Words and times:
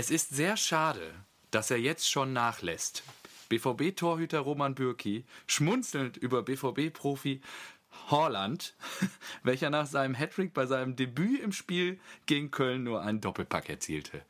Es 0.00 0.10
ist 0.10 0.30
sehr 0.30 0.56
schade, 0.56 1.12
dass 1.50 1.70
er 1.70 1.76
jetzt 1.76 2.10
schon 2.10 2.32
nachlässt. 2.32 3.02
BVB-Torhüter 3.50 4.38
Roman 4.38 4.74
Bürki 4.74 5.26
schmunzelnd 5.46 6.16
über 6.16 6.42
BVB-Profi 6.42 7.42
Horland, 8.08 8.76
welcher 9.42 9.68
nach 9.68 9.86
seinem 9.86 10.14
Hattrick 10.14 10.54
bei 10.54 10.64
seinem 10.64 10.96
Debüt 10.96 11.42
im 11.42 11.52
Spiel 11.52 12.00
gegen 12.24 12.50
Köln 12.50 12.82
nur 12.82 13.02
einen 13.02 13.20
Doppelpack 13.20 13.68
erzielte. 13.68 14.22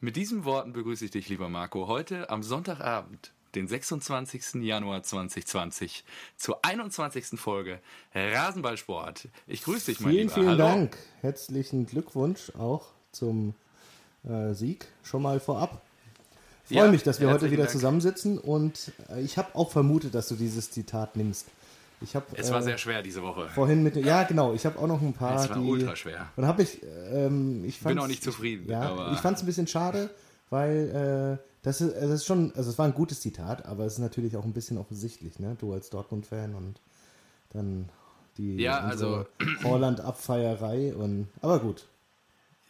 Mit 0.00 0.16
diesen 0.16 0.44
Worten 0.44 0.72
begrüße 0.72 1.04
ich 1.04 1.12
dich, 1.12 1.28
lieber 1.28 1.48
Marco, 1.48 1.86
heute 1.86 2.28
am 2.28 2.42
Sonntagabend, 2.42 3.30
den 3.54 3.68
26. 3.68 4.54
Januar 4.64 5.04
2020, 5.04 6.02
zur 6.36 6.64
21. 6.64 7.38
Folge 7.38 7.80
Rasenballsport. 8.12 9.28
Ich 9.46 9.62
grüße 9.62 9.92
dich, 9.92 10.00
mein 10.00 10.14
Vielen, 10.14 10.22
Lieber. 10.22 10.34
vielen 10.34 10.48
Hallo. 10.48 10.64
Dank. 10.64 10.98
Herzlichen 11.20 11.86
Glückwunsch 11.86 12.50
auch 12.56 12.88
zum 13.12 13.54
äh, 14.28 14.54
Sieg 14.54 14.86
schon 15.02 15.22
mal 15.22 15.40
vorab. 15.40 15.82
Ich 16.68 16.76
freue 16.76 16.86
Ja, 16.86 16.90
mich, 16.92 17.02
dass 17.02 17.20
wir 17.20 17.28
heute 17.30 17.50
wieder 17.50 17.64
Dank. 17.64 17.70
zusammensitzen 17.72 18.38
und 18.38 18.92
äh, 19.10 19.20
ich 19.20 19.36
habe 19.38 19.54
auch 19.54 19.70
vermutet, 19.72 20.14
dass 20.14 20.28
du 20.28 20.36
dieses 20.36 20.70
Zitat 20.70 21.16
nimmst. 21.16 21.46
Ich 22.00 22.16
habe 22.16 22.26
Es 22.34 22.50
war 22.50 22.62
sehr 22.62 22.78
schwer 22.78 23.02
diese 23.02 23.22
Woche. 23.22 23.48
vorhin 23.48 23.82
mit 23.84 23.94
ja 23.96 24.24
genau, 24.24 24.54
ich 24.54 24.66
habe 24.66 24.78
auch 24.78 24.86
noch 24.88 25.00
ein 25.02 25.12
paar 25.12 25.42
Es 25.44 25.48
war 25.50 25.58
die 25.58 25.64
ultra 25.68 25.94
schwer. 25.94 26.28
und 26.36 26.46
habe 26.46 26.62
ich 26.62 26.80
ähm, 27.12 27.64
ich 27.64 27.78
Bin 27.80 27.98
auch 27.98 28.06
nicht 28.08 28.24
zufrieden, 28.24 28.68
Ja, 28.68 29.12
ich 29.12 29.18
fand 29.20 29.36
es 29.36 29.42
ein 29.42 29.46
bisschen 29.46 29.66
schade, 29.68 30.10
weil 30.50 31.38
äh, 31.40 31.44
das 31.62 31.80
ist, 31.80 31.94
das 31.94 32.10
ist 32.10 32.26
schon 32.26 32.52
also 32.56 32.70
es 32.70 32.78
war 32.78 32.86
ein 32.86 32.94
gutes 32.94 33.20
Zitat, 33.20 33.66
aber 33.66 33.84
es 33.84 33.94
ist 33.94 33.98
natürlich 34.00 34.36
auch 34.36 34.44
ein 34.44 34.52
bisschen 34.52 34.78
offensichtlich, 34.78 35.38
ne? 35.38 35.56
Du 35.60 35.72
als 35.72 35.90
Dortmund 35.90 36.26
Fan 36.26 36.54
und 36.56 36.80
dann 37.52 37.88
die 38.36 38.56
Ja, 38.56 38.78
also- 38.80 39.26
Holland 39.62 40.00
Abfeierei 40.00 40.94
und 40.94 41.28
aber 41.40 41.60
gut. 41.60 41.86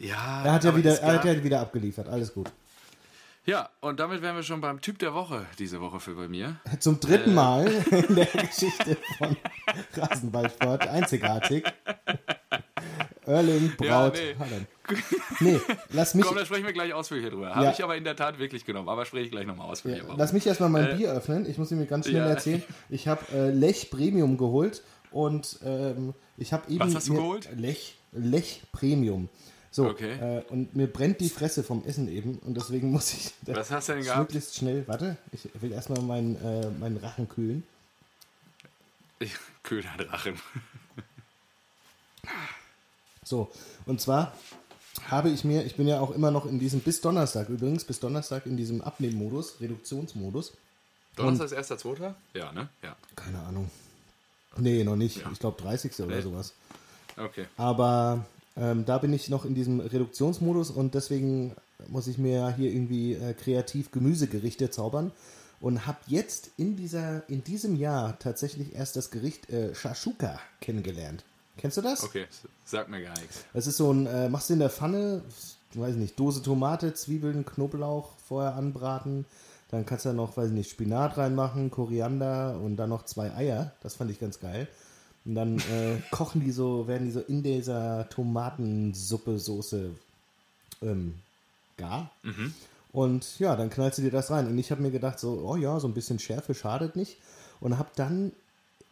Ja, 0.02 0.42
Er 0.44 0.52
hat 0.52 0.64
ja 0.64 0.76
wieder, 0.76 1.00
er 1.00 1.14
hat 1.14 1.24
ja 1.24 1.44
wieder 1.44 1.60
abgeliefert, 1.60 2.08
alles 2.08 2.34
gut. 2.34 2.50
Ja, 3.44 3.70
und 3.80 3.98
damit 3.98 4.22
wären 4.22 4.36
wir 4.36 4.42
schon 4.42 4.60
beim 4.60 4.80
Typ 4.80 4.98
der 5.00 5.14
Woche 5.14 5.46
diese 5.58 5.80
Woche 5.80 5.98
für 6.00 6.14
bei 6.14 6.28
mir. 6.28 6.56
Zum 6.78 7.00
dritten 7.00 7.30
Äh. 7.30 7.34
Mal 7.34 7.66
in 7.90 8.14
der 8.14 8.26
Geschichte 8.26 8.96
von 9.18 9.36
Rasenballsport 9.96 10.86
einzigartig. 10.88 11.64
Erling 13.26 13.72
Ja, 13.80 14.00
Braut 14.08 14.14
nee. 14.14 14.34
Haaland. 14.38 14.66
Nee, 15.40 15.60
lass 15.90 16.14
mich, 16.14 16.24
Komm, 16.24 16.36
da 16.36 16.44
sprechen 16.44 16.66
wir 16.66 16.72
gleich 16.72 16.92
ausführlich 16.92 17.30
drüber. 17.30 17.54
Habe 17.54 17.64
Ja. 17.66 17.70
ich 17.72 17.82
aber 17.82 17.96
in 17.96 18.04
der 18.04 18.16
Tat 18.16 18.38
wirklich 18.38 18.64
genommen, 18.64 18.88
aber 18.88 19.04
spreche 19.06 19.24
ich 19.26 19.30
gleich 19.30 19.46
nochmal 19.46 19.68
ausführlich. 19.70 20.02
warum. 20.04 20.18
lass 20.18 20.32
mich 20.32 20.46
erstmal 20.46 20.68
mein 20.68 20.96
Bier 20.96 21.12
öffnen. 21.12 21.48
Ich 21.48 21.58
muss 21.58 21.70
mir 21.70 21.86
ganz 21.86 22.06
schnell 22.08 22.22
Äh. 22.22 22.26
ja. 22.26 22.30
erzählen. 22.30 22.62
Ich 22.90 23.06
habe 23.08 23.20
äh, 23.32 23.50
Lech 23.50 23.90
Premium 23.90 24.36
geholt 24.38 24.82
und 25.12 25.58
ähm, 25.64 26.14
ich 26.36 26.52
habe 26.52 26.68
eben. 26.70 26.80
Was 26.80 26.94
hast 26.96 27.08
du 27.08 27.14
geholt? 27.14 27.48
Lech, 27.56 27.96
Lech 28.12 28.62
Premium. 28.72 29.28
So, 29.74 29.86
Okay. 29.88 30.12
äh, 30.12 30.42
und 30.50 30.76
mir 30.76 30.86
brennt 30.86 31.20
die 31.20 31.30
Fresse 31.30 31.62
vom 31.64 31.82
Essen 31.86 32.06
eben 32.08 32.38
und 32.44 32.54
deswegen 32.56 32.90
muss 32.90 33.12
ich 33.14 33.32
Was 33.46 33.70
hast 33.70 33.88
du 33.88 33.92
denn 33.92 34.00
das 34.02 34.08
gehabt? 34.12 34.28
möglichst 34.28 34.54
schnell. 34.56 34.86
Warte, 34.86 35.16
ich 35.32 35.48
will 35.60 35.72
erstmal 35.72 36.02
meinen, 36.02 36.36
äh, 36.44 36.68
meinen 36.78 36.98
Rachen 36.98 37.28
kühlen. 37.28 37.62
Ich, 39.18 39.32
Köder 39.62 39.88
Drachen. 39.98 40.34
So, 43.24 43.50
und 43.86 44.00
zwar 44.00 44.36
habe 45.08 45.30
ich 45.30 45.44
mir, 45.44 45.64
ich 45.64 45.76
bin 45.76 45.88
ja 45.88 46.00
auch 46.00 46.10
immer 46.10 46.30
noch 46.30 46.44
in 46.46 46.58
diesem, 46.58 46.80
bis 46.80 47.00
Donnerstag 47.00 47.48
übrigens, 47.48 47.84
bis 47.84 47.98
Donnerstag 48.00 48.46
in 48.46 48.56
diesem 48.56 48.82
Abnehmmodus, 48.82 49.60
Reduktionsmodus. 49.60 50.52
Donnerstag 51.16 51.46
ist 51.46 51.52
erster, 51.52 51.78
zweiter? 51.78 52.14
Ja, 52.34 52.52
ne? 52.52 52.68
Ja. 52.82 52.96
Keine 53.16 53.38
Ahnung. 53.40 53.70
Nee, 54.56 54.84
noch 54.84 54.96
nicht. 54.96 55.22
Ich 55.32 55.38
glaube 55.38 55.60
30. 55.62 55.98
oder 56.00 56.16
Nee. 56.16 56.22
sowas. 56.22 56.52
Okay. 57.16 57.46
Aber 57.56 58.24
ähm, 58.56 58.84
da 58.84 58.98
bin 58.98 59.12
ich 59.12 59.28
noch 59.28 59.44
in 59.44 59.54
diesem 59.54 59.80
Reduktionsmodus 59.80 60.70
und 60.70 60.94
deswegen 60.94 61.54
muss 61.88 62.06
ich 62.06 62.18
mir 62.18 62.32
ja 62.32 62.50
hier 62.50 62.70
irgendwie 62.70 63.14
äh, 63.14 63.34
kreativ 63.34 63.90
Gemüsegerichte 63.90 64.70
zaubern 64.70 65.12
und 65.60 65.86
habe 65.86 65.98
jetzt 66.06 66.50
in, 66.56 66.76
dieser, 66.76 67.28
in 67.28 67.44
diesem 67.44 67.76
Jahr 67.76 68.18
tatsächlich 68.18 68.74
erst 68.74 68.96
das 68.96 69.10
Gericht 69.10 69.48
äh, 69.50 69.74
Shashuka 69.74 70.38
kennengelernt. 70.60 71.24
Kennst 71.56 71.76
du 71.76 71.82
das? 71.82 72.02
Okay, 72.02 72.26
sag 72.64 72.88
mir 72.88 73.02
gar 73.02 73.18
nichts. 73.18 73.44
Das 73.52 73.66
ist 73.66 73.76
so 73.76 73.92
ein, 73.92 74.06
äh, 74.06 74.28
machst 74.28 74.50
du 74.50 74.54
in 74.54 74.58
der 74.58 74.70
Pfanne, 74.70 75.22
weiß 75.74 75.96
nicht, 75.96 76.18
Dose 76.18 76.42
Tomate, 76.42 76.94
Zwiebeln, 76.94 77.44
Knoblauch 77.46 78.10
vorher 78.26 78.54
anbraten. 78.54 79.24
Dann 79.70 79.86
kannst 79.86 80.04
du 80.04 80.10
da 80.10 80.14
noch, 80.14 80.36
weiß 80.36 80.48
ich 80.48 80.54
nicht, 80.54 80.70
Spinat 80.70 81.16
reinmachen, 81.16 81.70
Koriander 81.70 82.58
und 82.60 82.76
dann 82.76 82.90
noch 82.90 83.04
zwei 83.04 83.32
Eier. 83.34 83.72
Das 83.82 83.94
fand 83.94 84.10
ich 84.10 84.18
ganz 84.18 84.40
geil. 84.40 84.68
Und 85.24 85.34
dann 85.36 85.58
äh, 85.58 86.00
kochen 86.10 86.40
die 86.40 86.50
so, 86.50 86.88
werden 86.88 87.06
die 87.06 87.12
so 87.12 87.20
in 87.20 87.42
dieser 87.42 88.08
Tomatensuppe, 88.08 89.38
Soße 89.38 89.90
ähm, 90.82 91.14
gar. 91.76 92.10
Und 92.92 93.38
ja, 93.38 93.54
dann 93.56 93.70
knallst 93.70 93.98
du 93.98 94.02
dir 94.02 94.10
das 94.10 94.30
rein. 94.30 94.46
Und 94.48 94.58
ich 94.58 94.70
habe 94.70 94.82
mir 94.82 94.90
gedacht, 94.90 95.18
so, 95.18 95.44
oh 95.46 95.56
ja, 95.56 95.78
so 95.80 95.86
ein 95.88 95.94
bisschen 95.94 96.18
Schärfe 96.18 96.54
schadet 96.54 96.96
nicht. 96.96 97.18
Und 97.60 97.78
habe 97.78 97.90
dann 97.94 98.32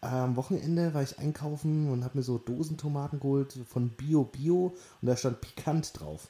am 0.01 0.37
Wochenende 0.37 0.95
war 0.95 1.03
ich 1.03 1.19
einkaufen 1.19 1.91
und 1.91 2.05
habe 2.05 2.19
mir 2.19 2.25
so 2.25 2.39
Dosentomaten 2.39 3.21
geholt 3.21 3.59
von 3.69 3.91
Bio 3.91 4.25
Bio 4.25 4.75
und 5.03 5.09
da 5.09 5.17
stand 5.17 5.41
pikant 5.43 5.99
drauf. 6.01 6.29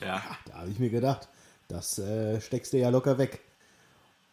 Ja, 0.00 0.22
Da 0.46 0.54
habe 0.58 0.70
ich 0.70 0.78
mir 0.78 0.90
gedacht, 0.90 1.28
das 1.68 1.98
äh, 1.98 2.40
steckst 2.40 2.72
du 2.72 2.78
ja 2.78 2.90
locker 2.90 3.16
weg. 3.16 3.40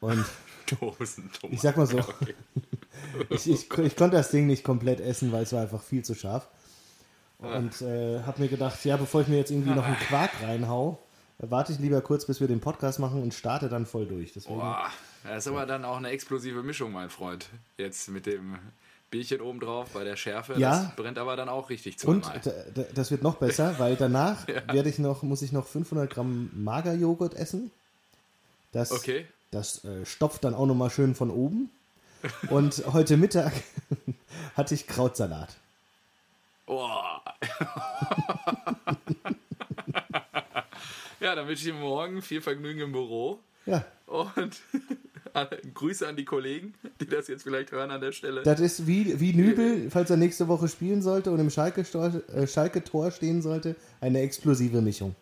Und 0.02 0.26
Dosen, 0.80 1.32
Tomaten. 1.32 1.54
ich 1.54 1.62
sag 1.62 1.78
mal 1.78 1.88
so, 1.88 2.00
Okay. 2.00 2.36
ich, 3.30 3.50
ich, 3.50 3.72
ich 3.78 3.96
konnte 3.96 4.18
das 4.18 4.30
Ding 4.32 4.48
nicht 4.48 4.64
komplett 4.64 5.00
essen, 5.00 5.32
weil 5.32 5.44
es 5.44 5.54
war 5.54 5.62
einfach 5.62 5.82
viel 5.82 6.04
zu 6.04 6.16
scharf. 6.16 6.48
Und 7.40 7.82
äh, 7.82 8.22
habe 8.22 8.42
mir 8.42 8.50
gedacht, 8.50 8.84
ja, 8.86 8.98
bevor 8.98 9.22
ich 9.22 9.28
mir 9.28 9.38
jetzt 9.38 9.50
irgendwie 9.50 9.74
noch 9.74 9.86
einen 9.86 9.98
Quark 9.98 10.30
reinhau, 10.44 11.00
warte 11.40 11.74
ich 11.74 11.80
lieber 11.80 12.02
kurz, 12.02 12.26
bis 12.26 12.40
wir 12.40 12.48
den 12.48 12.60
Podcast 12.60 13.00
machen 13.00 13.22
und 13.24 13.34
starte 13.34 13.68
dann 13.68 13.88
voll 13.88 14.06
durch. 14.06 14.32
Deswegen, 14.34 14.60
Boah, 14.60 14.86
das 15.24 15.46
ist 15.46 15.52
aber 15.52 15.66
dann 15.66 15.84
auch 15.84 15.98
eine 15.98 16.10
explosive 16.10 16.62
Mischung, 16.62 16.92
mein 16.92 17.10
Freund. 17.10 17.50
Jetzt 17.80 18.10
mit 18.10 18.28
dem 18.28 18.60
Bierchen 19.10 19.42
oben 19.42 19.60
drauf 19.60 19.90
bei 19.92 20.04
der 20.04 20.16
Schärfe. 20.18 20.54
Ja. 20.60 20.84
Das 20.84 20.96
brennt 20.96 21.18
aber 21.18 21.36
dann 21.36 21.50
auch 21.50 21.72
richtig 21.72 21.96
Und 22.06 22.26
zweimal. 22.26 22.42
d- 22.42 22.52
d- 22.84 22.86
das 22.94 23.10
wird 23.10 23.24
noch 23.24 23.36
besser, 23.38 23.74
weil 23.80 23.96
danach 23.96 24.48
werde 24.48 24.88
ich 24.90 25.00
noch, 25.00 25.24
muss 25.24 25.42
ich 25.42 25.52
noch 25.52 25.66
500 25.66 26.12
Gramm 26.14 26.52
Magerjoghurt 26.54 27.34
essen. 27.34 27.72
Das, 28.72 28.92
Okay. 28.92 29.26
das 29.50 29.84
äh, 29.84 30.06
stopft 30.06 30.44
dann 30.44 30.54
auch 30.54 30.68
nochmal 30.68 30.92
schön 30.92 31.16
von 31.16 31.32
oben. 31.32 31.72
Und 32.50 32.84
heute 32.94 33.18
Mittag 33.18 33.54
hatte 34.56 34.74
ich 34.76 34.88
Krautsalat. 34.88 35.56
Oh. 36.68 36.88
ja, 41.20 41.36
dann 41.36 41.48
wünsche 41.48 41.64
ich 41.64 41.68
Ihnen 41.70 41.82
morgen 41.82 42.22
viel 42.22 42.42
Vergnügen 42.42 42.82
im 42.82 42.92
Büro. 42.92 43.40
Ja, 43.66 43.86
Und 44.08 44.60
Grüße 45.74 46.08
an 46.08 46.16
die 46.16 46.26
Kollegen, 46.26 46.74
die 47.00 47.06
das 47.06 47.28
jetzt 47.28 47.44
vielleicht 47.44 47.72
hören 47.72 47.92
an 47.92 48.02
der 48.02 48.12
Stelle. 48.12 48.44
das 48.44 48.60
ist 48.60 48.88
wie, 48.88 49.20
wie 49.20 49.34
Nübel, 49.34 49.90
falls 49.90 50.10
er 50.10 50.18
nächste 50.18 50.48
Woche 50.48 50.68
spielen 50.68 51.02
sollte 51.02 51.32
und 51.32 51.40
im 51.40 51.50
Schalke-Tor 51.50 52.22
äh, 52.34 52.48
Schalke 52.48 52.80
-Tor 52.80 53.12
stehen 53.12 53.42
sollte, 53.42 53.76
eine 54.02 54.20
explosive 54.22 54.82
Mischung. 54.82 55.16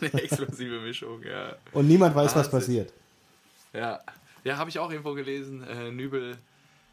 Eine 0.00 0.22
explosive 0.22 0.80
Mischung, 0.80 1.22
ja. 1.24 1.56
Und 1.72 1.88
niemand 1.88 2.14
weiß, 2.14 2.36
was 2.36 2.52
Wahnsinn. 2.52 2.58
passiert. 2.58 2.92
Ja, 3.72 4.00
ja 4.44 4.56
habe 4.56 4.70
ich 4.70 4.78
auch 4.78 4.90
irgendwo 4.90 5.14
gelesen. 5.14 5.62
Äh, 5.62 5.90
Nübel, 5.90 6.38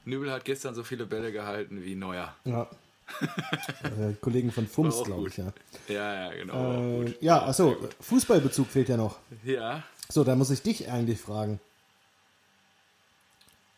Nübel 0.06 0.32
hat 0.32 0.46
gestern 0.46 0.76
so 0.76 0.84
viele 0.84 1.06
Bälle 1.06 1.32
gehalten 1.32 1.84
wie 1.84 1.96
Neuer. 1.96 2.36
Ja. 2.46 2.70
äh, 3.84 4.14
Kollegen 4.20 4.52
von 4.52 4.68
Fums, 4.68 5.04
glaube 5.04 5.30
ich, 5.30 5.38
ja. 5.38 5.54
Ja, 5.88 6.14
ja, 6.14 6.34
genau. 6.34 7.04
Äh, 7.04 7.16
ja, 7.22 7.46
achso. 7.46 7.78
Fußballbezug 8.02 8.68
fehlt 8.68 8.90
ja 8.90 8.98
noch. 8.98 9.20
Ja, 9.44 9.84
So, 10.10 10.24
da 10.24 10.36
muss 10.36 10.50
ich 10.50 10.62
dich 10.62 10.90
eigentlich 10.90 11.20
fragen. 11.20 11.60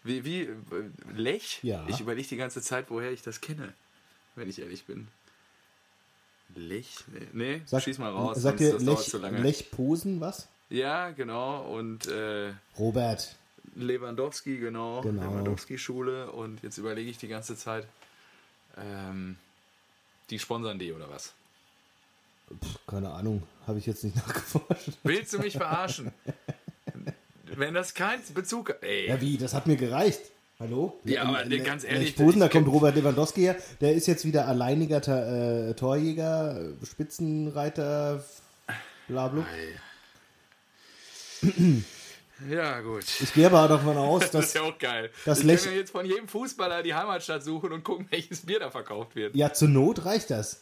wie, 0.03 0.23
wie, 0.23 0.41
äh, 0.43 0.55
Lech? 1.13 1.59
Ja. 1.63 1.85
Ich 1.87 1.99
überlege 1.99 2.27
die 2.27 2.37
ganze 2.37 2.61
Zeit, 2.61 2.89
woher 2.89 3.11
ich 3.11 3.21
das 3.21 3.41
kenne, 3.41 3.73
wenn 4.35 4.49
ich 4.49 4.59
ehrlich 4.61 4.85
bin. 4.85 5.07
Lech? 6.55 7.03
Nee, 7.33 7.61
Sag, 7.65 7.83
schieß 7.83 7.97
mal 7.97 8.11
raus, 8.11 8.37
Sagt 8.37 8.61
dir 8.61 8.79
Lech. 8.79 9.13
Lech 9.13 9.71
Posen 9.71 10.21
was? 10.21 10.47
Ja, 10.69 11.11
genau. 11.11 11.61
Und 11.63 12.07
äh, 12.07 12.53
Robert. 12.77 13.35
Lewandowski, 13.77 14.57
genau. 14.57 15.01
Genau. 15.01 15.21
Lewandowski-Schule. 15.23 16.31
Und 16.31 16.61
jetzt 16.63 16.77
überlege 16.77 17.09
ich 17.09 17.17
die 17.17 17.27
ganze 17.27 17.55
Zeit, 17.55 17.85
ähm, 18.77 19.37
die 20.29 20.39
sponsern 20.39 20.79
die 20.79 20.91
oder 20.93 21.09
was? 21.09 21.33
Pff, 22.63 22.79
keine 22.87 23.11
Ahnung, 23.11 23.43
habe 23.65 23.79
ich 23.79 23.85
jetzt 23.85 24.03
nicht 24.03 24.15
nachgeforscht. 24.27 24.89
Willst 25.03 25.33
du 25.33 25.39
mich 25.39 25.53
verarschen? 25.57 26.11
Wenn 27.55 27.73
das 27.73 27.93
keinen 27.93 28.21
Bezug 28.33 28.69
hat. 28.69 28.83
Ey, 28.83 29.07
Ja, 29.07 29.19
wie? 29.21 29.37
Das 29.37 29.53
hat 29.53 29.67
mir 29.67 29.77
gereicht. 29.77 30.21
Hallo? 30.59 30.99
Ja, 31.03 31.23
aber 31.23 31.45
Le- 31.45 31.59
ganz 31.59 31.83
Le- 31.83 31.89
ehrlich, 31.89 32.15
Posen, 32.15 32.39
da 32.39 32.49
kommt 32.49 32.67
Robert 32.67 32.95
Lewandowski 32.95 33.41
her. 33.41 33.55
Der 33.79 33.93
ist 33.93 34.07
jetzt 34.07 34.25
wieder 34.25 34.47
alleiniger 34.47 34.97
äh, 35.69 35.73
Torjäger, 35.75 36.59
äh, 36.81 36.85
Spitzenreiter, 36.85 38.25
bla 39.07 39.27
bla. 39.27 39.45
Ja, 42.49 42.79
gut. 42.81 43.05
Ich 43.21 43.33
gehe 43.33 43.47
aber 43.47 43.67
davon 43.67 43.97
aus, 43.97 44.21
Das 44.31 44.31
dass. 44.31 44.45
ist 44.47 44.55
ja 44.55 44.61
auch 44.61 44.77
geil. 44.77 45.09
das 45.25 45.39
ich 45.43 45.63
kann 45.63 45.71
mir 45.71 45.77
jetzt 45.79 45.91
von 45.91 46.05
jedem 46.05 46.27
Fußballer 46.27 46.83
die 46.83 46.93
Heimatstadt 46.93 47.43
suchen 47.43 47.71
und 47.71 47.83
gucken, 47.83 48.07
welches 48.11 48.41
Bier 48.45 48.59
da 48.59 48.69
verkauft 48.69 49.15
wird. 49.15 49.35
Ja, 49.35 49.53
zur 49.53 49.69
Not 49.69 50.05
reicht 50.05 50.29
das. 50.29 50.61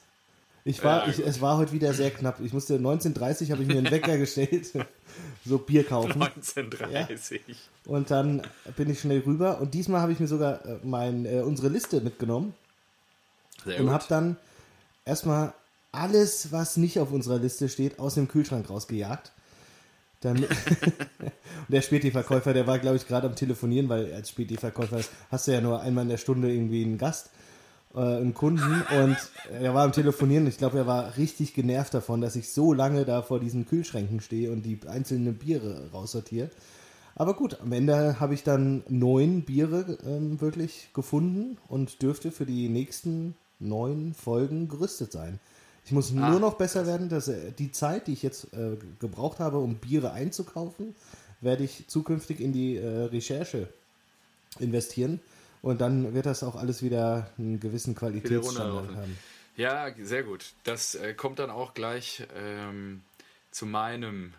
Ich 0.68 0.84
war, 0.84 1.06
Ja, 1.06 1.12
ich, 1.12 1.20
es 1.20 1.42
war 1.42 1.58
heute 1.58 1.74
wieder 1.74 1.94
sehr 1.94 2.10
knapp. 2.10 2.40
Ich 2.40 2.52
musste 2.52 2.78
19.30 2.78 3.52
habe 3.52 3.62
ich 3.62 3.68
mir 3.68 3.78
einen 3.78 3.92
Wecker 3.92 4.18
gestellt, 4.18 4.72
so 5.46 5.58
Bier 5.60 5.84
kaufen. 5.84 6.20
1930. 6.22 7.42
Und 7.86 8.10
dann 8.10 8.42
bin 8.76 8.90
ich 8.90 9.00
schnell 9.00 9.20
rüber. 9.20 9.62
Und 9.62 9.76
diesmal 9.76 10.02
habe 10.02 10.12
ich 10.12 10.20
mir 10.20 10.28
sogar 10.28 10.66
äh, 10.66 10.80
mein, 10.84 11.26
äh, 11.26 11.42
unsere 11.42 11.70
Liste 11.70 12.02
mitgenommen 12.02 12.56
Sehr 13.64 13.80
und 13.80 13.92
habe 13.92 14.06
dann 14.10 14.38
erstmal 15.06 15.54
alles, 15.92 16.52
was 16.52 16.78
nicht 16.78 17.00
auf 17.00 17.12
unserer 17.12 17.38
Liste 17.38 17.70
steht, 17.70 18.00
aus 18.00 18.16
dem 18.16 18.28
Kühlschrank 18.28 18.68
rausgejagt. 18.70 19.32
Dann 20.26 20.44
der 21.68 21.82
Späti-Verkäufer, 21.82 22.54
der 22.54 22.66
war, 22.66 22.80
glaube 22.80 22.98
ich, 22.98 23.08
gerade 23.08 23.28
am 23.28 23.36
Telefonieren, 23.36 23.90
weil 23.90 24.12
als 24.14 24.30
Späti-Verkäufer 24.30 25.02
hast 25.30 25.48
du 25.48 25.52
ja 25.52 25.62
nur 25.62 25.82
einmal 25.82 26.04
in 26.04 26.10
der 26.10 26.18
Stunde 26.18 26.52
irgendwie 26.52 26.84
einen 26.84 26.98
Gast, 26.98 27.30
äh, 27.94 28.00
einen 28.00 28.34
Kunden. 28.34 28.84
Und 29.00 29.18
er 29.62 29.74
war 29.76 29.84
am 29.84 29.92
Telefonieren. 29.92 30.48
Ich 30.48 30.58
glaube, 30.58 30.80
er 30.80 30.88
war 30.88 31.16
richtig 31.18 31.54
genervt 31.54 31.94
davon, 31.94 32.22
dass 32.22 32.36
ich 32.36 32.52
so 32.52 32.74
lange 32.74 33.06
da 33.06 33.22
vor 33.22 33.40
diesen 33.40 33.68
Kühlschränken 33.68 34.20
stehe 34.20 34.52
und 34.52 34.64
die 34.64 34.80
einzelnen 34.88 35.36
Biere 35.36 35.92
raussortiere. 35.94 36.50
Aber 37.14 37.36
gut, 37.36 37.62
am 37.62 37.72
Ende 37.72 38.20
habe 38.20 38.34
ich 38.34 38.44
dann 38.44 38.84
neun 38.90 39.44
Biere 39.44 39.98
ähm, 40.06 40.42
wirklich 40.42 40.90
gefunden 40.94 41.58
und 41.68 42.02
dürfte 42.02 42.32
für 42.32 42.46
die 42.46 42.68
nächsten 42.68 43.36
neun 43.60 44.14
Folgen 44.14 44.68
gerüstet 44.68 45.12
sein. 45.12 45.40
Ich 45.86 45.92
muss 45.92 46.12
nur 46.12 46.26
Ah, 46.26 46.40
noch 46.40 46.56
besser 46.56 46.88
werden, 46.88 47.10
dass 47.10 47.28
äh, 47.28 47.52
die 47.52 47.72
Zeit, 47.72 48.08
die 48.08 48.14
ich 48.14 48.24
jetzt 48.24 48.54
äh, 48.54 48.78
gebraucht 49.00 49.40
habe, 49.40 49.60
um 49.60 49.76
Biere 49.76 50.12
einzukaufen, 50.14 50.96
werde 51.42 51.64
ich 51.64 51.88
zukünftig 51.88 52.40
in 52.40 52.52
die 52.54 52.78
äh, 52.78 53.04
Recherche 53.04 53.68
investieren. 54.60 55.20
Und 55.62 55.82
dann 55.82 56.14
wird 56.14 56.26
das 56.26 56.44
auch 56.44 56.56
alles 56.56 56.82
wieder 56.84 57.30
einen 57.38 57.60
gewissen 57.60 57.96
Qualitätsstandard 57.96 58.96
haben. 58.96 59.18
Ja, 59.58 59.88
sehr 60.02 60.24
gut. 60.24 60.54
Das 60.64 60.96
äh, 60.96 61.14
kommt 61.14 61.40
dann 61.40 61.50
auch 61.50 61.74
gleich 61.74 62.24
ähm, 62.36 63.02
zu 63.52 63.66
meinem 63.66 64.34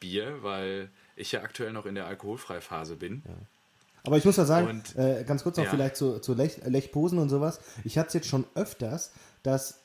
Bier, 0.00 0.38
weil 0.42 0.90
ich 1.16 1.32
ja 1.32 1.42
aktuell 1.42 1.72
noch 1.72 1.86
in 1.86 1.94
der 1.94 2.06
Alkoholfreiphase 2.06 2.96
bin. 2.96 3.22
Aber 4.04 4.16
ich 4.16 4.24
muss 4.24 4.36
ja 4.36 4.44
sagen, 4.44 4.68
Und- 4.68 4.96
äh, 4.96 5.24
ganz 5.26 5.42
kurz 5.42 5.56
noch 5.58 5.64
Ja. 5.64 5.70
vielleicht 5.70 5.96
zu, 5.96 6.18
zu 6.20 6.34
Lech, 6.34 6.58
Lechposen 6.64 7.18
und 7.18 7.28
sowas. 7.28 7.60
Ich 7.84 7.98
hatte 7.98 8.08
es 8.08 8.14
jetzt 8.14 8.28
schon 8.28 8.44
öfters, 8.54 9.10
dass 9.42 9.80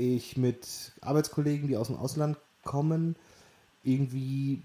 ich 0.00 0.36
mit 0.36 0.92
Arbeitskollegen, 1.00 1.68
die 1.68 1.76
aus 1.76 1.88
dem 1.88 1.96
Ausland 1.96 2.36
kommen, 2.64 3.16
irgendwie, 3.84 4.60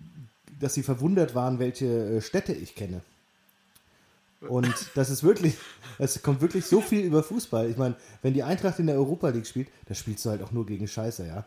dass 0.60 0.74
sie 0.74 0.84
verwundert 0.84 1.36
waren, 1.36 1.60
welche 1.60 1.86
äh, 1.86 2.22
Städte 2.22 2.54
ich 2.54 2.76
kenne. 2.76 3.02
Und 4.48 4.74
das 4.96 5.10
ist 5.10 5.24
wirklich, 5.24 5.56
es 5.98 6.22
kommt 6.22 6.42
wirklich 6.42 6.66
so 6.66 6.82
viel 6.82 7.04
über 7.04 7.24
Fußball. 7.24 7.70
Ich 7.70 7.78
meine, 7.78 7.96
wenn 8.22 8.34
die 8.34 8.44
Eintracht 8.44 8.80
in 8.80 8.88
der 8.88 8.96
Europa 8.96 9.30
League 9.30 9.48
spielt, 9.48 9.70
da 9.88 9.96
spielst 9.96 10.26
du 10.26 10.30
halt 10.30 10.44
auch 10.44 10.52
nur 10.52 10.66
gegen 10.66 10.88
Scheiße, 10.88 11.26
ja. 11.26 11.46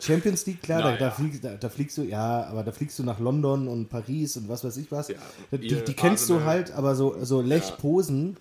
Champions 0.00 0.46
League, 0.46 0.62
klar, 0.62 0.82
da, 0.82 0.90
Na 0.92 0.96
da, 0.96 1.04
ja. 1.06 1.10
fliegst, 1.10 1.44
da, 1.44 1.56
da 1.56 1.68
fliegst 1.68 1.98
du, 1.98 2.02
ja, 2.02 2.44
aber 2.44 2.62
da 2.62 2.72
fliegst 2.72 2.98
du 2.98 3.02
nach 3.02 3.18
London 3.18 3.68
und 3.68 3.88
Paris 3.88 4.36
und 4.36 4.48
was 4.48 4.64
weiß 4.64 4.76
ich 4.78 4.90
was. 4.90 5.08
Ja, 5.08 5.16
die, 5.50 5.82
die 5.84 5.94
kennst 5.94 6.28
du 6.30 6.42
halt, 6.44 6.70
aber 6.72 6.94
so, 6.94 7.22
so 7.22 7.40
Lech 7.40 7.76
Posen 7.78 8.36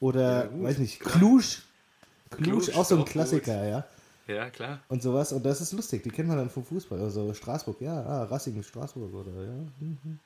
oder, 0.00 0.44
Ja, 0.44 0.62
weiß 0.62 0.78
nicht, 0.78 1.00
klar. 1.00 1.14
Cluj 2.36 2.74
auch 2.74 2.84
so 2.84 2.96
ein 2.96 3.02
auch 3.02 3.08
Klassiker, 3.08 3.66
ja. 3.66 3.84
Ja, 4.28 4.50
klar. 4.50 4.80
Und 4.88 5.02
sowas, 5.02 5.32
und 5.32 5.44
das 5.44 5.60
ist 5.60 5.72
lustig, 5.72 6.02
die 6.02 6.10
kennt 6.10 6.28
man 6.28 6.36
dann 6.36 6.50
vom 6.50 6.64
Fußball. 6.64 7.00
Also 7.00 7.34
Straßburg, 7.34 7.80
ja, 7.80 8.02
ah, 8.02 8.24
Racing 8.24 8.62
Straßburg 8.62 9.12
oder 9.12 9.32
ja. 9.42 9.52
Mhm. 9.80 10.18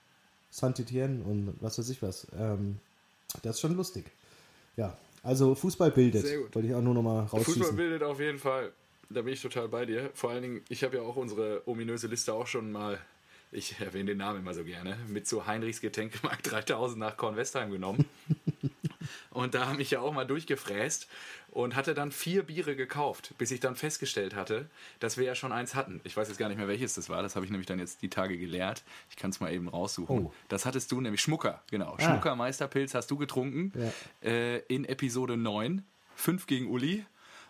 Saint-Étienne 0.50 1.23
und 1.23 1.55
was 1.61 1.79
weiß 1.79 1.88
ich 1.91 2.03
was. 2.03 2.26
Ähm, 2.38 2.79
das 3.43 3.56
ist 3.56 3.61
schon 3.61 3.76
lustig. 3.76 4.06
Ja, 4.76 4.97
also 5.23 5.55
Fußball 5.55 5.91
bildet, 5.91 6.26
Sehr 6.26 6.38
gut. 6.38 6.55
wollte 6.55 6.69
ich 6.69 6.75
auch 6.75 6.82
nur 6.82 6.94
nochmal 6.94 7.23
Fußball 7.23 7.41
rausschießen. 7.41 7.76
bildet 7.76 8.03
auf 8.03 8.20
jeden 8.20 8.38
Fall. 8.38 8.73
Da 9.09 9.23
bin 9.23 9.32
ich 9.32 9.43
total 9.43 9.69
bei 9.69 9.87
dir. 9.87 10.11
Vor 10.14 10.31
allen 10.31 10.43
Dingen, 10.43 10.61
ich 10.69 10.85
habe 10.85 10.97
ja 10.97 11.02
auch 11.02 11.17
unsere 11.17 11.62
ominöse 11.67 12.06
Liste 12.06 12.32
auch 12.32 12.47
schon 12.47 12.73
mal, 12.73 12.99
ich 13.52 13.79
erwähne 13.81 14.06
den 14.06 14.19
Namen 14.19 14.41
immer 14.41 14.55
so 14.55 14.64
gerne, 14.64 14.97
mit 15.09 15.26
zu 15.26 15.47
Heinrichs 15.47 15.81
Getränkemarkt 15.81 16.50
3000 16.50 16.99
nach 16.99 17.17
Kornwestheim 17.17 17.70
genommen. 17.70 18.05
Und 19.37 19.55
da 19.55 19.67
habe 19.67 19.83
ich 19.83 19.91
ja 19.91 20.00
auch 20.00 20.15
mal 20.15 20.25
durchgefräst 20.27 21.09
und 21.50 21.77
hatte 21.77 21.93
dann 21.93 22.11
vier 22.11 22.43
Biere 22.43 22.75
gekauft, 22.75 23.35
bis 23.37 23.50
ich 23.50 23.61
dann 23.61 23.77
festgestellt 23.77 24.35
hatte, 24.35 24.71
dass 24.99 25.19
wir 25.19 25.27
ja 25.27 25.35
schon 25.35 25.53
eins 25.53 25.75
hatten. 25.75 26.00
Ich 26.05 26.17
weiß 26.17 26.29
jetzt 26.29 26.38
gar 26.38 26.49
nicht 26.49 26.56
mehr, 26.56 26.69
welches 26.69 26.94
das 26.94 27.11
war. 27.11 27.23
Das 27.23 27.37
habe 27.37 27.44
ich 27.44 27.50
nämlich 27.53 27.67
dann 27.67 27.79
jetzt 27.79 28.00
die 28.00 28.09
Tage 28.09 28.38
geleert. 28.38 28.83
Ich 29.11 29.17
kann 29.17 29.29
es 29.29 29.38
mal 29.41 29.53
eben 29.53 29.69
raussuchen. 29.69 30.27
Oh. 30.27 30.33
Das 30.49 30.65
hattest 30.65 30.91
du 30.91 31.03
nämlich, 31.03 31.21
Schmucker, 31.21 31.62
genau. 31.71 31.97
Ah. 31.99 32.03
Schmucker 32.03 32.35
Meisterpilz 32.35 32.94
hast 32.94 33.11
du 33.11 33.19
getrunken 33.19 33.73
Ja. 34.23 34.31
äh, 34.31 34.59
in 34.69 34.87
Episode 34.87 35.37
9. 35.37 35.85
5 36.15 36.47
gegen 36.47 36.71
Uli. 36.71 37.05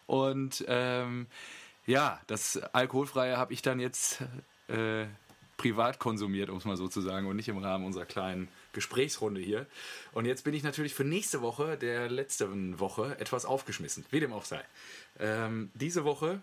Und 0.06 0.65
ähm, 0.67 1.29
ja, 1.87 2.21
das 2.27 2.56
Alkoholfreie 2.75 3.37
habe 3.37 3.53
ich 3.53 3.62
dann 3.62 3.79
jetzt 3.79 4.23
äh, 4.67 5.06
privat 5.56 6.00
konsumiert, 6.00 6.50
um 6.50 6.59
es 6.59 6.65
mal 6.65 6.77
so 6.77 6.88
zu 6.88 7.00
sagen, 7.00 7.27
und 7.29 7.37
nicht 7.37 7.49
im 7.49 7.59
Rahmen 7.59 7.85
unserer 7.87 8.06
kleinen 8.06 8.49
Gesprächsrunde 8.76 9.40
hier. 9.40 9.67
Und 10.12 10.26
jetzt 10.26 10.44
bin 10.44 10.55
ich 10.55 10.62
natürlich 10.62 10.94
für 10.94 11.02
nächste 11.02 11.43
Woche, 11.43 11.76
der 11.76 12.08
letzten 12.08 12.78
Woche, 12.78 13.17
etwas 13.19 13.44
aufgeschmissen, 13.44 14.06
wie 14.12 14.20
dem 14.20 14.32
auch 14.32 14.44
sei. 14.44 14.62
Ähm, 15.19 15.70
diese 15.75 16.05
Woche 16.05 16.40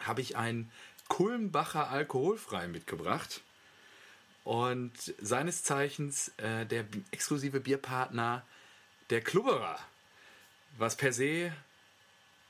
habe 0.00 0.22
ich 0.22 0.36
ein 0.36 0.70
Kulmbacher 1.08 1.90
Alkoholfrei 1.90 2.68
mitgebracht. 2.68 3.42
Und 4.44 4.92
seines 5.20 5.64
Zeichens 5.64 6.32
äh, 6.38 6.64
der 6.64 6.84
exklusive 7.10 7.60
Bierpartner 7.60 8.42
der 9.10 9.20
Klubberer. 9.20 9.78
Was 10.78 10.96
per 10.96 11.12
se 11.12 11.52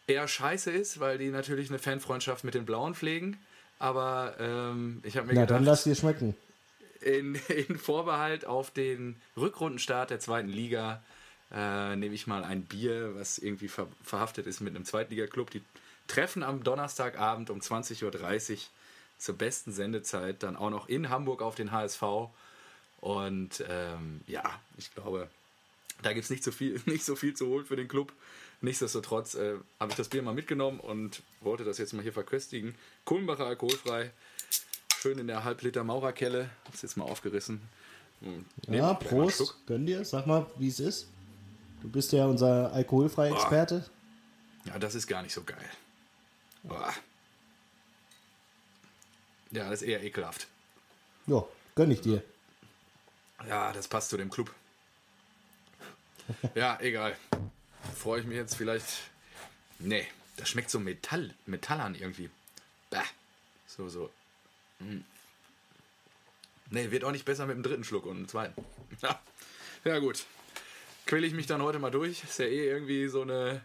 eher 0.06 0.28
scheiße 0.28 0.70
ist, 0.70 1.00
weil 1.00 1.18
die 1.18 1.30
natürlich 1.30 1.70
eine 1.70 1.78
Fanfreundschaft 1.78 2.44
mit 2.44 2.54
den 2.54 2.66
Blauen 2.66 2.94
pflegen. 2.94 3.38
Aber 3.78 4.34
ähm, 4.38 5.00
ich 5.04 5.16
habe 5.16 5.26
mir 5.26 5.34
Na, 5.34 5.40
gedacht, 5.42 5.56
dann 5.56 5.64
lass 5.64 5.84
dir 5.84 5.94
schmecken. 5.94 6.36
In, 7.00 7.34
in 7.48 7.78
Vorbehalt 7.78 8.44
auf 8.44 8.70
den 8.70 9.20
Rückrundenstart 9.36 10.10
der 10.10 10.20
zweiten 10.20 10.48
Liga 10.48 11.02
äh, 11.52 11.96
nehme 11.96 12.14
ich 12.14 12.26
mal 12.26 12.44
ein 12.44 12.62
Bier, 12.62 13.14
was 13.16 13.38
irgendwie 13.38 13.68
ver 13.68 13.88
verhaftet 14.04 14.46
ist 14.46 14.60
mit 14.60 14.74
einem 14.74 14.84
Zweitligaklub. 14.84 15.50
Die 15.50 15.62
treffen 16.06 16.42
am 16.42 16.62
Donnerstagabend 16.62 17.50
um 17.50 17.60
20.30 17.60 18.52
Uhr 18.52 18.58
zur 19.18 19.36
besten 19.36 19.72
Sendezeit 19.72 20.42
dann 20.42 20.56
auch 20.56 20.70
noch 20.70 20.88
in 20.88 21.08
Hamburg 21.10 21.42
auf 21.42 21.54
den 21.54 21.72
HSV. 21.72 22.02
Und 23.00 23.64
ähm, 23.68 24.20
ja, 24.26 24.60
ich 24.76 24.94
glaube, 24.94 25.28
da 26.02 26.12
gibt 26.12 26.24
es 26.24 26.30
nicht, 26.30 26.44
so 26.44 26.52
viel- 26.52 26.80
nicht 26.86 27.04
so 27.04 27.16
viel 27.16 27.34
zu 27.34 27.46
holen 27.46 27.66
für 27.66 27.76
den 27.76 27.88
Club. 27.88 28.12
Nichtsdestotrotz 28.62 29.34
äh, 29.34 29.54
habe 29.78 29.90
ich 29.90 29.96
das 29.96 30.08
Bier 30.08 30.22
mal 30.22 30.34
mitgenommen 30.34 30.80
und 30.80 31.22
wollte 31.40 31.64
das 31.64 31.78
jetzt 31.78 31.94
mal 31.94 32.02
hier 32.02 32.12
verköstigen. 32.12 32.74
Kulmbacher 33.04 33.46
alkoholfrei. 33.46 34.10
Schön 35.00 35.18
in 35.18 35.26
der 35.28 35.44
Halbliter 35.44 35.82
Maurerkelle. 35.82 36.50
Hab's 36.66 36.82
jetzt 36.82 36.96
mal 36.98 37.04
aufgerissen. 37.04 37.62
Hm, 38.20 38.44
Ja, 38.68 38.92
Prost, 38.92 39.54
gönn 39.66 39.86
dir. 39.86 40.04
Sag 40.04 40.26
mal, 40.26 40.46
wie 40.56 40.68
es 40.68 40.78
ist. 40.78 41.06
Du 41.80 41.88
bist 41.88 42.12
ja 42.12 42.26
unser 42.26 42.70
alkoholfreier 42.72 43.32
Experte. 43.32 43.88
Ja, 44.66 44.78
das 44.78 44.94
ist 44.94 45.06
gar 45.06 45.22
nicht 45.22 45.32
so 45.32 45.42
geil. 45.42 45.64
Boah. 46.64 46.92
Ja, 49.52 49.70
das 49.70 49.80
ist 49.80 49.88
eher 49.88 50.02
ekelhaft. 50.02 50.46
Ja, 51.26 51.46
gönn 51.74 51.90
ich 51.90 52.02
dir. 52.02 52.22
Ja, 53.48 53.72
das 53.72 53.88
passt 53.88 54.10
zu 54.10 54.18
dem 54.18 54.30
Club. 54.30 54.52
Ja, 56.54 56.78
egal. 56.80 57.16
Freue 57.96 58.20
ich 58.20 58.26
mich 58.26 58.36
jetzt 58.36 58.54
vielleicht. 58.54 58.84
Nee, 59.78 60.06
das 60.36 60.50
schmeckt 60.50 60.70
so 60.70 60.78
Metall, 60.78 61.32
metallern 61.46 61.94
irgendwie. 61.94 62.28
Bäh. 62.90 62.98
So, 63.66 63.88
so. 63.88 64.10
Hm. 64.80 65.04
Nee, 66.70 66.90
wird 66.90 67.04
auch 67.04 67.12
nicht 67.12 67.24
besser 67.24 67.46
mit 67.46 67.56
dem 67.56 67.62
dritten 67.62 67.84
Schluck 67.84 68.06
und 68.06 68.16
dem 68.18 68.28
zweiten. 68.28 68.64
Ja, 69.02 69.20
ja 69.84 69.98
gut. 69.98 70.24
Quäle 71.06 71.26
ich 71.26 71.32
mich 71.32 71.46
dann 71.46 71.62
heute 71.62 71.78
mal 71.78 71.90
durch. 71.90 72.22
Ist 72.24 72.38
ja 72.38 72.44
eh 72.44 72.68
irgendwie 72.68 73.08
so 73.08 73.22
eine 73.22 73.62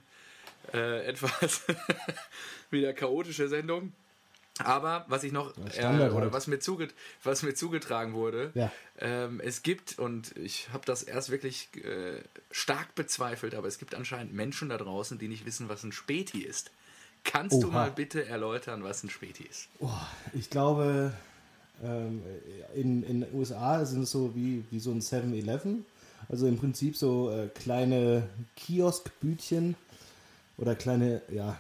äh, 0.74 1.06
etwas 1.08 1.64
wieder 2.72 2.94
chaotische 2.94 3.48
Sendung. 3.50 3.92
Aber 4.60 5.04
was 5.10 5.24
ich 5.26 5.34
noch, 5.34 5.54
äh, 5.76 6.10
oder 6.12 6.32
was 6.32 6.48
mir, 6.48 6.60
zuget 6.60 6.94
was 7.24 7.44
mir 7.44 7.54
zugetragen 7.56 8.14
wurde, 8.14 8.52
Ja. 8.56 8.72
ähm, 9.00 9.42
es 9.44 9.64
gibt, 9.64 10.00
und 10.00 10.36
ich 10.38 10.70
habe 10.72 10.86
das 10.86 11.04
erst 11.04 11.30
wirklich 11.30 11.68
äh, 11.84 12.22
stark 12.52 12.96
bezweifelt, 12.96 13.54
aber 13.54 13.68
es 13.68 13.78
gibt 13.80 13.94
anscheinend 13.96 14.34
Menschen 14.34 14.70
da 14.70 14.78
draußen, 14.78 15.20
die 15.20 15.28
nicht 15.28 15.46
wissen, 15.46 15.68
was 15.68 15.84
ein 15.84 15.92
Späti 15.92 16.42
ist. 16.42 16.72
Kannst 17.26 17.62
du 17.62 17.68
Oha. 17.68 17.74
mal 17.74 17.92
bitte 17.92 18.26
erläutern, 18.26 18.84
was 18.84 19.04
ein 19.04 19.10
Späti 19.10 19.44
ist? 19.44 19.68
Oh, 19.80 19.90
ich 20.34 20.50
glaube, 20.50 21.12
ähm, 21.84 22.22
in 22.74 23.04
in 23.04 23.22
den 23.22 23.34
USA 23.34 23.84
sind 23.84 24.04
es 24.04 24.12
so 24.12 24.34
wie, 24.36 24.64
wie 24.72 24.80
so 24.80 24.92
ein 24.92 25.02
7-Eleven. 25.02 25.86
Also 26.30 26.48
im 26.48 26.58
Prinzip 26.58 26.96
so 26.96 27.30
äh, 27.32 27.48
kleine 27.48 28.30
Kioskbütchen 28.56 29.76
oder 30.58 30.76
kleine, 30.76 31.22
ja, 31.30 31.60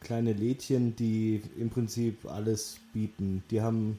kleine 0.00 0.32
Lädchen, 0.32 0.96
die 0.96 1.42
im 1.58 1.70
Prinzip 1.70 2.24
alles 2.26 2.78
bieten. 2.92 3.44
Die 3.50 3.60
haben 3.60 3.98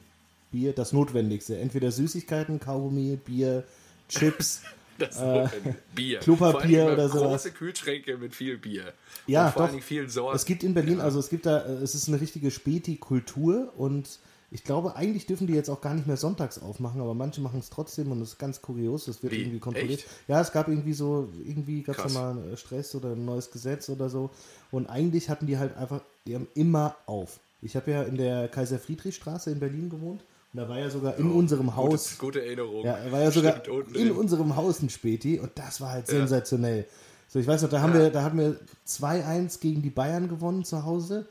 Bier, 0.50 0.72
das 0.72 0.92
Notwendigste. 0.92 1.58
Entweder 1.58 1.92
Süßigkeiten, 1.92 2.60
Kaugummi, 2.60 3.16
Bier, 3.16 3.64
Chips 4.08 4.62
Das 4.98 5.18
Open 5.18 5.76
Bier. 5.94 6.18
Klopapier 6.20 6.86
oder 6.92 7.08
sowas. 7.08 7.42
Große 7.42 7.52
Kühlschränke 7.52 8.16
mit 8.16 8.34
viel 8.34 8.58
Bier. 8.58 8.92
Ja, 9.26 9.46
und 9.46 9.52
vor 9.52 9.62
doch. 9.62 9.72
allen 9.72 9.82
vielen 9.82 10.08
Sorten. 10.08 10.36
Es 10.36 10.44
gibt 10.44 10.64
in 10.64 10.74
Berlin, 10.74 11.00
also 11.00 11.18
es 11.18 11.28
gibt 11.28 11.46
da, 11.46 11.60
äh, 11.60 11.72
es 11.74 11.94
ist 11.94 12.08
eine 12.08 12.20
richtige 12.20 12.50
Späti-Kultur 12.50 13.72
und 13.76 14.18
ich 14.50 14.64
glaube, 14.64 14.96
eigentlich 14.96 15.26
dürfen 15.26 15.46
die 15.46 15.52
jetzt 15.52 15.68
auch 15.68 15.82
gar 15.82 15.94
nicht 15.94 16.06
mehr 16.06 16.16
sonntags 16.16 16.58
aufmachen, 16.58 17.00
aber 17.00 17.14
manche 17.14 17.40
machen 17.40 17.60
es 17.60 17.68
trotzdem 17.68 18.10
und 18.10 18.20
das 18.20 18.30
ist 18.30 18.38
ganz 18.38 18.62
kurios, 18.62 19.04
das 19.04 19.22
wird 19.22 19.34
Wie? 19.34 19.42
irgendwie 19.42 19.58
kontrolliert. 19.58 20.00
Echt? 20.00 20.08
Ja, 20.26 20.40
es 20.40 20.52
gab 20.52 20.68
irgendwie 20.68 20.94
so, 20.94 21.28
irgendwie 21.44 21.82
gab 21.82 22.04
es 22.04 22.14
mal 22.14 22.52
äh, 22.52 22.56
Stress 22.56 22.94
oder 22.94 23.12
ein 23.12 23.24
neues 23.24 23.50
Gesetz 23.50 23.88
oder 23.90 24.08
so 24.08 24.30
und 24.70 24.86
eigentlich 24.86 25.28
hatten 25.28 25.46
die 25.46 25.58
halt 25.58 25.76
einfach, 25.76 26.00
die 26.26 26.34
haben 26.34 26.48
immer 26.54 26.96
auf. 27.06 27.40
Ich 27.60 27.76
habe 27.76 27.90
ja 27.90 28.02
in 28.02 28.16
der 28.16 28.48
Kaiser-Friedrich-Straße 28.48 29.50
in 29.50 29.60
Berlin 29.60 29.90
gewohnt 29.90 30.24
und 30.52 30.60
da 30.60 30.68
war 30.68 30.78
ja 30.78 30.88
sogar 30.88 31.16
in 31.16 31.30
unserem 31.30 31.76
Haus, 31.76 32.18
Gute, 32.18 32.38
gute 32.38 32.44
Erinnerung. 32.44 32.84
ja, 32.84 32.98
war 33.10 33.20
ja 33.20 33.30
sogar 33.30 33.60
Stimmt, 33.60 33.96
in 33.96 34.12
unserem 34.12 34.56
Haus 34.56 34.80
ein 34.80 34.88
Späti 34.88 35.38
und 35.38 35.50
das 35.54 35.80
war 35.80 35.90
halt 35.90 36.06
sensationell. 36.06 36.86
So, 37.28 37.38
ich 37.38 37.46
weiß 37.46 37.62
noch, 37.62 37.68
da 37.68 37.82
haben 37.82 37.92
wir, 37.92 38.08
da 38.10 38.22
haben 38.22 38.38
wir 38.38 38.56
2-1 38.86 39.60
gegen 39.60 39.82
die 39.82 39.90
Bayern 39.90 40.28
gewonnen 40.28 40.64
zu 40.64 40.84
Hause 40.84 41.26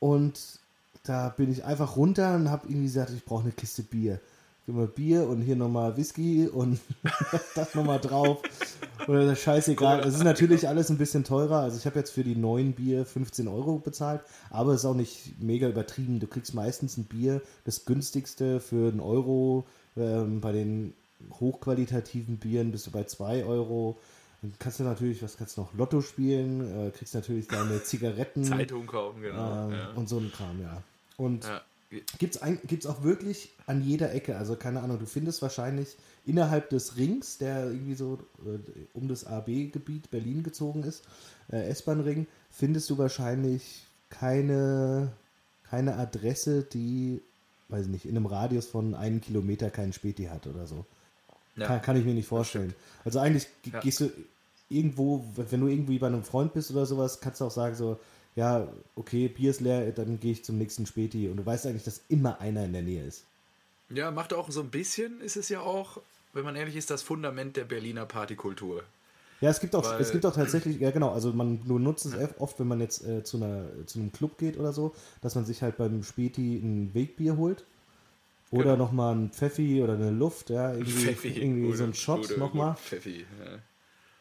und 0.00 0.40
da 1.04 1.28
bin 1.28 1.52
ich 1.52 1.64
einfach 1.64 1.96
runter 1.96 2.34
und 2.34 2.50
habe 2.50 2.66
irgendwie 2.66 2.86
gesagt, 2.86 3.10
ich 3.14 3.24
brauche 3.24 3.42
eine 3.44 3.52
Kiste 3.52 3.82
Bier. 3.82 4.18
Gib 4.66 4.76
mal 4.76 4.86
Bier 4.86 5.28
und 5.28 5.42
hier 5.42 5.56
nochmal 5.56 5.96
Whisky 5.96 6.48
und 6.48 6.80
das 7.54 7.74
nochmal 7.74 8.00
drauf. 8.00 8.40
Oder 9.06 9.26
das 9.26 9.40
scheißegal. 9.40 10.00
Es 10.00 10.14
ist 10.14 10.24
natürlich 10.24 10.66
alles 10.68 10.90
ein 10.90 10.96
bisschen 10.96 11.24
teurer. 11.24 11.58
Also 11.60 11.76
ich 11.76 11.84
habe 11.84 11.98
jetzt 11.98 12.12
für 12.12 12.24
die 12.24 12.36
neuen 12.36 12.72
Bier 12.72 13.04
15 13.04 13.46
Euro 13.46 13.78
bezahlt, 13.78 14.22
aber 14.48 14.72
es 14.72 14.80
ist 14.80 14.86
auch 14.86 14.94
nicht 14.94 15.40
mega 15.40 15.68
übertrieben. 15.68 16.18
Du 16.18 16.26
kriegst 16.26 16.54
meistens 16.54 16.96
ein 16.96 17.04
Bier, 17.04 17.42
das 17.64 17.84
günstigste 17.84 18.60
für 18.60 18.90
einen 18.90 19.00
Euro. 19.00 19.64
Ähm, 19.96 20.40
bei 20.40 20.52
den 20.52 20.94
hochqualitativen 21.40 22.38
Bieren 22.38 22.72
bist 22.72 22.86
du 22.86 22.90
bei 22.90 23.04
2 23.04 23.44
Euro. 23.44 23.98
Dann 24.40 24.54
kannst 24.58 24.80
du 24.80 24.84
natürlich, 24.84 25.22
was 25.22 25.36
kannst 25.36 25.56
du 25.56 25.62
noch? 25.62 25.74
Lotto 25.74 26.00
spielen, 26.00 26.88
äh, 26.88 26.90
kriegst 26.90 27.14
natürlich 27.14 27.48
deine 27.48 27.82
Zigaretten 27.82 28.44
Zeitung 28.44 28.86
kaufen, 28.86 29.22
genau. 29.22 29.68
ähm, 29.68 29.72
ja. 29.72 29.90
und 29.90 30.08
so 30.08 30.18
ein 30.18 30.32
Kram, 30.32 30.60
ja. 30.60 30.82
Und 31.16 31.44
Ja. 31.44 31.62
Gibt's 32.18 32.38
ein, 32.38 32.58
gibt's 32.66 32.86
auch 32.86 33.02
wirklich 33.02 33.50
an 33.66 33.82
jeder 33.82 34.12
Ecke. 34.14 34.36
Also 34.36 34.56
keine 34.56 34.80
Ahnung, 34.82 34.98
du 34.98 35.06
findest 35.06 35.42
wahrscheinlich 35.42 35.96
innerhalb 36.26 36.70
des 36.70 36.96
Rings, 36.96 37.38
der 37.38 37.66
irgendwie 37.70 37.94
so 37.94 38.18
äh, 38.46 38.58
um 38.94 39.08
das 39.08 39.24
AB-Gebiet 39.26 40.10
Berlin 40.10 40.42
gezogen 40.42 40.82
ist, 40.84 41.02
äh, 41.52 41.68
S-Bahn-Ring, 41.68 42.26
findest 42.50 42.88
du 42.90 42.98
wahrscheinlich 42.98 43.84
keine, 44.10 45.12
keine 45.68 45.96
Adresse, 45.96 46.62
die, 46.62 47.20
weiß 47.68 47.86
ich 47.86 47.92
nicht, 47.92 48.04
in 48.06 48.16
einem 48.16 48.26
Radius 48.26 48.66
von 48.66 48.94
einem 48.94 49.20
Kilometer 49.20 49.70
keinen 49.70 49.92
Späti 49.92 50.24
hat 50.26 50.46
oder 50.46 50.66
so. 50.66 50.84
Ja. 51.56 51.66
Kann, 51.66 51.82
kann 51.82 51.96
ich 51.96 52.04
mir 52.04 52.14
nicht 52.14 52.28
vorstellen. 52.28 52.74
Also 53.04 53.18
eigentlich 53.20 53.46
ge- 53.62 53.72
Ja. 53.74 53.80
gehst 53.80 54.00
du 54.00 54.10
irgendwo, 54.68 55.24
wenn 55.36 55.60
du 55.60 55.68
irgendwie 55.68 55.98
bei 55.98 56.06
einem 56.08 56.24
Freund 56.24 56.52
bist 56.54 56.70
oder 56.70 56.86
sowas, 56.86 57.20
kannst 57.20 57.40
du 57.40 57.44
auch 57.44 57.50
sagen 57.50 57.76
so, 57.76 57.98
ja, 58.36 58.68
okay, 58.96 59.28
Bier 59.28 59.50
ist 59.50 59.60
leer, 59.60 59.92
dann 59.92 60.18
gehe 60.20 60.32
ich 60.32 60.44
zum 60.44 60.58
nächsten 60.58 60.86
Späti. 60.86 61.28
Und 61.28 61.36
du 61.36 61.46
weißt 61.46 61.66
eigentlich, 61.66 61.84
dass 61.84 62.02
immer 62.08 62.40
einer 62.40 62.64
in 62.64 62.72
der 62.72 62.82
Nähe 62.82 63.04
ist. 63.04 63.24
ja, 63.90 64.10
macht 64.10 64.32
auch 64.32 64.50
so 64.50 64.60
ein 64.60 64.70
bisschen, 64.70 65.20
ist 65.20 65.36
es 65.36 65.48
ja 65.48 65.60
auch, 65.60 66.00
wenn 66.32 66.44
man 66.44 66.56
ehrlich 66.56 66.76
ist, 66.76 66.90
das 66.90 67.02
Fundament 67.02 67.56
der 67.56 67.64
Berliner 67.64 68.06
Partykultur. 68.06 68.82
Ja, 69.40 69.50
es 69.50 69.60
gibt 69.60 69.74
auch, 69.74 69.84
Weil- 69.84 70.00
es 70.00 70.10
gibt 70.10 70.24
auch 70.26 70.34
tatsächlich, 70.34 70.80
ja 70.80 70.90
genau, 70.90 71.10
also 71.12 71.32
man 71.32 71.60
nutzt 71.66 72.06
es 72.06 72.14
oft, 72.38 72.58
wenn 72.60 72.68
man 72.68 72.80
jetzt 72.80 73.04
äh, 73.06 73.22
zu, 73.24 73.36
einer, 73.36 73.66
zu 73.86 73.98
einem 73.98 74.10
Club 74.12 74.38
geht 74.38 74.56
oder 74.58 74.72
so, 74.72 74.94
dass 75.20 75.34
man 75.34 75.44
sich 75.44 75.60
halt 75.62 75.76
beim 75.76 76.02
Späti 76.02 76.56
ein 76.56 76.94
Wegbier 76.94 77.36
holt. 77.36 77.64
Oder 78.50 78.72
Genau. 78.72 78.84
nochmal 78.84 79.14
ein 79.16 79.30
Pfeffi 79.30 79.82
oder 79.82 79.94
eine 79.94 80.10
Luft, 80.10 80.48
ja, 80.50 80.72
irgendwie, 80.74 81.28
irgendwie 81.28 81.72
so 81.76 81.82
ein 81.84 81.94
Shot 81.94 82.36
nochmal. 82.38 82.76
Pfeffi, 82.76 83.26
ja. 83.44 83.58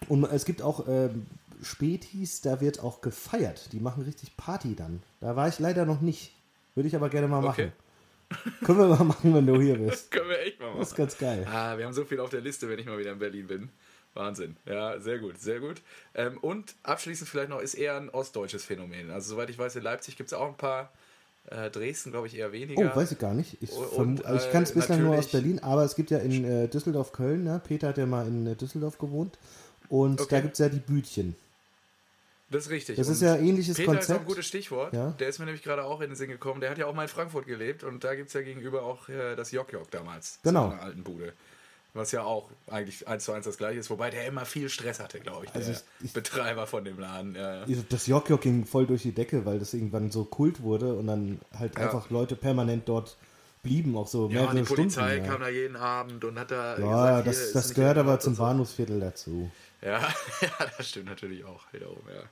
Und 0.10 0.24
es 0.26 0.46
gibt 0.46 0.62
auch 0.64 0.86
ähm, 0.88 1.26
Spätis, 1.64 2.42
da 2.42 2.62
wird 2.62 2.80
auch 2.80 3.02
gefeiert. 3.02 3.72
Die 3.72 3.80
machen 3.80 4.04
richtig 4.04 4.36
Party 4.38 4.76
dann. 4.76 5.02
Da 5.22 5.36
war 5.36 5.48
ich 5.48 5.60
leider 5.60 5.86
noch 5.86 6.02
nicht. 6.02 6.34
Würde 6.76 6.88
ich 6.88 6.96
aber 6.96 7.10
gerne 7.10 7.28
mal 7.28 7.42
machen. 7.42 7.72
Okay. 8.30 8.56
Können 8.66 8.80
wir 8.80 8.88
mal 8.88 9.04
machen, 9.04 9.34
wenn 9.36 9.46
du 9.46 9.62
hier 9.62 9.78
bist. 9.78 10.10
Können 10.12 10.30
wir 10.30 10.40
echt 10.40 10.60
mal 10.60 10.68
machen. 10.68 10.80
Das 10.80 10.90
ist 10.90 10.96
ganz 10.96 11.18
geil. 11.18 11.46
Ah, 11.50 11.78
wir 11.78 11.86
haben 11.86 11.94
so 11.94 12.04
viel 12.06 12.20
auf 12.20 12.30
der 12.32 12.42
Liste, 12.42 12.68
wenn 12.70 12.80
ich 12.80 12.86
mal 12.86 12.98
wieder 12.98 13.12
in 13.12 13.20
Berlin 13.20 13.48
bin. 13.48 13.70
Wahnsinn. 14.16 14.58
Ja, 14.66 15.00
sehr 15.00 15.20
gut, 15.20 15.40
sehr 15.40 15.60
gut. 15.60 15.82
Ähm, 16.16 16.38
und 16.40 16.76
abschließend 16.84 17.30
vielleicht 17.30 17.50
noch, 17.50 17.60
ist 17.62 17.74
eher 17.76 17.96
ein 17.98 18.10
ostdeutsches 18.10 18.64
Phänomen. 18.64 19.12
Also 19.12 19.32
soweit 19.36 19.50
ich 19.50 19.58
weiß, 19.58 19.76
in 19.76 19.84
Leipzig 19.84 20.18
gibt 20.18 20.28
es 20.32 20.34
auch 20.34 20.48
ein 20.48 20.58
paar. 20.58 20.92
Äh, 21.48 21.70
Dresden, 21.72 22.12
glaube 22.12 22.28
ich, 22.28 22.38
eher 22.38 22.48
Oh, 22.50 22.52
weniger. 22.54 22.96
weiß 22.96 23.12
ich 23.12 23.20
gar 23.20 23.34
nicht. 23.34 23.58
Ich, 23.62 23.70
Und, 23.74 24.24
also 24.26 24.46
ich 24.46 24.52
kann 24.54 24.64
es 24.64 24.72
äh, 24.72 24.76
bislang 24.76 25.04
nur 25.04 25.18
aus 25.18 25.28
Berlin, 25.28 25.60
aber 25.60 25.84
es 25.84 25.94
gibt 25.96 26.10
ja 26.10 26.20
in 26.20 26.46
äh, 26.46 26.70
Düsseldorf, 26.70 27.12
Köln, 27.12 27.44
ne? 27.44 27.62
Peter 27.68 27.90
hat 27.90 27.98
ja 27.98 28.06
mal 28.06 28.26
in 28.26 28.48
äh, 28.48 28.56
Düsseldorf 28.56 28.98
gewohnt. 28.98 29.38
Und 29.90 30.22
Okay. 30.22 30.30
da 30.36 30.40
gibt 30.40 30.54
es 30.54 30.60
ja 30.60 30.70
die 30.70 30.80
Bütchen. 30.80 31.36
Das 32.54 32.66
ist 32.66 32.70
richtig. 32.72 32.96
Das 32.98 33.08
Und 33.08 33.14
ist 33.14 33.22
ja 33.22 33.34
ein 33.34 33.46
ähnliches 33.46 33.76
Peter 33.76 33.92
ist 33.92 33.96
auch 33.96 34.00
Konzept. 34.00 34.20
ein 34.22 34.26
gutes 34.26 34.46
Stichwort. 34.48 34.94
Ja. 34.94 35.12
Der 35.12 35.28
ist 35.28 35.40
mir 35.40 35.46
nämlich 35.46 35.64
gerade 35.64 35.84
auch 35.84 36.00
in 36.02 36.10
den 36.12 36.16
Sinn 36.16 36.30
gekommen. 36.30 36.62
Der 36.62 36.70
hat 36.70 36.78
ja 36.78 36.86
auch 36.86 36.94
mal 36.94 37.04
in 37.04 37.08
Frankfurt 37.10 37.46
gelebt 37.48 37.84
und 37.84 38.04
da 38.04 38.16
gibt 38.16 38.28
es 38.30 38.34
ja 38.34 38.42
gegenüber 38.42 38.84
auch 38.84 39.10
äh, 39.10 39.36
das 39.36 39.52
Jok 39.52 39.70
damals. 39.92 40.40
Genau. 40.44 40.70
Einer 40.72 40.82
alten 40.82 41.04
Bude. 41.04 41.34
Was 41.96 42.12
ja 42.12 42.24
auch 42.24 42.50
eigentlich 42.72 43.08
eins 43.08 43.24
zu 43.26 43.34
eins 43.34 43.46
das 43.46 43.58
gleiche 43.58 43.80
ist, 43.80 43.90
wobei 43.92 44.10
der 44.10 44.26
immer 44.26 44.46
viel 44.46 44.68
Stress 44.70 45.00
hatte, 45.00 45.20
glaube 45.20 45.46
ich, 45.46 45.52
der 45.52 45.62
Also 45.62 45.74
ich- 45.74 46.06
ich- 46.06 46.14
Betreiber 46.14 46.66
von 46.66 46.84
dem 46.84 46.98
Laden. 47.00 47.36
Ja, 47.36 47.66
ja. 47.66 47.78
Das 47.90 48.08
Jokjok 48.08 48.42
ging 48.42 48.66
voll 48.66 48.88
durch 48.88 49.04
die 49.04 49.12
Decke, 49.12 49.46
weil 49.46 49.60
das 49.60 49.74
irgendwann 49.76 50.10
so 50.10 50.26
kult 50.26 50.64
wurde 50.64 50.94
und 50.96 51.06
dann 51.08 51.40
halt 51.58 51.78
Ja. 51.78 51.84
einfach 51.86 52.10
Leute 52.10 52.36
permanent 52.36 52.90
dort 52.90 53.16
blieben, 53.62 53.96
auch 53.96 54.08
so 54.08 54.28
Ja, 54.28 54.34
mehrere 54.34 54.50
und 54.50 54.56
die 54.58 54.66
Stunden. 54.66 54.82
Polizei 54.82 55.18
ja. 55.18 55.24
kam 55.26 55.42
da 55.42 55.50
jeden 55.50 55.76
Abend 55.76 56.26
und 56.26 56.40
hat 56.40 56.50
da. 56.52 56.78
ja, 56.80 57.22
gesagt, 57.22 57.28
das, 57.28 57.38
ist 57.40 57.56
das 57.56 57.74
gehört 57.76 57.98
aber 58.00 58.20
zum 58.20 58.34
so. 58.36 58.42
Bahnhofsviertel 58.42 59.00
dazu. 59.00 59.50
Ja, 59.84 60.00
ja, 60.42 60.50
das 60.78 60.90
stimmt 60.90 61.06
natürlich 61.08 61.46
auch 61.46 61.62
wiederum, 61.74 62.00
ja. 62.08 62.24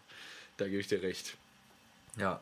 Da 0.57 0.65
gebe 0.65 0.79
ich 0.79 0.87
dir 0.87 1.01
recht. 1.01 1.37
Ja. 2.17 2.39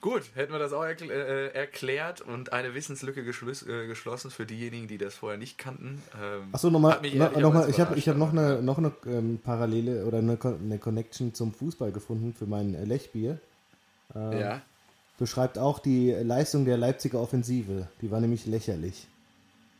Gut, 0.00 0.22
hätten 0.34 0.52
wir 0.52 0.58
das 0.58 0.74
auch 0.74 0.82
erkl 0.84 1.10
äh, 1.10 1.48
erklärt 1.54 2.20
und 2.20 2.52
eine 2.52 2.74
Wissenslücke 2.74 3.22
äh, 3.22 3.86
geschlossen 3.86 4.30
für 4.30 4.44
diejenigen, 4.44 4.86
die 4.86 4.98
das 4.98 5.14
vorher 5.14 5.38
nicht 5.38 5.56
kannten. 5.56 6.02
Ähm, 6.22 6.48
Achso, 6.52 6.68
nochmal, 6.70 7.00
no, 7.14 7.30
noch 7.40 7.54
mal, 7.54 7.70
ich 7.70 7.80
habe 7.80 7.96
ich 7.96 8.06
hab 8.08 8.18
noch 8.18 8.30
eine, 8.30 8.60
noch 8.60 8.76
eine 8.76 8.92
ähm, 9.06 9.38
Parallele 9.42 10.04
oder 10.04 10.18
eine, 10.18 10.38
eine 10.42 10.78
Connection 10.78 11.32
zum 11.32 11.54
Fußball 11.54 11.90
gefunden 11.90 12.34
für 12.38 12.44
mein 12.46 12.74
äh, 12.74 12.84
Lechbier. 12.84 13.38
aber- 14.12 14.36
Ja. 14.38 14.62
Beschreibt 15.16 15.58
auch 15.58 15.78
die 15.78 16.10
Leistung 16.10 16.64
der 16.64 16.76
Leipziger 16.76 17.20
Offensive. 17.20 17.86
Die 18.02 18.10
war 18.10 18.20
nämlich 18.20 18.46
lächerlich. 18.46 19.06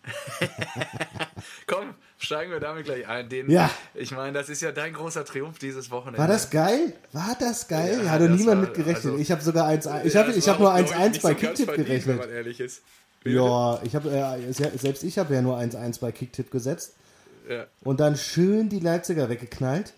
Komm, 1.66 1.94
steigen 2.18 2.50
wir 2.50 2.61
damit 2.61 2.84
gleich 2.84 3.06
ein. 3.06 3.28
Den, 3.28 3.50
Ja. 3.50 3.70
Ich 3.94 4.11
meine, 4.12 4.32
das 4.32 4.49
ist 4.49 4.61
ja 4.62 4.73
dein 4.73 4.92
großer 4.92 5.25
Triumph 5.25 5.58
dieses 5.58 5.90
Wochenende. 5.90 6.18
War 6.18 6.28
das 6.28 6.50
geil? 6.50 6.92
War 7.12 7.37
das 7.38 7.68
geil? 7.68 8.00
Ja, 8.04 8.11
Hatte 8.11 8.28
das 8.28 8.38
niemand 8.38 8.58
war- 8.61 8.66
mit 8.68 8.75
gerechnet. 8.75 9.04
also- 9.06 9.18
ich 9.18 9.30
habe 9.30 9.42
sogar 9.42 9.66
1 9.66 9.87
Ich 10.04 10.12
Ja, 10.14 10.20
habe 10.20 10.28
das 10.28 10.37
ich 10.38 10.49
hab 10.49 10.58
nur 10.58 10.70
auch, 10.73 10.76
glaub 10.76 10.87
ich, 10.90 10.94
1-1 10.94 11.08
nicht 11.12 11.23
bei 11.23 11.30
so 11.76 11.84
gerechnet. 11.84 12.06
Wenn 12.06 12.16
man 12.16 12.30
ehrlich 12.30 12.61
ist. 12.61 12.82
Ja, 13.25 13.80
ich 13.82 13.94
habe 13.94 14.11
äh, 14.11 14.52
se- 14.52 14.73
selbst 14.76 15.02
ich 15.02 15.18
habe 15.18 15.32
ja 15.34 15.40
nur 15.40 15.56
1-1 15.58 15.99
bei 16.00 16.12
Kicktipp 16.12 16.50
gesetzt 16.50 16.94
Ja. 17.49 17.64
und 17.82 18.00
dann 18.00 18.16
schön 18.16 18.68
die 18.68 18.80
Leipziger 18.80 19.30
weggeknallt 19.30 19.94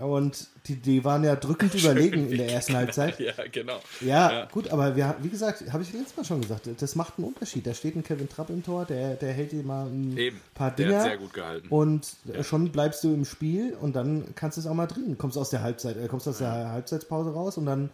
und 0.00 0.48
die, 0.66 0.76
die 0.76 1.04
waren 1.04 1.24
ja 1.24 1.36
drückend 1.36 1.74
überlegen 1.82 2.30
in 2.30 2.36
der 2.38 2.50
ersten 2.52 2.74
Halbzeit. 2.76 3.18
Ja, 3.18 3.32
genau. 3.50 3.80
Ja, 4.00 4.30
Ja. 4.30 4.44
gut, 4.46 4.68
aber 4.68 4.94
wir, 4.94 5.16
wie 5.22 5.28
gesagt, 5.30 5.72
habe 5.72 5.82
ich 5.82 5.92
letztes 5.92 6.16
Mal 6.16 6.24
schon 6.24 6.40
gesagt, 6.42 6.68
das 6.78 6.94
macht 6.96 7.14
einen 7.16 7.26
Unterschied. 7.28 7.66
Da 7.66 7.72
steht 7.72 7.96
ein 7.96 8.02
Kevin 8.04 8.28
Trapp 8.28 8.50
im 8.50 8.62
Tor, 8.62 8.84
der, 8.84 9.14
der 9.14 9.32
hält 9.32 9.52
dir 9.52 9.62
mal 9.62 9.86
ein 9.86 10.16
Eben. 10.16 10.40
paar 10.54 10.70
Der 10.72 10.86
Dinger 10.86 10.98
hat 11.00 11.06
sehr 11.08 11.16
gut 11.18 11.32
gehalten. 11.32 11.68
und 11.68 12.06
schon 12.42 12.70
bleibst 12.72 13.02
du 13.04 13.14
im 13.14 13.24
Spiel 13.24 13.74
und 13.80 13.96
dann 13.96 14.34
kannst 14.34 14.56
du 14.58 14.60
es 14.60 14.66
auch 14.66 14.74
mal 14.74 14.86
drin. 14.86 15.16
Kommst 15.18 15.38
aus 15.38 15.50
der 15.50 15.62
Halbzeit, 15.62 15.96
äh, 15.96 16.08
kommst 16.08 16.28
aus 16.28 16.38
der 16.38 16.70
Halbzeitpause 16.72 17.32
raus 17.32 17.56
und 17.56 17.64
dann 17.66 17.88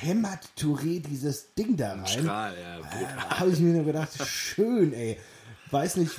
hämmert 0.00 0.38
Touré 0.58 1.00
dieses 1.00 1.52
Ding 1.54 1.76
da 1.76 1.92
rein. 1.92 2.06
Strahl, 2.06 2.54
ja. 2.58 2.78
brutal. 2.78 3.38
habe 3.38 3.50
ich 3.50 3.60
mir 3.60 3.74
nur 3.74 3.84
gedacht, 3.84 4.10
schön, 4.26 4.94
ey. 4.94 5.18
Weiß 5.70 5.96
nicht, 5.96 6.12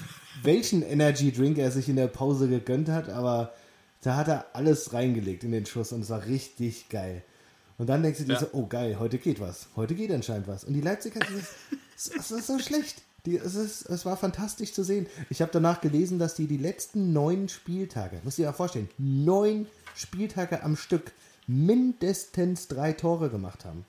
welchen 0.43 0.83
Energy 0.83 1.31
Drink 1.31 1.57
er 1.57 1.71
sich 1.71 1.89
in 1.89 1.95
der 1.95 2.05
Pause 2.07 2.47
gegönnt 2.47 2.89
hat, 2.89 3.09
aber 3.09 3.51
da 4.01 4.15
hat 4.15 4.27
er 4.27 4.45
alles 4.53 4.93
reingelegt 4.93 5.43
in 5.43 5.51
den 5.51 5.65
Schuss 5.65 5.91
und 5.91 6.01
es 6.01 6.09
war 6.09 6.25
richtig 6.25 6.89
geil. 6.89 7.23
Und 7.77 7.87
dann 7.87 8.03
denkst 8.03 8.19
du 8.19 8.25
dir 8.25 8.33
Ja. 8.33 8.39
so, 8.39 8.47
oh 8.53 8.65
geil, 8.67 8.97
heute 8.99 9.17
geht 9.17 9.39
was. 9.39 9.67
Heute 9.75 9.95
geht 9.95 10.11
anscheinend 10.11 10.47
was. 10.47 10.63
Und 10.63 10.73
die 10.73 10.81
Leipziger, 10.81 11.19
das, 11.19 12.09
das 12.15 12.31
ist 12.31 12.47
so 12.47 12.59
schlecht. 12.59 13.01
Die, 13.25 13.37
es, 13.37 13.55
ist, 13.55 13.81
es 13.89 14.05
war 14.05 14.15
fantastisch 14.17 14.73
zu 14.73 14.83
sehen. 14.83 15.07
Ich 15.29 15.41
habe 15.41 15.51
danach 15.51 15.81
gelesen, 15.81 16.19
dass 16.19 16.35
die 16.35 16.47
die 16.47 16.57
letzten 16.57 17.11
neun 17.13 17.49
Spieltage, 17.49 18.19
muss 18.23 18.33
ich 18.33 18.43
dir 18.43 18.47
mal 18.47 18.53
vorstellen, 18.53 18.89
neun 18.97 19.67
Spieltage 19.95 20.63
am 20.63 20.77
Stück 20.77 21.11
mindestens 21.47 22.67
drei 22.67 22.93
Tore 22.93 23.29
gemacht 23.29 23.65
haben. 23.65 23.85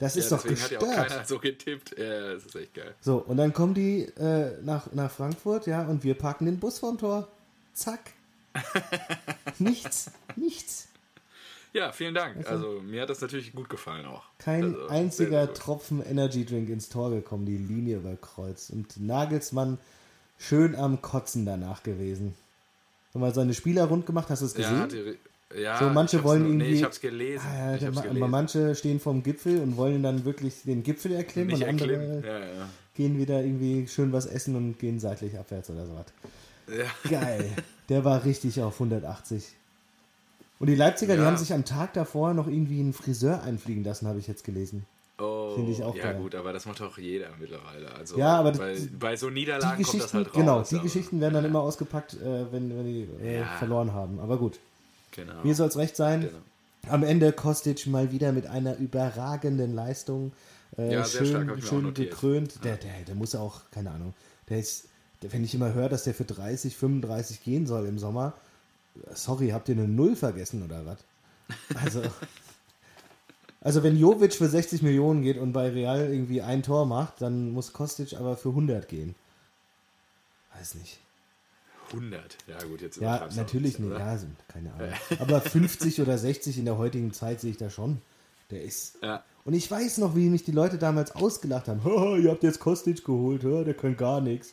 Das 0.00 0.16
ist 0.16 0.30
ja, 0.30 0.36
doch 0.36 0.42
deswegen 0.42 0.62
hat 0.62 0.70
ja 0.72 0.78
gestört. 0.80 0.98
auch 0.98 1.08
keiner 1.08 1.24
so 1.24 1.38
getippt. 1.38 1.96
Ja, 1.98 2.32
das 2.34 2.44
ist 2.46 2.56
echt 2.56 2.74
geil. 2.74 2.94
So, 3.00 3.18
und 3.18 3.36
dann 3.36 3.52
kommen 3.52 3.74
die 3.74 4.02
äh, 4.18 4.60
nach, 4.62 4.92
nach 4.92 5.10
Frankfurt, 5.10 5.66
ja, 5.66 5.86
und 5.86 6.02
wir 6.04 6.14
parken 6.14 6.46
den 6.46 6.58
Bus 6.58 6.80
vorm 6.80 6.98
Tor. 6.98 7.28
Zack. 7.72 8.12
nichts, 9.58 10.10
nichts. 10.36 10.88
Ja, 11.72 11.92
vielen 11.92 12.14
Dank. 12.14 12.48
Also, 12.48 12.80
mir 12.80 13.02
hat 13.02 13.10
das 13.10 13.20
natürlich 13.20 13.52
gut 13.52 13.68
gefallen 13.68 14.06
auch. 14.06 14.22
Kein 14.38 14.64
also, 14.64 14.88
einziger 14.88 15.44
sehr. 15.44 15.54
Tropfen 15.54 16.02
Energy 16.02 16.46
Drink 16.46 16.70
ins 16.70 16.88
Tor 16.88 17.10
gekommen, 17.10 17.44
die 17.44 17.58
Linie 17.58 17.96
überkreuzt. 17.96 18.70
Und 18.70 18.98
Nagelsmann 18.98 19.78
schön 20.38 20.74
am 20.74 21.02
Kotzen 21.02 21.44
danach 21.44 21.82
gewesen. 21.82 22.34
Nochmal 23.12 23.34
seine 23.34 23.52
Spieler 23.52 23.84
rund 23.84 24.06
gemacht, 24.06 24.30
hast 24.30 24.40
du 24.40 24.46
es 24.46 24.54
gesehen? 24.54 24.78
Ja, 24.78 24.86
die, 24.86 25.18
ja, 25.60 25.78
so, 25.78 25.84
manche 25.90 26.24
wollen 26.24 26.42
nur- 26.42 26.50
irgendwie. 26.50 26.68
Nee, 26.70 26.74
ich 26.76 26.84
hab's 26.84 27.00
gelesen. 27.00 27.46
Ah, 27.46 27.70
ja, 27.70 27.76
ich 27.76 27.84
hab's 27.84 28.02
gelesen. 28.02 28.30
manche 28.30 28.74
stehen 28.74 28.98
vorm 28.98 29.22
Gipfel 29.22 29.60
und 29.60 29.76
wollen 29.76 30.02
dann 30.02 30.24
wirklich 30.24 30.62
den 30.64 30.82
Gipfel 30.82 31.12
erklimmen 31.12 31.48
Nicht 31.48 31.62
und 31.62 31.68
andere 31.68 31.92
erklimmen. 31.92 32.24
Ja. 32.24 32.68
gehen 32.94 33.18
wieder 33.18 33.42
irgendwie 33.42 33.86
schön 33.86 34.12
was 34.12 34.26
essen 34.26 34.56
und 34.56 34.78
gehen 34.78 34.98
seitlich 34.98 35.38
abwärts 35.38 35.70
oder 35.70 35.86
sowas. 35.86 36.06
Ja. 36.68 37.10
Geil. 37.10 37.50
Der 37.88 38.04
war 38.04 38.24
richtig 38.24 38.60
auf 38.62 38.74
180. 38.74 39.44
Und 40.58 40.68
die 40.68 40.74
Leipziger, 40.74 41.14
die 41.14 41.20
Ja. 41.20 41.26
haben 41.26 41.36
sich 41.36 41.52
am 41.52 41.64
Tag 41.64 41.92
davor 41.92 42.32
noch 42.34 42.46
irgendwie 42.46 42.80
einen 42.80 42.92
Friseur 42.92 43.42
einfliegen 43.42 43.84
lassen, 43.84 44.06
habe 44.08 44.18
ich 44.18 44.26
jetzt 44.26 44.42
gelesen. 44.44 44.86
Oh, 45.18 45.54
Finde 45.54 45.72
ich 45.72 45.82
auch 45.82 45.94
ja 45.96 46.12
geil. 46.12 46.16
gut, 46.20 46.34
aber 46.34 46.52
das 46.52 46.66
macht 46.66 46.80
doch 46.80 46.98
jeder 46.98 47.28
mittlerweile. 47.40 47.90
Also 47.94 48.18
Ja, 48.18 48.36
aber 48.38 48.52
bei, 48.52 48.74
die- 48.74 48.86
bei 48.88 49.16
so 49.16 49.28
Die 49.28 49.34
Niederlagen 49.34 49.82
kommt 49.82 50.02
das 50.02 50.12
halt 50.12 50.26
raus. 50.28 50.34
genau, 50.34 50.62
die 50.62 50.74
aber- 50.74 50.84
Geschichten 50.84 51.20
werden 51.20 51.34
dann 51.34 51.44
immer 51.46 51.60
ausgepackt, 51.60 52.14
äh, 52.14 52.52
wenn, 52.52 52.68
wenn 52.76 52.84
die 52.84 53.08
äh, 53.22 53.38
Ja. 53.40 53.46
verloren 53.58 53.92
haben. 53.94 54.18
Aber 54.20 54.36
gut, 54.36 54.58
Genau. 55.12 55.32
mir 55.42 55.54
soll 55.54 55.68
es 55.68 55.76
recht 55.78 55.96
sein. 55.96 56.22
Genau. 56.22 56.92
Am 56.94 57.02
Ende 57.02 57.32
Kostic 57.32 57.86
mal 57.86 58.12
wieder 58.12 58.32
mit 58.32 58.46
einer 58.46 58.76
überragenden 58.76 59.74
Leistung. 59.74 60.32
Äh, 60.76 60.92
Ja, 60.92 61.04
sehr 61.04 61.24
stark, 61.24 61.42
schön 61.46 61.50
auch 61.50 61.66
schön 61.66 61.94
gekrönt. 61.94 62.64
Der, 62.64 62.76
der, 62.76 62.92
der 63.06 63.14
muss 63.14 63.34
auch, 63.34 63.62
keine 63.70 63.90
Ahnung, 63.92 64.12
der 64.50 64.58
ist, 64.58 64.84
wenn 65.30 65.44
ich 65.44 65.54
immer 65.54 65.72
höre, 65.74 65.88
dass 65.88 66.04
der 66.04 66.14
für 66.14 66.24
30, 66.24 66.76
35 66.76 67.42
gehen 67.42 67.66
soll 67.66 67.86
im 67.86 67.98
Sommer, 67.98 68.34
sorry, 69.14 69.50
habt 69.50 69.68
ihr 69.68 69.74
eine 69.76 69.88
Null 69.88 70.16
vergessen 70.16 70.62
oder 70.62 70.84
was? 70.86 70.98
Also, 71.82 72.02
also 73.60 73.82
wenn 73.82 73.96
Jovic 73.96 74.34
für 74.34 74.48
60 74.48 74.82
Millionen 74.82 75.22
geht 75.22 75.38
und 75.38 75.52
bei 75.52 75.68
Real 75.68 76.10
irgendwie 76.10 76.42
ein 76.42 76.62
Tor 76.62 76.86
macht, 76.86 77.20
dann 77.20 77.50
muss 77.50 77.72
Kostic 77.72 78.14
aber 78.14 78.36
für 78.36 78.50
100 78.50 78.88
gehen. 78.88 79.14
Weiß 80.56 80.74
nicht. 80.76 80.98
100. 81.92 82.38
Ja 82.48 82.58
gut, 82.64 82.80
jetzt 82.80 82.96
Ja, 82.96 83.28
natürlich 83.36 83.78
nicht. 83.78 83.92
Ja, 83.92 84.18
sind- 84.18 84.36
keine 84.48 84.72
Ahnung. 84.74 84.88
Aber 85.20 85.40
50 85.40 86.00
oder 86.00 86.18
60 86.18 86.58
in 86.58 86.64
der 86.64 86.78
heutigen 86.78 87.12
Zeit 87.12 87.40
sehe 87.40 87.50
ich 87.52 87.58
da 87.58 87.70
schon. 87.70 88.00
Der 88.50 88.62
ist. 88.62 88.98
Ja. 89.02 89.24
Und 89.44 89.54
ich 89.54 89.70
weiß 89.70 89.98
noch, 89.98 90.16
wie 90.16 90.28
mich 90.28 90.44
die 90.44 90.52
Leute 90.52 90.78
damals 90.78 91.14
ausgelacht 91.14 91.68
haben. 91.68 91.80
Ihr 92.22 92.30
habt 92.30 92.42
jetzt 92.42 92.58
Kostic 92.60 93.04
geholt, 93.04 93.42
der 93.44 93.74
kann 93.74 93.96
gar 93.96 94.20
nichts. 94.20 94.52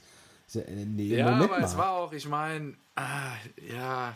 Äh, 0.56 0.86
nee, 0.86 1.16
Ja, 1.18 1.28
aber 1.36 1.48
mal. 1.48 1.64
es 1.64 1.76
war 1.78 1.92
auch, 1.94 2.14
ich 2.14 2.28
meine, 2.28 2.74
ah, 2.96 3.34
ja. 3.70 4.14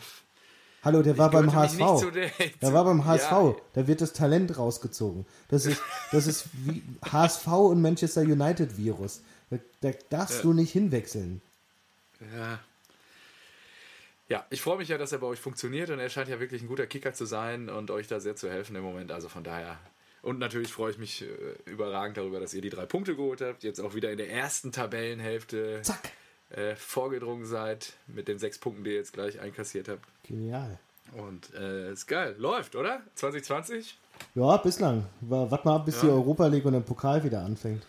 Hallo, 0.84 1.02
der 1.02 1.18
war 1.18 1.30
beim 1.30 1.52
HSV. 1.52 2.10
der- 2.14 2.30
Der 2.62 2.72
war 2.72 2.84
beim 2.84 3.04
HSV. 3.04 3.30
Ja. 3.32 3.54
Da 3.74 3.86
wird 3.86 4.00
das 4.00 4.12
Talent 4.12 4.56
rausgezogen. 4.56 5.26
Das 5.48 5.66
ist, 5.66 5.82
das 6.12 6.26
ist 6.26 6.48
wie 6.52 6.82
HSV 7.10 7.46
und 7.48 7.82
Manchester 7.82 8.20
United 8.22 8.76
Virus. 8.76 9.20
Da, 9.50 9.58
da 9.80 9.90
darfst 10.10 10.36
Ja. 10.36 10.42
du 10.42 10.52
nicht 10.52 10.70
hinwechseln. 10.72 11.40
Ja. 12.36 12.60
Ja, 14.28 14.44
ich 14.50 14.60
freue 14.60 14.76
mich 14.76 14.88
ja, 14.88 14.98
dass 14.98 15.10
er 15.12 15.18
bei 15.18 15.26
euch 15.26 15.40
funktioniert 15.40 15.88
und 15.90 15.98
er 15.98 16.10
scheint 16.10 16.28
ja 16.28 16.38
wirklich 16.38 16.60
ein 16.62 16.68
guter 16.68 16.86
Kicker 16.86 17.14
zu 17.14 17.24
sein 17.24 17.70
und 17.70 17.90
euch 17.90 18.06
da 18.08 18.20
sehr 18.20 18.36
zu 18.36 18.50
helfen 18.50 18.76
im 18.76 18.82
Moment. 18.82 19.10
Also 19.10 19.28
von 19.28 19.42
daher. 19.42 19.78
Und 20.28 20.38
natürlich 20.38 20.70
freue 20.72 20.90
ich 20.90 20.98
mich 20.98 21.22
äh, 21.22 21.26
überragend 21.70 22.16
darüber, 22.18 22.38
dass 22.40 22.52
ihr 22.52 22.60
die 22.60 22.68
drei 22.70 22.84
Punkte 22.86 23.16
geholt 23.16 23.40
habt. 23.40 23.62
Jetzt 23.64 23.80
auch 23.80 23.94
wieder 23.94 24.10
in 24.10 24.18
der 24.18 24.30
ersten 24.30 24.72
Tabellenhälfte 24.72 25.80
äh, 26.50 26.76
vorgedrungen 26.76 27.46
seid 27.46 27.94
mit 28.06 28.28
den 28.28 28.38
sechs 28.38 28.58
Punkten, 28.58 28.84
die 28.84 28.90
ihr 28.90 28.96
jetzt 28.96 29.12
gleich 29.14 29.40
einkassiert 29.40 29.88
habt. 29.88 30.04
Genial. 30.24 30.78
Und 31.16 31.54
äh, 31.54 31.92
ist 31.92 32.06
geil. 32.06 32.34
Läuft, 32.38 32.76
oder? 32.76 33.00
2020? 33.14 33.98
Ja, 34.34 34.58
bislang. 34.58 35.06
Wa- 35.22 35.50
Wart 35.50 35.64
mal 35.64 35.76
ab, 35.76 35.86
bis 35.86 35.96
Ja. 35.96 36.02
die 36.02 36.08
Europa 36.10 36.46
League 36.48 36.64
und 36.66 36.72
der 36.74 36.80
Pokal 36.80 37.24
wieder 37.24 37.42
anfängt. 37.42 37.86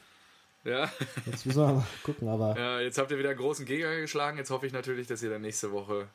Ja. 0.64 0.90
Jetzt 1.26 1.46
müssen 1.46 1.60
wir 1.60 1.74
mal 1.74 1.88
gucken, 2.04 2.28
aber. 2.30 2.58
ja. 2.58 2.80
Jetzt 2.80 2.98
habt 2.98 3.12
ihr 3.12 3.18
wieder 3.18 3.30
einen 3.32 3.40
großen 3.40 3.66
Gegner 3.66 3.96
geschlagen. 4.00 4.38
Jetzt 4.38 4.50
hoffe 4.52 4.66
ich 4.68 4.72
natürlich, 4.74 5.08
dass 5.08 5.22
ihr 5.24 5.30
dann 5.30 5.42
nächste 5.42 5.72
Woche 5.74 6.08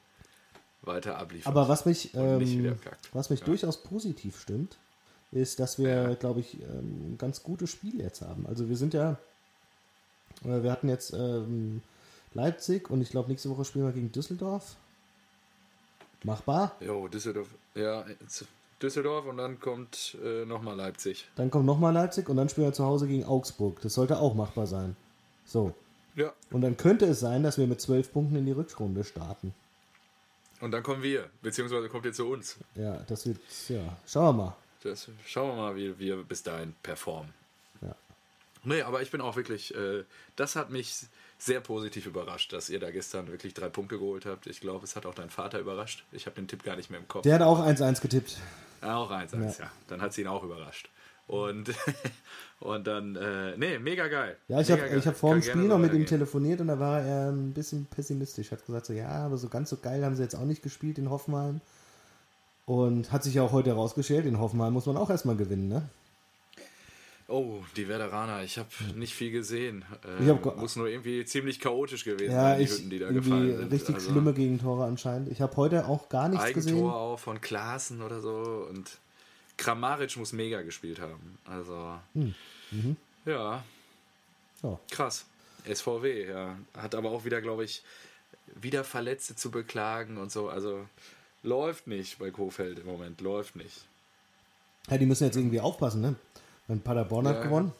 weiter 0.82 1.18
abliefert. 1.18 1.46
Aber 1.48 1.68
was 1.68 1.84
mich, 1.86 2.14
ähm, 2.14 2.76
was 3.12 3.28
mich 3.30 3.40
Ja. 3.40 3.46
durchaus 3.46 3.82
positiv 3.82 4.40
stimmt, 4.40 4.78
ist, 5.34 5.60
dass 5.60 5.78
wir, 5.78 6.16
glaube 6.16 6.40
ich, 6.40 6.60
ähm, 6.62 7.12
ein 7.12 7.18
ganz 7.18 7.42
gutes 7.42 7.70
Spiel 7.70 8.00
jetzt 8.00 8.22
haben. 8.22 8.46
Also 8.46 8.68
wir 8.68 8.76
sind 8.76 8.94
ja, 8.94 9.18
äh, 10.44 10.62
wir 10.62 10.70
hatten 10.70 10.88
jetzt 10.88 11.12
ähm, 11.12 11.82
Leipzig 12.32 12.90
und 12.90 13.02
ich 13.02 13.10
glaube, 13.10 13.28
nächste 13.28 13.50
Woche 13.50 13.64
spielen 13.64 13.84
wir 13.84 13.92
gegen 13.92 14.12
Düsseldorf. 14.12 14.76
Machbar. 16.22 16.76
Jo, 16.80 17.08
Düsseldorf. 17.08 17.48
Ja, 17.74 18.04
Düsseldorf 18.80 19.26
und 19.26 19.36
dann 19.36 19.60
kommt 19.60 20.16
äh, 20.24 20.44
nochmal 20.44 20.76
Leipzig. 20.76 21.28
Dann 21.36 21.50
kommt 21.50 21.66
nochmal 21.66 21.92
Leipzig 21.92 22.28
und 22.28 22.36
dann 22.36 22.48
spielen 22.48 22.68
wir 22.68 22.72
zu 22.72 22.84
Hause 22.84 23.06
gegen 23.06 23.24
Augsburg. 23.24 23.80
Das 23.82 23.94
sollte 23.94 24.18
auch 24.18 24.34
machbar 24.34 24.66
sein. 24.66 24.96
So. 25.44 25.74
Ja. 26.14 26.32
Und 26.50 26.62
dann 26.62 26.76
könnte 26.76 27.06
es 27.06 27.20
sein, 27.20 27.42
dass 27.42 27.58
wir 27.58 27.66
mit 27.66 27.80
zwölf 27.80 28.12
Punkten 28.12 28.36
in 28.36 28.46
die 28.46 28.52
Rückrunde 28.52 29.02
starten. 29.02 29.52
Und 30.60 30.70
dann 30.70 30.82
kommen 30.82 31.02
wir, 31.02 31.28
beziehungsweise 31.42 31.88
kommt 31.88 32.06
ihr 32.06 32.12
zu 32.12 32.26
uns. 32.26 32.56
Ja, 32.76 32.98
das 33.08 33.26
wird, 33.26 33.38
ja, 33.68 33.96
schauen 34.06 34.36
wir 34.36 34.44
mal. 34.44 34.56
Das, 34.84 35.08
schauen 35.26 35.56
wir 35.56 35.62
mal, 35.62 35.76
wie 35.76 35.98
wir 35.98 36.22
bis 36.22 36.42
dahin 36.42 36.74
performen. 36.82 37.32
Ja. 37.80 37.94
Nee, 38.64 38.82
aber 38.82 39.00
ich 39.02 39.10
bin 39.10 39.20
auch 39.22 39.34
wirklich, 39.34 39.74
äh, 39.74 40.04
das 40.36 40.56
hat 40.56 40.70
mich 40.70 41.06
sehr 41.38 41.60
positiv 41.60 42.06
überrascht, 42.06 42.52
dass 42.52 42.68
ihr 42.68 42.80
da 42.80 42.90
gestern 42.90 43.28
wirklich 43.28 43.54
drei 43.54 43.70
Punkte 43.70 43.98
geholt 43.98 44.26
habt. 44.26 44.46
Ich 44.46 44.60
glaube, 44.60 44.84
es 44.84 44.94
hat 44.94 45.06
auch 45.06 45.14
dein 45.14 45.30
Vater 45.30 45.58
überrascht. 45.58 46.04
Ich 46.12 46.26
habe 46.26 46.36
den 46.36 46.48
Tipp 46.48 46.62
gar 46.62 46.76
nicht 46.76 46.90
mehr 46.90 47.00
im 47.00 47.08
Kopf. 47.08 47.22
Der 47.22 47.34
hat 47.34 47.42
auch 47.42 47.60
1-1 47.60 48.02
getippt. 48.02 48.38
Ja, 48.82 48.96
auch 48.96 49.10
eins, 49.10 49.32
eins, 49.32 49.58
ja. 49.58 49.70
Dann 49.88 50.02
hat 50.02 50.12
sie 50.12 50.20
ihn 50.20 50.26
auch 50.26 50.42
überrascht. 50.42 50.90
Und, 51.26 51.70
und 52.60 52.86
dann, 52.86 53.16
äh, 53.16 53.56
nee, 53.56 53.78
mega 53.78 54.08
geil. 54.08 54.36
Ja, 54.48 54.60
ich 54.60 54.70
habe 54.70 54.82
hab 54.82 55.16
vor 55.16 55.32
dem 55.32 55.42
Spiel 55.42 55.62
noch 55.62 55.78
mit 55.78 55.94
ihm 55.94 56.04
telefoniert 56.04 56.60
und 56.60 56.68
da 56.68 56.78
war 56.78 57.00
er 57.00 57.30
ein 57.30 57.54
bisschen 57.54 57.86
pessimistisch. 57.86 58.50
Hat 58.50 58.66
gesagt, 58.66 58.84
so 58.84 58.92
ja, 58.92 59.08
aber 59.08 59.38
so 59.38 59.48
ganz 59.48 59.70
so 59.70 59.78
geil 59.78 60.04
haben 60.04 60.14
sie 60.14 60.22
jetzt 60.22 60.34
auch 60.34 60.44
nicht 60.44 60.62
gespielt 60.62 60.98
in 60.98 61.08
Hoffenheim. 61.08 61.62
Und 62.66 63.12
hat 63.12 63.22
sich 63.22 63.34
ja 63.34 63.42
auch 63.42 63.52
heute 63.52 63.70
herausgestellt, 63.70 64.24
in 64.26 64.38
Hoffenheim 64.38 64.72
muss 64.72 64.86
man 64.86 64.96
auch 64.96 65.10
erstmal 65.10 65.36
gewinnen, 65.36 65.68
ne? 65.68 65.88
Oh, 67.26 67.60
die 67.76 67.88
Werderaner, 67.88 68.42
ich 68.42 68.58
habe 68.58 68.68
nicht 68.94 69.14
viel 69.14 69.30
gesehen. 69.30 69.82
Äh, 70.06 70.24
Ich 70.24 70.28
hab 70.28 70.42
ge- 70.42 70.52
muss 70.56 70.76
nur 70.76 70.88
irgendwie 70.88 71.24
ziemlich 71.24 71.58
chaotisch 71.58 72.04
gewesen 72.04 72.32
Ja, 72.32 72.42
sein, 72.50 72.58
die 72.58 72.64
ich 72.64 72.70
Hütten, 72.70 72.90
die 72.90 72.98
da 72.98 73.06
irgendwie 73.06 73.30
gefallen 73.30 73.56
sind. 73.58 73.72
richtig 73.72 73.94
Also 73.96 74.10
schlimme 74.10 74.34
Gegentore 74.34 74.84
anscheinend. 74.84 75.30
Ich 75.30 75.40
habe 75.40 75.56
heute 75.56 75.86
auch 75.86 76.08
gar 76.10 76.28
nichts 76.28 76.44
Eigentor 76.44 76.62
gesehen. 76.72 76.86
auch 76.86 77.16
von 77.18 77.40
Klaassen 77.40 78.02
oder 78.02 78.20
so 78.20 78.66
und 78.70 78.98
Kramaric 79.56 80.16
muss 80.18 80.32
mega 80.34 80.60
gespielt 80.62 81.00
haben. 81.00 81.38
Also, 81.46 81.94
Hm, 82.12 82.34
mhm. 82.70 82.96
ja, 83.24 83.62
So. 84.60 84.78
krass. 84.90 85.24
SVW, 85.66 86.28
ja. 86.28 86.58
Hat 86.76 86.94
aber 86.94 87.10
auch 87.10 87.24
wieder, 87.24 87.40
glaube 87.40 87.64
ich, 87.64 87.82
wieder 88.60 88.84
Verletzte 88.84 89.34
zu 89.34 89.50
beklagen 89.50 90.18
und 90.18 90.30
so. 90.30 90.50
Also, 90.50 90.84
läuft 91.44 91.86
nicht 91.86 92.18
bei 92.18 92.30
Kofeld 92.30 92.80
im 92.80 92.86
Moment, 92.86 93.20
läuft 93.20 93.54
nicht. 93.54 93.84
Ja, 94.90 94.98
die 94.98 95.06
müssen 95.06 95.24
jetzt 95.24 95.36
irgendwie 95.36 95.60
aufpassen, 95.60 96.00
ne? 96.00 96.14
Weil 96.66 96.78
Paderborn 96.78 97.28
hat 97.28 97.36
Ja. 97.36 97.42
gewonnen. 97.42 97.72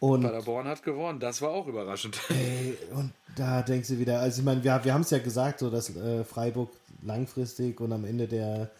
Und, 0.00 0.22
Paderborn 0.22 0.66
hat 0.68 0.82
gewonnen, 0.84 1.18
das 1.18 1.42
war 1.42 1.50
auch 1.50 1.66
überraschend. 1.66 2.18
ey, 2.30 2.78
und 2.92 3.12
da 3.36 3.62
denkst 3.62 3.88
du 3.88 3.98
wieder, 3.98 4.20
also 4.20 4.38
ich 4.40 4.44
meine, 4.44 4.62
wir, 4.62 4.80
wir 4.84 4.94
haben 4.94 5.00
es 5.02 5.10
ja 5.10 5.18
gesagt, 5.18 5.58
so 5.58 5.70
dass 5.70 5.94
äh, 5.96 6.22
Freiburg 6.24 6.70
langfristig 7.02 7.80
und 7.80 7.92
am 7.92 8.04
Ende 8.04 8.28
der, 8.28 8.70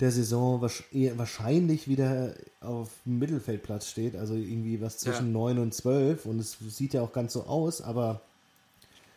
der 0.00 0.10
Saison 0.10 0.60
wahrscheinlich 0.60 1.88
wieder 1.88 2.34
auf 2.60 2.90
dem 3.06 3.18
Mittelfeldplatz 3.18 3.88
steht, 3.88 4.16
also 4.16 4.34
irgendwie 4.34 4.82
was 4.82 4.98
zwischen 4.98 5.26
Ja. 5.28 5.32
9 5.32 5.58
und 5.58 5.72
12 5.74 6.26
und 6.26 6.38
es 6.40 6.58
sieht 6.60 6.92
ja 6.92 7.00
auch 7.00 7.12
ganz 7.12 7.32
so 7.32 7.44
aus, 7.44 7.80
aber 7.80 8.20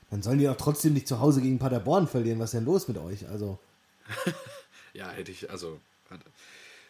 dann 0.09 0.21
sollen 0.21 0.39
die 0.39 0.47
auch 0.49 0.57
trotzdem 0.57 0.93
nicht 0.93 1.07
zu 1.07 1.19
Hause 1.19 1.41
gegen 1.41 1.59
Paderborn 1.59 2.07
verlieren. 2.07 2.39
Was 2.39 2.53
ist 2.53 2.59
denn 2.59 2.65
los 2.65 2.87
mit 2.87 2.97
euch? 2.97 3.27
Also, 3.29 3.59
Ja, 4.93 5.09
hätte 5.11 5.31
ich, 5.31 5.49
also. 5.49 5.79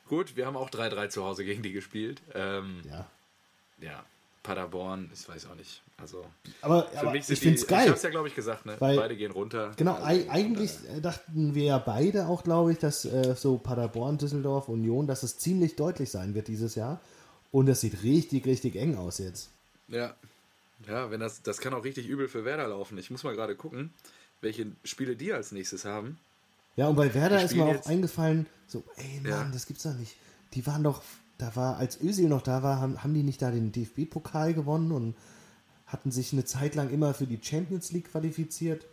Gut, 0.07 0.35
wir 0.37 0.45
haben 0.45 0.55
auch 0.55 0.69
3-3 0.69 1.09
zu 1.09 1.23
Hause 1.25 1.43
gegen 1.43 1.61
die 1.63 1.73
gespielt. 1.73 2.21
Ähm, 2.33 2.81
ja. 2.89 3.05
ja, 3.81 4.03
Paderborn, 4.43 5.09
ich 5.13 5.27
weiß 5.27 5.47
auch 5.47 5.55
nicht. 5.55 5.81
Also, 5.99 6.23
Aber, 6.61 6.83
für 6.83 6.99
aber 6.99 7.11
mich 7.11 7.25
sind 7.25 7.33
ich 7.33 7.39
finde 7.41 7.59
es 7.59 7.67
geil. 7.67 7.85
Ich 7.85 7.89
hab's 7.91 8.03
ja, 8.03 8.09
glaube 8.11 8.27
ich, 8.29 8.35
gesagt, 8.35 8.65
ne? 8.65 8.75
Weil- 8.79 8.95
Beide 8.95 9.17
gehen 9.17 9.31
runter. 9.31 9.73
Genau, 9.75 9.95
Also, 9.95 10.29
eigentlich 10.29 10.71
äh, 10.95 11.01
dachten 11.01 11.55
wir 11.55 11.63
ja 11.65 11.77
beide 11.79 12.27
auch, 12.27 12.43
glaube 12.43 12.71
ich, 12.71 12.77
dass 12.77 13.03
äh, 13.03 13.35
so 13.35 13.57
Paderborn, 13.57 14.17
Düsseldorf, 14.19 14.69
Union, 14.69 15.07
dass 15.07 15.23
es 15.23 15.37
ziemlich 15.39 15.75
deutlich 15.75 16.09
sein 16.11 16.33
wird 16.35 16.47
dieses 16.47 16.75
Jahr. 16.75 17.01
Und 17.51 17.65
das 17.65 17.81
sieht 17.81 18.03
richtig, 18.03 18.45
richtig 18.45 18.75
eng 18.75 18.95
aus 18.95 19.17
jetzt. 19.17 19.49
Ja. 19.89 20.15
Ja, 20.85 21.09
wenn 21.09 21.19
das, 21.19 21.41
das 21.41 21.59
kann 21.59 21.73
auch 21.73 21.83
richtig 21.83 22.07
übel 22.07 22.27
für 22.27 22.45
Werder 22.45 22.67
laufen. 22.67 22.97
Ich 22.97 23.09
muss 23.09 23.23
mal 23.23 23.35
gerade 23.35 23.55
gucken, 23.55 23.91
welche 24.41 24.67
Spiele 24.83 25.15
die 25.15 25.33
als 25.33 25.51
nächstes 25.51 25.85
haben. 25.85 26.19
Ja, 26.75 26.87
und 26.87 26.95
bei 26.95 27.13
Werder 27.13 27.43
ist 27.43 27.55
mir 27.55 27.63
auch 27.63 27.73
jetzt- 27.73 27.87
eingefallen, 27.87 28.45
so, 28.67 28.83
ey 28.97 29.19
Mann, 29.21 29.31
Ja. 29.31 29.49
das 29.51 29.65
gibt's 29.65 29.83
doch 29.83 29.95
nicht. 29.95 30.15
Die 30.53 30.65
waren 30.67 30.83
doch, 30.83 31.01
da 31.39 31.55
war, 31.55 31.77
als 31.77 31.99
Özil 32.01 32.29
noch 32.29 32.41
da 32.43 32.61
war, 32.61 32.79
haben, 32.79 33.03
haben 33.03 33.13
die 33.13 33.23
nicht 33.23 33.41
da 33.41 33.49
den 33.49 33.71
DFB-Pokal 33.71 34.53
gewonnen 34.53 34.91
und 34.91 35.15
hatten 35.87 36.11
sich 36.11 36.33
eine 36.33 36.45
Zeit 36.45 36.75
lang 36.75 36.89
immer 36.91 37.13
für 37.13 37.25
die 37.25 37.39
Champions 37.41 37.91
League 37.91 38.11
qualifiziert. 38.11 38.85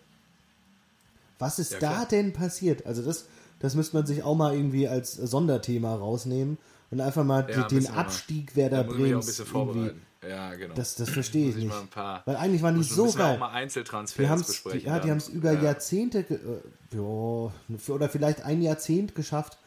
Was 1.39 1.59
ist 1.59 1.73
Ja, 1.73 1.79
da 1.81 2.05
denn 2.05 2.33
passiert? 2.33 2.87
Also 2.87 3.03
das, 3.03 3.27
das 3.59 3.75
müsste 3.75 3.97
man 3.97 4.07
sich 4.07 4.23
auch 4.23 4.37
mal 4.37 4.55
irgendwie 4.55 4.89
als 4.89 5.13
Sonderthema 5.15 5.95
rausnehmen. 5.95 6.57
Und 6.95 7.01
einfach 7.01 7.25
mal 7.25 7.45
Ja, 7.51 7.67
den. 7.67 7.87
Abstieg 7.89 8.55
Werder 8.55 8.85
Da 8.85 9.45
vorbereiten. 9.45 10.01
Ja, 10.27 10.55
genau. 10.55 10.75
Das, 10.75 10.95
das 10.95 11.11
verstehe 11.11 11.51
ich 11.51 11.57
nicht. 11.57 11.73
Weil 12.25 12.37
eigentlich 12.37 12.63
waren 12.63 12.77
die 12.77 12.83
so 12.85 13.11
geil. 13.13 13.35
auch 13.35 13.39
mal 13.41 13.49
Die 13.51 13.55
Einzeltransfers 13.57 14.29
haben 14.29 14.41
es 14.41 14.47
besprechen. 14.47 14.87
ja, 14.87 14.95
die 14.95 15.01
dann. 15.03 15.11
haben's 15.11 15.29
über 15.29 15.53
Ja. 15.53 15.63
Jahrzehnte, 15.63 16.19
äh, 16.21 16.97
ja, 16.97 17.53
oder 17.95 18.09
vielleicht 18.09 18.43
ein 18.43 18.63
Jahrzehnt 18.63 19.15
geschafft, 19.15 19.59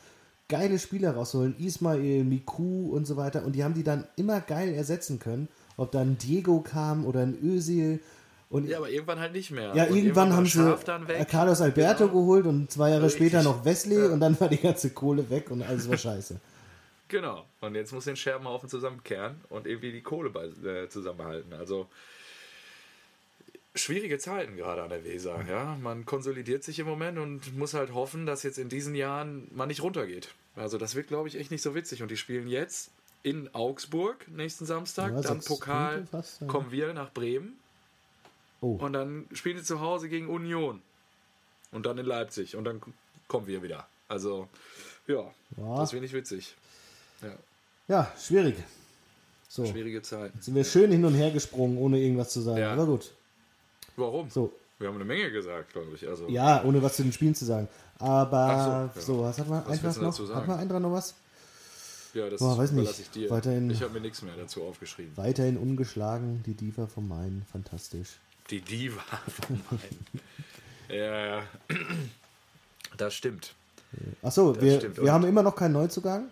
geile 0.48 0.80
Spieler 0.80 1.12
rauszuholen. 1.12 1.56
Ismail, 1.60 2.24
Miku 2.24 2.90
und 2.92 3.06
so 3.06 3.18
weiter. 3.18 3.44
Und 3.46 3.54
die 3.58 3.64
haben 3.64 3.74
die 3.74 3.84
dann 3.84 4.06
immer 4.16 4.40
geil 4.40 4.74
ersetzen 4.74 5.20
können. 5.20 5.48
Ob 5.76 5.92
dann 5.92 6.18
Diego 6.18 6.62
kam 6.62 7.06
oder 7.06 7.20
ein 7.22 7.38
Özil. 7.44 8.00
Und 8.50 8.68
Ja, 8.70 8.78
aber 8.78 8.90
irgendwann 8.90 9.20
halt 9.20 9.34
nicht 9.34 9.52
mehr. 9.52 9.76
Ja, 9.76 9.86
irgendwann 9.88 10.30
war 10.30 10.38
haben 10.38 10.46
sie. 10.46 10.76
Carlos 11.30 11.60
Alberto 11.62 12.08
Genau. 12.08 12.20
geholt 12.22 12.46
und 12.48 12.72
zwei 12.72 12.92
Jahre 12.92 13.04
Richtig. 13.04 13.28
später 13.28 13.44
noch 13.44 13.66
Wesley 13.66 14.06
und 14.08 14.22
dann 14.22 14.40
war 14.40 14.48
die 14.48 14.58
ganze 14.58 14.90
Kohle 14.92 15.30
weg 15.30 15.52
und 15.52 15.62
alles 15.62 15.88
war 15.90 15.98
scheiße. 15.98 16.40
Genau. 17.10 17.48
Und 17.62 17.76
jetzt 17.76 17.94
muss 17.94 18.06
den 18.06 18.16
Scherbenhaufen 18.18 18.70
zusammenkehren 18.70 19.42
und 19.50 19.66
irgendwie 19.68 19.92
die 19.92 20.02
Kohle 20.02 20.30
bei, 20.30 20.46
äh, 20.46 20.90
zusammenhalten. 20.90 21.54
Also 21.54 21.88
schwierige 23.76 24.18
Zeiten 24.18 24.58
gerade 24.58 24.82
an 24.84 24.90
der 24.90 25.04
Weser. 25.04 25.44
Ja, 25.48 25.78
man 25.82 26.06
konsolidiert 26.06 26.64
sich 26.64 26.80
im 26.80 26.88
Moment 26.88 27.18
und 27.20 27.56
muss 27.58 27.74
halt 27.74 27.94
hoffen, 27.94 28.26
dass 28.26 28.44
jetzt 28.44 28.58
in 28.58 28.70
diesen 28.70 28.96
Jahren 28.96 29.48
man 29.54 29.68
nicht 29.68 29.82
runtergeht. 29.84 30.34
Also 30.56 30.78
das 30.78 30.96
wird, 30.96 31.08
glaube 31.08 31.28
ich, 31.28 31.36
echt 31.38 31.52
nicht 31.52 31.62
so 31.62 31.76
witzig. 31.76 32.02
Und 32.02 32.10
die 32.10 32.18
spielen 32.18 32.48
jetzt 32.48 32.92
in 33.24 33.54
Augsburg 33.54 34.28
nächsten 34.30 34.66
Samstag, 34.66 35.14
Ja, 35.14 35.22
dann 35.22 35.42
Pokal 35.42 36.08
fast, 36.08 36.42
ja. 36.42 36.48
kommen 36.48 36.72
wir 36.72 36.94
nach 36.94 37.12
Bremen 37.14 37.58
Oh, 38.60 38.72
und 38.78 38.94
dann 38.94 39.28
spielen 39.34 39.58
sie 39.58 39.64
zu 39.64 39.80
Hause 39.82 40.10
gegen 40.10 40.28
Union 40.30 40.82
und 41.72 41.86
dann 41.86 42.00
in 42.00 42.06
Leipzig 42.08 42.56
und 42.56 42.64
dann 42.64 42.82
kommen 43.28 43.46
wir 43.46 43.62
wieder. 43.62 43.88
Also 44.08 44.48
ja, 45.06 45.32
Ja. 45.58 45.78
das 45.78 45.94
wird 45.94 46.02
nicht 46.02 46.14
witzig. 46.14 46.56
Ja, 47.22 47.30
ja, 47.88 48.12
schwierig. 48.20 48.56
So, 49.50 49.66
schwierige 49.66 50.02
Zeiten. 50.02 50.40
sind 50.42 50.56
wir 50.56 50.64
schön 50.64 50.92
hin 50.92 51.04
und 51.06 51.14
her 51.16 51.32
gesprungen, 51.32 51.78
ohne 51.78 52.00
irgendwas 52.00 52.30
zu 52.32 52.42
sagen. 52.42 52.60
Ja. 52.60 52.74
Aber 52.74 52.86
gut. 52.86 53.12
Warum? 53.96 54.30
So, 54.30 54.54
Wir 54.78 54.88
haben 54.90 54.96
eine 54.96 55.06
Menge 55.06 55.32
gesagt, 55.32 55.74
glaube 55.74 55.92
ich. 55.96 56.08
Also, 56.08 56.28
ja, 56.28 56.64
ohne 56.64 56.82
was 56.84 56.98
zu 56.98 57.04
den 57.04 57.14
Spielen 57.14 57.34
zu 57.34 57.46
sagen. 57.46 57.68
Aber 58.00 58.92
so, 58.96 59.02
so, 59.02 59.22
ja. 59.22 59.30
was 59.30 59.40
hat 59.40 59.48
man 59.50 59.64
Was 59.68 59.82
du 59.96 60.02
noch? 60.02 60.36
Hat 60.36 60.48
man 60.48 60.60
Eintracht 60.60 60.82
noch 60.82 60.92
was? 60.92 61.16
ja 62.14 62.30
das 62.30 62.40
Boah, 62.40 62.58
weiß 62.58 62.72
nicht. 62.72 63.00
ich 63.00 63.10
dir. 63.10 63.30
Weiterhin- 63.30 63.70
Ich 63.70 63.82
habe 63.82 63.94
mir 63.94 64.02
nichts 64.02 64.22
mehr 64.22 64.36
dazu 64.36 64.64
aufgeschrieben. 64.64 65.12
Weiterhin 65.18 65.58
ungeschlagen, 65.58 66.44
die 66.46 66.54
Diva 66.54 66.88
vom 66.88 67.08
Main, 67.08 67.46
fantastisch. 67.52 68.18
Die 68.50 68.62
Diva 68.62 69.02
vom 69.28 69.62
Main. 69.72 70.22
ja, 70.90 71.26
ja. 71.38 71.44
Das 72.98 73.14
stimmt. 73.14 73.54
Achso, 74.22 74.60
wir, 74.62 74.78
stimmt. 74.78 74.98
wir 74.98 75.04
Und- 75.04 75.12
haben 75.12 75.26
immer 75.26 75.44
noch 75.44 75.56
keinen 75.56 75.74
Neuzugang. 75.74 76.28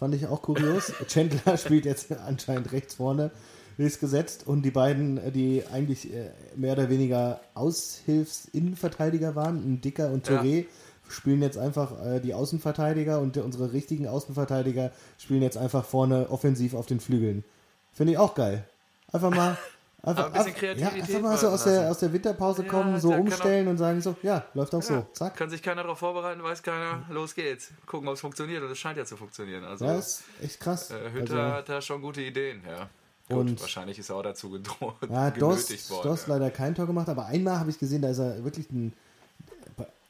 Fand 0.00 0.14
ich 0.14 0.26
auch 0.26 0.40
kurios. 0.40 0.94
Chandler 1.08 1.58
spielt 1.58 1.84
jetzt 1.84 2.10
anscheinend 2.10 2.72
rechts 2.72 2.94
vorne, 2.94 3.30
ist 3.76 4.00
gesetzt. 4.00 4.46
Und 4.46 4.62
die 4.62 4.70
beiden, 4.70 5.20
die 5.34 5.62
eigentlich 5.70 6.10
äh, 6.10 6.30
mehr 6.56 6.72
oder 6.72 6.88
weniger 6.88 7.42
Aushilfs-Innenverteidiger 7.52 9.36
waren, 9.36 9.56
ein 9.56 9.82
Dicker 9.82 10.10
und 10.10 10.26
Ja. 10.26 10.40
Touré, 10.40 10.64
spielen 11.10 11.42
jetzt 11.42 11.58
einfach 11.58 12.02
äh, 12.02 12.20
die 12.20 12.32
Außenverteidiger 12.32 13.20
und 13.20 13.36
unsere 13.36 13.74
richtigen 13.74 14.08
Außenverteidiger 14.08 14.90
spielen 15.18 15.42
jetzt 15.42 15.58
einfach 15.58 15.84
vorne 15.84 16.30
offensiv 16.30 16.72
auf 16.72 16.86
den 16.86 17.00
Flügeln. 17.00 17.44
Finde 17.92 18.12
ich 18.14 18.18
auch 18.18 18.34
geil. 18.34 18.64
Einfach 19.12 19.30
mal. 19.30 19.58
Einfach, 20.02 20.26
ein 20.26 20.32
bisschen 20.32 20.54
Kreativität 20.54 21.08
ja, 21.10 21.18
mal 21.20 21.36
so 21.36 21.48
aus 21.48 21.64
der, 21.64 21.90
aus 21.90 21.98
der 21.98 22.10
Winterpause 22.12 22.62
Ja, 22.62 22.68
kommen, 22.70 22.98
so 22.98 23.10
da 23.10 23.16
kann 23.16 23.26
umstellen 23.26 23.68
und 23.68 23.76
sagen 23.76 24.00
so, 24.00 24.16
ja, 24.22 24.44
läuft 24.54 24.74
auch 24.74 24.80
Ja, 24.82 24.86
so. 24.86 25.06
Zack. 25.12 25.36
Kann 25.36 25.50
sich 25.50 25.62
keiner 25.62 25.82
darauf 25.82 25.98
vorbereiten, 25.98 26.42
weiß 26.42 26.62
keiner. 26.62 27.02
Los 27.10 27.34
geht's. 27.34 27.68
Gucken, 27.84 28.08
ob 28.08 28.14
es 28.14 28.20
funktioniert. 28.20 28.62
Und 28.62 28.70
es 28.70 28.78
scheint 28.78 28.96
ja 28.96 29.04
zu 29.04 29.16
funktionieren. 29.18 29.62
Also, 29.64 29.84
Ja, 29.84 29.96
ist 29.98 30.22
echt 30.42 30.58
krass. 30.58 30.90
äh, 30.90 31.10
Hütter 31.12 31.34
Also- 31.42 31.56
hat 31.56 31.68
da 31.68 31.82
schon 31.82 32.00
gute 32.00 32.22
Ideen, 32.22 32.62
ja. 32.66 32.88
Gut, 33.28 33.38
Und- 33.46 33.60
wahrscheinlich 33.60 33.98
ist 33.98 34.08
er 34.08 34.16
auch 34.16 34.22
dazu 34.22 34.48
gedroht, 34.50 34.94
Ja, 35.10 35.30
Dost, 35.30 35.90
worden. 35.90 36.08
Dost 36.08 36.26
ja. 36.28 36.34
leider 36.34 36.50
kein 36.50 36.74
Tor 36.74 36.86
gemacht, 36.86 37.08
aber 37.08 37.26
einmal 37.26 37.58
habe 37.60 37.68
ich 37.70 37.78
gesehen, 37.78 38.00
da 38.02 38.08
ist 38.08 38.18
er 38.18 38.42
wirklich 38.42 38.70
ein, 38.70 38.92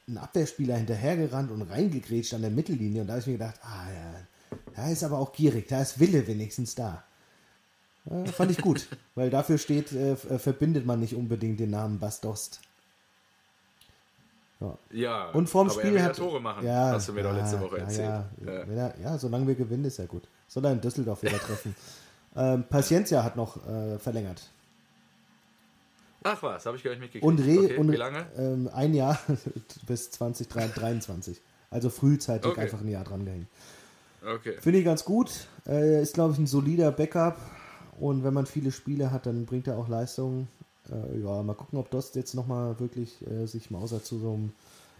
ein 0.07 0.17
Abwehrspieler 0.17 0.75
hinterhergerannt 0.77 1.51
und 1.51 1.61
reingegrätscht 1.63 2.33
an 2.33 2.41
der 2.41 2.49
Mittellinie 2.49 3.01
und 3.01 3.07
da 3.07 3.13
habe 3.13 3.21
ich 3.21 3.27
mir 3.27 3.33
gedacht, 3.33 3.55
ah 3.63 3.85
ja, 3.93 4.57
da 4.75 4.89
ist 4.89 5.03
aber 5.03 5.19
auch 5.19 5.31
gierig, 5.33 5.67
da 5.67 5.81
ist 5.81 5.99
Wille 5.99 6.25
wenigstens 6.25 6.75
da. 6.75 7.03
Ja, 8.09 8.25
fand 8.25 8.51
ich 8.51 8.57
gut, 8.57 8.87
weil 9.15 9.29
dafür 9.29 9.57
steht, 9.57 9.91
äh, 9.91 10.13
äh, 10.13 10.39
verbindet 10.39 10.85
man 10.85 10.99
nicht 10.99 11.15
unbedingt 11.15 11.59
den 11.59 11.69
Namen 11.69 11.99
Bastost. 11.99 12.61
Ja. 14.59 14.77
Ja, 14.91 15.29
Und 15.31 15.49
vorm 15.49 15.69
aber 15.69 15.81
er 15.81 15.87
Spiel 15.87 15.99
ja 15.99 16.05
hat 16.05 16.15
Tore 16.15 16.39
machen, 16.39 16.65
ja, 16.65 16.91
hast 16.91 17.09
du 17.09 17.13
mir 17.13 17.23
doch 17.23 17.35
letzte 17.35 17.55
ja, 17.55 17.61
Woche 17.61 17.77
ja, 17.77 17.83
erzählt. 17.83 18.09
Ja, 18.45 18.53
Ja. 18.53 18.63
Er, 18.63 18.99
ja, 19.01 19.17
solange 19.17 19.47
wir 19.47 19.55
gewinnen, 19.55 19.85
ist 19.85 19.97
ja 19.97 20.05
gut. 20.05 20.23
Soll 20.47 20.65
er 20.65 20.71
in 20.71 20.81
Düsseldorf 20.81 21.23
wieder 21.23 21.39
treffen. 21.39 21.75
ähm, 22.35 22.63
Paciencia 22.69 23.23
hat 23.23 23.35
noch 23.35 23.57
äh, 23.67 23.97
verlängert. 23.97 24.49
Ach 26.23 26.41
was, 26.43 26.65
habe 26.65 26.77
ich 26.77 26.83
gar 26.83 26.91
nicht 26.91 26.99
mitgekriegt. 26.99 27.25
Und 27.25 27.39
Re 27.39 27.65
okay, 27.65 27.77
und 27.77 27.91
wie 27.91 27.95
lange? 27.95 28.25
Ähm, 28.37 28.69
ein 28.73 28.93
Jahr 28.93 29.19
bis 29.87 30.11
2023. 30.11 31.41
Also 31.71 31.89
frühzeitig 31.89 32.51
Okay. 32.51 32.61
einfach 32.61 32.81
ein 32.81 32.87
Jahr 32.87 33.03
dran 33.03 33.25
gehängt. 33.25 33.47
Okay. 34.23 34.57
Finde 34.61 34.79
ich 34.79 34.85
ganz 34.85 35.03
gut. 35.03 35.47
Äh, 35.65 36.01
ist, 36.01 36.13
glaube 36.13 36.33
ich, 36.33 36.39
ein 36.39 36.45
solider 36.45 36.91
Backup. 36.91 37.37
Und 38.01 38.23
wenn 38.23 38.33
man 38.33 38.47
viele 38.47 38.71
Spiele 38.71 39.11
hat, 39.11 39.27
dann 39.27 39.45
bringt 39.45 39.67
er 39.67 39.77
auch 39.77 39.87
Leistung. 39.87 40.47
Äh, 40.91 41.19
ja, 41.19 41.43
mal 41.43 41.53
gucken, 41.53 41.77
ob 41.77 41.91
Dost 41.91 42.15
jetzt 42.15 42.33
nochmal 42.33 42.79
wirklich 42.79 43.15
äh, 43.27 43.45
sich 43.45 43.69
mausert 43.69 44.05
zu 44.05 44.17
so 44.17 44.33
einem, 44.33 44.51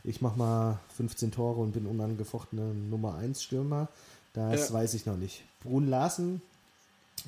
ich 0.03 0.21
mach 0.21 0.35
mal 0.35 0.79
15 0.95 1.31
Tore 1.31 1.59
und 1.61 1.71
bin 1.71 1.87
unangefochtener 1.87 2.73
Nummer 2.73 3.15
1 3.15 3.41
Stürmer. 3.41 3.87
Das 4.33 4.69
Ja. 4.69 4.75
weiß 4.75 4.93
ich 4.93 5.07
noch 5.07 5.17
nicht. 5.17 5.43
Brun 5.63 5.87
Larsen, 5.87 6.41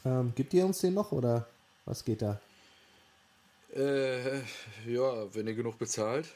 ähm, 0.05 0.31
gibt 0.36 0.53
ihr 0.53 0.65
uns 0.65 0.79
den 0.79 0.93
noch 0.93 1.12
oder 1.12 1.47
was 1.86 2.05
geht 2.05 2.21
da? 2.21 2.39
Äh, 3.75 4.38
ja, 4.86 5.33
wenn 5.33 5.47
ihr 5.47 5.55
genug 5.55 5.79
bezahlt. 5.79 6.27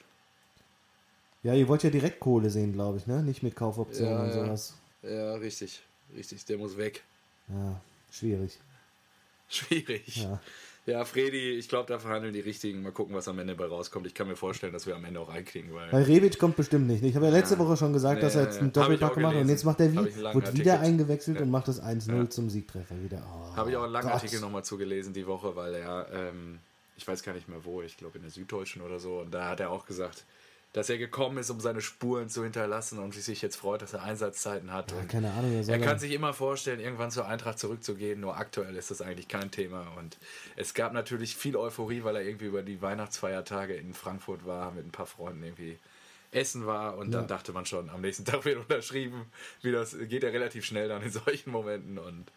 Ja, 1.43 1.53
ihr 1.53 1.67
wollt 1.67 1.83
ja 1.83 1.91
direkt 1.91 2.19
Kohle 2.19 2.49
sehen, 2.49 2.73
glaube 2.73 2.97
ich, 2.97 3.05
ne? 3.05 3.21
Nicht 3.21 3.43
mit 3.43 3.55
Kaufoptionen 3.55 4.17
Ja, 4.17 4.23
und 4.23 4.29
ja. 4.29 4.45
sowas. 4.45 4.73
Ja, 5.03 5.35
richtig. 5.35 5.81
Richtig, 6.15 6.43
der 6.45 6.57
muss 6.57 6.75
weg. 6.77 7.03
Ja, 7.49 7.79
schwierig. 8.11 8.57
Schwierig. 9.49 10.17
Ja. 10.17 10.39
Ja, 10.85 11.03
Fredi, 11.03 11.51
ich 11.51 11.67
glaube, 11.67 11.87
da 11.91 11.99
verhandeln 11.99 12.33
die 12.33 12.39
Richtigen. 12.39 12.81
Mal 12.81 12.93
gucken, 12.93 13.13
was 13.13 13.27
am 13.27 13.37
Ende 13.39 13.55
bei 13.55 13.65
rauskommt. 13.65 14.07
Ich 14.07 14.13
kann 14.13 14.25
mir 14.29 14.37
vorstellen, 14.37 14.71
dass 14.71 14.87
wir 14.87 14.95
am 14.95 15.03
Ende 15.03 15.19
auch 15.19 15.27
einkriegen, 15.27 15.73
weil. 15.73 15.91
Weil 15.91 16.03
Rebic 16.03 16.39
kommt 16.39 16.55
bestimmt 16.55 16.87
nicht. 16.87 17.03
Ich 17.03 17.13
habe 17.17 17.25
ja 17.25 17.31
letzte 17.33 17.59
Woche 17.59 17.75
schon 17.75 17.91
gesagt, 17.91 18.15
Nee, 18.15 18.21
dass 18.21 18.35
er 18.35 18.43
jetzt 18.43 18.59
einen 18.59 18.71
Doppelpack 18.71 19.15
gemacht 19.15 19.35
hat 19.35 19.41
und 19.41 19.49
jetzt 19.49 19.65
macht 19.65 19.81
er 19.81 19.91
wie, 19.91 19.97
wird 19.97 20.15
wieder 20.15 20.35
Artikel. 20.37 20.71
eingewechselt 20.71 21.35
Ja. 21.37 21.43
und 21.43 21.51
macht 21.51 21.67
das 21.67 21.81
1-0 21.81 22.15
Ja. 22.15 22.29
zum 22.29 22.49
Siegtreffer 22.49 22.95
wieder. 23.03 23.21
Oh, 23.29 23.53
Habe 23.57 23.71
ich 23.71 23.75
auch 23.75 23.83
einen 23.83 23.91
langen 23.91 24.05
Gott. 24.07 24.13
Artikel 24.15 24.39
nochmal 24.39 24.63
zugelesen 24.63 25.11
die 25.11 25.27
Woche, 25.27 25.57
weil 25.57 25.73
er, 25.75 26.07
ähm, 26.13 26.59
ich 26.95 27.05
weiß 27.05 27.21
gar 27.21 27.33
nicht 27.33 27.49
mehr 27.49 27.65
wo, 27.65 27.81
ich 27.81 27.97
glaube 27.97 28.15
in 28.17 28.21
der 28.21 28.31
Süddeutschen 28.31 28.81
oder 28.81 28.99
so, 28.99 29.19
und 29.19 29.31
da 29.33 29.49
hat 29.49 29.59
er 29.59 29.71
auch 29.71 29.85
gesagt, 29.85 30.23
dass 30.77 30.89
er 30.89 30.97
gekommen 30.99 31.39
ist, 31.39 31.49
um 31.49 31.59
seine 31.59 31.81
Spuren 31.81 32.29
zu 32.29 32.43
hinterlassen 32.43 32.99
und 32.99 33.13
sich 33.15 33.41
jetzt 33.41 33.55
freut, 33.55 33.81
dass 33.81 33.93
er 33.93 34.03
Einsatzzeiten 34.03 34.71
hat. 34.71 34.91
Ja, 34.91 35.03
keine 35.05 35.31
Ahnung, 35.33 35.63
soll 35.63 35.73
er 35.73 35.79
kann 35.79 35.95
er- 35.95 35.99
sich 35.99 36.11
immer 36.11 36.33
vorstellen, 36.33 36.79
irgendwann 36.79 37.09
zur 37.09 37.25
Eintracht 37.27 37.57
zurückzugehen, 37.59 38.19
nur 38.21 38.37
aktuell 38.37 38.75
ist 38.75 38.91
das 38.91 39.01
eigentlich 39.01 39.27
kein 39.27 39.49
Thema. 39.49 39.87
Und 39.97 40.17
es 40.55 40.73
gab 40.75 40.93
natürlich 40.93 41.35
viel 41.35 41.55
Euphorie, 41.57 42.03
weil 42.03 42.15
er 42.15 42.21
irgendwie 42.21 42.45
über 42.45 42.61
die 42.61 42.81
Weihnachtsfeiertage 42.81 43.73
in 43.75 43.93
Frankfurt 43.95 44.45
war, 44.45 44.71
mit 44.71 44.85
ein 44.85 44.91
paar 44.91 45.07
Freunden 45.07 45.43
irgendwie 45.43 45.79
essen 46.31 46.67
war 46.67 46.97
und 46.97 47.11
dann 47.11 47.21
Ja. 47.23 47.27
dachte 47.27 47.53
man 47.53 47.65
schon, 47.65 47.89
am 47.89 48.01
nächsten 48.01 48.23
Tag 48.41 48.45
wird 48.45 48.57
unterschrieben. 48.57 49.25
Wie 49.63 49.71
das 49.71 49.97
geht 49.97 50.21
ja 50.23 50.29
relativ 50.29 50.63
schnell 50.65 50.89
dann 50.89 51.01
in 51.01 51.11
solchen 51.11 51.49
Momenten 51.51 51.97
und 51.97 52.27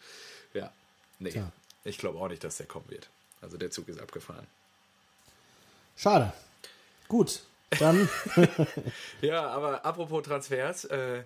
ja, 0.53 0.71
nee, 1.19 1.29
Tja. 1.29 1.51
ich 1.83 1.97
glaube 1.99 2.17
auch 2.17 2.27
nicht, 2.29 2.43
dass 2.43 2.57
der 2.57 2.65
kommen 2.65 2.89
wird. 2.89 3.07
Also 3.41 3.57
der 3.57 3.69
Zug 3.69 3.87
ist 3.87 3.99
abgefahren. 4.01 4.47
Schade. 5.95 6.33
Gut, 7.07 7.43
dann 7.79 8.09
Ja, 9.21 9.47
aber 9.47 9.85
apropos 9.85 10.23
Transfers, 10.23 10.85
äh, 10.85 11.23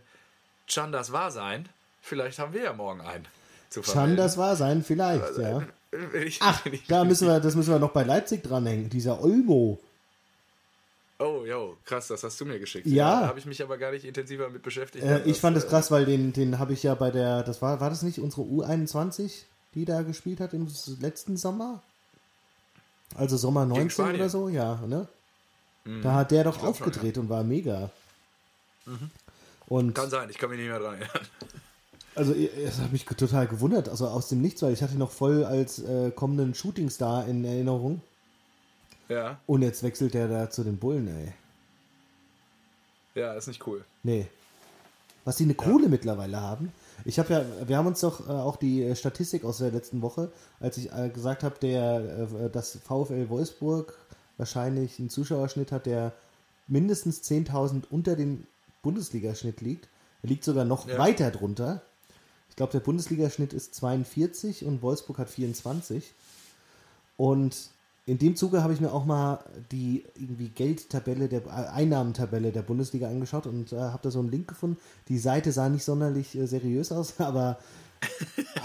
Chandas 0.67 1.11
war 1.11 1.31
sein. 1.31 1.69
Vielleicht 2.01 2.39
haben 2.39 2.53
wir 2.53 2.63
ja 2.63 2.73
morgen 2.73 3.01
einen. 3.01 3.27
Zu 3.69 3.81
kann 3.81 4.15
das 4.15 4.37
wahr 4.37 4.55
sein, 4.55 4.83
vielleicht, 4.83 5.37
ja. 5.37 5.63
Ich, 6.13 6.39
Ach, 6.41 6.65
ich, 6.65 6.85
da 6.87 7.03
müssen 7.03 7.27
wir, 7.27 7.39
das 7.39 7.55
müssen 7.55 7.71
wir 7.71 7.79
noch 7.79 7.91
bei 7.91 8.03
Leipzig 8.03 8.43
dranhängen. 8.43 8.89
Dieser 8.89 9.21
Olmo. 9.21 9.79
Oh, 11.19 11.43
jo, 11.45 11.77
krass, 11.85 12.07
das 12.07 12.23
hast 12.23 12.39
du 12.41 12.45
mir 12.45 12.59
geschickt. 12.59 12.85
Ja. 12.85 13.21
Da 13.21 13.27
habe 13.27 13.39
ich 13.39 13.45
mich 13.45 13.63
aber 13.63 13.77
gar 13.77 13.91
nicht 13.91 14.03
intensiver 14.03 14.49
mit 14.49 14.63
beschäftigt. 14.63 15.03
Äh, 15.05 15.21
ich 15.21 15.33
Das, 15.33 15.39
fand 15.39 15.57
es 15.57 15.63
äh, 15.63 15.67
krass, 15.67 15.89
weil 15.89 16.05
den, 16.05 16.33
den 16.33 16.59
habe 16.59 16.73
ich 16.73 16.83
ja 16.83 16.93
bei 16.95 17.11
der, 17.11 17.43
das 17.43 17.61
war, 17.61 17.79
war 17.79 17.89
das 17.89 18.01
nicht 18.01 18.19
unsere 18.19 18.41
U21, 18.41 19.43
die 19.73 19.85
da 19.85 20.01
gespielt 20.01 20.41
hat 20.41 20.53
im 20.53 20.67
letzten 20.99 21.37
Sommer? 21.37 21.81
Also 23.15 23.37
Sommer 23.37 23.65
19 23.65 23.89
Spanien. 23.89 24.15
oder 24.15 24.29
so, 24.29 24.49
ja, 24.49 24.81
ne? 24.87 25.07
Da 25.85 26.13
hat 26.13 26.31
der 26.31 26.43
doch 26.43 26.57
glaub 26.57 26.75
schon, 26.75 26.87
aufgedreht 26.87 27.17
und 27.17 27.29
war 27.29 27.43
mega. 27.43 27.91
Und 29.67 29.93
Kann 29.93 30.09
sein, 30.09 30.29
ich 30.29 30.37
kann 30.37 30.49
mich 30.49 30.59
nicht 30.59 30.69
mehr 30.69 30.79
dran 30.79 30.95
erinnern. 30.95 31.27
also 32.15 32.33
es 32.33 32.79
hat 32.79 32.91
mich 32.91 33.05
total 33.05 33.47
gewundert, 33.47 33.89
also 33.89 34.07
aus 34.07 34.29
dem 34.29 34.41
Nichts, 34.41 34.61
weil 34.61 34.73
ich 34.73 34.81
hatte 34.81 34.93
ihn 34.93 34.99
noch 34.99 35.11
voll 35.11 35.43
als 35.43 35.79
äh, 35.79 36.11
kommenden 36.11 36.55
Shootingstar 36.55 37.27
in 37.27 37.45
Erinnerung. 37.45 38.01
Ja, 39.09 39.39
Und 39.45 39.61
jetzt 39.61 39.83
wechselt 39.83 40.15
der 40.15 40.27
da 40.27 40.49
zu 40.49 40.63
den 40.63 40.77
Bullen, 40.77 41.07
ey. 41.07 41.33
ja, 43.13 43.33
ist 43.33 43.47
nicht 43.47 43.65
cool. 43.67 43.85
Nee. 44.01 44.25
Was 45.25 45.35
die 45.37 45.43
eine 45.43 45.53
Kohle 45.53 45.89
mittlerweile 45.89 46.41
haben. 46.41 46.71
Ich 47.03 47.19
habe 47.19 47.33
ja, 47.33 47.67
wir 47.67 47.77
haben 47.77 47.87
uns 47.87 47.99
doch 47.99 48.27
äh, 48.27 48.31
auch 48.31 48.55
die 48.55 48.83
äh, 48.83 48.95
Statistik 48.95 49.43
aus 49.43 49.59
der 49.59 49.71
letzten 49.71 50.01
Woche, 50.01 50.31
als 50.59 50.77
ich 50.77 50.91
äh, 50.91 51.09
gesagt 51.09 51.43
habe, 51.43 51.55
der, 51.61 52.27
äh, 52.31 52.49
dass 52.49 52.77
VfL 52.77 53.29
Wolfsburg 53.29 53.95
wahrscheinlich 54.37 54.99
einen 54.99 55.09
Zuschauerschnitt 55.09 55.71
hat, 55.71 55.85
der 55.85 56.13
mindestens 56.67 57.21
10.000 57.23 57.83
unter 57.89 58.15
dem 58.15 58.45
Bundesligaschnitt 58.81 59.61
liegt. 59.61 59.87
Er 60.23 60.29
liegt 60.29 60.43
sogar 60.43 60.65
noch 60.65 60.87
Ja. 60.87 60.97
weiter 60.97 61.31
drunter. 61.31 61.81
Ich 62.49 62.55
glaube, 62.55 62.71
der 62.71 62.79
Bundesligaschnitt 62.79 63.53
ist 63.53 63.75
42 63.75 64.65
und 64.65 64.81
Wolfsburg 64.81 65.17
hat 65.17 65.29
24. 65.29 66.13
Und 67.17 67.69
in 68.05 68.19
dem 68.19 68.35
Zuge 68.35 68.61
habe 68.63 68.73
ich 68.73 68.81
mir 68.81 68.91
auch 68.93 69.05
mal 69.05 69.39
die 69.71 70.05
irgendwie 70.15 70.49
Geldtabelle, 70.49 71.27
der 71.27 71.45
äh, 71.47 71.49
Einnahmentabelle 71.49 72.51
der 72.51 72.61
Bundesliga 72.61 73.07
angeschaut 73.09 73.47
und 73.47 73.73
äh, 73.73 73.77
habe 73.77 73.99
da 74.03 74.11
so 74.11 74.19
einen 74.19 74.29
Link 74.29 74.47
gefunden. 74.47 74.77
Die 75.07 75.17
Seite 75.17 75.51
sah 75.51 75.69
nicht 75.69 75.83
sonderlich 75.83 76.35
äh, 76.35 76.45
seriös 76.45 76.91
aus, 76.91 77.15
aber, 77.19 77.57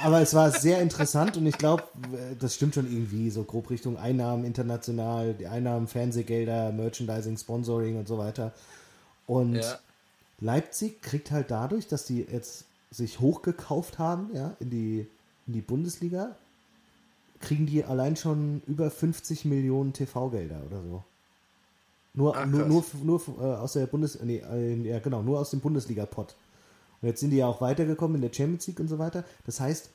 aber 0.03 0.21
es 0.21 0.35
war 0.35 0.51
sehr 0.51 0.81
interessant 0.81 1.37
und 1.37 1.47
ich 1.47 1.59
glaube, 1.59 1.85
das 2.39 2.55
stimmt 2.55 2.75
schon 2.75 2.87
irgendwie 2.91 3.31
so 3.31 3.45
grob 3.45 3.71
Richtung 3.71 3.97
Einnahmen 3.99 4.45
international, 4.45 5.35
die 5.35 5.47
Einnahmen, 5.47 5.89
Fernsehgelder, 5.89 6.73
Merchandising, 6.73 7.37
Sponsoring 7.37 7.99
und 7.99 8.09
so 8.09 8.19
weiter. 8.19 8.53
Und 9.27 9.57
Ja. 9.57 9.79
Leipzig 10.41 11.03
kriegt 11.03 11.31
halt 11.31 11.51
dadurch, 11.51 11.87
dass 11.87 12.07
die 12.07 12.23
jetzt 12.23 12.65
sich 12.91 13.21
hochgekauft 13.21 13.99
haben, 13.99 14.31
ja, 14.35 14.57
in 14.59 14.71
die, 14.71 15.07
in 15.47 15.53
die 15.53 15.61
Bundesliga, 15.61 16.35
kriegen 17.41 17.67
die 17.67 17.85
allein 17.85 18.17
schon 18.17 18.63
über 18.67 18.91
50 18.91 19.45
Millionen 19.45 19.93
TV-Gelder 19.93 20.63
oder 20.67 20.83
so. 20.83 21.05
Nur, 22.15 22.37
Ach, 22.37 22.47
nur, 22.47 22.63
krass. 22.63 22.95
nur, 23.03 23.21
nur 23.29 23.39
äh, 23.41 23.57
aus 23.57 23.75
der 23.75 23.87
Bundes, 23.87 24.19
nee, 24.23 24.39
äh, 24.39 24.75
ja 24.83 24.99
genau, 24.99 25.23
nur 25.23 25.39
aus 25.39 25.51
dem 25.51 25.61
Bundesliga-Pot. 25.61 26.35
Und 27.03 27.09
jetzt 27.09 27.21
sind 27.21 27.31
die 27.31 27.39
ja 27.39 27.47
auch 27.47 27.61
weitergekommen 27.61 28.17
in 28.17 28.23
der 28.23 28.33
Champions 28.33 28.67
League 28.67 28.81
und 28.81 28.89
so 28.89 28.99
weiter. 28.99 29.25
Das 29.47 29.61
heißt, 29.61 29.91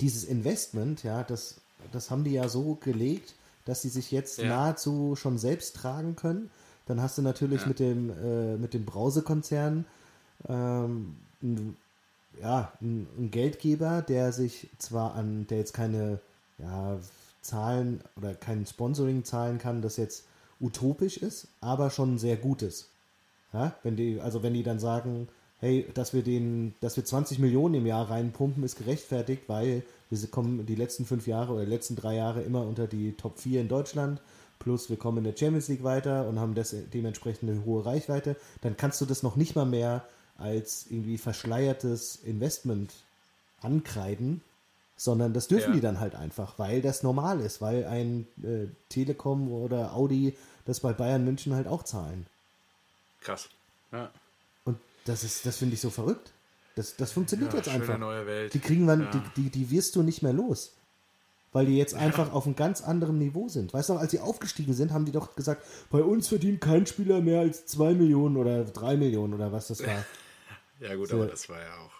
dieses 0.00 0.24
Investment, 0.24 1.02
ja, 1.04 1.22
das, 1.22 1.56
das 1.92 2.10
haben 2.10 2.24
die 2.24 2.32
ja 2.32 2.48
so 2.48 2.74
gelegt, 2.76 3.34
dass 3.64 3.82
sie 3.82 3.88
sich 3.88 4.10
jetzt 4.10 4.38
Ja. 4.38 4.48
nahezu 4.48 5.16
schon 5.16 5.38
selbst 5.38 5.76
tragen 5.76 6.16
können. 6.16 6.50
Dann 6.86 7.00
hast 7.00 7.16
du 7.16 7.22
natürlich 7.22 7.62
Ja. 7.62 7.68
mit 7.68 7.78
dem 7.78 8.10
äh, 8.10 8.56
mit 8.56 8.74
dem 8.74 8.84
Brausekonzern 8.84 9.86
ähm, 10.48 11.16
ein, 11.42 11.76
ja, 12.40 12.72
ein, 12.80 13.06
ein 13.16 13.30
Geldgeber, 13.30 14.02
der 14.02 14.32
sich 14.32 14.68
zwar 14.78 15.14
an, 15.14 15.46
der 15.46 15.58
jetzt 15.58 15.72
keine 15.72 16.18
ja, 16.58 16.98
Zahlen 17.40 18.02
oder 18.16 18.34
kein 18.34 18.66
Sponsoring 18.66 19.24
zahlen 19.24 19.58
kann, 19.58 19.82
das 19.82 19.96
jetzt 19.96 20.24
utopisch 20.60 21.16
ist, 21.16 21.48
aber 21.60 21.90
schon 21.90 22.18
sehr 22.18 22.36
gutes. 22.36 22.88
Ja, 23.52 23.74
wenn 23.82 23.96
die, 23.96 24.20
also 24.20 24.42
wenn 24.42 24.54
die 24.54 24.62
dann 24.62 24.80
sagen, 24.80 25.28
hey, 25.64 25.88
dass 25.94 26.12
wir 26.12 26.22
den, 26.22 26.74
dass 26.80 26.96
wir 26.96 27.04
20 27.04 27.38
Millionen 27.38 27.74
im 27.74 27.86
Jahr 27.86 28.10
reinpumpen, 28.10 28.62
ist 28.64 28.76
gerechtfertigt, 28.76 29.44
weil 29.46 29.82
wir 30.10 30.28
kommen 30.28 30.66
die 30.66 30.74
letzten 30.74 31.06
fünf 31.06 31.26
Jahre 31.26 31.54
oder 31.54 31.64
die 31.64 31.70
letzten 31.70 31.96
drei 31.96 32.16
Jahre 32.16 32.42
immer 32.42 32.62
unter 32.66 32.86
die 32.86 33.12
Top 33.12 33.38
4 33.38 33.62
in 33.62 33.68
Deutschland, 33.68 34.20
plus 34.58 34.90
wir 34.90 34.98
kommen 34.98 35.18
in 35.18 35.24
der 35.24 35.36
Champions 35.36 35.68
League 35.68 35.82
weiter 35.82 36.28
und 36.28 36.38
haben 36.38 36.54
das 36.54 36.76
dementsprechend 36.92 37.50
eine 37.50 37.64
hohe 37.64 37.84
Reichweite, 37.84 38.36
dann 38.60 38.76
kannst 38.76 39.00
du 39.00 39.06
das 39.06 39.22
noch 39.22 39.36
nicht 39.36 39.56
mal 39.56 39.64
mehr 39.64 40.06
als 40.36 40.86
irgendwie 40.90 41.16
verschleiertes 41.16 42.16
Investment 42.16 42.92
ankreiden, 43.62 44.42
sondern 44.96 45.32
das 45.32 45.48
dürfen 45.48 45.70
Ja. 45.70 45.74
die 45.76 45.80
dann 45.80 45.98
halt 45.98 46.14
einfach, 46.14 46.58
weil 46.58 46.82
das 46.82 47.02
normal 47.02 47.40
ist, 47.40 47.60
weil 47.62 47.86
ein 47.86 48.26
äh, 48.42 48.66
Telekom 48.90 49.50
oder 49.50 49.94
Audi 49.94 50.36
das 50.66 50.80
bei 50.80 50.92
Bayern 50.92 51.24
München 51.24 51.54
halt 51.54 51.66
auch 51.66 51.82
zahlen. 51.82 52.26
Krass. 53.20 53.48
Ja. 53.92 54.10
Das 55.04 55.24
ist, 55.24 55.44
das 55.46 55.56
finde 55.56 55.74
ich 55.74 55.80
so 55.80 55.90
verrückt. 55.90 56.32
Das, 56.76 56.96
das 56.96 57.12
funktioniert 57.12 57.52
Ja, 57.52 57.58
jetzt 57.58 57.68
einfach. 57.68 57.98
neue 57.98 58.26
Welt. 58.26 58.52
Die 58.54 58.58
kriegen 58.58 58.84
man, 58.84 59.02
Ja. 59.02 59.10
die, 59.36 59.42
die, 59.42 59.50
die 59.50 59.70
wirst 59.70 59.94
du 59.96 60.02
nicht 60.02 60.22
mehr 60.22 60.32
los. 60.32 60.72
Weil 61.52 61.66
die 61.66 61.76
jetzt 61.76 61.94
einfach 61.94 62.32
auf 62.32 62.46
einem 62.46 62.56
ganz 62.56 62.80
anderen 62.82 63.16
Niveau 63.18 63.48
sind. 63.48 63.72
Weißt 63.72 63.88
du 63.90 63.94
als 63.94 64.10
sie 64.10 64.18
aufgestiegen 64.18 64.74
sind, 64.74 64.92
haben 64.92 65.04
die 65.04 65.12
doch 65.12 65.36
gesagt, 65.36 65.64
bei 65.90 66.02
uns 66.02 66.26
verdient 66.26 66.60
kein 66.60 66.84
Spieler 66.86 67.20
mehr 67.20 67.40
als 67.40 67.64
2 67.66 67.94
Millionen 67.94 68.36
oder 68.36 68.64
3 68.64 68.96
Millionen 68.96 69.34
oder 69.34 69.52
was 69.52 69.68
das 69.68 69.86
war. 69.86 70.04
Ja, 70.80 70.96
gut, 70.96 71.08
So. 71.08 71.16
aber 71.16 71.26
das 71.26 71.48
war 71.48 71.60
ja 71.60 71.74
auch. 71.78 71.92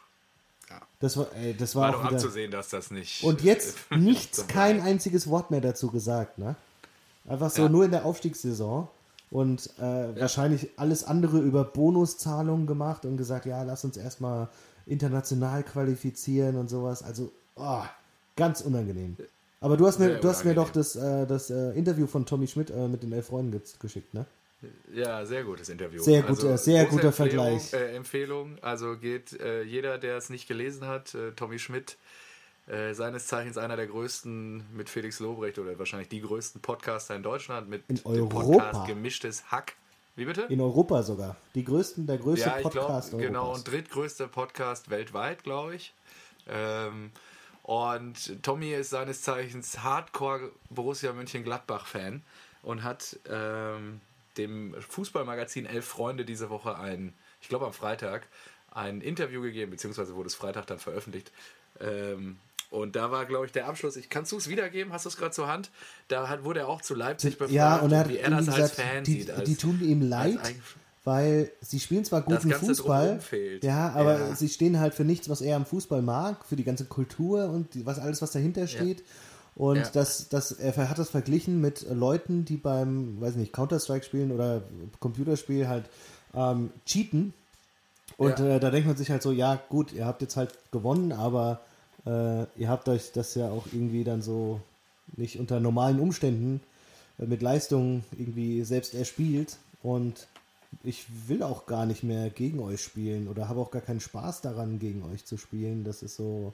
Ja. 0.71 0.83
Das 0.99 1.17
war, 1.17 1.29
ey, 1.37 1.55
das 1.57 1.77
war, 1.77 1.83
War 1.83 1.91
auch 1.91 1.95
doch 2.03 2.05
wieder, 2.09 2.17
abzusehen, 2.17 2.51
dass 2.51 2.69
das 2.71 2.91
nicht. 2.91 3.23
Und 3.23 3.43
jetzt 3.43 3.77
nichts, 3.93 4.49
kein 4.49 4.81
einziges 4.81 5.29
Wort 5.31 5.53
mehr 5.53 5.61
dazu 5.61 5.93
gesagt, 5.93 6.39
ne? 6.39 6.57
Einfach 7.29 7.51
so 7.51 7.63
Ja. 7.63 7.69
nur 7.69 7.85
in 7.85 7.93
der 7.93 8.05
Aufstiegssaison 8.05 8.89
und 9.35 9.69
äh, 9.79 10.21
wahrscheinlich 10.21 10.71
alles 10.77 11.03
andere 11.03 11.41
über 11.41 11.65
Bonuszahlungen 11.65 12.69
gemacht 12.69 13.05
und 13.05 13.17
gesagt, 13.17 13.47
ja, 13.47 13.65
lass 13.65 13.85
uns 13.85 13.97
erstmal 13.97 14.49
international 14.87 15.65
qualifizieren 15.65 16.55
und 16.57 16.71
sowas. 16.71 17.03
Also, 17.03 17.33
oh, 17.57 17.83
ganz 18.37 18.61
unangenehm. 18.61 19.17
Aber 19.61 19.77
du 19.77 19.89
hast 19.89 19.99
mir, 19.99 20.07
Sehr 20.07 20.21
du 20.21 20.29
hast 20.29 20.45
mir 20.45 20.55
doch 20.55 20.71
das, 20.71 20.95
äh, 20.95 21.27
das 21.27 21.51
äh, 21.51 21.71
Interview 21.73 22.07
von 22.07 22.27
Tommy 22.27 22.47
Schmidt 22.47 22.71
äh, 22.71 22.87
mit 22.87 23.03
den 23.03 23.13
elf 23.13 23.27
Freunden 23.27 23.51
ge 23.51 23.61
geschickt, 23.81 24.15
ne? 24.15 24.25
Ja, 24.95 25.27
sehr 25.27 25.43
gutes 25.43 25.69
Interview. 25.69 26.01
Sehr 26.01 26.23
guter- 26.23 26.57
sehr 26.57 26.85
große 26.85 26.97
guter 26.97 27.09
Empfehlung, 27.09 27.31
Vergleich. 27.49 27.73
Äh, 27.73 27.97
Empfehlung. 27.97 28.57
Also 28.63 28.97
geht 28.97 29.33
äh, 29.41 29.63
jeder, 29.65 29.99
der 29.99 30.17
es 30.17 30.31
nicht 30.31 30.47
gelesen 30.47 30.87
hat, 30.87 31.15
äh, 31.17 31.33
Tommy 31.33 31.59
Schmidt, 31.59 31.97
äh, 32.67 32.95
seines 32.95 33.27
Zeichens 33.27 33.59
einer 33.59 33.77
der 33.77 33.87
größten 33.87 34.65
mit 34.75 34.89
Felix 34.89 35.21
Lobrecht 35.21 35.59
oder 35.59 35.79
wahrscheinlich 35.79 36.09
die 36.09 36.23
größten 36.23 36.63
Podcaster 36.63 37.15
in 37.15 37.23
Deutschland 37.23 37.69
mit 37.69 37.85
In 37.89 37.97
dem. 37.97 38.29
Podcast 38.29 38.87
Gemischtes 38.87 39.51
Hack. 39.51 39.75
Wie 40.17 40.25
bitte? 40.25 40.43
In 40.43 40.61
Europa 40.61 41.03
sogar. 41.03 41.37
Die 41.55 41.65
größten, 41.65 42.07
der 42.07 42.19
größte 42.19 42.49
ja, 42.49 42.57
ich 42.57 42.63
Podcast 42.63 43.11
glaube, 43.11 43.27
genau, 43.27 43.43
Europas. 43.43 43.59
und 43.59 43.69
drittgrößter 43.69 44.29
Podcast 44.29 44.89
weltweit, 44.89 45.43
glaube 45.43 45.75
ich. 45.75 45.93
Ähm, 46.47 47.11
und 47.65 48.43
Tommy 48.43 48.73
ist 48.73 48.91
seines 48.91 49.23
Zeichens 49.23 49.83
Hardcore 49.83 50.53
Borussia 50.71 51.13
Mönchengladbach-Fan 51.13 52.23
und 52.63 52.83
hat 52.83 53.19
ähm, 53.29 54.01
dem 54.37 54.75
Fußballmagazin 54.81 55.67
Elf 55.67 55.85
Freunde 55.85 56.25
diese 56.25 56.49
Woche 56.49 56.79
ein, 56.79 57.13
ich 57.41 57.49
glaube 57.49 57.67
am 57.67 57.73
Freitag, 57.73 58.27
ein 58.71 59.01
Interview 59.01 59.43
gegeben, 59.43 59.71
beziehungsweise 59.71 60.15
wurde 60.15 60.29
es 60.29 60.35
Freitag 60.35 60.67
dann 60.67 60.79
veröffentlicht. 60.79 61.33
Ähm, 61.81 62.39
und 62.71 62.97
da 62.97 63.11
war, 63.11 63.27
glaube 63.27 63.47
ich, 63.47 63.53
der 63.53 63.67
Abschluss. 63.67 63.97
Ich 63.97 64.09
kannst 64.09 64.33
du 64.33 64.37
es 64.37 64.49
wiedergeben? 64.49 64.93
Hast 64.93 65.05
du 65.05 65.09
es 65.09 65.17
gerade 65.17 65.33
zur 65.33 65.49
Hand? 65.49 65.71
Da 66.09 66.29
hat, 66.29 66.45
wurde 66.45 66.61
er 66.61 66.69
auch 66.69 66.81
zu 66.81 66.95
Leipzig 66.95 67.39
befragt, 67.39 67.55
Ja, 67.55 67.77
und 67.77 67.93
er 67.93 68.01
hat 68.01 68.09
wie 68.09 68.19
er 68.19 68.31
das 68.31 68.47
irgendwie 68.47 68.53
als 68.53 68.71
gesagt, 68.71 68.75
Fan 68.89 69.05
die, 69.05 69.13
sieht. 69.21 69.31
Als, 69.31 69.45
die 69.49 69.57
tun 69.57 69.81
ihm 69.81 70.03
leid, 70.03 70.41
weil 71.05 71.51
sie 71.61 71.81
spielen 71.81 72.05
zwar 72.05 72.23
guten 72.23 72.53
Fußball, 72.53 73.21
ja, 73.63 73.91
aber 73.91 74.19
Ja. 74.19 74.35
sie 74.35 74.49
stehen 74.49 74.81
halt 74.81 74.95
für 74.95 75.05
nichts, 75.05 75.29
was 75.29 75.41
er 75.41 75.57
am 75.57 75.67
Fußball 75.67 76.03
mag, 76.03 76.45
für 76.45 76.57
die 76.57 76.65
ganze 76.65 76.87
Kultur 76.87 77.51
und 77.51 77.75
die, 77.75 77.87
was 77.87 77.99
alles, 77.99 78.23
was 78.23 78.33
dahinter 78.33 78.67
steht. 78.67 79.03
Und 79.55 79.77
Ja. 79.77 79.91
das, 79.93 80.29
das, 80.29 80.53
er 80.53 80.89
hat 80.89 80.99
das 80.99 81.11
verglichen 81.11 81.61
mit 81.61 81.87
Leuten, 81.89 82.45
die 82.45 82.57
beim, 82.57 83.21
weiß 83.21 83.37
nicht, 83.37 83.53
Counter-Strike 83.53 84.05
spielen 84.05 84.33
oder 84.33 84.63
Computerspiel 84.99 85.69
halt 85.69 85.85
ähm, 86.35 86.71
cheaten. 86.87 87.35
Und 88.17 88.39
Ja. 88.39 88.57
äh, 88.57 88.61
da 88.61 88.71
denkt 88.71 88.89
man 88.89 88.97
sich 88.97 89.11
halt 89.11 89.23
so, 89.23 89.31
ja 89.31 89.61
gut, 89.69 89.93
ihr 89.93 90.07
habt 90.07 90.23
jetzt 90.23 90.37
halt 90.37 90.53
gewonnen, 90.73 91.13
aber 91.13 91.61
äh, 92.07 92.45
ihr 92.57 92.69
habt 92.69 92.89
euch 92.89 93.13
das 93.13 93.35
ja 93.35 93.49
auch 93.51 93.67
irgendwie 93.73 94.05
dann 94.05 94.23
so 94.23 94.61
nicht 95.17 95.39
unter 95.39 95.61
normalen 95.61 96.01
Umständen 96.01 96.61
äh, 97.19 97.27
mit 97.27 97.43
Leistung 97.43 98.05
irgendwie 98.13 98.65
selbst 98.65 98.95
erspielt. 98.95 99.57
Und 99.83 100.27
ich 100.83 101.07
will 101.29 101.43
auch 101.43 101.67
gar 101.67 101.87
nicht 101.87 102.03
mehr 102.03 102.31
gegen 102.31 102.61
euch 102.61 102.83
spielen 102.83 103.29
oder 103.29 103.49
habe 103.49 103.61
auch 103.61 103.71
gar 103.71 103.83
keinen 103.83 104.01
Spaß 104.01 104.41
daran, 104.41 104.79
gegen 104.79 105.03
euch 105.05 105.25
zu 105.25 105.37
spielen. 105.37 105.85
Das 105.85 106.03
ist 106.03 106.17
so, 106.17 106.53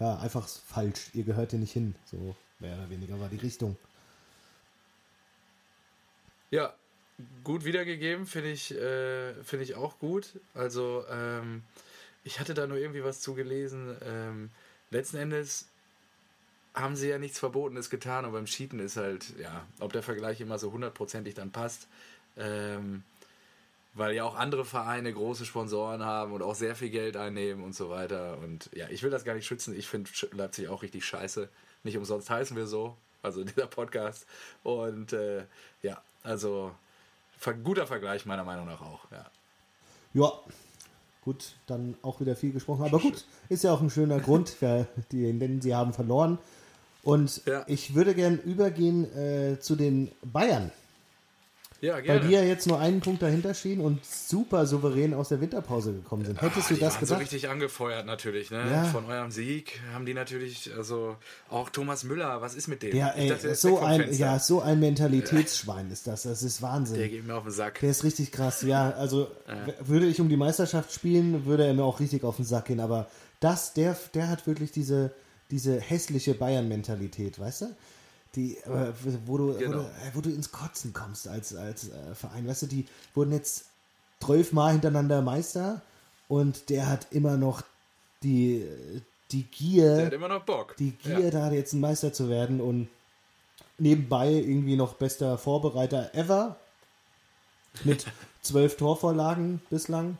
ja, 0.00 0.18
einfach 0.18 0.48
falsch. 0.48 1.10
Ihr 1.14 1.24
gehört 1.24 1.50
hier 1.50 1.60
nicht 1.60 1.72
hin. 1.72 1.94
So 2.10 2.34
mehr 2.58 2.74
oder 2.76 2.90
weniger 2.90 3.18
war 3.20 3.28
die 3.28 3.36
Richtung. 3.36 3.76
Ja, 6.50 6.74
gut 7.44 7.64
wiedergegeben, 7.64 8.26
finde 8.26 8.50
ich, 8.50 8.72
äh, 8.74 9.32
finde 9.42 9.64
ich 9.64 9.74
auch 9.74 9.98
gut. 9.98 10.38
Also, 10.54 11.04
ähm, 11.10 11.62
ich 12.24 12.40
hatte 12.40 12.54
da 12.54 12.66
nur 12.66 12.78
irgendwie 12.78 13.04
was 13.04 13.20
zu 13.20 13.34
gelesen. 13.34 13.96
Ähm, 14.04 14.50
letzten 14.92 15.16
Endes 15.16 15.66
haben 16.74 16.96
sie 16.96 17.08
ja 17.08 17.18
nichts 17.18 17.38
Verbotenes 17.38 17.90
getan, 17.90 18.24
aber 18.24 18.38
beim 18.38 18.46
Cheaten 18.46 18.78
ist 18.78 18.96
halt, 18.96 19.38
ja, 19.38 19.66
ob 19.80 19.92
der 19.92 20.02
Vergleich 20.02 20.40
immer 20.40 20.58
so 20.58 20.72
hundertprozentig 20.72 21.34
dann 21.34 21.50
passt. 21.50 21.86
Ähm, 22.36 23.04
weil 23.94 24.14
ja 24.14 24.24
auch 24.24 24.36
andere 24.36 24.64
Vereine 24.64 25.12
große 25.12 25.44
Sponsoren 25.44 26.04
haben 26.04 26.32
und 26.32 26.42
auch 26.42 26.54
sehr 26.54 26.74
viel 26.74 26.88
Geld 26.88 27.16
einnehmen 27.16 27.62
und 27.62 27.74
so 27.74 27.90
weiter. 27.90 28.38
Und 28.38 28.70
ja, 28.74 28.88
ich 28.88 29.02
will 29.02 29.10
das 29.10 29.24
gar 29.24 29.34
nicht 29.34 29.46
schützen. 29.46 29.76
Ich 29.76 29.86
finde 29.86 30.10
Leipzig 30.32 30.68
auch 30.68 30.82
richtig 30.82 31.04
scheiße. 31.04 31.48
Nicht 31.82 31.98
umsonst 31.98 32.30
heißen 32.30 32.56
wir 32.56 32.66
so, 32.66 32.96
also 33.22 33.44
dieser 33.44 33.66
Podcast. 33.66 34.26
Und 34.62 35.12
äh, 35.12 35.44
ja, 35.82 36.02
also 36.22 36.74
guter 37.64 37.86
Vergleich 37.86 38.24
meiner 38.24 38.44
Meinung 38.44 38.66
nach 38.66 38.80
auch. 38.80 39.10
Ja. 39.10 39.30
Ja, 40.14 40.32
gut, 41.22 41.54
dann 41.66 41.96
auch 42.02 42.20
wieder 42.20 42.36
viel 42.36 42.52
gesprochen. 42.52 42.84
Aber 42.84 42.98
gut, 42.98 43.24
ist 43.48 43.64
ja 43.64 43.72
auch 43.72 43.80
ein 43.80 43.90
schöner 43.90 44.20
Grund, 44.20 44.48
für 44.60 44.86
die, 45.10 45.38
denn 45.38 45.60
sie 45.60 45.74
haben 45.74 45.92
verloren. 45.92 46.38
Und 47.02 47.42
Ja. 47.46 47.64
ich 47.66 47.94
würde 47.94 48.14
gern 48.14 48.38
übergehen 48.38 49.04
äh, 49.16 49.58
zu 49.58 49.74
den 49.76 50.10
Bayern. 50.24 50.70
Ja, 51.82 51.94
Weil 51.94 52.02
gerne. 52.02 52.20
die 52.28 52.32
ja 52.32 52.42
jetzt 52.44 52.68
nur 52.68 52.78
einen 52.78 53.00
Punkt 53.00 53.22
dahinter 53.22 53.54
stehen 53.54 53.80
und 53.80 54.04
super 54.06 54.66
souverän 54.66 55.14
aus 55.14 55.30
der 55.30 55.40
Winterpause 55.40 55.92
gekommen 55.92 56.24
sind. 56.24 56.40
Hättest 56.40 56.70
Ah, 56.70 56.74
du 56.74 56.80
das 56.80 56.94
waren 56.94 57.00
so 57.00 57.06
gedacht? 57.06 57.20
richtig 57.22 57.48
angefeuert 57.48 58.06
natürlich, 58.06 58.52
ne? 58.52 58.62
Ja. 58.70 58.84
Von 58.84 59.04
eurem 59.06 59.32
Sieg 59.32 59.80
haben 59.92 60.06
die 60.06 60.14
natürlich, 60.14 60.70
also 60.76 61.16
auch 61.50 61.70
Thomas 61.70 62.04
Müller, 62.04 62.40
was 62.40 62.54
ist 62.54 62.68
mit 62.68 62.84
dem? 62.84 62.94
ja, 62.96 63.08
ey, 63.08 63.30
dachte, 63.30 63.52
so 63.56 63.80
ein, 63.80 64.12
ja, 64.14 64.38
so 64.38 64.60
ein 64.60 64.78
Mentalitätsschwein 64.78 65.90
ist 65.90 66.06
das. 66.06 66.22
Das 66.22 66.44
ist 66.44 66.62
Wahnsinn. 66.62 66.98
Der 66.98 67.08
geht 67.08 67.26
mir 67.26 67.34
auf 67.34 67.42
den 67.42 67.52
Sack. 67.52 67.80
Der 67.80 67.90
ist 67.90 68.04
richtig 68.04 68.30
krass, 68.30 68.62
ja. 68.62 68.90
Also 68.92 69.26
w- 69.48 69.72
würde 69.80 70.06
ich 70.06 70.20
um 70.20 70.28
die 70.28 70.36
Meisterschaft 70.36 70.92
spielen, 70.92 71.46
würde 71.46 71.66
er 71.66 71.74
mir 71.74 71.82
auch 71.82 71.98
richtig 71.98 72.22
auf 72.22 72.36
den 72.36 72.44
Sack 72.44 72.66
gehen. 72.66 72.78
Aber 72.78 73.08
das, 73.40 73.74
der, 73.74 73.96
der 74.14 74.28
hat 74.28 74.46
wirklich 74.46 74.70
diese, 74.70 75.10
diese 75.50 75.80
hässliche 75.80 76.34
Bayern-Mentalität, 76.34 77.40
weißt 77.40 77.62
du? 77.62 77.66
Die, 78.34 78.56
äh, 78.58 78.92
wo, 79.26 79.36
du, 79.36 79.48
wo, 79.54 79.58
Genau. 79.58 79.78
du, 79.78 79.82
äh, 79.82 80.10
wo 80.14 80.20
du 80.20 80.30
ins 80.30 80.50
Kotzen 80.52 80.92
kommst 80.92 81.28
als, 81.28 81.54
als 81.54 81.90
äh, 81.90 82.14
Verein. 82.14 82.46
Weißt 82.48 82.62
du, 82.62 82.66
die 82.66 82.86
wurden 83.14 83.32
jetzt 83.32 83.66
zwölfmal 84.20 84.72
hintereinander 84.72 85.20
Meister 85.20 85.82
und 86.28 86.70
der 86.70 86.88
hat 86.88 87.08
immer 87.10 87.36
noch 87.36 87.62
die, 88.22 88.66
die 89.32 89.42
Gier 89.44 89.96
Der 89.96 90.06
hat 90.06 90.12
immer 90.12 90.28
noch 90.28 90.44
Bock. 90.44 90.76
die 90.76 90.92
Gier, 90.92 91.30
da 91.30 91.50
jetzt 91.50 91.72
ein 91.74 91.80
Meister 91.80 92.12
zu 92.12 92.28
werden 92.30 92.60
und 92.60 92.88
nebenbei 93.78 94.30
irgendwie 94.30 94.76
noch 94.76 94.94
bester 94.94 95.36
Vorbereiter 95.38 96.14
ever 96.14 96.56
mit 97.84 98.06
zwölf 98.42 98.76
Torvorlagen 98.76 99.60
bislang. 99.70 100.16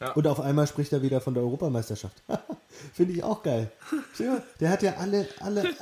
Ja. 0.00 0.12
Und 0.12 0.26
auf 0.26 0.40
einmal 0.40 0.66
spricht 0.66 0.92
er 0.92 1.02
wieder 1.02 1.20
von 1.20 1.34
der 1.34 1.42
Europameisterschaft. 1.42 2.22
Finde 2.94 3.12
ich 3.14 3.22
auch 3.22 3.42
geil. 3.42 3.70
Mal, 4.18 4.42
Der 4.60 4.70
hat 4.70 4.82
ja 4.82 4.94
alle, 4.96 5.28
alle, 5.40 5.74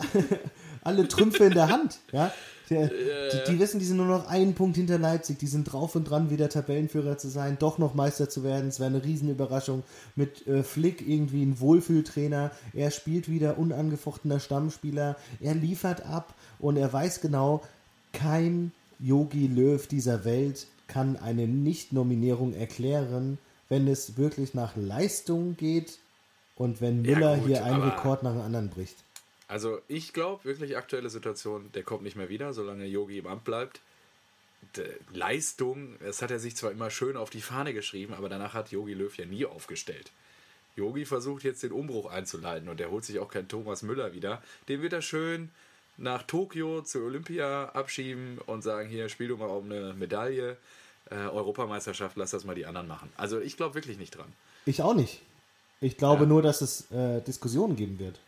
alle 0.89 1.07
Trümpfe 1.07 1.45
in 1.45 1.55
der 1.55 1.69
Hand. 1.69 1.99
Ja? 2.13 2.33
Die, 2.71 3.51
die 3.51 3.59
wissen, 3.59 3.79
die 3.79 3.87
sind 3.87 3.97
nur 3.97 4.05
noch 4.05 4.29
einen 4.29 4.53
Punkt 4.55 4.77
hinter 4.77 4.99
Leipzig. 4.99 5.39
Die 5.39 5.47
sind 5.47 5.73
drauf 5.73 5.95
und 5.95 6.05
dran, 6.05 6.29
wieder 6.29 6.51
Tabellenführer 6.51 7.17
zu 7.17 7.29
sein, 7.29 7.57
doch 7.59 7.79
noch 7.79 7.95
Meister 7.95 8.29
zu 8.29 8.45
werden. 8.45 8.69
Es 8.69 8.79
wäre 8.79 8.91
eine 8.91 9.03
Riesenüberraschung. 9.03 9.85
Mit 10.17 10.47
äh, 10.47 10.63
Flick 10.63 11.07
irgendwie 11.07 11.43
ein 11.45 11.61
Wohlfühltrainer. 11.61 12.51
Er 12.75 12.91
spielt 12.91 13.31
wieder 13.31 13.57
unangefochtener 13.57 14.39
Stammspieler. 14.39 15.17
Er 15.41 15.55
liefert 15.55 16.05
ab 16.05 16.35
und 16.59 16.77
er 16.77 16.93
weiß 16.93 17.23
genau, 17.23 17.63
kein 18.13 18.73
Yogi 18.99 19.47
Löw 19.47 19.87
dieser 19.87 20.27
Welt 20.27 20.67
kann 20.89 21.17
eine 21.17 21.47
Nicht-Nominierung 21.47 22.55
erklären, 22.55 23.39
wenn 23.69 23.87
es 23.87 24.17
wirklich 24.17 24.55
nach 24.55 24.77
Leistung 24.77 25.57
geht 25.57 25.99
und 26.57 26.81
wenn 26.81 27.05
Ja, 27.05 27.15
Müller 27.15 27.37
gut, 27.37 27.47
hier 27.47 27.65
einen 27.65 27.83
Rekord 27.83 28.23
nach 28.23 28.33
dem 28.33 28.41
anderen 28.41 28.71
bricht. 28.71 28.97
Also 29.49 29.81
ich 29.89 30.13
glaube 30.13 30.45
wirklich 30.45 30.77
aktuelle 30.77 31.11
Situation, 31.11 31.71
der 31.73 31.83
kommt 31.83 32.03
nicht 32.03 32.17
mehr 32.17 32.29
wieder, 32.29 32.53
solange 32.53 32.85
Yogi 32.87 33.19
im 33.19 33.27
Amt 33.27 33.45
bleibt. 33.45 33.81
De 34.77 34.87
Leistung, 35.13 35.97
das 36.01 36.21
hat 36.21 36.31
er 36.31 36.39
sich 36.39 36.57
zwar 36.57 36.71
immer 36.71 36.91
schön 36.91 37.17
auf 37.17 37.31
die 37.31 37.41
Fahne 37.41 37.73
geschrieben, 37.73 38.13
aber 38.15 38.29
danach 38.29 38.55
hat 38.55 38.71
Yogi 38.71 38.93
Löw 38.95 39.17
ja 39.17 39.25
nie 39.25 39.47
aufgestellt. 39.47 40.11
Yogi 40.77 41.05
versucht 41.07 41.45
jetzt 41.45 41.63
den 41.63 41.73
Umbruch 41.73 42.11
einzuleiten 42.11 42.69
und 42.69 42.81
er 42.81 42.91
holt 42.91 43.05
sich 43.05 43.19
auch 43.19 43.31
keinen 43.31 43.49
Thomas 43.49 43.83
Müller 43.83 44.13
wieder. 44.13 44.43
Den 44.69 44.83
wird 44.83 44.93
er 44.93 45.03
schön 45.03 45.51
nach 45.97 46.23
Tokio 46.25 46.83
zur 46.83 47.07
Olympia 47.07 47.71
abschieben 47.71 48.39
und 48.47 48.63
sagen, 48.63 48.89
hier 48.89 49.09
spiel 49.09 49.29
du 49.29 49.37
mal 49.37 49.47
um 49.47 49.65
eine 49.71 49.95
Medaille. 49.95 50.57
Äh, 51.11 51.15
Europameisterschaft, 51.15 52.17
lass 52.19 52.33
das 52.33 52.45
mal 52.45 52.55
die 52.55 52.67
anderen 52.67 52.87
machen. 52.87 53.11
Also 53.17 53.41
ich 53.41 53.57
glaube 53.57 53.75
wirklich 53.77 53.97
nicht 53.97 54.11
dran. 54.17 54.31
Ich 54.67 54.83
auch 54.83 54.95
nicht. 54.95 55.23
Ich 55.81 55.97
glaube 55.97 56.25
Ja. 56.25 56.29
nur, 56.29 56.43
dass 56.43 56.61
es 56.61 56.91
äh, 56.91 57.23
Diskussionen 57.23 57.77
geben 57.77 57.99
wird. 57.99 58.21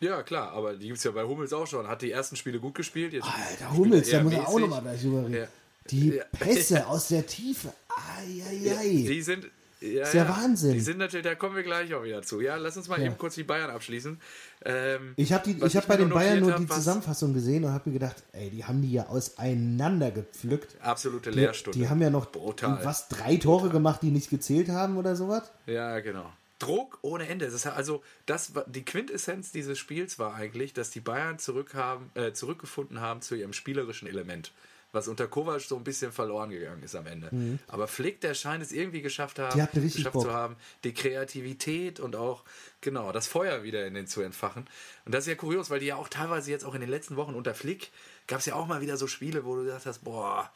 Ja, 0.00 0.22
klar, 0.22 0.52
aber 0.52 0.74
die 0.74 0.86
gibt 0.88 0.98
es 0.98 1.04
ja 1.04 1.10
bei 1.10 1.24
Hummels 1.24 1.52
auch 1.52 1.66
schon. 1.66 1.86
Hat 1.88 2.02
die 2.02 2.10
ersten 2.12 2.36
Spiele 2.36 2.60
gut 2.60 2.74
gespielt. 2.74 3.12
Jetzt 3.14 3.26
Alter, 3.26 3.74
Hummels, 3.76 4.10
da 4.10 4.22
muss 4.22 4.32
er 4.34 4.48
auch 4.48 4.58
nochmal 4.58 4.82
gleich 4.82 5.00
drüber 5.00 5.20
reden. 5.24 5.34
Ja. 5.34 5.46
Die 5.90 6.08
Ja. 6.16 6.24
Pässe 6.38 6.86
aus 6.88 7.08
der 7.08 7.26
Tiefe. 7.26 7.72
Eieiei. 8.18 9.04
Die 9.08 9.22
sind. 9.22 9.46
Ja, 9.80 10.04
Ist 10.04 10.14
ja 10.14 10.24
ja 10.24 10.28
Wahnsinn. 10.30 10.72
Die 10.72 10.80
sind 10.80 10.96
natürlich, 10.98 11.24
da 11.24 11.34
kommen 11.34 11.54
wir 11.54 11.62
gleich 11.62 11.92
auch 11.94 12.02
wieder 12.02 12.22
zu. 12.22 12.40
Ja, 12.40 12.56
lass 12.56 12.78
uns 12.78 12.88
mal 12.88 13.00
eben 13.00 13.16
kurz 13.18 13.34
die 13.34 13.42
Bayern 13.44 13.68
abschließen. 13.70 14.18
Ähm, 14.64 15.12
Ich 15.16 15.32
habe 15.34 15.54
was 15.60 15.74
hab 15.74 15.86
bei 15.86 15.98
den 15.98 16.08
Bayern 16.08 16.40
nur 16.40 16.52
die 16.52 16.64
hab, 16.66 16.72
Zusammenfassung 16.72 17.34
gesehen 17.34 17.62
und 17.64 17.72
habe 17.72 17.90
mir 17.90 17.94
gedacht, 17.98 18.16
ey, 18.32 18.48
die 18.48 18.64
haben 18.64 18.80
die 18.80 18.92
ja 18.92 19.06
auseinander 19.08 20.10
gepflückt. 20.10 20.76
Absolute 20.80 21.30
Die, 21.30 21.40
Lehrstunde. 21.40 21.78
die 21.78 21.88
haben 21.90 22.00
ja 22.00 22.08
noch 22.08 22.32
Brutal. 22.32 22.80
was 22.84 23.08
drei 23.08 23.36
Tore 23.36 23.68
gemacht, 23.68 24.00
die 24.02 24.10
nicht 24.10 24.30
gezählt 24.30 24.70
haben 24.70 24.96
oder 24.96 25.14
sowas. 25.14 25.42
Ja, 25.66 26.00
genau. 26.00 26.32
Druck 26.58 26.98
ohne 27.02 27.28
Ende. 27.28 27.50
Das 27.50 27.66
also 27.66 28.02
das 28.24 28.54
war, 28.54 28.64
die 28.66 28.84
Quintessenz 28.84 29.52
dieses 29.52 29.78
Spiels 29.78 30.18
war 30.18 30.34
eigentlich, 30.34 30.72
dass 30.72 30.90
die 30.90 31.00
Bayern 31.00 31.38
zurück 31.38 31.74
haben, 31.74 32.10
äh, 32.14 32.32
zurückgefunden 32.32 33.00
haben 33.00 33.20
zu 33.20 33.34
ihrem 33.34 33.52
spielerischen 33.52 34.08
Element, 34.08 34.52
was 34.92 35.06
unter 35.08 35.26
Kovac 35.28 35.60
so 35.60 35.76
ein 35.76 35.84
bisschen 35.84 36.12
verloren 36.12 36.48
gegangen 36.50 36.82
ist 36.82 36.94
am 36.94 37.06
Ende. 37.06 37.58
Aber 37.68 37.86
Flick, 37.88 38.20
der 38.22 38.32
scheint 38.34 38.62
es 38.62 38.72
irgendwie 38.72 39.02
geschafft 39.02 39.38
haben, 39.38 39.58
Mhm. 39.58 39.82
Geschafft 39.82 40.14
Bock. 40.14 40.22
zu 40.24 40.32
haben, 40.32 40.56
die 40.84 40.94
Kreativität 40.94 42.00
und 42.00 42.16
auch 42.16 42.44
genau 42.80 43.12
das 43.12 43.26
Feuer 43.26 43.62
wieder 43.62 43.86
in 43.86 43.92
den 43.94 44.06
zu 44.06 44.22
entfachen. 44.22 44.66
Und 45.04 45.14
das 45.14 45.24
ist 45.24 45.28
ja 45.28 45.34
kurios, 45.34 45.68
weil 45.68 45.80
die 45.80 45.86
ja 45.86 45.96
auch 45.96 46.08
teilweise 46.08 46.50
jetzt 46.50 46.64
auch 46.64 46.74
in 46.74 46.80
den 46.80 46.90
letzten 46.90 47.16
Wochen 47.16 47.34
unter 47.34 47.54
Flick 47.54 47.90
gab 48.26 48.38
es 48.38 48.46
ja 48.46 48.54
auch 48.54 48.66
mal 48.66 48.80
wieder 48.80 48.96
so 48.96 49.06
Spiele, 49.06 49.44
wo 49.44 49.56
du 49.56 49.64
gesagt 49.64 49.84
hast, 49.86 50.04
boah, 50.04 50.50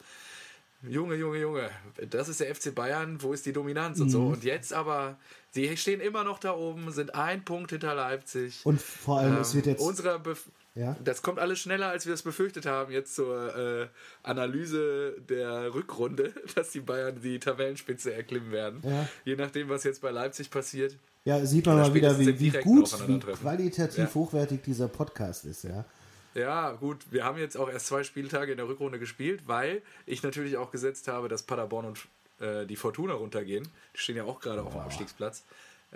Junge, 0.83 1.15
Junge, 1.15 1.39
Junge, 1.39 1.69
das 2.09 2.27
ist 2.29 2.39
der 2.39 2.53
FC 2.55 2.73
Bayern, 2.73 3.21
wo 3.21 3.33
ist 3.33 3.45
die 3.45 3.53
Dominanz 3.53 3.99
und 3.99 4.07
Mhm. 4.07 4.11
so. 4.11 4.21
Und 4.27 4.43
jetzt 4.43 4.73
aber, 4.73 5.17
sie 5.51 5.75
stehen 5.77 6.01
immer 6.01 6.23
noch 6.23 6.39
da 6.39 6.53
oben, 6.53 6.91
sind 6.91 7.13
ein 7.15 7.45
Punkt 7.45 7.71
hinter 7.71 7.93
Leipzig. 7.93 8.61
Und 8.63 8.81
vor 8.81 9.19
allem, 9.19 9.37
es 9.37 9.53
wird 9.53 9.67
jetzt. 9.67 9.81
Unsere 9.81 10.19
Bef 10.19 10.45
Ja. 10.73 10.95
Das 11.03 11.21
kommt 11.21 11.37
alles 11.39 11.59
schneller, 11.59 11.89
als 11.89 12.05
wir 12.07 12.13
es 12.13 12.21
befürchtet 12.21 12.65
haben, 12.65 12.93
jetzt 12.93 13.13
zur 13.15 13.53
äh, 13.55 13.87
Analyse 14.23 15.15
der 15.29 15.73
Rückrunde, 15.73 16.33
dass 16.55 16.71
die 16.71 16.79
Bayern 16.79 17.19
die 17.21 17.39
Tabellenspitze 17.39 18.13
erklimmen 18.13 18.51
werden. 18.51 18.81
Ja. 18.83 19.07
Je 19.25 19.35
nachdem, 19.35 19.67
was 19.69 19.83
jetzt 19.83 20.01
bei 20.01 20.11
Leipzig 20.11 20.49
passiert. 20.49 20.95
Ja, 21.25 21.45
sieht 21.45 21.65
man 21.65 21.75
mal 21.77 21.93
wieder, 21.93 22.17
wie, 22.17 22.39
wie 22.39 22.49
gut, 22.49 22.89
wie 23.07 23.19
qualitativ 23.19 23.97
Ja. 23.97 24.13
hochwertig 24.15 24.61
dieser 24.63 24.87
Podcast 24.87 25.45
ist, 25.45 25.63
ja. 25.65 25.85
Ja, 26.33 26.71
gut, 26.71 26.97
wir 27.11 27.25
haben 27.25 27.37
jetzt 27.37 27.57
auch 27.57 27.69
erst 27.69 27.87
zwei 27.87 28.03
Spieltage 28.03 28.51
in 28.51 28.57
der 28.57 28.67
Rückrunde 28.67 28.99
gespielt, 28.99 29.43
weil 29.47 29.81
ich 30.05 30.23
natürlich 30.23 30.57
auch 30.57 30.71
gesetzt 30.71 31.07
habe, 31.07 31.27
dass 31.27 31.43
Paderborn 31.43 31.85
und 31.85 32.07
äh, 32.39 32.65
die 32.65 32.75
Fortuna 32.75 33.13
runtergehen. 33.13 33.67
Die 33.93 33.99
stehen 33.99 34.15
ja 34.15 34.23
auch 34.23 34.39
gerade 34.39 34.63
auf 34.63 34.71
dem 34.71 34.81
Abstiegsplatz. 34.81 35.43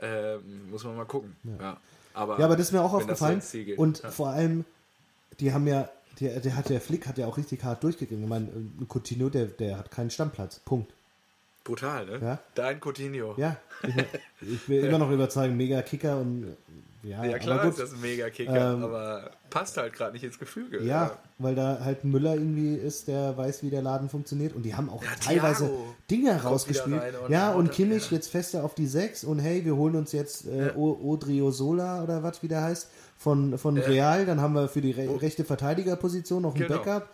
Ähm, 0.02 0.69
muss 0.69 0.84
man 0.84 0.98
mal 0.98 1.06
gucken. 1.06 1.36
Ja. 1.60 1.78
Aber, 2.13 2.39
Ja, 2.39 2.45
aber 2.45 2.56
das 2.56 2.67
ist 2.67 2.71
mir 2.74 2.82
auch 2.82 2.93
aufgefallen. 2.93 3.41
geht. 3.52 3.78
Und 3.78 4.04
ja. 4.04 4.12
vor 4.12 4.30
allem, 4.30 4.65
die 5.39 5.54
haben 5.54 5.67
ja, 5.67 5.89
der, 6.19 6.39
der 6.39 6.56
hat 6.56 6.69
der 6.69 6.82
Flick 6.82 7.08
hat 7.08 7.17
ja 7.17 7.28
auch 7.28 7.38
richtig 7.38 7.63
hart 7.63 7.84
durchgegangen. 7.84 8.24
Ich 8.24 8.30
meine, 8.30 8.48
äh, 8.48 8.86
Coutinho, 8.88 9.30
der, 9.30 9.45
der 9.45 9.78
hat 9.78 9.91
keinen 9.91 10.10
Stammplatz. 10.10 10.60
Punkt. 10.60 10.91
Brutal, 11.65 12.06
ne? 12.06 12.19
Ja. 12.21 12.39
Dein 12.56 12.80
Coutinho. 12.80 13.34
Ja, 13.36 13.58
ich, 13.84 14.54
ich 14.54 14.69
will 14.69 14.84
immer 14.86 14.99
noch 14.99 15.12
überzeugen, 15.12 15.58
mega 15.58 15.82
Kicker 15.82 16.17
und 16.17 16.56
ja, 17.04 17.23
Ja, 17.23 17.38
klar 17.38 17.60
aber 17.60 17.69
ist 17.69 17.75
gut. 17.75 17.84
das 17.86 17.93
ein 17.93 18.01
Mega-Kicker, 18.01 18.73
Ähm, 18.73 18.84
aber 18.84 19.30
passt 19.51 19.78
halt 19.78 19.93
gerade 19.93 20.13
nicht 20.13 20.23
ins 20.23 20.39
Gefüge. 20.39 20.82
Ja, 20.84 21.19
weil 21.38 21.54
da 21.54 21.78
halt 21.84 22.04
ein 22.04 22.10
Müller 22.10 22.34
irgendwie 22.34 22.73
ist, 22.73 23.08
der 23.08 23.38
weiß, 23.38 23.62
wie 23.62 23.69
der 23.69 23.84
Laden 23.84 24.10
funktioniert. 24.10 24.54
Und 24.56 24.63
die 24.63 24.73
haben 24.73 24.89
auch 24.89 25.04
Ja, 25.04 25.10
teilweise 25.23 25.65
Thiago 25.67 25.93
Dinge 26.10 26.41
rausgespielt. 26.41 26.99
und 27.23 27.30
ja, 27.32 27.51
und 27.51 27.71
Kimmich 27.71 28.10
ja. 28.10 28.17
jetzt 28.17 28.30
fester 28.30 28.63
auf 28.63 28.73
die 28.73 28.88
6 28.88 29.23
und 29.23 29.38
hey, 29.38 29.63
wir 29.63 29.75
holen 29.75 29.95
uns 29.95 30.13
jetzt 30.13 30.47
äh, 30.47 30.69
Ja. 30.69 30.75
O- 30.75 30.97
Odriozola 31.13 32.01
oder 32.01 32.23
was 32.23 32.41
wie 32.41 32.47
der 32.47 32.63
heißt, 32.63 32.89
von, 33.19 33.60
von 33.60 33.78
Real. 33.78 34.25
Dann 34.25 34.41
haben 34.41 34.54
wir 34.56 34.67
für 34.67 34.82
die 34.82 34.89
re 34.91 35.21
rechte 35.21 35.43
Verteidigerposition 35.45 36.41
noch 36.41 36.56
einen 36.56 36.65
Genau. 36.67 36.80
Backup. 36.80 37.08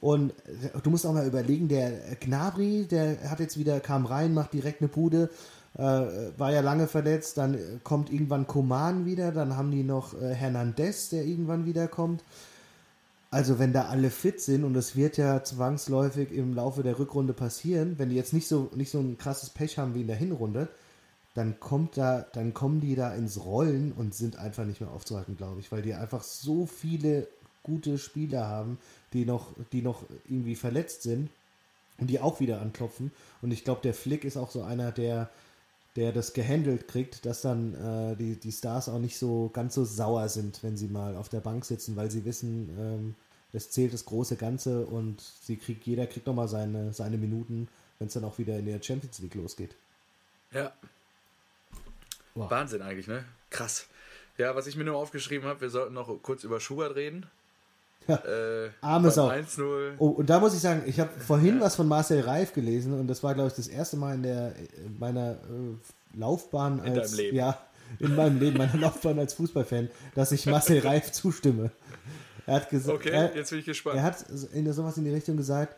Und 0.00 0.30
äh, 0.30 0.80
du 0.82 0.90
musst 0.90 1.06
auch 1.06 1.12
mal 1.12 1.26
überlegen, 1.26 1.68
der 1.68 1.92
Gnabry, 2.20 2.86
der 2.90 3.30
hat 3.30 3.40
jetzt 3.40 3.58
wieder, 3.58 3.80
kam 3.80 4.06
rein, 4.06 4.34
macht 4.34 4.52
direkt 4.52 4.80
eine 4.80 4.88
Bude, 4.88 5.30
äh, 5.74 5.80
war 5.80 6.52
ja 6.52 6.60
lange 6.60 6.86
verletzt, 6.86 7.38
dann 7.38 7.58
kommt 7.84 8.12
irgendwann 8.12 8.46
Koman 8.46 9.06
wieder, 9.06 9.32
dann 9.32 9.56
haben 9.56 9.70
die 9.70 9.82
noch 9.82 10.20
äh, 10.20 10.34
Hernandez, 10.34 11.10
der 11.10 11.24
irgendwann 11.24 11.66
wieder 11.66 11.88
kommt. 11.88 12.22
Also 13.30 13.58
wenn 13.58 13.72
da 13.72 13.86
alle 13.86 14.10
fit 14.10 14.40
sind 14.40 14.64
und 14.64 14.76
es 14.76 14.96
wird 14.96 15.16
ja 15.16 15.42
zwangsläufig 15.42 16.32
im 16.32 16.54
Laufe 16.54 16.82
der 16.82 16.98
Rückrunde 16.98 17.32
passieren, 17.32 17.98
wenn 17.98 18.08
die 18.08 18.16
jetzt 18.16 18.32
nicht 18.32 18.48
so 18.48 18.70
nicht 18.74 18.90
so 18.90 19.00
ein 19.00 19.18
krasses 19.18 19.50
Pech 19.50 19.78
haben 19.78 19.94
wie 19.94 20.02
in 20.02 20.06
der 20.06 20.16
Hinrunde, 20.16 20.68
dann 21.34 21.60
kommt 21.60 21.98
da, 21.98 22.24
dann 22.32 22.54
kommen 22.54 22.80
die 22.80 22.94
da 22.94 23.12
ins 23.14 23.44
Rollen 23.44 23.92
und 23.92 24.14
sind 24.14 24.38
einfach 24.38 24.64
nicht 24.64 24.80
mehr 24.80 24.90
aufzuhalten, 24.90 25.36
glaube 25.36 25.60
ich, 25.60 25.70
weil 25.70 25.82
die 25.82 25.92
einfach 25.92 26.22
so 26.22 26.64
viele 26.64 27.28
gute 27.62 27.98
Spieler 27.98 28.46
haben, 28.46 28.78
die 29.16 29.24
noch, 29.24 29.52
die 29.72 29.82
noch 29.82 30.04
irgendwie 30.28 30.54
verletzt 30.54 31.02
sind 31.02 31.30
und 31.98 32.08
die 32.08 32.20
auch 32.20 32.40
wieder 32.40 32.60
anklopfen. 32.60 33.10
Und 33.42 33.50
ich 33.50 33.64
glaube, 33.64 33.80
der 33.82 33.94
Flick 33.94 34.24
ist 34.24 34.36
auch 34.36 34.50
so 34.50 34.62
einer, 34.62 34.92
der, 34.92 35.30
der 35.96 36.12
das 36.12 36.34
gehandelt 36.34 36.88
kriegt, 36.88 37.24
dass 37.24 37.40
dann 37.40 37.74
äh, 37.74 38.16
die, 38.16 38.36
die 38.36 38.52
Stars 38.52 38.88
auch 38.88 38.98
nicht 38.98 39.18
so 39.18 39.50
ganz 39.52 39.74
so 39.74 39.84
sauer 39.84 40.28
sind, 40.28 40.62
wenn 40.62 40.76
sie 40.76 40.88
mal 40.88 41.16
auf 41.16 41.28
der 41.28 41.40
Bank 41.40 41.64
sitzen, 41.64 41.96
weil 41.96 42.10
sie 42.10 42.24
wissen, 42.24 42.70
ähm, 42.78 43.14
es 43.52 43.70
zählt 43.70 43.94
das 43.94 44.04
große 44.04 44.36
Ganze 44.36 44.84
und 44.84 45.20
sie 45.20 45.56
kriegt, 45.56 45.86
jeder 45.86 46.06
kriegt 46.06 46.26
nochmal 46.26 46.48
seine, 46.48 46.92
seine 46.92 47.16
Minuten, 47.16 47.68
wenn 47.98 48.08
es 48.08 48.14
dann 48.14 48.24
auch 48.24 48.38
wieder 48.38 48.58
in 48.58 48.66
der 48.66 48.82
Champions 48.82 49.18
League 49.20 49.34
losgeht. 49.34 49.74
Ja. 50.52 50.72
Wow. 52.34 52.50
Wahnsinn 52.50 52.82
eigentlich, 52.82 53.06
ne? 53.06 53.24
Krass. 53.48 53.86
Ja, 54.36 54.54
was 54.54 54.66
ich 54.66 54.76
mir 54.76 54.84
nur 54.84 54.96
aufgeschrieben 54.96 55.48
habe, 55.48 55.62
wir 55.62 55.70
sollten 55.70 55.94
noch 55.94 56.22
kurz 56.22 56.44
über 56.44 56.60
Schubert 56.60 56.94
reden. 56.94 57.24
Äh, 58.08 58.70
Arme 58.80 59.10
Sau. 59.10 59.28
1-0. 59.28 59.94
Oh, 59.98 60.08
und 60.08 60.30
da 60.30 60.40
muss 60.40 60.54
ich 60.54 60.60
sagen, 60.60 60.82
ich 60.86 61.00
habe 61.00 61.10
vorhin 61.18 61.60
was 61.60 61.76
von 61.76 61.88
Marcel 61.88 62.20
Reif 62.20 62.52
gelesen 62.52 62.98
und 62.98 63.08
das 63.08 63.22
war, 63.22 63.34
glaube 63.34 63.48
ich, 63.48 63.54
das 63.54 63.68
erste 63.68 63.96
Mal 63.96 64.14
in 64.14 64.22
der 64.22 64.54
in 64.84 64.98
meiner 64.98 65.32
äh, 65.32 66.18
Laufbahn 66.18 66.84
In 66.84 66.98
als 66.98 67.16
ja 67.18 67.58
in 67.98 68.14
meinem 68.14 68.38
Leben, 68.40 68.58
meiner 68.58 68.76
Laufbahn 68.80 69.18
als 69.18 69.34
Fußballfan, 69.34 69.88
dass 70.14 70.32
ich 70.32 70.46
Marcel 70.46 70.80
Reif 70.80 71.12
zustimme. 71.12 71.70
Er 72.46 72.54
hat 72.56 72.70
gesagt, 72.70 72.98
Okay, 72.98 73.10
er, 73.10 73.36
jetzt 73.36 73.50
bin 73.50 73.58
ich 73.60 73.64
gespannt. 73.64 73.96
er 73.96 74.02
hat 74.02 74.24
in 74.52 74.72
sowas 74.72 74.96
in 74.96 75.04
die 75.04 75.10
Richtung 75.12 75.36
gesagt, 75.36 75.76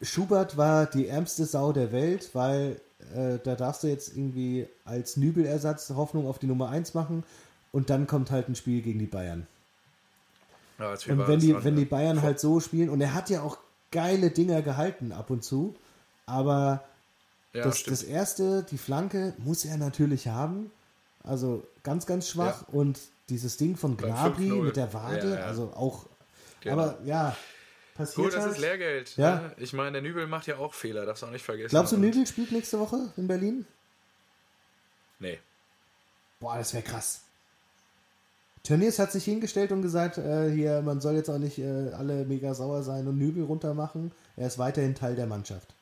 Schubert 0.00 0.56
war 0.56 0.86
die 0.86 1.06
ärmste 1.06 1.44
Sau 1.44 1.72
der 1.72 1.92
Welt, 1.92 2.30
weil 2.32 2.80
äh, 3.14 3.38
da 3.42 3.54
darfst 3.54 3.84
du 3.84 3.86
jetzt 3.86 4.16
irgendwie 4.16 4.66
als 4.84 5.16
Nübelersatz 5.16 5.90
Hoffnung 5.90 6.26
auf 6.26 6.38
die 6.38 6.46
Nummer 6.46 6.70
1 6.70 6.94
machen 6.94 7.22
und 7.70 7.88
dann 7.90 8.06
kommt 8.06 8.30
halt 8.30 8.48
ein 8.48 8.54
Spiel 8.56 8.82
gegen 8.82 8.98
die 8.98 9.06
Bayern. 9.06 9.46
Ja, 10.82 11.14
Und 11.14 11.28
wenn 11.28 11.40
die, 11.40 11.52
dran, 11.52 11.64
wenn 11.64 11.76
die 11.76 11.84
Bayern 11.84 12.22
halt 12.22 12.40
so 12.40 12.60
spielen, 12.60 12.90
und 12.90 13.00
er 13.00 13.14
hat 13.14 13.30
ja 13.30 13.42
auch 13.42 13.58
geile 13.90 14.30
Dinger 14.30 14.62
gehalten 14.62 15.12
ab 15.12 15.30
und 15.30 15.44
zu, 15.44 15.76
aber 16.26 16.84
ja, 17.52 17.64
das, 17.64 17.84
das 17.84 18.02
erste, 18.02 18.64
die 18.64 18.78
Flanke, 18.78 19.34
muss 19.38 19.64
er 19.64 19.76
natürlich 19.76 20.28
haben. 20.28 20.70
Also 21.22 21.66
ganz, 21.82 22.06
ganz 22.06 22.28
schwach. 22.28 22.64
Und 22.68 22.98
dieses 23.28 23.56
Ding 23.56 23.76
von 23.76 23.96
Gnabry 23.96 24.50
5-0. 24.50 24.62
mit 24.62 24.76
der 24.76 24.92
Wade, 24.92 25.44
also 25.44 25.72
auch. 25.74 26.06
Genau. 26.60 26.74
Aber 26.74 26.98
ja, 27.04 27.36
passiert 27.94 28.26
Gut, 28.26 28.34
das 28.34 28.42
halt. 28.42 28.52
ist 28.52 28.58
Lehrgeld. 28.58 29.16
Ja. 29.16 29.36
Ne? 29.36 29.52
Ich 29.58 29.72
meine, 29.72 29.92
der 29.92 30.02
Nübel 30.02 30.26
macht 30.26 30.46
ja 30.46 30.56
auch 30.56 30.74
Fehler, 30.74 31.06
darfst 31.06 31.22
du 31.22 31.26
auch 31.26 31.30
nicht 31.30 31.44
vergessen. 31.44 31.70
Glaubst 31.70 31.92
du, 31.92 31.98
Nübel 31.98 32.26
spielt 32.26 32.52
nächste 32.52 32.80
Woche 32.80 33.12
in 33.16 33.28
Berlin? 33.28 33.66
Nee. 35.18 35.38
Boah, 36.40 36.58
das 36.58 36.74
wäre 36.74 36.82
krass. 36.82 37.22
Tönnies 38.62 38.98
hat 38.98 39.10
sich 39.10 39.24
hingestellt 39.24 39.72
und 39.72 39.82
gesagt, 39.82 40.18
äh, 40.18 40.50
hier, 40.50 40.82
man 40.82 41.00
soll 41.00 41.14
jetzt 41.14 41.28
auch 41.28 41.38
nicht 41.38 41.58
äh, 41.58 41.90
alle 41.92 42.24
mega 42.24 42.54
sauer 42.54 42.82
sein 42.82 43.08
und 43.08 43.18
Nübel 43.18 43.44
runtermachen. 43.44 44.12
Er 44.36 44.46
ist 44.46 44.58
weiterhin 44.58 44.94
Teil 44.94 45.16
der 45.16 45.26
Mannschaft. 45.26 45.74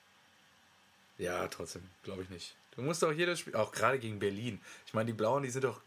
Ja, 1.19 1.47
trotzdem, 1.49 1.83
glaube 2.03 2.23
ich 2.23 2.31
nicht. 2.31 2.55
Du 2.75 2.83
musst 2.83 3.03
doch 3.03 3.13
jedes 3.13 3.41
Spiel, 3.41 3.55
auch 3.55 3.73
gerade 3.73 3.99
gegen 3.99 4.19
Berlin. 4.19 4.61
Ich 4.87 4.95
meine, 4.95 5.09
die 5.09 5.13
Blauen, 5.13 5.43
die 5.43 5.51
sind 5.51 5.65
doch 5.65 5.81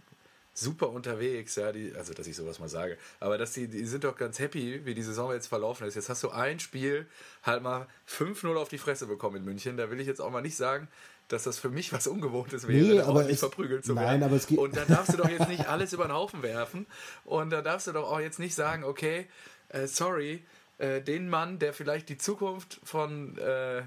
super 0.53 0.89
unterwegs, 0.89 1.55
ja, 1.55 1.71
die, 1.71 1.93
also 1.95 2.13
dass 2.13 2.27
ich 2.27 2.35
sowas 2.35 2.59
mal 2.59 2.69
sage, 2.69 2.97
aber 3.19 3.39
dass 3.39 3.53
die, 3.53 3.67
die 3.67 3.85
sind 3.85 4.03
doch 4.03 4.15
ganz 4.15 4.37
happy, 4.37 4.85
wie 4.85 4.93
die 4.93 5.01
Saison 5.01 5.33
jetzt 5.33 5.47
verlaufen 5.47 5.87
ist. 5.87 5.95
Jetzt 5.95 6.09
hast 6.09 6.21
du 6.21 6.29
ein 6.29 6.59
Spiel 6.59 7.07
halt 7.41 7.63
mal 7.63 7.87
5-0 8.07 8.55
auf 8.55 8.69
die 8.69 8.77
Fresse 8.77 9.07
bekommen 9.07 9.37
in 9.37 9.45
München. 9.45 9.77
Da 9.77 9.89
will 9.89 9.99
ich 9.99 10.07
jetzt 10.07 10.21
auch 10.21 10.29
mal 10.29 10.41
nicht 10.41 10.55
sagen, 10.55 10.87
dass 11.33 11.43
das 11.43 11.59
für 11.59 11.69
mich 11.69 11.91
was 11.91 12.07
Ungewohntes 12.07 12.67
wäre, 12.67 12.85
Nee, 12.95 12.99
aber 13.01 13.23
nicht 13.23 13.39
verprügelt 13.39 13.83
zu 13.83 13.93
nein, 13.93 14.05
werden. 14.05 14.23
aber 14.23 14.35
es 14.37 14.47
geht- 14.47 14.57
Und 14.59 14.77
da 14.77 14.85
darfst 14.85 15.11
du 15.13 15.17
doch 15.17 15.29
jetzt 15.29 15.49
nicht 15.49 15.67
alles 15.67 15.91
über 15.91 16.05
den 16.05 16.13
Haufen 16.13 16.41
werfen. 16.43 16.85
Und 17.25 17.49
da 17.49 17.61
darfst 17.61 17.87
du 17.87 17.91
doch 17.91 18.09
auch 18.09 18.19
jetzt 18.19 18.39
nicht 18.39 18.55
sagen, 18.55 18.83
okay, 18.85 19.27
äh, 19.69 19.87
sorry, 19.87 20.43
äh, 20.77 21.01
den 21.01 21.27
Mann, 21.29 21.59
der 21.59 21.73
vielleicht 21.73 22.07
die 22.09 22.17
Zukunft 22.17 22.79
von 22.83 23.37
äh, 23.37 23.81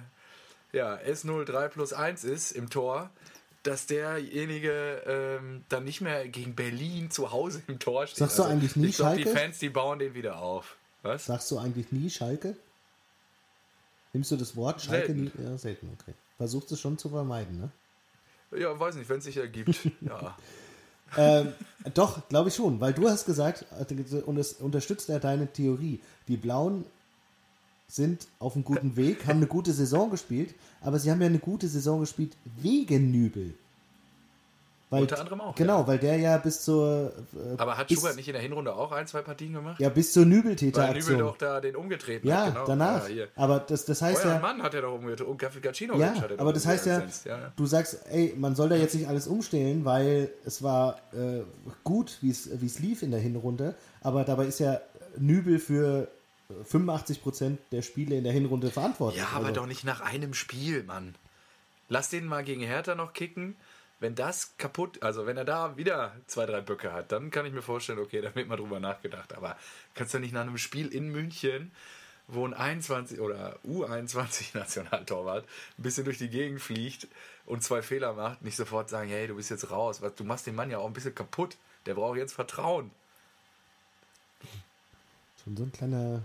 ja, 0.73 0.97
S03 0.97 1.69
plus 1.69 1.93
1 1.95 2.25
ist 2.25 2.53
im 2.53 2.69
Tor, 2.69 3.09
dass 3.63 3.87
derjenige 3.87 5.03
ähm, 5.07 5.65
dann 5.69 5.85
nicht 5.85 6.01
mehr 6.01 6.29
gegen 6.29 6.55
Berlin 6.55 7.11
zu 7.11 7.33
Hause 7.33 7.63
im 7.69 7.79
Tor 7.79 8.07
steht. 8.07 8.19
Sagst 8.19 8.39
du 8.39 8.43
eigentlich 8.45 8.77
nie 8.77 8.89
Ich 8.89 8.97
glaube, 8.97 9.17
die 9.17 9.23
Schalke? 9.25 9.39
Fans, 9.41 9.59
die 9.59 9.71
bauen 9.71 9.99
den 9.99 10.15
wieder 10.15 10.39
auf. 10.39 10.77
Was? 11.03 11.27
Sagst 11.27 11.51
du 11.51 11.59
eigentlich 11.59 11.91
nie 11.93 12.11
Schalke? 12.11 12.57
Nimmst 14.13 14.31
du 14.31 14.37
das 14.37 14.57
Wort 14.57 14.81
Schalke 14.83 15.07
Selten. 15.09 15.25
nie? 15.25 15.45
Ja, 15.45 15.59
selten, 15.59 15.91
okay. 16.01 16.15
Versuchst 16.37 16.71
es 16.73 16.81
schon 16.81 16.99
zu 16.99 17.09
vermeiden, 17.09 17.59
ne? 17.59 17.71
Ja, 18.59 18.79
weiß 18.79 18.97
nicht, 18.97 19.09
wenn 19.09 19.19
es 19.19 19.25
sich 19.25 19.37
ergibt. 19.37 19.91
ja. 20.01 20.37
ähm, 21.17 21.53
doch, 21.95 22.29
glaube 22.29 22.49
ich 22.49 22.55
schon, 22.55 22.81
weil 22.81 22.93
du 22.93 23.09
hast 23.09 23.27
gesagt, 23.27 23.65
äh, 23.79 24.21
und 24.21 24.37
es 24.39 24.55
unterstützt 24.55 25.09
ja 25.09 25.19
deine 25.19 25.53
Theorie, 25.53 26.01
die 26.29 26.37
Blauen 26.37 26.85
sind 27.89 28.27
auf 28.39 28.55
einem 28.55 28.65
guten 28.65 28.97
Weg, 28.97 29.27
haben 29.27 29.39
eine 29.39 29.47
gute 29.47 29.73
Saison 29.73 30.11
gespielt, 30.11 30.55
aber 30.81 30.99
sie 30.99 31.11
haben 31.11 31.21
ja 31.21 31.27
eine 31.27 31.39
gute 31.39 31.69
Saison 31.69 32.01
gespielt 32.01 32.37
wegen 32.45 33.11
Nübel. 33.11 33.55
Weil, 34.89 35.03
Unter 35.03 35.19
anderem 35.19 35.41
auch, 35.41 35.55
Genau, 35.57 35.81
ja. 35.81 35.87
weil 35.89 35.99
der 35.99 36.17
ja 36.17 36.39
bis 36.39 36.63
zur 36.63 37.13
äh, 37.35 37.57
Aber 37.59 37.77
hat 37.77 37.89
bis, 37.89 37.99
Schubert 37.99 38.15
nicht 38.15 38.29
in 38.29 38.35
der 38.35 38.43
Hinrunde 38.43 38.73
auch 38.73 38.93
ein, 38.93 39.09
zwei 39.09 39.21
Partien 39.21 39.53
gemacht? 39.53 39.81
ja 39.81 39.89
bis 39.89 40.13
zur 40.13 40.23
Weil 40.23 40.29
Nübel 40.29 41.19
doch 41.19 41.37
da 41.37 41.61
den 41.61 41.75
umgetreten 41.75 42.29
Ja, 42.29 42.47
hat. 42.47 42.55
Genau. 42.55 42.67
danach. 42.67 43.09
Ja, 43.09 43.25
aber 43.35 43.59
das, 43.59 43.85
das 43.85 44.01
heißt 44.01 44.25
Euer 44.25 44.35
ja, 44.35 44.39
Mann 44.39 44.63
hat 44.63 44.75
er 44.75 44.83
doch 44.83 44.95
umgetreten. 44.95 45.29
Und 45.29 45.39
Gacinovic 45.39 46.01
Ja, 46.01 46.21
hat 46.21 46.31
er 46.31 46.39
aber 46.41 46.53
das 46.53 46.67
heißt 46.67 46.87
ja, 46.87 47.03
ja, 47.25 47.53
du 47.57 47.67
sagst, 47.67 48.07
ey, 48.11 48.35
man 48.37 48.55
soll 48.55 48.69
da 48.69 48.77
jetzt 48.77 48.95
nicht 48.95 49.09
alles 49.09 49.27
umstellen, 49.27 49.85
weil 49.85 50.31
es 50.45 50.63
war 50.63 50.99
äh, 51.13 51.43
gut, 51.83 52.19
wie 52.21 52.31
es 52.31 52.49
wie 52.61 52.67
es 52.67 52.79
lief 52.79 53.03
in 53.03 53.11
der 53.11 53.21
Hinrunde, 53.21 53.75
aber 54.03 54.23
dabei 54.23 54.47
ist 54.47 54.61
ja 54.61 54.81
Nübel 55.19 55.59
für 55.59 56.07
85 56.65 57.23
Prozent 57.23 57.59
der 57.73 57.83
Spiele 57.83 58.17
in 58.17 58.23
der 58.25 58.33
Hinrunde 58.33 58.71
verantwortlich. 58.71 59.21
Ja, 59.21 59.31
aber 59.35 59.47
also, 59.47 59.63
doch 59.63 59.67
nicht 59.67 59.83
nach 59.85 60.01
einem 60.01 60.33
Spiel, 60.33 60.85
Mann. 60.85 61.17
Lass 61.89 62.11
den 62.11 62.27
mal 62.27 62.45
gegen 62.45 62.63
Hertha 62.63 62.95
noch 62.95 63.13
kicken. 63.13 63.57
Wenn 63.99 64.15
das 64.15 64.57
kaputt, 64.59 65.03
also 65.03 65.27
wenn 65.27 65.37
er 65.37 65.45
da 65.45 65.77
wieder 65.77 66.15
zwei, 66.27 66.45
drei 66.45 66.61
Böcke 66.61 66.93
hat, 66.93 67.13
dann 67.13 67.31
kann 67.31 67.47
ich 67.47 67.53
mir 67.53 67.63
vorstellen, 67.63 67.99
okay, 67.99 68.21
da 68.21 68.35
wird 68.35 68.47
mal 68.47 68.57
drüber 68.57 68.79
nachgedacht. 68.79 69.35
Aber 69.35 69.57
kannst 69.95 70.13
du 70.13 70.19
nicht 70.19 70.35
nach 70.35 70.43
einem 70.43 70.59
Spiel 70.59 70.89
in 70.89 71.09
München, 71.09 71.73
wo 72.29 72.47
ein 72.47 72.53
21 72.55 73.21
oder 73.21 73.59
U21 73.67 74.55
Nationaltorwart 74.57 75.47
ein 75.79 75.83
bisschen 75.83 76.05
durch 76.05 76.19
die 76.19 76.29
Gegend 76.29 76.61
fliegt 76.61 77.09
und 77.47 77.63
zwei 77.63 77.81
Fehler 77.83 78.13
macht, 78.13 78.43
nicht 78.43 78.57
sofort 78.57 78.91
sagen, 78.91 79.09
hey, 79.09 79.29
du 79.29 79.37
bist 79.37 79.51
jetzt 79.51 79.71
raus. 79.71 80.03
Du 80.17 80.25
machst 80.25 80.47
den 80.47 80.55
Mann 80.55 80.71
ja 80.71 80.79
auch 80.79 80.87
ein 80.87 80.93
bisschen 80.93 81.15
kaputt. 81.15 81.57
Der 81.87 81.95
braucht 81.95 82.19
jetzt 82.19 82.33
Vertrauen. 82.33 82.91
Schon 85.43 85.57
so 85.57 85.63
ein 85.63 85.73
kleiner 85.73 86.23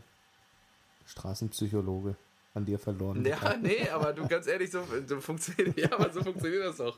Straßenpsychologe 1.06 2.16
an 2.54 2.66
dir 2.66 2.78
verloren. 2.80 3.24
Ja, 3.26 3.56
nee, 3.62 3.88
aber 3.94 4.12
du 4.14 4.28
ganz 4.28 4.46
ehrlich, 4.48 4.72
so, 4.72 4.84
so 5.08 5.22
funktioniert, 5.22 5.78
ja, 5.80 5.90
aber 5.94 6.12
so 6.12 6.22
funktioniert 6.22 6.66
das 6.66 6.78
doch. 6.78 6.98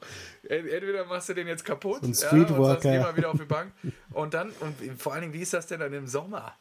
Ent- 0.49 0.67
Entweder 0.69 1.05
machst 1.05 1.29
du 1.29 1.33
den 1.33 1.47
jetzt 1.47 1.63
kaputt, 1.63 2.01
So 2.01 2.07
ein 2.07 2.13
ja, 2.13 2.27
Streetworker. 2.27 2.89
und 2.89 2.95
sagst, 3.01 3.17
wieder 3.17 3.29
auf 3.31 3.37
die 3.39 3.45
Bank. 3.45 3.71
Und 4.11 4.33
dann, 4.33 4.51
und 4.61 4.75
vor 5.01 5.13
allen 5.13 5.21
Dingen, 5.21 5.33
wie 5.33 5.41
ist 5.41 5.53
das 5.53 5.67
denn 5.67 5.79
dann 5.79 5.93
im 5.93 6.07
Sommer? 6.07 6.53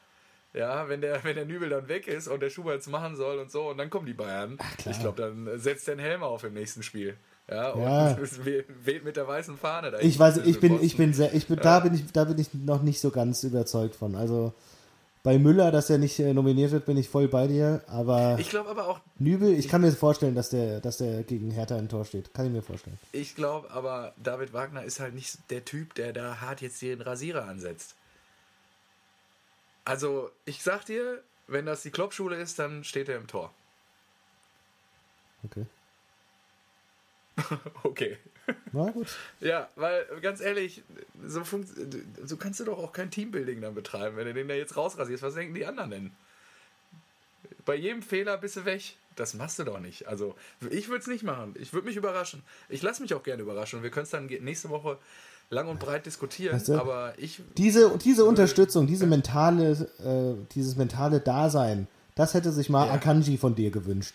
Ja, 0.55 0.86
wenn 0.90 1.01
der, 1.01 1.24
wenn 1.24 1.34
der 1.34 1.47
Nübel 1.47 1.70
dann 1.70 1.88
weg 1.88 2.07
ist 2.07 2.28
und 2.28 2.40
der 2.43 2.51
Schubert 2.51 2.80
es 2.80 2.86
machen 2.86 3.16
soll 3.16 3.38
und 3.38 3.51
so, 3.51 3.70
und 3.70 3.78
dann 3.78 3.88
kommen 3.88 4.05
die 4.05 4.12
Bayern. 4.12 4.59
klar. 4.76 4.95
ich 4.95 5.01
glaube, 5.01 5.22
dann 5.22 5.59
setzt 5.59 5.86
der 5.86 5.93
einen 5.93 6.03
Helm 6.05 6.22
auf 6.22 6.45
im 6.45 6.53
nächsten 6.53 6.82
Spiel. 6.82 7.16
Ja, 7.51 7.70
und 7.70 7.80
Ja. 7.82 8.16
weht 8.84 9.05
mit 9.05 9.16
der 9.16 9.26
weißen 9.26 9.57
Fahne 9.57 9.90
da. 9.90 10.01
Ich 10.01 10.18
weiß, 10.18 10.38
ich 10.45 10.61
bin, 10.61 10.82
ich 10.82 10.99
bin 10.99 11.14
sehr, 11.14 11.32
ich 11.32 11.47
bin, 11.47 11.57
da 11.57 11.80
bin 11.80 11.95
ich, 11.95 12.12
da 12.12 12.24
bin 12.24 12.38
ich 12.38 12.53
noch 12.53 12.82
nicht 12.82 13.01
so 13.01 13.11
ganz 13.11 13.43
überzeugt 13.45 13.95
von. 13.97 14.14
Also 14.14 14.53
bei 15.22 15.38
Müller, 15.38 15.70
dass 15.70 15.88
er 15.88 15.98
nicht 15.98 16.18
äh, 16.18 16.34
nominiert 16.34 16.72
wird, 16.72 16.84
bin 16.86 16.96
ich 16.96 17.08
voll 17.08 17.28
bei 17.28 17.46
dir, 17.46 17.82
aber 17.86 18.36
Ich 18.40 18.50
glaube 18.50 18.70
aber 18.70 18.88
auch, 18.88 19.00
Nübel, 19.18 19.52
ich 19.52 19.68
kann 19.68 19.80
mir 19.82 19.92
vorstellen, 19.92 20.34
dass 20.34 20.50
der, 20.50 20.80
dass 20.80 20.98
der 20.98 21.22
gegen 21.22 21.50
Hertha 21.50 21.78
im 21.78 21.88
Tor 21.88 22.04
steht. 22.04 22.34
Kann 22.34 22.46
ich 22.46 22.52
mir 22.52 22.62
vorstellen. 22.62 22.98
ich 23.12 23.36
glaube 23.36 23.70
aber, 23.70 24.14
David 24.22 24.52
Wagner 24.52 24.82
ist 24.82 24.98
halt 25.00 25.14
nicht 25.14 25.38
der 25.50 25.64
Typ, 25.64 25.94
der 25.94 26.12
da 26.12 26.40
hart 26.40 26.60
jetzt 26.60 26.82
den 26.82 27.00
Rasierer 27.00 27.46
ansetzt. 27.46 27.94
Also, 29.84 30.30
ich 30.44 30.62
sag 30.62 30.86
dir, 30.86 31.22
wenn 31.48 31.66
das 31.66 31.82
die 31.82 31.90
Kloppschule 31.90 32.36
ist, 32.36 32.58
dann 32.58 32.84
steht 32.84 33.08
er 33.08 33.16
im 33.16 33.26
Tor. 33.26 33.52
Okay. 35.44 35.66
Okay. 37.82 38.16
Na 38.72 38.90
gut. 38.90 39.09
Ja, 39.40 39.68
weil 39.76 40.05
ganz 40.20 40.40
ehrlich, 40.40 40.82
so, 41.26 41.43
so 42.24 42.36
kannst 42.36 42.61
du 42.61 42.64
doch 42.64 42.78
auch 42.78 42.93
kein 42.93 43.11
Teambuilding 43.11 43.61
dann 43.61 43.74
betreiben, 43.74 44.16
wenn 44.16 44.26
du 44.26 44.34
den 44.34 44.49
da 44.49 44.55
jetzt 44.55 44.76
rausrasierst. 44.76 45.22
Was 45.22 45.34
denken 45.34 45.55
die 45.55 45.66
anderen 45.66 45.90
denn? 45.90 46.11
Bei 47.64 47.74
jedem 47.74 48.03
Fehler 48.03 48.38
bist 48.38 48.57
du 48.57 48.64
weg. 48.64 48.97
Das 49.14 49.34
machst 49.34 49.59
du 49.59 49.64
doch 49.64 49.78
nicht. 49.78 50.09
Also, 50.09 50.34
ich 50.70 50.88
würde 50.88 51.03
es 51.03 51.07
nicht 51.07 51.22
machen. 51.22 51.55
Ich 51.61 51.72
würde 51.72 51.86
mich 51.86 51.97
überraschen. 51.97 52.43
Ich 52.70 52.82
lasse 52.82 53.03
mich 53.03 53.12
auch 53.14 53.22
gerne 53.22 53.43
überraschen. 53.43 53.82
Wir 53.82 53.90
können 53.90 54.05
es 54.05 54.11
dann 54.11 54.26
nächste 54.26 54.70
Woche 54.70 54.99
lang 55.51 55.68
und 55.68 55.78
breit 55.78 56.07
diskutieren. 56.07 56.57
Weißt 56.57 56.68
du, 56.68 56.80
aber 56.80 57.12
ich. 57.18 57.43
Diese, 57.59 57.97
diese 57.99 58.24
Unterstützung, 58.24 58.86
diese 58.86 59.07
mentale, 59.07 59.72
äh, 60.03 60.47
dieses 60.55 60.76
mentale 60.76 61.20
Dasein, 61.20 61.88
das 62.14 62.32
hätte 62.34 62.53
sich 62.53 62.70
mal 62.70 62.86
Ja. 62.86 62.95
Akanji 62.95 63.36
von 63.36 63.55
dir 63.55 63.70
gewünscht. 63.70 64.14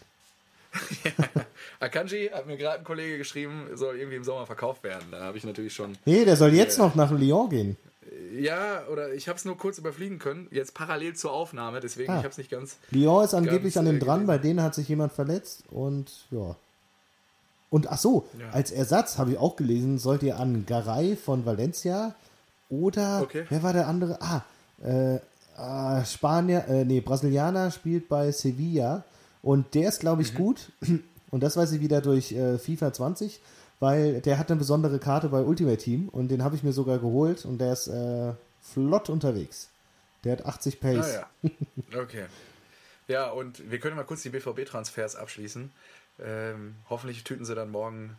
Akanji 1.79 2.29
hat 2.33 2.47
mir 2.47 2.57
gerade 2.57 2.79
ein 2.79 2.83
Kollege 2.83 3.17
geschrieben, 3.17 3.67
soll 3.75 3.97
irgendwie 3.97 4.17
im 4.17 4.23
Sommer 4.23 4.45
verkauft 4.45 4.83
werden. 4.83 5.07
Da 5.11 5.21
habe 5.21 5.37
ich 5.37 5.43
natürlich 5.43 5.73
schon. 5.73 5.97
Nee, 6.05 6.25
der 6.25 6.35
soll 6.35 6.53
jetzt 6.53 6.77
noch 6.77 6.95
nach 6.95 7.11
Lyon 7.11 7.49
gehen. 7.49 7.77
Ja, 8.33 8.83
oder 8.91 9.13
ich 9.13 9.27
habe 9.27 9.37
es 9.37 9.45
nur 9.45 9.57
kurz 9.57 9.77
überfliegen 9.77 10.19
können. 10.19 10.47
Jetzt 10.51 10.73
parallel 10.73 11.15
zur 11.15 11.31
Aufnahme. 11.31 11.79
Deswegen, 11.79 12.11
Ah. 12.11 12.17
ich 12.17 12.23
habe 12.23 12.29
es 12.31 12.37
nicht 12.37 12.49
ganz. 12.51 12.77
Lyon 12.91 13.23
ist 13.25 13.33
angeblich 13.33 13.73
Ganz, 13.75 13.77
an 13.77 13.85
dem 13.85 13.95
äh, 13.97 13.99
dran, 13.99 14.25
bei 14.27 14.37
denen 14.37 14.61
hat 14.61 14.75
sich 14.75 14.87
jemand 14.87 15.13
verletzt 15.13 15.63
und 15.69 16.11
ja. 16.31 16.55
Und 17.69 17.91
ach 17.91 17.97
so, 17.97 18.27
Ja. 18.39 18.49
als 18.51 18.71
Ersatz 18.71 19.17
habe 19.17 19.31
ich 19.31 19.37
auch 19.37 19.55
gelesen, 19.55 19.99
sollt 19.99 20.23
ihr 20.23 20.37
an 20.39 20.65
Garay 20.65 21.15
von 21.17 21.45
Valencia 21.45 22.15
oder 22.69 23.21
Okay. 23.23 23.45
wer 23.49 23.61
war 23.63 23.73
der 23.73 23.87
andere? 23.87 24.17
Ah, 24.21 24.41
äh, 24.83 25.19
ah, 25.57 26.03
Spanier, 26.05 26.65
äh, 26.69 26.85
nee, 26.85 27.01
Brasilianer 27.01 27.71
spielt 27.71 28.07
bei 28.07 28.31
Sevilla 28.31 29.03
und 29.41 29.73
der 29.75 29.89
ist, 29.89 29.99
glaube 29.99 30.21
ich, 30.21 30.33
Mhm. 30.33 30.37
gut. 30.37 30.71
Und 31.29 31.41
das 31.41 31.57
weiß 31.57 31.73
ich 31.73 31.81
wieder 31.81 31.99
durch 31.99 32.31
äh, 32.31 32.57
FIFA 32.57 32.93
20, 32.93 33.41
weil 33.81 34.21
der 34.21 34.37
hat 34.39 34.49
eine 34.49 34.57
besondere 34.57 34.97
Karte 34.97 35.27
bei 35.27 35.41
Ultimate 35.41 35.77
Team 35.77 36.07
und 36.07 36.29
den 36.29 36.41
habe 36.41 36.55
ich 36.55 36.63
mir 36.63 36.71
sogar 36.71 36.99
geholt 36.99 37.43
und 37.43 37.57
der 37.57 37.73
ist 37.73 37.87
äh, 37.89 38.31
flott 38.61 39.09
unterwegs. 39.09 39.67
Der 40.23 40.31
hat 40.31 40.45
80 40.45 40.79
Pace. 40.79 41.17
Ah, 41.17 41.27
ja. 41.43 41.49
Okay. 42.01 42.27
Ja, 43.09 43.29
und 43.29 43.69
wir 43.69 43.77
können 43.79 43.97
mal 43.97 44.03
kurz 44.05 44.21
die 44.23 44.29
BVB-Transfers 44.29 45.17
abschließen. 45.17 45.69
Ähm, 46.23 46.75
hoffentlich 46.89 47.25
tüten 47.25 47.43
sie 47.43 47.55
dann 47.55 47.71
morgen 47.71 48.15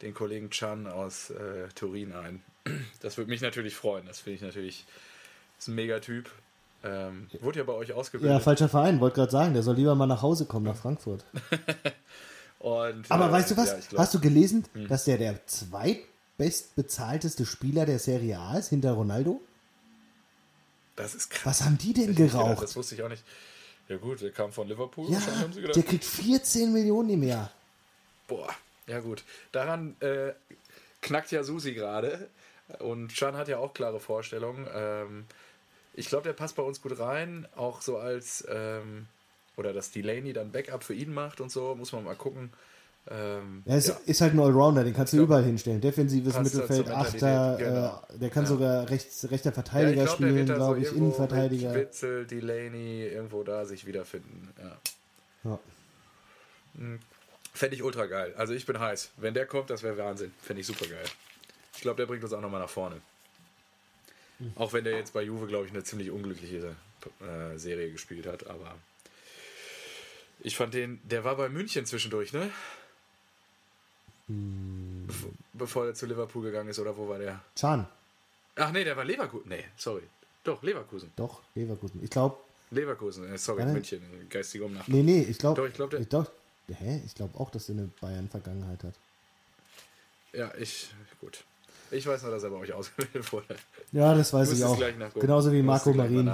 den 0.00 0.14
Kollegen 0.14 0.50
Chan 0.50 0.86
aus 0.86 1.30
äh, 1.30 1.66
Turin 1.74 2.12
ein. 2.12 2.42
Das 3.00 3.16
würde 3.16 3.30
mich 3.30 3.40
natürlich 3.40 3.74
freuen. 3.74 4.06
Das 4.06 4.20
finde 4.20 4.36
ich 4.36 4.42
natürlich. 4.42 4.86
Ist 5.58 5.66
ein 5.66 5.74
Megatyp. 5.74 6.30
Ähm, 6.84 7.26
wurde 7.40 7.58
ja 7.58 7.64
bei 7.64 7.72
euch 7.72 7.92
ausgebildet. 7.92 8.36
Ja, 8.36 8.40
falscher 8.40 8.68
Verein, 8.68 9.00
wollte 9.00 9.16
gerade 9.16 9.32
sagen, 9.32 9.52
der 9.52 9.64
soll 9.64 9.74
lieber 9.76 9.96
mal 9.96 10.06
nach 10.06 10.22
Hause 10.22 10.44
kommen, 10.46 10.66
nach 10.66 10.76
Frankfurt. 10.76 11.24
Und, 12.60 13.10
Aber 13.10 13.28
äh, 13.28 13.32
weißt 13.32 13.52
du 13.52 13.56
was? 13.56 13.70
ja, 13.70 13.78
glaub- 13.88 14.00
Hast 14.00 14.14
du 14.14 14.20
gelesen, 14.20 14.64
dass 14.88 15.04
der 15.04 15.18
der 15.18 15.46
zweitbestbezahlteste 15.46 17.46
Spieler 17.46 17.86
der 17.86 17.98
Serie 17.98 18.38
A 18.38 18.58
ist, 18.58 18.68
hinter 18.68 18.92
Ronaldo? 18.92 19.40
Das 20.96 21.14
ist 21.14 21.30
krass. 21.30 21.60
Was 21.60 21.64
haben 21.66 21.78
die 21.78 21.92
denn 21.92 22.06
nicht 22.08 22.16
gedacht, 22.16 22.32
geraucht? 22.32 22.62
Das 22.62 22.74
wusste 22.76 22.94
ich 22.96 23.02
auch 23.02 23.08
nicht. 23.08 23.22
Ja 23.88 23.96
gut, 23.96 24.20
der 24.20 24.32
kam 24.32 24.52
von 24.52 24.66
Liverpool. 24.68 25.10
Ja, 25.10 25.20
der 25.74 25.82
kriegt 25.82 26.04
14 26.04 26.72
Millionen 26.72 27.10
im 27.10 27.22
Jahr. 27.22 27.50
Boah, 28.26 28.48
ja 28.86 29.00
gut. 29.00 29.24
Daran 29.52 29.96
äh, 30.00 30.32
knackt 31.00 31.30
ja 31.30 31.44
Susi 31.44 31.72
gerade. 31.74 32.28
Und 32.80 33.14
Chan 33.14 33.34
hat 33.36 33.48
ja 33.48 33.58
auch 33.58 33.72
klare 33.72 33.98
Vorstellungen. 34.00 34.66
Ähm, 34.74 35.24
ich 35.98 36.08
glaube, 36.08 36.24
der 36.24 36.32
passt 36.32 36.56
bei 36.56 36.62
uns 36.62 36.80
gut 36.80 36.98
rein. 36.98 37.46
Auch 37.56 37.82
so 37.82 37.98
als, 37.98 38.46
ähm, 38.50 39.06
oder 39.56 39.72
dass 39.72 39.90
Delaney 39.90 40.32
dann 40.32 40.52
Backup 40.52 40.84
für 40.84 40.94
ihn 40.94 41.12
macht 41.12 41.40
und 41.40 41.50
so. 41.50 41.74
Muss 41.74 41.92
man 41.92 42.04
mal 42.04 42.14
gucken. 42.14 42.52
Ähm, 43.10 43.62
Er 43.64 43.78
ist, 43.78 43.88
ja. 43.88 43.96
ist 44.04 44.20
halt 44.20 44.34
ein 44.34 44.40
Allrounder, 44.40 44.84
den 44.84 44.94
kannst 44.94 45.12
du 45.14 45.16
glaub, 45.16 45.28
überall 45.28 45.44
hinstellen. 45.44 45.80
Defensives 45.80 46.34
passt 46.34 46.54
Mittelfeld, 46.54 46.90
Achter, 46.90 47.12
Mentalität, 47.56 47.66
genau. 47.66 48.02
äh, 48.14 48.18
der 48.18 48.30
kann 48.30 48.42
Ja. 48.44 48.48
sogar 48.48 48.90
rechts, 48.90 49.30
rechter 49.30 49.50
Ja, 49.50 49.54
Verteidiger 49.54 50.04
glaub, 50.04 50.18
der 50.18 50.26
spielen, 50.28 50.46
so 50.46 50.54
glaube 50.54 50.78
ich, 50.78 50.84
irgendwo 50.84 51.04
Innenverteidiger. 51.06 51.74
Witzel, 51.74 52.26
Delaney, 52.26 53.06
irgendwo 53.06 53.42
da 53.44 53.64
sich 53.64 53.86
wiederfinden. 53.86 54.48
Ja. 54.62 55.50
Ja. 55.50 55.58
Fände 57.54 57.74
ich 57.76 57.82
ultra 57.82 58.06
geil. 58.06 58.34
Also 58.36 58.52
ich 58.52 58.66
bin 58.66 58.78
heiß. 58.78 59.10
Wenn 59.16 59.34
der 59.34 59.46
kommt, 59.46 59.70
das 59.70 59.82
wäre 59.82 59.96
Wahnsinn. 59.98 60.32
Fände 60.42 60.60
ich 60.60 60.66
super 60.66 60.86
geil. 60.86 61.04
Ich 61.74 61.80
glaube, 61.80 61.96
der 61.96 62.06
bringt 62.06 62.22
uns 62.22 62.32
auch 62.32 62.40
nochmal 62.40 62.60
nach 62.60 62.68
vorne. 62.68 63.00
Auch 64.54 64.72
wenn 64.72 64.84
der 64.84 64.96
jetzt 64.96 65.12
bei 65.12 65.22
Juve, 65.22 65.46
glaube 65.46 65.66
ich, 65.66 65.72
eine 65.72 65.82
ziemlich 65.84 66.10
unglückliche 66.10 66.74
äh, 67.20 67.58
Serie 67.58 67.90
gespielt 67.90 68.26
hat. 68.26 68.46
Aber 68.46 68.76
ich 70.40 70.56
fand 70.56 70.74
den, 70.74 71.00
der 71.02 71.24
war 71.24 71.36
bei 71.36 71.48
München 71.48 71.86
zwischendurch, 71.86 72.32
ne? 72.32 72.50
Bev- 74.30 75.32
Bevor 75.54 75.86
er 75.86 75.94
zu 75.94 76.06
Liverpool 76.06 76.42
gegangen 76.44 76.68
ist, 76.68 76.78
oder 76.78 76.96
wo 76.96 77.08
war 77.08 77.18
der? 77.18 77.40
Chan, 77.56 77.86
Ach 78.56 78.72
nee, 78.72 78.84
der 78.84 78.96
war 78.96 79.04
Leverkusen. 79.04 79.48
Nee, 79.48 79.64
sorry. 79.76 80.02
Doch, 80.44 80.62
Leverkusen. 80.62 81.12
doch, 81.16 81.42
Leverkusen. 81.54 82.02
Ich 82.02 82.10
glaube, 82.10 82.36
Leverkusen, 82.70 83.32
äh, 83.32 83.38
sorry, 83.38 83.60
Ja. 83.62 83.66
München. 83.66 84.02
Geistige 84.28 84.64
Umnachtung. 84.64 84.94
nee, 84.94 85.02
nee, 85.02 85.22
ich 85.22 85.38
glaube, 85.38 85.60
Doch, 85.62 85.68
ich 85.68 85.74
glaub, 85.74 85.90
der- 85.90 86.00
ich 86.00 86.08
glaub, 86.08 86.30
hä? 86.68 87.02
Ich 87.06 87.14
glaube 87.14 87.38
auch, 87.38 87.50
dass 87.50 87.68
er 87.68 87.76
eine 87.76 87.88
Bayern-Vergangenheit 88.00 88.82
hat. 88.84 88.94
Ja, 90.32 90.52
ich, 90.58 90.90
gut. 91.20 91.44
Ich 91.90 92.06
weiß 92.06 92.22
nur, 92.22 92.30
dass 92.30 92.42
er 92.42 92.50
bei 92.50 92.56
euch 92.56 92.72
ausgewählt 92.72 93.32
wurde. 93.32 93.56
Ja, 93.92 94.14
das 94.14 94.32
weiß 94.32 94.52
ich 94.52 94.64
auch. 94.64 94.78
Genauso 95.14 95.52
wie 95.52 95.62
Marco 95.62 95.92
Marin. 95.92 96.30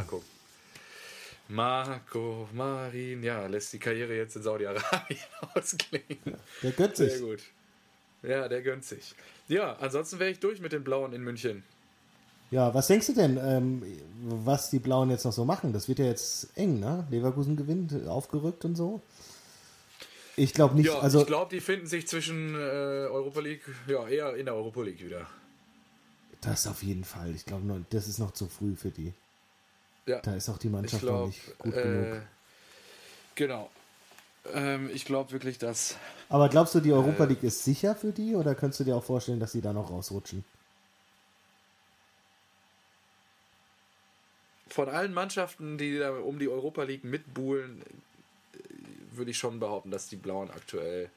Marco 1.49 2.49
Marin, 2.53 3.23
ja, 3.23 3.47
lässt 3.47 3.73
die 3.73 3.79
Karriere 3.79 4.15
jetzt 4.17 4.37
in 4.37 4.43
Saudi-Arabien 4.43 5.19
ausklingen. 5.55 6.39
Der 6.63 6.73
gönnt 6.73 6.97
Sehr 6.97 7.11
sich. 7.11 7.21
gut. 7.21 7.41
Ja, 8.23 8.49
der 8.49 8.63
gönnt 8.63 8.85
sich. 8.85 9.15
Ja, 9.49 9.77
ansonsten 9.81 10.19
wäre 10.19 10.31
ich 10.31 10.41
durch 10.41 10.61
mit 10.61 10.73
den 10.73 10.83
Blauen 10.83 11.13
in 11.13 11.23
München. 11.23 11.63
Ja, 12.51 12.73
was 12.73 12.87
denkst 12.87 13.09
du 13.09 13.13
denn, 13.15 13.37
ähm, 13.37 13.83
was 14.23 14.71
die 14.71 14.79
Blauen 14.79 15.11
jetzt 15.11 15.25
noch 15.25 15.33
so 15.33 15.45
machen? 15.45 15.73
Das 15.73 15.89
wird 15.89 15.99
ja 15.99 16.07
jetzt 16.07 16.49
eng, 16.57 16.81
ne? 16.81 17.07
Leverkusen 17.11 17.57
gewinnt, 17.57 18.07
aufgerückt 18.07 18.65
und 18.65 18.77
so. 18.77 19.03
Ich 20.37 20.55
glaube 20.55 20.75
nicht, 20.75 20.87
Ja, 20.87 20.99
also 20.99 21.21
ich 21.21 21.27
glaube, 21.27 21.55
die 21.55 21.61
finden 21.61 21.87
sich 21.87 22.07
zwischen 22.09 22.55
äh, 22.55 22.59
Europa 22.59 23.41
League, 23.41 23.63
ja, 23.87 24.07
eher 24.09 24.35
in 24.37 24.47
der 24.47 24.55
Europa 24.55 24.83
League 24.83 25.05
wieder. 25.05 25.27
Das 26.47 26.67
auf 26.67 26.83
jeden 26.83 27.05
Fall. 27.05 27.35
Ich 27.35 27.47
glaube, 27.47 27.85
das 27.91 28.09
ist 28.09 28.19
noch 28.19 28.33
zu 28.33 28.47
früh 28.47 28.77
für 28.77 28.91
die. 28.91 29.13
Ja, 30.07 30.21
Da 30.21 30.35
ist 30.35 30.49
auch 30.49 30.59
die 30.59 30.69
Mannschaft 30.69 31.03
noch 31.03 31.09
glaube, 31.11 31.27
nicht 31.29 31.59
gut 31.59 31.75
äh, 31.75 31.83
genug. 31.83 32.23
genau. 33.35 33.71
Ähm, 34.53 34.91
ich 34.93 35.07
glaube 35.07 35.33
wirklich, 35.33 35.59
dass 35.59 35.97
Aber 36.29 36.49
glaubst 36.49 36.75
du, 36.75 36.81
die 36.81 36.93
Europa 36.93 37.25
äh, 37.25 37.29
League 37.29 37.43
ist 37.43 37.65
sicher 37.65 37.95
für 37.95 38.13
die 38.13 38.35
oder 38.35 38.55
könntest 38.55 38.81
du 38.81 38.85
dir 38.85 38.97
auch 38.97 39.05
vorstellen, 39.05 39.41
dass 39.41 39.53
sie 39.53 39.63
da 39.63 39.73
noch 39.73 39.91
rausrutschen? 39.91 40.45
von 44.75 44.89
allen 44.89 45.15
Mannschaften, 45.15 45.79
die 45.79 45.99
da 45.99 46.11
um 46.11 46.41
die 46.41 46.49
Europa 46.49 46.83
League 46.83 47.05
mitbuhlen, 47.05 47.81
äh, 47.83 49.17
würde 49.17 49.31
ich 49.31 49.39
schon 49.39 49.61
behaupten, 49.61 49.93
dass 49.93 50.09
die 50.09 50.17
Blauen 50.17 50.51
aktuell 50.51 51.09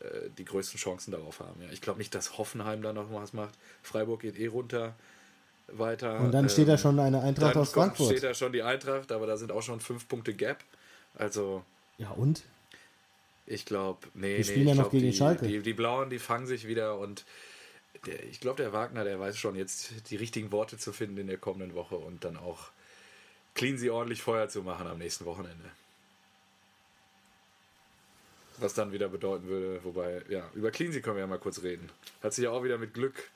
äh, 0.00 0.30
die 0.36 0.44
größten 0.44 0.78
Chancen 0.78 1.10
darauf 1.12 1.40
haben. 1.40 1.60
Ja, 1.62 1.68
ich 1.72 1.80
glaube 1.80 1.98
nicht, 1.98 2.14
dass 2.14 2.38
Hoffenheim 2.38 2.82
da 2.82 2.92
noch 2.92 3.12
was 3.12 3.32
macht. 3.32 3.54
Freiburg 3.82 4.20
geht 4.20 4.38
eh 4.38 4.46
runter 4.46 4.94
weiter. 5.68 6.20
Und 6.20 6.32
dann 6.32 6.48
steht 6.48 6.68
da 6.68 6.72
Ähm, 6.72 6.78
schon 6.78 6.98
eine 7.00 7.20
Eintracht 7.22 7.54
dann 7.56 7.62
aus 7.62 7.72
Frankfurt. 7.72 8.10
steht 8.10 8.22
da 8.22 8.34
schon 8.34 8.52
die 8.52 8.62
Eintracht, 8.62 9.10
aber 9.12 9.26
da 9.26 9.36
sind 9.36 9.50
auch 9.52 9.62
schon 9.62 9.80
fünf 9.80 10.06
Punkte 10.08 10.34
Gap. 10.34 10.62
Also 11.14 11.64
Ja, 11.98 12.10
und? 12.10 12.42
ich 13.46 13.64
glaube, 13.64 14.06
nee, 14.14 14.36
Die 14.38 14.44
spielen 14.44 14.64
nee, 14.64 14.70
ja 14.70 14.74
noch 14.76 14.90
gegen 14.90 15.06
die, 15.06 15.12
Schalke. 15.12 15.46
Die, 15.46 15.60
die 15.60 15.72
Blauen, 15.74 16.10
die 16.10 16.18
fangen 16.18 16.46
sich 16.46 16.66
wieder 16.66 16.98
und 16.98 17.24
der, 18.06 18.22
ich 18.24 18.40
glaube, 18.40 18.62
der 18.62 18.72
Wagner, 18.72 19.04
der 19.04 19.18
weiß 19.18 19.38
schon 19.38 19.56
jetzt 19.56 20.10
die 20.10 20.16
richtigen 20.16 20.52
Worte 20.52 20.78
zu 20.78 20.92
finden 20.92 21.16
in 21.18 21.26
der 21.26 21.38
kommenden 21.38 21.74
Woche 21.74 21.96
und 21.96 22.24
dann 22.24 22.36
auch 22.36 22.68
clean 23.54 23.78
sie 23.78 23.90
ordentlich 23.90 24.22
Feuer 24.22 24.48
zu 24.48 24.62
machen 24.62 24.86
am 24.86 24.98
nächsten 24.98 25.24
Wochenende. 25.24 25.64
Was 28.60 28.74
dann 28.74 28.92
wieder 28.92 29.08
bedeuten 29.08 29.48
würde, 29.48 29.80
wobei, 29.84 30.22
ja, 30.28 30.42
über 30.54 30.70
Cleansea 30.70 31.00
können 31.00 31.16
wir 31.16 31.20
ja 31.22 31.26
mal 31.26 31.38
kurz 31.38 31.62
reden. 31.62 31.88
Hat 32.22 32.32
sich 32.32 32.44
ja 32.44 32.50
auch 32.50 32.64
wieder 32.64 32.78
mit 32.78 32.94
Glück 32.94 33.30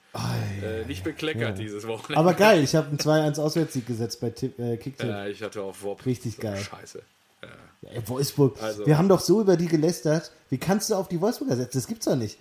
äh, 0.63 0.85
nicht 0.87 1.05
bekleckert 1.05 1.41
ja. 1.43 1.51
dieses 1.53 1.87
Wochenende. 1.87 2.19
Aber 2.19 2.35
geil, 2.35 2.63
ich 2.65 2.75
habe 2.75 2.89
einen 2.89 2.99
2-1 2.99 3.41
Auswärtssieg 3.41 3.87
gesetzt 3.87 4.21
bei 4.21 4.31
Tipp, 4.31 4.59
äh, 4.59 4.77
Kicktipp. 4.77 5.09
Ja, 5.09 5.27
ich 5.27 5.43
hatte 5.43 5.63
auf 5.63 5.83
Wop. 5.83 6.05
Richtig 6.05 6.37
so, 6.37 6.43
geil. 6.43 6.59
Scheiße. 6.59 7.03
Ja. 7.43 7.49
Ja, 7.83 7.91
ey, 7.93 8.09
Wolfsburg, 8.09 8.61
Also- 8.61 8.87
wir 8.87 8.99
haben 8.99 9.09
doch 9.09 9.21
so 9.21 9.41
über 9.41 9.57
die 9.57 9.69
gelästert. 9.69 10.33
Wie 10.51 10.59
kannst 10.59 10.91
du 10.91 10.95
auf 10.95 11.09
die 11.09 11.21
Wolfsburger 11.21 11.57
setzen? 11.57 11.79
Das 11.79 11.87
gibt's 11.87 12.07
doch 12.07 12.17
nicht. 12.17 12.39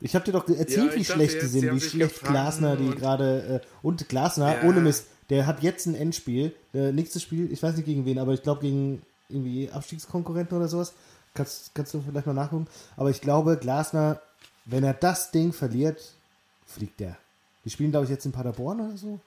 Ich 0.00 0.14
habe 0.16 0.24
dir 0.24 0.32
doch 0.32 0.48
erzählt, 0.48 0.92
Ja, 0.92 0.96
wie 0.96 1.04
schlecht 1.04 1.34
die 1.34 1.38
jetzt, 1.38 1.52
sind, 1.52 1.62
die 1.62 1.68
haben 1.68 1.76
wie 1.76 1.80
schlecht 1.80 2.24
Glasner 2.24 2.76
die 2.76 2.90
gerade 2.90 3.62
äh, 3.62 3.66
und 3.82 4.08
Glasner 4.08 4.56
ohne 4.64 4.80
Mist. 4.80 5.06
Der 5.30 5.46
hat 5.46 5.62
jetzt 5.62 5.86
ein 5.86 5.94
Endspiel, 5.94 6.52
äh, 6.74 6.90
nächstes 6.90 7.22
Spiel, 7.22 7.52
ich 7.52 7.62
weiß 7.62 7.76
nicht 7.76 7.86
gegen 7.86 8.04
wen, 8.04 8.18
aber 8.18 8.32
ich 8.32 8.42
glaube 8.42 8.62
gegen 8.62 9.02
irgendwie 9.28 9.70
Abstiegskonkurrenten 9.70 10.56
oder 10.56 10.66
sowas. 10.66 10.92
Kannst, 11.34 11.74
kannst 11.74 11.94
du 11.94 12.02
vielleicht 12.02 12.26
mal 12.26 12.34
nachgucken. 12.34 12.66
Aber 12.96 13.10
ich 13.10 13.20
glaube, 13.20 13.56
Glasner, 13.56 14.20
wenn 14.64 14.84
er 14.84 14.94
das 14.94 15.30
Ding 15.30 15.52
verliert, 15.52 16.14
fliegt 16.66 17.00
der. 17.00 17.16
Die 17.64 17.70
spielen, 17.70 17.90
glaube 17.90 18.04
ich, 18.04 18.10
jetzt 18.10 18.26
in 18.26 18.32
Paderborn 18.32 18.80
oder 18.80 18.96
so. 18.96 19.20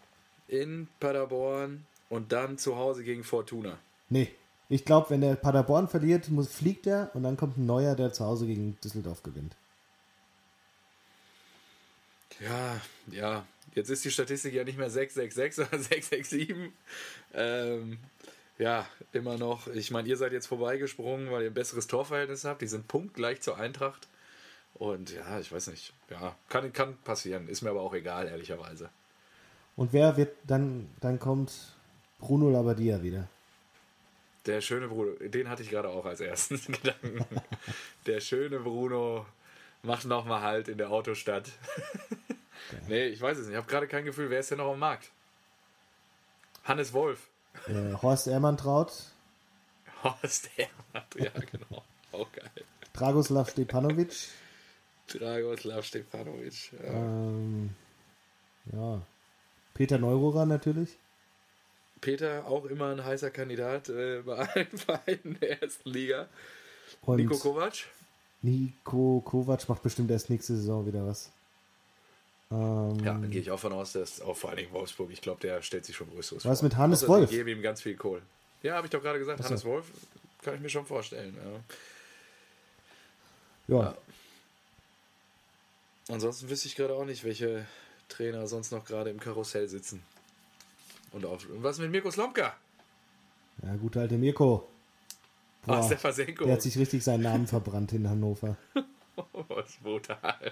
In 0.47 0.87
Paderborn 0.99 1.85
und 2.09 2.31
dann 2.31 2.57
zu 2.57 2.75
Hause 2.75 3.03
gegen 3.03 3.23
Fortuna. 3.23 3.77
Nee. 4.09 4.29
Ich 4.67 4.83
glaube, 4.83 5.11
wenn 5.11 5.21
der 5.21 5.35
Paderborn 5.35 5.87
verliert, 5.87 6.29
muss, 6.29 6.51
fliegt 6.51 6.87
er 6.87 7.11
und 7.13 7.21
dann 7.23 7.37
kommt 7.37 7.57
ein 7.57 7.67
neuer, 7.67 7.95
der 7.95 8.13
zu 8.13 8.25
Hause 8.25 8.47
gegen 8.47 8.77
Düsseldorf 8.83 9.21
gewinnt. 9.21 9.55
Ja, 12.39 12.81
ja. 13.11 13.45
Jetzt 13.75 13.89
ist 13.89 14.05
die 14.05 14.11
Statistik 14.11 14.53
ja 14.53 14.63
nicht 14.63 14.77
mehr 14.77 14.89
666, 14.89 15.55
sondern 15.55 15.81
667. 15.83 16.71
Ähm, 17.33 17.99
ja, 18.57 18.85
immer 19.11 19.37
noch. 19.37 19.67
Ich 19.67 19.91
meine, 19.91 20.07
ihr 20.07 20.17
seid 20.17 20.31
jetzt 20.31 20.47
vorbeigesprungen, 20.47 21.31
weil 21.31 21.43
ihr 21.43 21.51
ein 21.51 21.53
besseres 21.53 21.87
Torverhältnis 21.87 22.45
habt. 22.45 22.61
Die 22.61 22.67
sind 22.67 22.87
punktgleich 22.87 23.41
zur 23.41 23.57
Eintracht. 23.57 24.07
Und 24.75 25.13
ja, 25.13 25.39
ich 25.39 25.51
weiß 25.51 25.67
nicht. 25.67 25.93
Ja, 26.09 26.35
kann, 26.49 26.71
kann 26.73 26.97
passieren. 27.03 27.47
Ist 27.47 27.61
mir 27.61 27.69
aber 27.69 27.81
auch 27.81 27.93
egal, 27.93 28.27
ehrlicherweise. 28.27 28.89
Und 29.75 29.91
wer 29.93 30.15
wird 30.17 30.35
dann, 30.45 30.89
dann 31.01 31.19
kommt 31.19 31.51
Bruno 32.19 32.49
Labbadia 32.49 33.01
wieder. 33.03 33.27
Der 34.45 34.61
schöne 34.61 34.87
Bruno, 34.87 35.11
den 35.19 35.49
hatte 35.49 35.63
ich 35.63 35.69
gerade 35.69 35.89
auch 35.89 36.05
als 36.05 36.21
ersten 36.21 36.59
Gedanken. 36.71 37.25
Der 38.05 38.21
schöne 38.21 38.59
Bruno 38.59 39.25
macht 39.81 40.05
nochmal 40.05 40.41
Halt 40.41 40.67
in 40.67 40.77
der 40.77 40.91
Autostadt. 40.91 41.49
nee, 42.87 43.07
ich 43.07 43.19
weiß 43.19 43.37
es 43.37 43.45
nicht. 43.45 43.53
Ich 43.53 43.57
habe 43.57 43.67
gerade 43.67 43.87
kein 43.87 44.05
Gefühl, 44.05 44.29
wer 44.29 44.39
ist 44.39 44.51
denn 44.51 44.59
noch 44.59 44.71
am 44.71 44.79
Markt? 44.79 45.11
Hannes 46.63 46.93
Wolf. 46.93 47.27
Äh, 47.67 47.93
Horst 48.01 48.27
Ermantraut, 48.27 48.91
Horst 50.03 50.49
Hermann. 50.55 51.07
Ja, 51.17 51.31
genau. 51.51 51.83
Auch 52.11 52.31
geil. 52.31 52.49
Dragoslav 52.93 53.49
Stepanovic, 53.49 54.29
Dragoslav 55.07 55.85
Stefanovic. 55.85 56.71
Ja. 56.73 56.93
ähm, 56.93 57.71
ja, 58.71 59.01
Peter 59.73 59.97
Neururer 59.97 60.45
natürlich. 60.45 60.97
Peter, 62.01 62.45
auch 62.45 62.65
immer 62.65 62.91
ein 62.91 63.03
heißer 63.03 63.31
Kandidat 63.31 63.89
äh, 63.89 64.21
bei 64.21 64.37
allen 64.37 64.67
Vereinen 64.77 65.37
der 65.41 65.61
ersten 65.61 65.89
Liga. 65.89 66.27
Und 67.01 67.17
Nico 67.17 67.37
Kovac. 67.37 67.85
Nico 68.41 69.21
Kovac 69.25 69.67
macht 69.67 69.81
bestimmt 69.81 70.11
erst 70.11 70.29
nächste 70.29 70.55
Saison 70.55 70.85
wieder 70.85 71.05
was. 71.05 71.31
Ähm, 72.55 72.99
Ja, 73.03 73.13
dann 73.13 73.29
gehe 73.31 73.41
ich 73.41 73.51
auch 73.51 73.59
von 73.59 73.73
aus, 73.73 73.93
dass 73.93 74.21
auch 74.21 74.35
vor 74.37 74.49
allen 74.51 74.57
Dingen 74.59 74.71
Wolfsburg, 74.73 75.11
ich 75.11 75.21
glaube, 75.21 75.41
der 75.41 75.61
stellt 75.61 75.85
sich 75.85 75.95
schon 75.95 76.09
größeres 76.09 76.45
Was 76.45 76.59
vor. 76.59 76.67
mit 76.69 76.77
Hannes 76.77 77.03
Außer 77.03 77.07
Wolf? 77.13 77.31
Ich 77.31 77.37
gebe 77.37 77.51
ihm 77.51 77.61
ganz 77.61 77.81
viel 77.81 77.95
Kohl. 77.95 78.21
Ja, 78.63 78.75
habe 78.75 78.87
ich 78.87 78.91
doch 78.91 79.01
gerade 79.01 79.19
gesagt, 79.19 79.39
so. 79.39 79.45
Hannes 79.45 79.65
Wolf 79.65 79.85
kann 80.43 80.55
ich 80.55 80.61
mir 80.61 80.69
schon 80.69 80.85
vorstellen. 80.85 81.35
ja. 83.67 83.77
Ja. 83.77 83.97
Ansonsten 86.07 86.49
wüsste 86.49 86.67
ich 86.67 86.75
gerade 86.75 86.93
auch 86.93 87.05
nicht, 87.05 87.23
welche 87.23 87.65
Trainer 88.09 88.45
sonst 88.47 88.71
noch 88.71 88.85
gerade 88.85 89.09
im 89.09 89.19
Karussell 89.19 89.67
sitzen. 89.67 90.03
Und 91.11 91.25
auf, 91.25 91.49
und 91.49 91.63
was 91.63 91.79
mit 91.79 91.89
Mirko 91.91 92.11
Slomka? 92.11 92.55
ja, 93.63 93.75
guter 93.77 94.01
alte 94.01 94.17
Mirko. 94.17 94.67
Boah, 95.65 95.77
Boah, 95.79 95.83
Stefasenko. 95.87 96.43
der 96.45 96.53
hat 96.53 96.61
sich 96.61 96.77
richtig 96.77 97.03
seinen 97.03 97.23
Namen 97.23 97.47
verbrannt 97.47 97.91
in 97.93 98.07
Hannover. 98.09 98.55
Oh, 99.17 99.59
ist 99.65 99.81
brutal. 99.81 100.51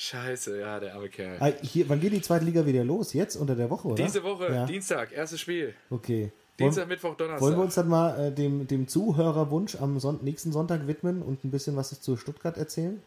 Scheiße, 0.00 0.60
ja, 0.60 0.78
der 0.78 0.94
arme 0.94 1.08
Kerl. 1.08 1.36
Ah, 1.40 1.50
hier, 1.60 1.88
wann 1.88 1.98
geht 1.98 2.12
die 2.12 2.22
zweite 2.22 2.44
Liga 2.44 2.64
wieder 2.64 2.84
los? 2.84 3.12
Jetzt 3.14 3.34
unter 3.34 3.56
der 3.56 3.68
Woche, 3.68 3.88
oder? 3.88 4.04
Diese 4.04 4.22
Woche, 4.22 4.46
Ja. 4.52 4.64
Dienstag, 4.64 5.10
erstes 5.10 5.40
Spiel. 5.40 5.74
Okay. 5.90 6.30
Dienstag, 6.56 6.82
Wollen, 6.82 6.88
Mittwoch, 6.90 7.16
Donnerstag. 7.16 7.40
wollen 7.42 7.56
wir 7.56 7.64
uns 7.64 7.74
dann 7.74 7.88
mal 7.88 8.26
äh, 8.28 8.32
dem, 8.32 8.68
dem 8.68 8.86
Zuhörerwunsch 8.86 9.74
am 9.74 9.98
Son 9.98 10.20
nächsten 10.22 10.52
Sonntag 10.52 10.86
widmen 10.86 11.20
und 11.20 11.44
ein 11.44 11.50
bisschen 11.50 11.74
was 11.74 12.00
zu 12.00 12.16
Stuttgart 12.16 12.56
erzählen? 12.56 13.02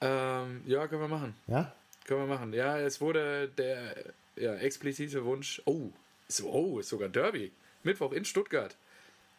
ähm, 0.00 0.62
ja, 0.66 0.86
können 0.86 1.02
wir 1.02 1.08
machen. 1.08 1.34
Ja? 1.46 1.72
Können 2.06 2.20
wir 2.20 2.26
machen. 2.34 2.52
Ja, 2.54 2.78
es 2.78 3.00
wurde 3.02 3.48
der 3.58 3.94
ja, 4.36 4.54
explizite 4.54 5.24
Wunsch. 5.26 5.60
Oh, 5.66 5.88
ist, 6.26 6.42
oh, 6.42 6.78
ist 6.78 6.88
sogar 6.88 7.08
Derby. 7.10 7.52
Mittwoch 7.82 8.12
in 8.12 8.24
Stuttgart. 8.24 8.76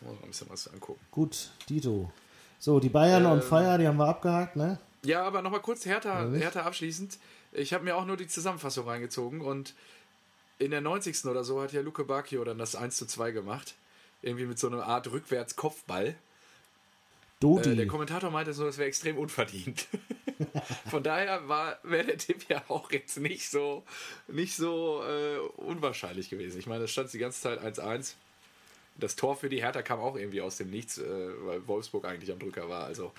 Muss 0.00 0.14
mal 0.14 0.22
ein 0.22 0.28
bisschen 0.28 0.50
was 0.50 0.68
angucken. 0.72 1.00
Gut, 1.10 1.50
Dito. 1.68 2.10
So, 2.58 2.78
die 2.80 2.88
Bayern 2.88 3.24
Ähm, 3.24 3.32
on 3.32 3.42
fire, 3.42 3.78
die 3.78 3.86
haben 3.86 3.96
wir 3.96 4.06
abgehakt, 4.08 4.56
ne? 4.56 4.78
Ja, 5.04 5.24
aber 5.24 5.42
nochmal 5.42 5.60
kurz 5.60 5.84
Hertha? 5.84 6.28
Hertha 6.30 6.62
abschließend. 6.62 7.18
Ich 7.52 7.72
habe 7.72 7.84
mir 7.84 7.96
auch 7.96 8.04
nur 8.06 8.16
die 8.16 8.28
Zusammenfassung 8.28 8.86
reingezogen 8.88 9.40
und 9.40 9.74
in 10.58 10.70
der 10.70 10.80
90. 10.80 11.24
oder 11.24 11.42
so 11.42 11.60
hat 11.60 11.72
ja 11.72 11.80
Luke 11.80 12.04
Bacchio 12.04 12.44
dann 12.44 12.58
das 12.58 12.76
1 12.76 12.96
zu 12.96 13.06
2 13.06 13.32
gemacht. 13.32 13.74
Irgendwie 14.22 14.46
mit 14.46 14.58
so 14.60 14.68
einer 14.68 14.84
Art 14.84 15.10
Rückwärts-Kopfball. 15.10 16.14
Dodi. 17.42 17.70
Äh, 17.70 17.76
der 17.76 17.86
Kommentator 17.86 18.30
meinte 18.30 18.52
so, 18.52 18.64
das 18.64 18.78
wäre 18.78 18.88
extrem 18.88 19.18
unverdient. 19.18 19.88
Von 20.90 21.02
daher 21.02 21.48
war 21.48 21.78
wäre 21.82 22.04
der 22.04 22.18
Tipp 22.18 22.46
ja 22.48 22.62
auch 22.68 22.90
jetzt 22.92 23.18
nicht 23.18 23.50
so, 23.50 23.84
nicht 24.28 24.54
so 24.54 25.02
äh, 25.02 25.38
unwahrscheinlich 25.56 26.30
gewesen. 26.30 26.58
Ich 26.58 26.66
meine, 26.66 26.84
es 26.84 26.90
stand 26.90 27.12
die 27.12 27.18
ganze 27.18 27.40
Zeit 27.40 27.60
1-1. 27.60 28.14
Das 28.96 29.16
Tor 29.16 29.36
für 29.36 29.48
die 29.48 29.62
Hertha 29.62 29.82
kam 29.82 30.00
auch 30.00 30.16
irgendwie 30.16 30.40
aus 30.40 30.56
dem 30.56 30.70
Nichts, 30.70 30.98
äh, 30.98 31.04
weil 31.44 31.66
Wolfsburg 31.66 32.04
eigentlich 32.04 32.30
am 32.30 32.38
Drücker 32.38 32.68
war. 32.68 32.84
Also 32.84 33.12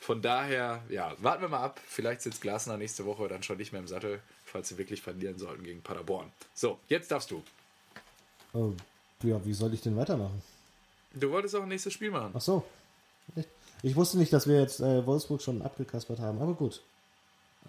von 0.00 0.22
daher, 0.22 0.82
ja, 0.88 1.14
warten 1.18 1.42
wir 1.42 1.48
mal 1.48 1.62
ab. 1.62 1.80
Vielleicht 1.86 2.22
sitzt 2.22 2.40
Glasner 2.40 2.76
nächste 2.76 3.04
Woche 3.04 3.28
dann 3.28 3.42
schon 3.42 3.58
nicht 3.58 3.72
mehr 3.72 3.80
im 3.80 3.88
Sattel, 3.88 4.20
falls 4.44 4.68
sie 4.68 4.78
wirklich 4.78 5.02
verlieren 5.02 5.38
sollten 5.38 5.64
gegen 5.64 5.82
Paderborn. 5.82 6.32
So, 6.54 6.78
jetzt 6.88 7.10
darfst 7.10 7.30
du. 7.30 7.42
oh, 8.54 8.72
ja, 9.22 9.44
wie 9.44 9.52
soll 9.52 9.74
ich 9.74 9.82
denn 9.82 9.96
weitermachen? 9.96 10.42
Du 11.12 11.30
wolltest 11.30 11.56
auch 11.56 11.62
ein 11.62 11.68
nächstes 11.68 11.92
Spiel 11.92 12.10
machen. 12.10 12.32
Ach 12.34 12.40
so. 12.40 12.64
Echt? 13.36 13.48
Ich 13.82 13.96
wusste 13.96 14.18
nicht, 14.18 14.32
dass 14.32 14.48
wir 14.48 14.60
jetzt 14.60 14.80
äh, 14.80 15.06
Wolfsburg 15.06 15.40
schon 15.40 15.62
abgekaspert 15.62 16.18
haben, 16.18 16.40
aber 16.40 16.54
gut. 16.54 16.82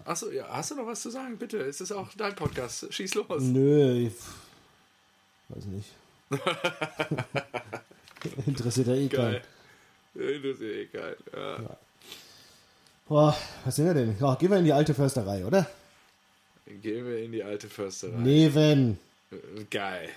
Achso, 0.04 0.30
ja, 0.30 0.48
hast 0.48 0.70
du 0.70 0.76
noch 0.76 0.86
was 0.86 1.02
zu 1.02 1.10
sagen? 1.10 1.36
Bitte, 1.36 1.58
es 1.58 1.80
ist 1.80 1.92
auch 1.92 2.08
dein 2.16 2.34
Podcast. 2.34 2.92
Schieß 2.92 3.14
los. 3.14 3.42
Nö, 3.42 4.06
ich 4.06 4.12
weiß 5.48 5.64
nicht. 5.66 5.90
Interessiert 8.46 8.88
ja 8.88 8.94
eh 8.94 9.08
keinen. 9.08 9.40
Ist 10.14 10.60
eh 10.60 10.86
geil. 10.86 11.16
Ja. 11.32 11.76
Boah, 13.06 13.36
was 13.64 13.76
sind 13.76 13.86
wir 13.86 13.94
denn? 13.94 14.16
Ja, 14.20 14.34
gehen 14.34 14.50
wir 14.50 14.58
in 14.58 14.64
die 14.64 14.72
alte 14.72 14.94
Försterei, 14.94 15.44
oder? 15.44 15.68
Gehen 16.66 17.06
wir 17.06 17.18
in 17.18 17.32
die 17.32 17.42
alte 17.42 17.68
Försterei. 17.68 18.18
Neven. 18.18 18.98
Äh, 19.30 19.64
Geil. 19.70 20.08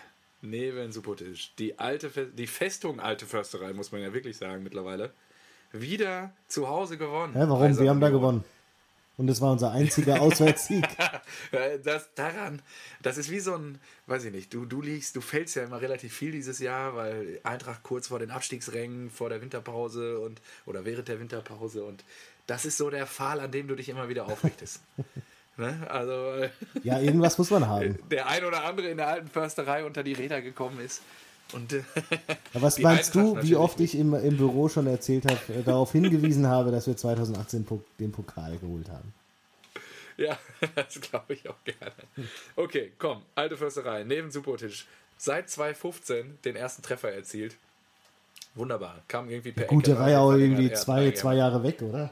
Neben 0.42 0.92
Subotisch. 0.92 1.54
Die 1.58 1.80
alte 1.80 2.10
Fe 2.10 2.28
die 2.28 2.48
Festung 2.48 3.00
alte 3.00 3.26
Försterei, 3.26 3.74
muss 3.74 3.92
man 3.92 4.02
ja 4.02 4.14
wirklich 4.14 4.38
sagen 4.38 4.62
mittlerweile. 4.62 5.12
Wieder 5.74 6.32
zu 6.48 6.68
Hause 6.70 6.98
gewonnen. 6.98 7.34
Hä, 7.34 7.44
warum? 7.48 7.78
Wir 7.80 7.90
haben 7.90 8.00
da 8.00 8.10
gewonnen. 8.10 8.44
Und 9.18 9.30
es 9.30 9.42
war 9.42 9.52
unser 9.52 9.72
einziger 9.72 10.22
Auswärtssieg. 10.22 10.86
Das 11.84 12.10
daran, 12.16 12.62
das 13.02 13.18
ist 13.18 13.30
wie 13.30 13.40
so 13.40 13.56
ein, 13.56 13.80
weiß 14.08 14.24
ich 14.26 14.32
nicht, 14.32 14.54
du, 14.54 14.66
du 14.66 14.82
liegst, 14.82 15.16
du 15.16 15.22
fällst 15.22 15.56
ja 15.56 15.64
immer 15.64 15.82
relativ 15.82 16.14
viel 16.14 16.32
dieses 16.32 16.60
Jahr, 16.60 16.96
weil 16.96 17.40
Eintracht 17.44 17.84
kurz 17.84 18.08
vor 18.08 18.18
den 18.20 18.32
Abstiegsrängen, 18.32 19.12
vor 19.12 19.30
der 19.30 19.42
Winterpause 19.42 20.20
und 20.20 20.42
oder 20.66 20.84
während 20.86 21.08
der 21.08 21.20
Winterpause 21.20 21.84
und 21.84 22.04
das 22.48 22.66
ist 22.66 22.78
so 22.78 22.90
der 22.90 23.06
Pfahl, 23.06 23.40
an 23.40 23.52
dem 23.52 23.68
du 23.68 23.76
dich 23.76 23.90
immer 23.90 24.10
wieder 24.10 24.26
aufrichtest. 24.26 24.82
ne? 25.58 25.86
Also 25.90 26.12
äh, 26.34 26.50
Ja, 26.84 27.00
irgendwas 27.00 27.38
muss 27.38 27.52
man 27.52 27.68
haben. 27.68 28.00
der 28.10 28.28
ein 28.28 28.44
oder 28.46 28.64
andere 28.66 28.88
in 28.88 28.98
der 28.98 29.08
alten 29.08 29.28
Försterei 29.28 29.86
unter 29.86 30.04
die 30.04 30.14
Räder 30.14 30.42
gekommen 30.42 30.80
ist. 30.80 31.02
Und 31.52 31.74
äh, 31.74 31.84
was 32.54 32.80
meinst 32.80 33.14
du, 33.16 33.42
wie 33.42 33.56
oft 33.56 33.80
ich 33.80 33.96
im, 33.96 34.14
im 34.14 34.38
Büro 34.38 34.70
schon 34.70 34.88
erzählt 34.88 35.26
habe, 35.30 35.40
äh, 35.54 35.64
darauf 35.64 35.92
hingewiesen 35.92 36.48
habe, 36.48 36.72
dass 36.72 36.88
wir 36.88 36.98
2018 36.98 37.66
Po- 37.66 37.84
den 38.00 38.12
Pokal 38.12 38.58
geholt 38.58 38.90
haben? 38.90 39.14
Ja, 40.18 40.38
das 40.76 41.00
glaube 41.02 41.34
ich 41.34 41.48
auch 41.50 41.64
gerne. 41.64 41.94
Okay, 42.56 42.92
komm, 42.98 43.22
alte 43.36 43.58
Försterei, 43.58 44.04
neben 44.04 44.32
Subotic. 44.32 44.86
Seit 45.18 45.50
2015 45.50 46.40
den 46.44 46.56
ersten 46.56 46.82
Treffer 46.82 47.12
erzielt. 47.12 47.56
Wunderbar. 48.56 49.02
Kam 49.08 49.30
irgendwie 49.30 49.52
per 49.52 49.66
Gut, 49.66 49.88
der 49.88 49.94
Ecke 49.94 50.02
war 50.04 50.10
ja 50.10 50.20
rein, 50.20 50.26
auch 50.28 50.34
irgendwie 50.38 50.72
zwei, 50.74 51.12
zwei 51.12 51.36
Jahre 51.36 51.64
weg, 51.64 51.82
oder? 51.82 52.12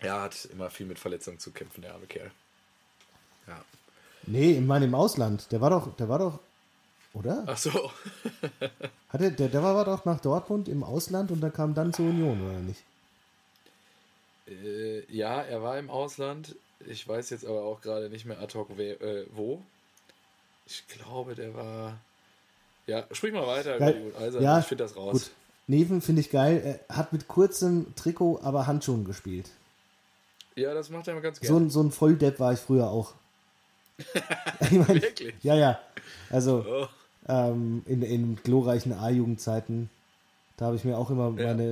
Er 0.00 0.20
hat 0.22 0.48
immer 0.52 0.70
viel 0.70 0.86
mit 0.86 0.98
Verletzungen 0.98 1.38
zu 1.38 1.50
kämpfen, 1.50 1.82
der 1.82 1.94
arme 1.94 2.06
Kerl. 2.06 2.30
Ja. 3.46 3.64
Nee, 4.26 4.52
ich 4.52 4.60
meine 4.60 4.84
im 4.86 4.94
Ausland. 4.94 5.50
Der 5.50 5.60
war 5.60 5.70
doch, 5.70 5.94
der 5.96 6.08
war 6.08 6.18
doch, 6.18 6.38
oder? 7.14 7.44
Ach 7.46 7.56
so. 7.58 7.70
Hatte, 9.08 9.32
der, 9.32 9.48
der 9.48 9.62
war, 9.62 9.84
doch 9.84 10.04
nach 10.04 10.20
Dortmund 10.20 10.68
im 10.68 10.84
Ausland 10.84 11.30
und 11.30 11.40
dann 11.40 11.52
kam 11.52 11.74
dann 11.74 11.92
zur 11.92 12.06
Union, 12.06 12.40
oder 12.48 12.58
nicht? 12.60 12.82
Äh, 14.48 15.00
ja, 15.12 15.42
er 15.42 15.62
war 15.62 15.78
im 15.78 15.90
Ausland. 15.90 16.54
Ich 16.86 17.06
weiß 17.06 17.30
jetzt 17.30 17.44
aber 17.44 17.62
auch 17.62 17.80
gerade 17.80 18.08
nicht 18.08 18.24
mehr 18.24 18.40
ad 18.40 18.56
hoc 18.56 18.76
we- 18.76 19.00
äh, 19.00 19.26
wo. 19.32 19.60
Ich 20.66 20.84
glaube, 20.88 21.34
der 21.34 21.54
war. 21.54 21.98
Ja, 22.86 23.04
sprich 23.12 23.32
mal 23.32 23.46
weiter 23.46 23.78
Ja, 23.78 23.90
über 23.90 24.10
die 24.10 24.16
Eisern. 24.24 24.42
ja, 24.42 24.58
ich 24.60 24.66
finde 24.66 24.84
das 24.84 24.96
raus. 24.96 25.12
Gut. 25.12 25.30
Neven 25.66 26.00
finde 26.00 26.20
ich 26.20 26.30
geil. 26.30 26.80
Er 26.88 26.96
hat 26.96 27.12
mit 27.12 27.28
kurzem 27.28 27.94
Trikot, 27.94 28.40
aber 28.42 28.66
Handschuhen 28.66 29.04
gespielt. 29.04 29.48
Ja, 30.56 30.74
das 30.74 30.90
macht 30.90 31.06
er 31.06 31.12
immer 31.12 31.20
ganz 31.20 31.38
So 31.38 31.42
gerne. 31.54 31.66
ein, 31.66 31.70
so 31.70 31.80
ein 31.82 31.92
Volldepp 31.92 32.40
war 32.40 32.52
ich 32.52 32.58
früher 32.60 32.88
auch. 32.90 33.12
ich 34.60 34.70
mein, 34.72 35.00
Wirklich? 35.02 35.34
Ja, 35.42 35.54
ja. 35.54 35.80
Also 36.30 36.64
Oh. 36.66 36.88
Ähm, 37.30 37.82
in, 37.86 38.02
in 38.02 38.36
glorreichen 38.42 38.92
A-Jugendzeiten, 38.92 39.88
da 40.56 40.66
habe 40.66 40.76
ich 40.76 40.84
mir 40.84 40.98
auch 40.98 41.10
immer 41.10 41.32
Ja. 41.38 41.46
meine 41.48 41.64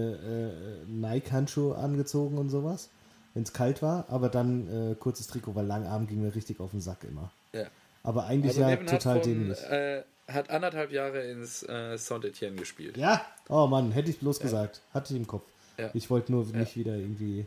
äh, 0.86 0.90
Nike-Handschuhe 0.90 1.76
angezogen 1.76 2.38
und 2.38 2.48
sowas, 2.50 2.88
wenn 3.34 3.42
es 3.42 3.52
kalt 3.52 3.82
war. 3.82 4.06
Aber 4.08 4.28
dann 4.28 4.92
äh, 4.92 4.94
kurzes 4.94 5.26
Trikot, 5.26 5.54
weil 5.54 5.66
Langarm 5.66 6.06
ging 6.06 6.22
mir 6.22 6.34
richtig 6.34 6.60
auf 6.60 6.70
den 6.70 6.80
Sack 6.80 7.04
immer. 7.04 7.30
Ja. 7.52 7.66
Aber 8.02 8.26
eigentlich 8.26 8.50
Also 8.50 8.60
ja 8.62 8.68
Neven 8.68 8.86
total 8.86 9.16
hat, 9.16 9.24
von, 9.24 9.32
dämlich. 9.32 9.58
äh, 9.64 10.02
hat 10.28 10.50
anderthalb 10.50 10.92
Jahre 10.92 11.22
ins 11.22 11.62
äh, 11.68 11.96
Saint-Etienne 11.98 12.56
gespielt. 12.56 12.96
Ja, 12.96 13.20
oh 13.48 13.66
Mann, 13.66 13.92
hätte 13.92 14.10
ich 14.10 14.18
bloß 14.18 14.40
gesagt. 14.40 14.80
Hatte 14.94 15.12
ich 15.12 15.20
im 15.20 15.26
Kopf. 15.26 15.44
Ja. 15.78 15.90
Ich 15.94 16.10
wollte 16.10 16.32
nur 16.32 16.44
nicht 16.46 16.76
wieder 16.76 16.96
irgendwie 16.96 17.46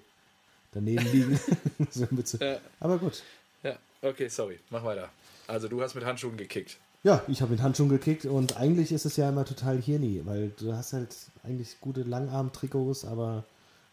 daneben 0.74 1.06
liegen. 1.12 1.40
so 1.90 2.08
Ja. 2.40 2.58
Aber 2.80 2.98
gut. 2.98 3.24
Ja, 3.64 3.76
okay, 4.02 4.28
sorry, 4.30 4.60
mach 4.70 4.84
weiter. 4.84 5.10
Also 5.48 5.68
du 5.68 5.82
hast 5.82 5.96
mit 5.96 6.06
Handschuhen 6.06 6.38
gekickt. 6.38 6.78
Ja, 7.04 7.24
ich 7.28 7.42
habe 7.42 7.52
mit 7.52 7.62
Handschuhen 7.62 7.90
gekickt 7.90 8.26
und 8.26 8.58
eigentlich 8.58 8.92
ist 8.92 9.06
es 9.06 9.18
ja 9.18 9.28
immer 9.30 9.44
total 9.44 9.82
hirni, 9.82 10.22
weil 10.26 10.52
du 10.60 10.74
hast 10.74 10.94
halt 10.94 11.16
eigentlich 11.44 11.82
gute 11.82 12.04
Langarm-Trikots, 12.04 13.06
aber 13.06 13.44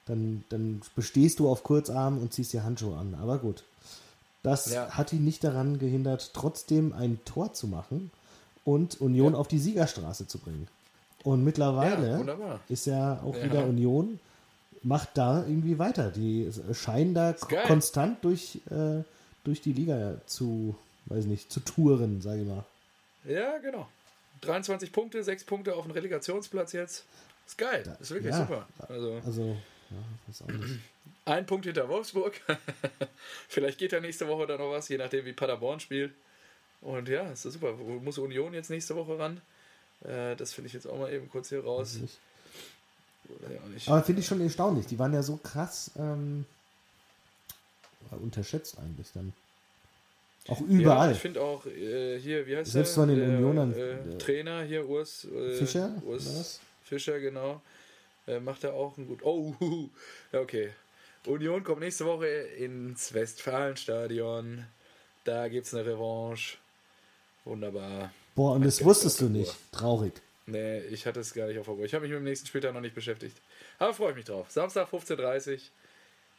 dann, 0.05 0.45
dann 0.51 0.83
bestehst 0.95 1.39
du 1.39 1.49
auf 1.49 1.63
Kurzarm 1.63 2.19
und 2.19 2.35
ziehst 2.35 2.53
dir 2.53 2.65
Handschuhe 2.65 2.97
an. 2.97 3.15
Aber 3.15 3.39
gut. 3.39 3.65
Das 4.43 4.73
Ja. 4.73 4.91
hat 4.91 5.13
ihn 5.13 5.25
nicht 5.25 5.43
daran 5.43 5.79
gehindert, 5.79 6.31
trotzdem 6.35 6.93
ein 6.93 7.19
Tor 7.25 7.55
zu 7.55 7.67
machen 7.67 8.11
und 8.65 9.01
Union 9.01 9.33
Ja. 9.33 9.39
auf 9.39 9.49
die 9.49 9.59
Siegerstraße 9.59 10.27
zu 10.27 10.39
bringen. 10.39 10.69
Und 11.25 11.43
mittlerweile 11.45 12.25
Ja, 12.27 12.61
ist 12.69 12.87
ja 12.87 13.21
auch 13.25 13.35
wieder 13.43 13.65
Union, 13.65 14.21
macht 14.83 15.11
da 15.15 15.45
irgendwie 15.47 15.79
weiter. 15.79 16.11
Die 16.11 16.51
scheinen 16.73 17.15
da 17.15 17.33
konstant 17.67 18.23
durch, 18.25 18.61
äh, 18.71 19.03
durch 19.45 19.61
die 19.63 19.73
Liga 19.73 20.21
zu, 20.27 20.77
weiß 21.07 21.25
nicht, 21.25 21.51
zu 21.51 21.61
touren, 21.61 22.21
sage 22.21 22.43
ich 22.43 22.47
mal. 22.47 22.65
Ja, 23.29 23.59
genau. 23.59 23.89
23 24.41 24.93
Punkte, 24.93 25.23
6 25.23 25.45
Punkte 25.45 25.75
auf 25.75 25.85
dem 25.85 25.91
Relegationsplatz 25.93 26.73
jetzt. 26.73 27.05
Ist 27.47 27.59
geil, 27.59 27.97
ist 28.01 28.11
wirklich 28.11 28.33
Ja. 28.33 28.41
super. 28.41 28.69
Also 28.89 29.21
Also, 29.25 29.57
ja, 29.91 30.47
ein 31.25 31.47
Punkt 31.47 31.67
hinter 31.67 31.89
Wolfsburg. 31.89 32.41
Vielleicht 33.49 33.79
geht 33.79 33.93
ja 33.93 34.01
nächste 34.01 34.29
Woche 34.29 34.47
da 34.47 34.57
noch 34.57 34.71
was, 34.71 34.89
je 34.89 34.99
nachdem 34.99 35.25
wie 35.25 35.33
Paderborn 35.33 35.81
spielt. 35.81 36.13
Und 36.81 37.09
ja, 37.09 37.31
ist 37.31 37.45
das 37.45 37.55
super. 37.55 37.79
Wo 37.79 37.99
muss 38.01 38.19
Union 38.19 38.55
jetzt 38.55 38.71
nächste 38.71 38.95
Woche 38.97 39.19
ran? 39.19 39.41
Äh, 40.05 40.37
das 40.37 40.53
finde 40.53 40.69
ich 40.69 40.75
jetzt 40.75 40.87
auch 40.87 40.99
mal 40.99 41.13
eben 41.13 41.29
kurz 41.29 41.49
hier 41.49 41.65
raus. 41.65 41.99
Ja. 42.01 43.93
Aber 43.93 44.03
finde 44.03 44.21
ich 44.21 44.27
schon 44.27 44.41
erstaunlich. 44.41 44.87
Die 44.87 44.99
waren 44.99 45.13
ja 45.13 45.23
so 45.23 45.37
krass 45.37 45.91
ähm, 45.99 46.47
unterschätzt 48.11 48.79
eigentlich 48.79 49.09
dann. 49.13 49.33
Auch 50.49 50.61
Ja, 50.61 50.67
überall. 50.69 51.13
ich 51.13 51.19
finde 51.19 51.41
auch 51.43 51.65
äh, 51.67 52.19
hier, 52.19 52.47
wie 52.47 52.57
heißt 52.57 52.73
Selbst 52.73 52.97
der? 52.97 53.03
von 53.05 53.09
den 53.09 53.19
Der, 53.19 53.29
Unionern, 53.29 53.73
Äh, 53.75 54.19
Trainer 54.19 54.63
hier, 54.63 54.89
Urs. 54.89 55.25
Äh, 55.27 55.55
Fischer, 55.55 55.93
Urs? 56.05 56.61
Fischer, 56.83 57.21
genau. 57.21 57.61
Äh, 58.27 58.41
macht 58.41 58.65
er 58.65 58.75
auch 58.75 58.97
ein 58.97 59.07
gut. 59.07 59.23
Oh, 59.23 59.55
ja, 60.33 60.41
okay. 60.41 60.71
Union 61.27 61.63
kommt 61.63 61.81
nächste 61.81 62.07
Woche 62.07 62.27
ins 62.27 63.13
Westfalenstadion. 63.13 64.65
Da 65.25 65.49
gibt 65.49 65.67
es 65.67 65.75
eine 65.75 65.85
Revanche. 65.85 66.57
Wunderbar. 67.45 68.13
Boah, 68.35 68.55
und 68.55 68.65
das 68.65 68.81
Ja, 68.81 68.87
wusstest 68.87 69.21
du 69.21 69.25
ja, 69.27 69.31
nicht. 69.31 69.55
Traurig. 69.73 70.13
Nee, 70.47 70.79
ich 70.81 71.07
hatte 71.07 71.21
es 71.21 71.35
gar 71.35 71.47
nicht 71.47 71.59
auf 71.59 71.67
der 71.67 71.75
Uhr. 71.75 71.85
Ich 71.85 71.93
habe 71.93 72.03
mich 72.03 72.11
mit 72.13 72.21
dem 72.21 72.25
nächsten 72.25 72.47
Spieltag 72.47 72.73
noch 72.73 72.81
nicht 72.81 72.95
beschäftigt. 72.95 73.37
Aber 73.79 73.93
freue 73.93 74.11
ich 74.11 74.17
mich 74.17 74.25
drauf. 74.25 74.51
Samstag 74.51 74.89
15.30 74.91 75.53
Uhr. 75.53 75.59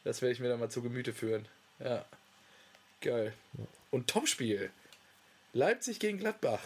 Das 0.04 0.22
werde 0.22 0.34
ich 0.34 0.40
mir 0.40 0.50
dann 0.50 0.60
mal 0.60 0.70
zu 0.70 0.82
Gemüte 0.82 1.14
führen. 1.14 1.48
Ja. 1.80 2.06
Geil. 3.02 3.34
Und 3.92 4.08
Topspiel. 4.08 4.72
Leipzig 5.54 6.00
gegen 6.00 6.18
Gladbach. 6.20 6.62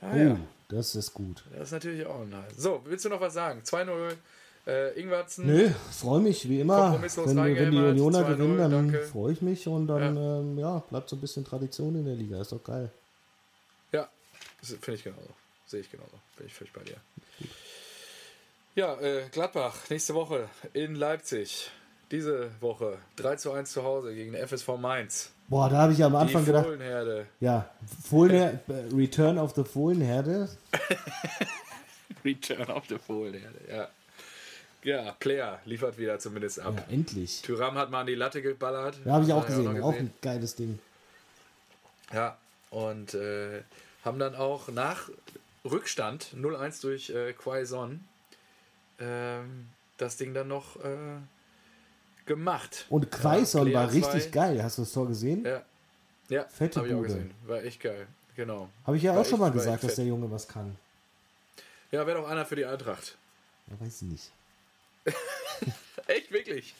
Ah 0.00 0.12
Oh, 0.12 0.16
ja, 0.16 0.40
das 0.68 0.94
ist 0.94 1.12
gut. 1.14 1.44
das 1.52 1.68
ist 1.68 1.72
natürlich 1.72 2.06
auch 2.06 2.24
nice. 2.24 2.52
So, 2.56 2.82
willst 2.84 3.04
du 3.04 3.08
noch 3.08 3.20
was 3.20 3.34
sagen? 3.34 3.62
2-0 3.64 4.16
äh, 4.66 5.00
Ingwertsen. 5.00 5.46
Nö, 5.46 5.70
freue 5.92 6.20
mich 6.20 6.48
wie 6.48 6.60
immer. 6.60 7.00
Wenn, 7.00 7.36
wenn 7.36 7.70
die 7.70 7.78
Unioner 7.78 8.20
2-0, 8.20 8.36
gewinnen, 8.36 8.70
dann 8.70 8.94
freue 9.10 9.32
ich 9.32 9.42
mich 9.42 9.66
und 9.66 9.86
dann 9.88 10.16
ähm, 10.16 10.58
ja, 10.58 10.78
bleibt 10.90 11.08
so 11.08 11.16
ein 11.16 11.20
bisschen 11.20 11.44
Tradition 11.44 11.94
in 11.96 12.04
der 12.04 12.14
Liga. 12.14 12.40
Ist 12.40 12.52
doch 12.52 12.62
geil. 12.62 12.90
Ja, 13.92 14.08
finde 14.62 14.94
ich 14.94 15.04
genauso. 15.04 15.30
Sehe 15.66 15.80
ich 15.80 15.90
genauso. 15.90 16.12
Bin 16.36 16.46
ich 16.46 16.54
völlig 16.54 16.72
bei 16.72 16.82
dir. 16.82 16.96
Ja, 18.74 19.00
äh, 19.00 19.28
Gladbach, 19.32 19.74
nächste 19.90 20.14
Woche 20.14 20.48
in 20.72 20.94
Leipzig. 20.94 21.70
Diese 22.10 22.50
Woche 22.60 22.98
3 23.16 23.36
zu 23.36 23.52
1 23.52 23.70
zu 23.70 23.82
Hause 23.82 24.14
gegen 24.14 24.34
FSV 24.34 24.76
Mainz. 24.78 25.30
Boah, 25.48 25.68
da 25.68 25.78
habe 25.78 25.92
ich 25.92 26.02
am 26.02 26.14
Anfang 26.16 26.42
Die 26.42 26.46
gedacht, 26.46 26.64
Fohlenherde. 26.66 27.26
ja, 27.40 27.68
Fohlenher 28.08 28.60
äh, 28.68 28.94
Return 28.94 29.38
of 29.38 29.54
the 29.54 29.64
Fohlenherde. 29.64 30.48
Return 32.24 32.70
of 32.70 32.84
the 32.88 32.98
Fohlenherde, 32.98 33.58
ja. 33.70 33.88
Ja, 34.84 35.12
Player 35.18 35.60
liefert 35.64 35.98
wieder 35.98 36.18
zumindest 36.18 36.60
ab. 36.60 36.74
Ja, 36.76 36.94
endlich. 36.94 37.42
Tyram 37.42 37.76
hat 37.76 37.90
mal 37.90 38.02
an 38.02 38.06
die 38.06 38.14
Latte 38.14 38.42
geballert. 38.42 38.98
Ja, 39.04 39.12
habe 39.14 39.24
ich 39.24 39.32
auch 39.32 39.48
man 39.48 39.50
ja 39.50 39.64
gesehen. 39.72 39.82
Auch 39.82 39.94
ein 39.94 40.12
geiles 40.22 40.54
Ding. 40.54 40.78
Ja, 42.12 42.38
und 42.70 43.14
äh, 43.14 43.62
haben 44.04 44.18
dann 44.18 44.34
auch 44.34 44.68
nach 44.68 45.10
Rückstand 45.64 46.28
0-1 46.36 46.80
durch 46.82 47.10
äh, 47.10 47.32
Quaison 47.32 48.00
ähm, 49.00 49.68
das 49.96 50.16
Ding 50.16 50.32
dann 50.32 50.48
noch 50.48 50.76
äh, 50.76 51.18
gemacht. 52.28 52.86
Und 52.88 53.10
Quaison 53.10 53.66
Ja, 53.66 53.80
war 53.80 53.92
richtig 53.92 54.30
geil. 54.30 54.62
Hast 54.62 54.78
du 54.78 54.82
das 54.82 54.92
Tor 54.92 55.08
gesehen? 55.08 55.44
Ja, 55.44 55.62
ja 56.28 56.44
Fette 56.44 56.78
habe 56.78 56.88
ich 56.88 56.94
auch 56.94 56.98
Bude. 56.98 57.08
gesehen. 57.08 57.30
War 57.46 57.64
echt 57.64 57.80
geil. 57.80 58.06
Genau. 58.36 58.68
Habe 58.86 58.96
ich 58.96 59.02
ja 59.02 59.12
War 59.14 59.22
auch 59.22 59.26
schon 59.26 59.40
mal 59.40 59.50
gesagt, 59.50 59.82
dass 59.82 59.90
fett. 59.90 59.98
der 59.98 60.04
Junge 60.06 60.30
was 60.30 60.46
kann. 60.46 60.76
Ja, 61.90 62.06
wäre 62.06 62.18
doch 62.20 62.28
einer 62.28 62.44
für 62.46 62.54
die 62.54 62.64
Eintracht. 62.64 63.16
Ja, 63.68 63.84
weiß 63.84 64.02
ich 64.02 64.08
nicht. 64.08 64.30
Echt, 66.06 66.30
wirklich. 66.30 66.74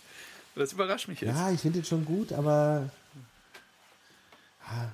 Das 0.55 0.73
überrascht 0.73 1.09
mich 1.09 1.21
jetzt. 1.21 1.35
Ja, 1.35 1.51
ich 1.51 1.61
finde 1.61 1.79
ihn 1.81 1.85
schon 1.85 2.05
gut, 2.05 2.33
aber. 2.33 2.89
Ah, 4.67 4.89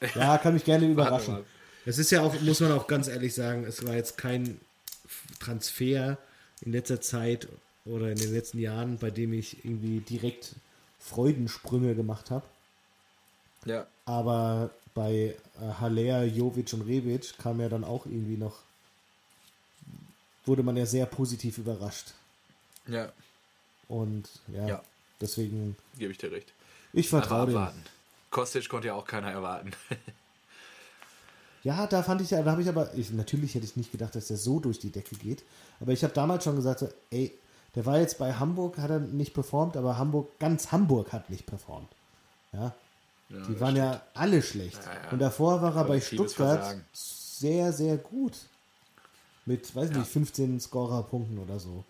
Ja, 0.00 0.08
ja 0.14 0.38
kann 0.38 0.54
mich 0.54 0.64
gerne 0.64 0.86
überraschen. 0.90 1.44
Es 1.86 1.98
ist 1.98 2.10
ja 2.10 2.20
auch, 2.22 2.38
muss 2.42 2.60
man 2.60 2.72
auch 2.72 2.86
ganz 2.86 3.08
ehrlich 3.08 3.34
sagen, 3.34 3.64
es 3.64 3.86
war 3.86 3.94
jetzt 3.94 4.18
kein 4.18 4.60
Transfer 5.40 6.18
in 6.60 6.72
letzter 6.72 7.00
Zeit 7.00 7.48
oder 7.86 8.10
in 8.10 8.18
den 8.18 8.32
letzten 8.32 8.58
Jahren, 8.58 8.98
bei 8.98 9.10
dem 9.10 9.32
ich 9.32 9.64
irgendwie 9.64 10.00
direkt 10.00 10.54
Freudensprünge 10.98 11.94
gemacht 11.94 12.30
habe. 12.30 12.44
Ja, 13.64 13.86
Aber 14.06 14.70
bei 14.94 15.36
äh, 15.60 15.72
Haller, 15.80 16.24
Jovic 16.24 16.72
und 16.72 16.82
Rebic 16.82 17.36
kam 17.38 17.60
ja 17.60 17.68
dann 17.68 17.84
auch 17.84 18.06
irgendwie 18.06 18.36
noch, 18.36 18.56
wurde 20.44 20.62
man 20.62 20.76
ja 20.76 20.86
sehr 20.86 21.06
positiv 21.06 21.58
überrascht. 21.58 22.12
ja, 22.88 23.12
Und 23.88 24.28
ja, 24.54 24.68
Ja. 24.68 24.82
deswegen, 25.20 25.76
gebe 25.98 26.12
ich 26.12 26.18
dir 26.18 26.30
recht. 26.32 26.52
ich 26.92 27.08
vertraue 27.08 27.46
dem. 27.46 27.68
Kostic 28.30 28.68
konnte 28.68 28.88
ja 28.88 28.94
auch 28.94 29.06
keiner 29.06 29.30
erwarten. 29.30 29.72
Ja, 31.62 31.86
da 31.86 32.02
fand 32.02 32.22
ich 32.22 32.30
ja, 32.30 32.42
da 32.42 32.52
habe 32.52 32.62
ich 32.62 32.68
aber, 32.70 32.94
ich, 32.94 33.10
natürlich 33.10 33.54
hätte 33.54 33.66
ich 33.66 33.76
nicht 33.76 33.92
gedacht, 33.92 34.14
dass 34.14 34.28
der 34.28 34.38
so 34.38 34.60
durch 34.60 34.78
die 34.78 34.88
Decke 34.90 35.14
geht. 35.16 35.42
Aber 35.78 35.92
ich 35.92 36.02
habe 36.02 36.14
damals 36.14 36.44
schon 36.44 36.56
gesagt, 36.56 36.80
so, 36.80 36.88
ey, 37.10 37.34
der 37.74 37.86
war 37.86 37.98
jetzt 38.00 38.18
bei 38.18 38.34
Hamburg, 38.34 38.78
hat 38.78 38.90
er 38.90 38.98
nicht 39.00 39.34
performt, 39.34 39.76
aber 39.76 39.96
Hamburg, 39.98 40.38
ganz 40.38 40.72
Hamburg 40.72 41.12
hat 41.12 41.30
nicht 41.30 41.46
performt. 41.46 41.88
Ja, 42.52 42.74
Ja, 43.28 43.36
die 43.46 43.60
waren 43.60 43.76
stimmt. 43.76 43.76
ja 43.76 44.02
alle 44.14 44.42
schlecht. 44.42 44.80
Ja. 44.84 45.10
Und 45.12 45.20
davor 45.20 45.62
war 45.62 45.76
er 45.76 45.84
bei 45.84 46.00
Stuttgart 46.00 46.58
Versagen. 46.58 46.84
sehr, 46.92 47.72
sehr 47.72 47.96
gut. 47.96 48.32
Mit, 49.46 49.74
weiß 49.74 49.90
nicht, 49.90 50.06
15 50.06 50.60
Scorer-Punkten 50.60 51.38
oder 51.38 51.58
so. 51.58 51.84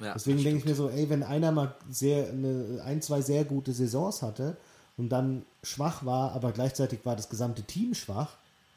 Deswegen 0.00 0.42
denke 0.42 0.58
ich 0.58 0.64
mir 0.64 0.74
so, 0.74 0.88
ey, 0.88 1.08
wenn 1.10 1.22
einer 1.22 1.52
mal 1.52 1.74
sehr, 1.88 2.28
eine, 2.28 2.82
ein, 2.84 3.00
zwei 3.02 3.20
sehr 3.22 3.44
gute 3.44 3.72
Saisons 3.72 4.22
hatte 4.22 4.56
und 4.96 5.10
dann 5.10 5.44
schwach 5.62 6.04
war, 6.04 6.32
aber 6.32 6.50
gleichzeitig 6.50 7.00
war 7.04 7.14
das 7.14 7.28
gesamte 7.28 7.62
Team 7.62 7.94
schwach, 7.94 8.30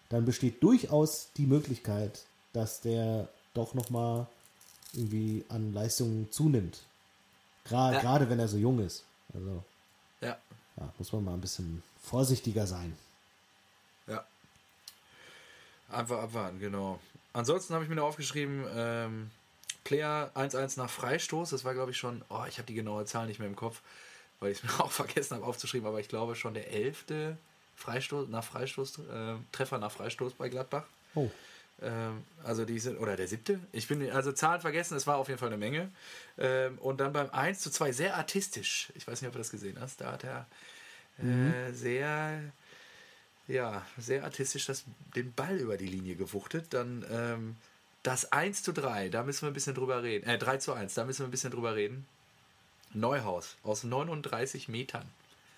dann 0.09 0.25
besteht 0.25 0.61
durchaus 0.61 1.29
die 1.37 1.47
Möglichkeit, 1.47 2.25
dass 2.53 2.81
der 2.81 3.27
doch 3.55 3.73
nochmal 3.73 4.27
irgendwie 4.95 5.45
an 5.49 5.73
Leistungen 5.73 6.31
zunimmt. 6.31 6.81
Gra 7.65 7.93
Ja. 7.93 8.01
Gerade 8.01 8.29
wenn 8.29 8.39
er 8.39 8.47
so 8.47 8.57
jung 8.57 8.79
ist. 8.79 9.03
Also 9.33 9.63
Ja, 10.21 10.37
ja, 10.77 10.93
muss 10.97 11.11
man 11.13 11.23
mal 11.23 11.33
ein 11.33 11.41
bisschen 11.41 11.83
vorsichtiger 12.01 12.67
sein. 12.67 12.95
ja. 14.07 14.25
Einfach 15.89 16.19
abwarten, 16.23 16.59
genau. 16.59 16.99
Ansonsten 17.33 17.73
habe 17.73 17.83
ich 17.83 17.89
mir 17.89 17.95
noch 17.95 18.05
aufgeschrieben, 18.05 18.65
ähm, 18.75 19.31
Player 19.83 20.31
1-1 20.35 20.77
nach 20.77 20.89
Freistoß. 20.89 21.51
Das 21.51 21.63
war, 21.63 21.73
glaube 21.73 21.91
ich, 21.91 21.97
schon, 21.97 22.23
oh, 22.29 22.43
ich 22.47 22.57
habe 22.57 22.65
die 22.65 22.73
genaue 22.73 23.05
Zahl 23.05 23.27
nicht 23.27 23.39
mehr 23.39 23.47
im 23.47 23.55
Kopf, 23.55 23.81
weil 24.39 24.51
ich 24.51 24.63
es 24.63 24.63
mir 24.79 24.83
auch 24.83 24.91
vergessen 24.91 25.35
habe 25.35 25.45
aufzuschreiben, 25.45 25.87
aber 25.87 25.99
ich 25.99 26.07
glaube 26.07 26.35
schon 26.35 26.53
der 26.53 26.71
elfte 26.71 27.37
Freistoß, 27.75 28.29
nach 28.29 28.43
Freistoß, 28.43 28.99
äh, 28.99 29.35
Treffer 29.51 29.77
nach 29.77 29.91
Freistoß 29.91 30.33
bei 30.33 30.49
Gladbach. 30.49 30.85
Oh, 31.13 31.29
also 32.43 32.65
die 32.65 32.79
sind, 32.79 32.97
oder 32.97 33.15
der 33.15 33.27
siebte? 33.27 33.59
Ich 33.71 33.87
bin, 33.87 34.09
also 34.11 34.31
Zahlen 34.31 34.61
vergessen, 34.61 34.95
es 34.95 35.07
war 35.07 35.17
auf 35.17 35.27
jeden 35.27 35.39
Fall 35.39 35.49
eine 35.49 35.57
Menge. 35.57 35.91
Ähm, 36.37 36.77
und 36.79 36.99
dann 36.99 37.11
beim 37.13 37.29
1 37.29 37.59
zu 37.59 37.69
2 37.69 37.91
sehr 37.91 38.15
artistisch. 38.15 38.91
Ich 38.95 39.07
weiß 39.07 39.21
nicht, 39.21 39.27
ob 39.27 39.33
du 39.33 39.39
das 39.39 39.51
gesehen 39.51 39.77
hast. 39.79 39.99
Da 40.01 40.13
hat 40.13 40.23
er 40.23 40.47
äh, 41.17 41.71
sehr, 41.73 42.39
ja, 43.47 43.85
sehr 43.97 44.23
artistisch 44.23 44.65
das, 44.65 44.85
den 45.15 45.33
Ball 45.33 45.57
über 45.57 45.77
die 45.77 45.87
Linie 45.87 46.15
gewuchtet. 46.15 46.67
Dann 46.73 47.05
ähm, 47.11 47.55
das 48.03 48.31
1 48.31 48.63
zu 48.63 48.71
3, 48.71 49.09
da 49.09 49.23
müssen 49.23 49.41
wir 49.41 49.47
ein 49.49 49.53
bisschen 49.53 49.75
drüber 49.75 50.01
reden. 50.01 50.27
Äh, 50.29 50.37
3 50.37 50.57
zu 50.57 50.73
1, 50.73 50.93
da 50.93 51.03
müssen 51.03 51.19
wir 51.19 51.27
ein 51.27 51.31
bisschen 51.31 51.51
drüber 51.51 51.75
reden. 51.75 52.05
Neuhaus 52.93 53.57
aus 53.63 53.83
39 53.83 54.69
Metern. 54.69 55.05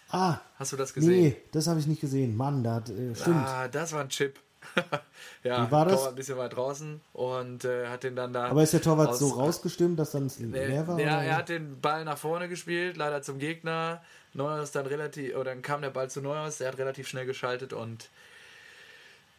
Ah, 0.10 0.40
Hast 0.58 0.72
du 0.72 0.78
das 0.78 0.94
gesehen? 0.94 1.12
nee, 1.12 1.38
das 1.52 1.68
habe 1.68 1.80
ich 1.80 1.86
nicht 1.86 2.02
gesehen. 2.02 2.36
Mann, 2.36 2.64
da 2.64 2.76
hat, 2.76 2.90
äh, 2.90 3.14
stimmt. 3.14 3.36
Ah, 3.36 3.68
das 3.68 3.92
war 3.92 4.02
ein 4.02 4.10
Chip. 4.10 4.40
ja, 5.44 5.68
Wie 5.68 5.72
war 5.72 5.86
das? 5.86 5.94
Torwart 5.96 6.10
ein 6.10 6.16
bisschen 6.16 6.38
weit 6.38 6.56
draußen 6.56 7.02
und 7.14 7.66
äh, 7.66 7.88
hat 7.88 8.04
den 8.04 8.16
dann 8.16 8.34
da. 8.34 8.46
Aber 8.48 8.64
ist 8.64 8.74
der 8.74 8.82
Torwart 8.82 9.10
aus- 9.10 9.20
so 9.20 9.30
rausgestimmt, 9.30 9.98
dass 10.00 10.12
dann 10.12 10.26
es 10.28 10.40
Äh, 10.40 10.46
leer 10.46 10.88
war? 10.88 11.00
ja, 11.00 11.22
er 11.24 11.38
hat 11.38 11.50
den 11.50 11.80
Ball 11.82 12.04
nach 12.06 12.18
vorne 12.18 12.48
gespielt, 12.50 12.98
leider 12.98 13.22
zum 13.22 13.40
Gegner. 13.40 14.02
Neuhaus 14.34 14.72
dann 14.72 14.86
relativ, 14.86 15.34
oder 15.36 15.46
dann 15.52 15.62
kam 15.64 15.82
der 15.82 15.90
Ball 15.90 16.10
zu 16.10 16.22
Neuhaus, 16.22 16.62
er 16.62 16.68
hat 16.68 16.78
relativ 16.78 17.08
schnell 17.08 17.26
geschaltet 17.26 17.74
und 17.74 18.10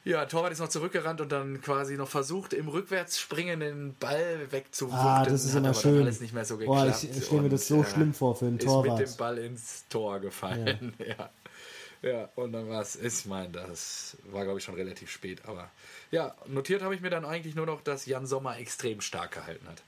ja, 0.04 0.24
Torwart 0.24 0.52
ist 0.52 0.60
noch 0.60 0.68
zurückgerannt 0.68 1.20
und 1.20 1.30
dann 1.32 1.60
quasi 1.60 1.96
noch 1.96 2.08
versucht, 2.08 2.54
im 2.54 2.68
Rückwärtsspringen 2.68 3.60
den 3.60 3.94
Ball 3.98 4.46
wegzuwuchten. 4.50 4.98
Ah, 5.06 5.24
das 5.24 5.44
ist 5.44 5.54
immer 5.54 5.74
schön. 5.74 6.02
alles 6.02 6.20
nicht 6.20 6.32
mehr 6.32 6.44
so 6.46 6.56
Boah, 6.56 6.86
ich 6.86 7.24
stelle 7.24 7.42
mir 7.42 7.48
das 7.50 7.68
so 7.68 7.76
und, 7.78 7.86
äh, 7.86 7.90
schlimm 7.90 8.14
vor 8.14 8.34
für 8.34 8.46
einen 8.46 8.58
ist 8.58 8.64
Torwart. 8.64 8.98
mit 9.00 9.08
dem 9.08 9.16
Ball 9.16 9.38
ins 9.38 9.84
Tor 9.88 10.18
gefallen. 10.20 10.94
Ja. 10.98 11.06
ja. 11.06 11.30
Und 12.36 12.52
dann 12.52 12.68
war 12.68 12.82
es, 12.82 12.96
ich 12.96 13.26
meine, 13.26 13.48
das 13.50 14.16
war 14.30 14.44
glaube 14.44 14.58
ich 14.58 14.64
schon 14.64 14.74
relativ 14.76 15.10
spät. 15.10 15.40
Aber 15.46 15.70
ja, 16.10 16.34
notiert 16.46 16.82
habe 16.82 16.94
ich 16.94 17.00
mir 17.00 17.10
dann 17.10 17.24
eigentlich 17.24 17.54
nur 17.54 17.66
noch, 17.66 17.82
dass 17.82 18.06
Jan 18.06 18.26
Sommer 18.26 18.58
extrem 18.58 19.00
stark 19.00 19.32
gehalten 19.32 19.66
hat. 19.68 19.82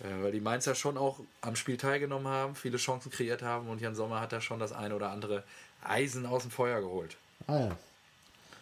Äh, 0.00 0.22
weil 0.22 0.32
die 0.32 0.40
Mainzer 0.40 0.74
schon 0.74 0.96
auch 0.96 1.20
am 1.40 1.56
Spiel 1.56 1.76
teilgenommen 1.76 2.28
haben, 2.28 2.54
viele 2.54 2.78
Chancen 2.78 3.10
kreiert 3.10 3.42
haben 3.42 3.68
und 3.68 3.80
Jan 3.80 3.94
Sommer 3.94 4.20
hat 4.20 4.32
da 4.32 4.40
schon 4.40 4.58
das 4.58 4.72
eine 4.72 4.94
oder 4.94 5.10
andere 5.10 5.44
Eisen 5.82 6.26
aus 6.26 6.42
dem 6.42 6.50
Feuer 6.50 6.80
geholt. 6.80 7.16
Ah 7.46 7.58
ja. 7.58 7.76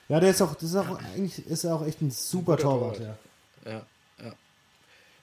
Ja, 0.09 0.21
der 0.21 0.31
ist 0.31 0.43
auch, 0.43 0.55
das 0.55 0.65
ist 0.65 0.77
auch 0.77 0.99
eigentlich 0.99 1.47
ist 1.47 1.65
er 1.65 1.75
auch 1.75 1.87
echt 1.87 2.03
ein 2.03 2.11
super 2.11 2.53
guter 2.53 2.63
Torwart, 2.63 2.97
Torwart. 2.99 3.17
ja. 3.65 3.73
Ja, 3.73 3.87
ja. 4.25 4.33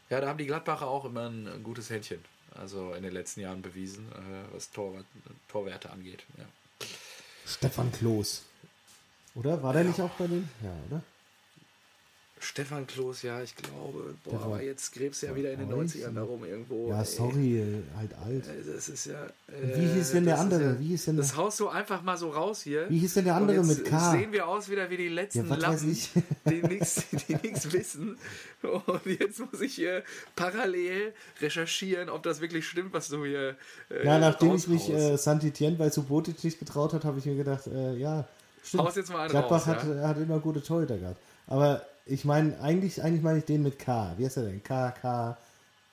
Ja, 0.09 0.21
da 0.21 0.27
haben 0.27 0.37
die 0.37 0.47
Gladbacher 0.47 0.87
auch 0.87 1.05
immer 1.05 1.27
ein, 1.29 1.47
ein 1.47 1.63
gutes 1.63 1.89
Händchen. 1.89 2.19
Also 2.59 2.93
in 2.93 3.03
den 3.03 3.13
letzten 3.13 3.41
Jahren 3.41 3.61
bewiesen, 3.61 4.11
äh, 4.11 4.53
was 4.53 4.71
Torwart, 4.71 5.05
Torwerte 5.47 5.89
angeht. 5.91 6.23
Ja. 6.37 6.45
Stefan 7.53 7.91
Kloß. 7.91 8.43
Oder? 9.35 9.61
War 9.63 9.73
der 9.73 9.83
nicht 9.83 10.01
auch 10.01 10.09
bei 10.11 10.27
denen? 10.27 10.49
Ja, 10.63 10.71
oder? 10.89 11.01
Stefan 12.43 12.87
Kloß, 12.87 13.21
ja, 13.21 13.41
ich 13.41 13.55
glaube, 13.55 14.15
boah, 14.23 14.31
Der 14.31 14.39
war- 14.39 14.45
aber 14.47 14.63
jetzt 14.63 14.91
gräbst 14.93 15.21
du 15.21 15.27
ja 15.27 15.35
wieder 15.35 15.51
in 15.51 15.59
den 15.59 15.69
weiß 15.69 15.75
90ern 15.77 16.07
nicht. 16.07 16.17
darum 16.17 16.43
irgendwo. 16.43 16.89
Ja, 16.89 16.99
ey. 16.99 17.05
sorry, 17.05 17.59
äh, 17.61 17.83
halt 17.95 18.11
alt. 18.25 18.47
Äh, 18.47 18.73
Das 18.75 18.89
ist 18.89 19.05
ja. 19.05 19.27
Wie 19.75 19.87
hieß 19.87 20.11
denn 20.13 20.25
der 20.25 20.33
das 20.37 20.45
ist 20.45 20.51
andere? 20.53 20.69
Ja, 20.73 20.79
Wie 20.79 20.87
hieß 20.87 21.05
denn 21.05 21.17
das 21.17 21.27
der- 21.29 21.37
haust 21.37 21.59
du 21.59 21.67
einfach 21.69 22.01
mal 22.01 22.17
so 22.17 22.29
raus 22.31 22.61
hier. 22.63 22.89
Wie 22.89 22.97
hieß 22.97 23.13
denn 23.13 23.25
der 23.25 23.35
andere 23.35 23.63
mit 23.63 23.85
K? 23.85 24.11
Sehen 24.11 24.31
wir 24.31 24.47
aus 24.47 24.69
wieder 24.69 24.89
wie 24.89 24.97
die 24.97 25.09
letzten 25.09 25.47
Ja, 25.47 25.55
Lappen, 25.55 25.97
die 26.49 26.61
nichts 26.63 27.71
wissen. 27.71 28.17
Und 28.63 29.05
jetzt 29.05 29.39
muss 29.39 29.61
ich 29.61 29.75
hier 29.75 30.03
parallel 30.35 31.13
recherchieren, 31.41 32.09
ob 32.09 32.23
das 32.23 32.41
wirklich 32.41 32.67
stimmt, 32.67 32.93
was 32.93 33.07
du 33.09 33.23
hier. 33.25 33.55
Äh, 33.89 34.05
Ja, 34.05 34.17
nachdem 34.19 34.55
ich 34.55 34.67
mich 34.67 34.89
äh, 34.89 35.15
Santitien 35.17 35.77
bei 35.77 35.89
Subotic 35.89 36.43
nicht 36.43 36.59
getraut 36.59 36.93
hat, 36.93 37.05
habe 37.05 37.19
ich 37.19 37.25
mir 37.25 37.35
gedacht, 37.35 37.67
äh, 37.67 37.95
ja, 37.97 38.27
stimmt. 38.63 38.83
Haus 38.83 38.95
jetzt 38.95 39.11
mal 39.11 39.21
einen 39.21 39.29
Gladbach 39.29 39.67
raus, 39.67 39.67
hat, 39.67 39.87
ja? 39.87 40.07
hat 40.07 40.17
immer 40.17 40.39
gute 40.39 40.61
Torhüter 40.63 40.97
gehabt. 40.97 41.19
Aber 41.47 41.85
ich 42.11 42.25
meine, 42.25 42.59
eigentlich, 42.61 43.01
eigentlich 43.01 43.21
meine 43.23 43.39
ich 43.39 43.45
den 43.45 43.63
mit 43.63 43.79
K. 43.79 44.13
Wie 44.17 44.25
heißt 44.25 44.37
er 44.37 44.43
denn? 44.43 44.63
K, 44.63 44.91
K, 44.91 45.37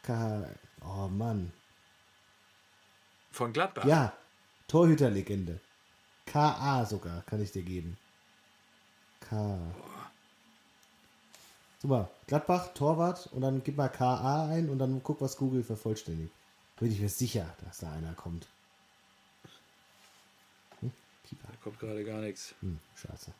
K. 0.02 0.44
Oh 0.84 1.08
Mann. 1.08 1.52
Von 3.30 3.52
Gladbach. 3.52 3.84
Ja, 3.84 4.12
Torhüterlegende. 4.66 5.60
KA 6.26 6.84
sogar, 6.84 7.22
kann 7.22 7.40
ich 7.40 7.52
dir 7.52 7.62
geben. 7.62 7.96
K. 9.28 9.58
Super, 11.80 12.10
Gladbach, 12.26 12.74
Torwart 12.74 13.28
und 13.28 13.40
dann 13.40 13.62
gib 13.62 13.76
mal 13.76 13.88
KA 13.88 14.48
ein 14.48 14.68
und 14.68 14.78
dann 14.78 15.00
guck, 15.02 15.20
was 15.20 15.36
Google 15.36 15.62
vervollständigt. 15.62 16.32
Bin 16.80 16.92
ich 16.92 17.00
mir 17.00 17.08
sicher, 17.08 17.46
dass 17.64 17.78
da 17.78 17.92
einer 17.92 18.14
kommt. 18.14 18.46
Hm? 20.80 20.92
Da 21.30 21.48
kommt 21.62 21.78
gerade 21.78 22.04
gar 22.04 22.20
nichts. 22.20 22.54
Hm, 22.60 22.78
scheiße. 22.96 23.32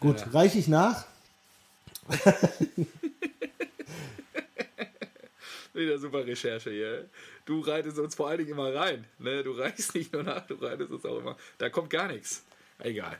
Gut, 0.00 0.20
Ja. 0.20 0.26
reiche 0.28 0.58
ich 0.58 0.68
nach? 0.68 1.04
Wieder 5.74 5.98
super 5.98 6.26
Recherche 6.26 6.70
hier. 6.70 7.08
Du 7.44 7.60
reitest 7.60 7.98
uns 7.98 8.14
vor 8.14 8.28
allen 8.28 8.38
Dingen 8.38 8.50
immer 8.50 8.74
rein. 8.74 9.06
Ne? 9.18 9.42
Du 9.42 9.52
reichst 9.52 9.94
nicht 9.94 10.12
nur 10.12 10.22
nach, 10.22 10.46
du 10.46 10.54
reitest 10.54 10.90
uns 10.90 11.04
auch 11.04 11.18
immer. 11.18 11.36
Da 11.58 11.70
kommt 11.70 11.90
gar 11.90 12.08
nichts. 12.08 12.44
Egal. 12.78 13.18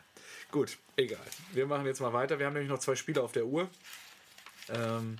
Gut, 0.51 0.77
egal. 0.97 1.25
Wir 1.53 1.67
machen 1.67 1.87
jetzt 1.87 2.01
mal 2.01 2.13
weiter. 2.13 2.39
Wir 2.39 2.47
haben 2.47 2.53
nämlich 2.53 2.71
noch 2.71 2.79
zwei 2.79 2.95
Spiele 2.95 3.23
auf 3.23 3.33
der 3.33 3.47
Uhr. 3.47 3.69
Ähm, 4.69 5.17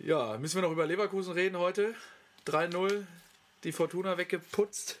ja, 0.00 0.36
müssen 0.38 0.56
wir 0.56 0.62
noch 0.62 0.72
über 0.72 0.86
Leverkusen 0.86 1.34
reden 1.34 1.58
heute? 1.58 1.94
3-0, 2.46 3.04
die 3.62 3.72
Fortuna 3.72 4.18
weggeputzt. 4.18 5.00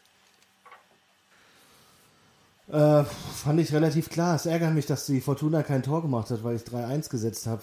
Äh, 2.68 3.04
fand 3.04 3.60
ich 3.60 3.72
relativ 3.72 4.08
klar. 4.08 4.36
Es 4.36 4.46
ärgert 4.46 4.72
mich, 4.74 4.86
dass 4.86 5.06
die 5.06 5.20
Fortuna 5.20 5.62
kein 5.62 5.82
Tor 5.82 6.02
gemacht 6.02 6.30
hat, 6.30 6.42
weil 6.44 6.56
ich 6.56 6.62
3-1 6.62 7.10
gesetzt 7.10 7.46
habe. 7.46 7.62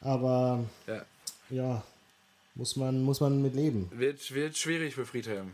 Aber 0.00 0.64
Ja, 0.86 1.04
ja, 1.50 1.82
muss 2.54 2.76
man, 2.76 3.02
muss 3.02 3.20
man 3.20 3.42
mit 3.42 3.54
leben. 3.54 3.90
wird, 3.92 4.32
wird 4.32 4.56
schwierig 4.56 4.94
für 4.94 5.04
Friedhelm. 5.06 5.52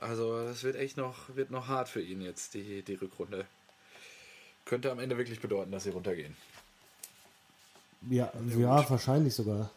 Also, 0.00 0.44
das 0.44 0.64
wird 0.64 0.76
echt 0.76 0.96
noch, 0.96 1.14
wird 1.36 1.50
noch 1.50 1.68
hart 1.68 1.88
für 1.88 2.00
ihn 2.00 2.20
jetzt, 2.22 2.54
die, 2.54 2.82
die 2.82 2.94
Rückrunde. 2.94 3.46
Könnte 4.64 4.90
am 4.90 4.98
Ende 4.98 5.16
wirklich 5.18 5.40
bedeuten, 5.40 5.70
dass 5.70 5.84
sie 5.84 5.90
runtergehen. 5.90 6.36
Ja, 8.10 8.32
ja, 8.56 8.88
wahrscheinlich 8.90 9.34
sogar. 9.34 9.70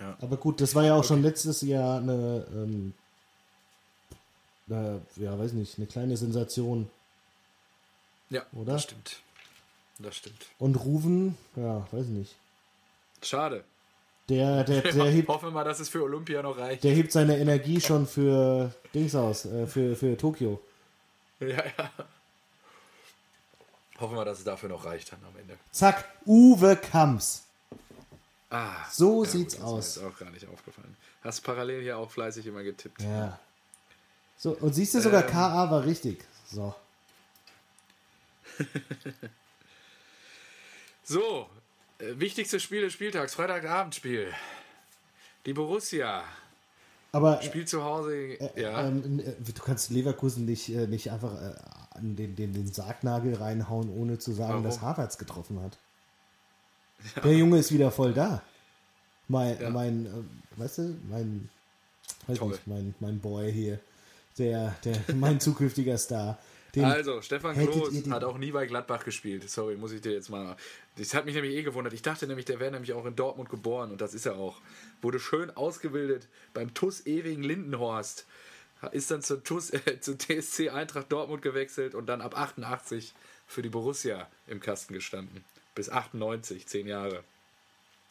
Ja. 0.00 0.16
Aber 0.20 0.36
gut, 0.36 0.60
das 0.60 0.74
war 0.74 0.84
ja 0.84 0.94
auch 0.94 1.04
schon 1.04 1.22
letztes 1.22 1.62
Jahr 1.62 1.98
eine, 1.98 2.44
ähm, 2.52 2.92
eine, 4.68 5.00
ja, 5.16 5.38
weiß 5.38 5.52
nicht, 5.52 5.78
eine 5.78 5.86
kleine 5.86 6.16
Sensation. 6.16 6.90
Ja, 8.30 8.42
Oder? 8.52 8.72
das 8.74 8.82
stimmt. 8.84 9.20
Das 9.98 10.16
stimmt. 10.16 10.46
Und 10.58 10.74
Ruven, 10.76 11.36
ja, 11.56 11.86
weiß 11.90 12.06
nicht. 12.06 12.34
Schade. 13.22 13.64
Der, 14.28 14.64
der, 14.64 14.82
der, 14.82 15.04
hebt, 15.10 15.28
Hoffen 15.28 15.48
wir 15.48 15.52
mal, 15.52 15.64
dass 15.64 15.78
es 15.80 15.88
für 15.88 16.02
Olympia 16.02 16.42
noch 16.42 16.58
reicht. 16.58 16.82
der 16.82 16.92
hebt 16.94 17.12
seine 17.12 17.38
Energie 17.38 17.80
schon 17.80 18.06
für 18.06 18.74
Dings 18.92 19.14
aus, 19.14 19.44
äh, 19.46 19.66
für, 19.68 19.94
für 19.96 20.16
Tokio. 20.16 20.60
Ja, 21.38 21.48
ja. 21.48 21.90
Hoffen 24.00 24.16
wir, 24.16 24.24
dass 24.24 24.38
es 24.38 24.44
dafür 24.44 24.68
noch 24.68 24.84
reicht 24.84 25.12
dann 25.12 25.20
am 25.24 25.38
Ende. 25.40 25.56
Zack, 25.70 26.04
Uwe 26.26 26.76
Kamps. 26.76 27.44
Ah, 28.50 28.84
So 28.90 29.24
ja, 29.24 29.30
sieht's 29.30 29.58
gut, 29.60 29.78
das 29.78 29.88
ist 29.96 30.02
mir 30.02 30.06
aus. 30.08 30.14
auch 30.14 30.18
gar 30.18 30.30
nicht 30.30 30.46
aufgefallen. 30.48 30.96
Hast 31.22 31.40
parallel 31.42 31.82
hier 31.82 31.96
auch 31.98 32.10
fleißig 32.10 32.46
immer 32.46 32.62
getippt. 32.62 33.00
Ja. 33.02 33.38
So, 34.36 34.52
und 34.60 34.74
siehst 34.74 34.94
du 34.94 35.00
sogar, 35.00 35.24
Ähm. 35.24 35.30
KA 35.30 35.70
war 35.70 35.84
richtig. 35.84 36.22
So. 36.50 36.74
So, 41.04 41.48
äh, 41.98 42.18
wichtigstes 42.18 42.62
Spiel 42.62 42.80
des 42.82 42.92
Spieltags, 42.92 43.34
Freitagabendspiel. 43.34 44.32
Die 45.46 45.52
Borussia 45.52 46.24
Aber 47.12 47.40
äh, 47.40 47.44
spielt 47.46 47.68
zu 47.68 47.84
Hause. 47.84 48.36
ja. 48.56 48.88
ähm, 48.88 49.20
äh, 49.20 49.34
du 49.40 49.62
kannst 49.62 49.90
Leverkusen 49.90 50.44
nicht, 50.46 50.68
äh, 50.68 50.86
nicht 50.88 51.12
einfach 51.12 51.34
äh, 51.40 51.54
an 51.96 52.16
den, 52.16 52.34
den, 52.34 52.52
den 52.52 52.72
Sargnagel 52.72 53.34
reinhauen, 53.36 53.88
ohne 53.90 54.18
zu 54.18 54.32
sagen, 54.32 54.50
Warum? 54.54 54.64
dass 54.64 54.80
Havertz 54.80 55.16
getroffen 55.16 55.62
hat. 55.62 55.78
Der 57.22 57.34
Junge 57.34 57.58
ist 57.58 57.72
wieder 57.72 57.92
voll 57.92 58.12
da. 58.12 58.42
Mein, 59.28 59.60
Ja. 59.60 59.70
mein 59.70 60.06
äh, 60.06 60.60
weißt 60.60 60.78
du, 60.78 60.96
mein, 61.08 61.48
weiß 62.26 62.38
Toll. 62.38 62.48
nicht, 62.50 62.66
mein, 62.66 62.94
mein 62.98 63.20
Boy 63.20 63.52
hier, 63.52 63.78
der, 64.38 64.74
der, 64.84 64.96
mein 65.14 65.38
zukünftiger 65.38 65.98
Star. 65.98 66.36
Den, 66.76 66.84
Also, 66.84 67.22
Stefan 67.22 67.54
die- 67.58 68.10
hat 68.10 68.22
auch 68.24 68.38
nie 68.38 68.52
bei 68.52 68.66
Gladbach 68.66 69.04
gespielt. 69.04 69.48
Sorry, 69.50 69.76
muss 69.76 69.92
ich 69.92 70.00
dir 70.02 70.12
jetzt 70.12 70.28
mal. 70.28 70.56
Das 70.96 71.14
hat 71.14 71.24
mich 71.24 71.34
nämlich 71.34 71.54
eh 71.54 71.62
gewundert. 71.62 71.92
Ich 71.94 72.02
dachte 72.02 72.26
nämlich, 72.26 72.44
der 72.44 72.60
wäre 72.60 72.70
nämlich 72.70 72.92
auch 72.92 73.04
in 73.06 73.16
Dortmund 73.16 73.48
geboren 73.48 73.90
und 73.90 74.00
das 74.00 74.14
ist 74.14 74.26
er 74.26 74.36
auch. 74.36 74.60
Wurde 75.02 75.18
schön 75.18 75.50
ausgebildet 75.56 76.28
beim 76.54 76.74
TUS 76.74 77.06
ewigen 77.06 77.42
Lindenhorst. 77.42 78.26
Ist 78.92 79.10
dann 79.10 79.22
zur 79.22 79.42
TUS, 79.42 79.70
äh, 79.70 80.00
zu 80.00 80.16
TSC 80.18 80.68
Eintracht 80.70 81.10
Dortmund 81.10 81.40
gewechselt 81.42 81.94
und 81.94 82.06
dann 82.06 82.20
ab 82.20 82.38
88 82.38 83.14
für 83.46 83.62
die 83.62 83.70
Borussia 83.70 84.28
im 84.46 84.60
Kasten 84.60 84.92
gestanden. 84.92 85.44
Bis 85.74 85.88
98, 85.88 86.66
zehn 86.66 86.86
Jahre. 86.86 87.24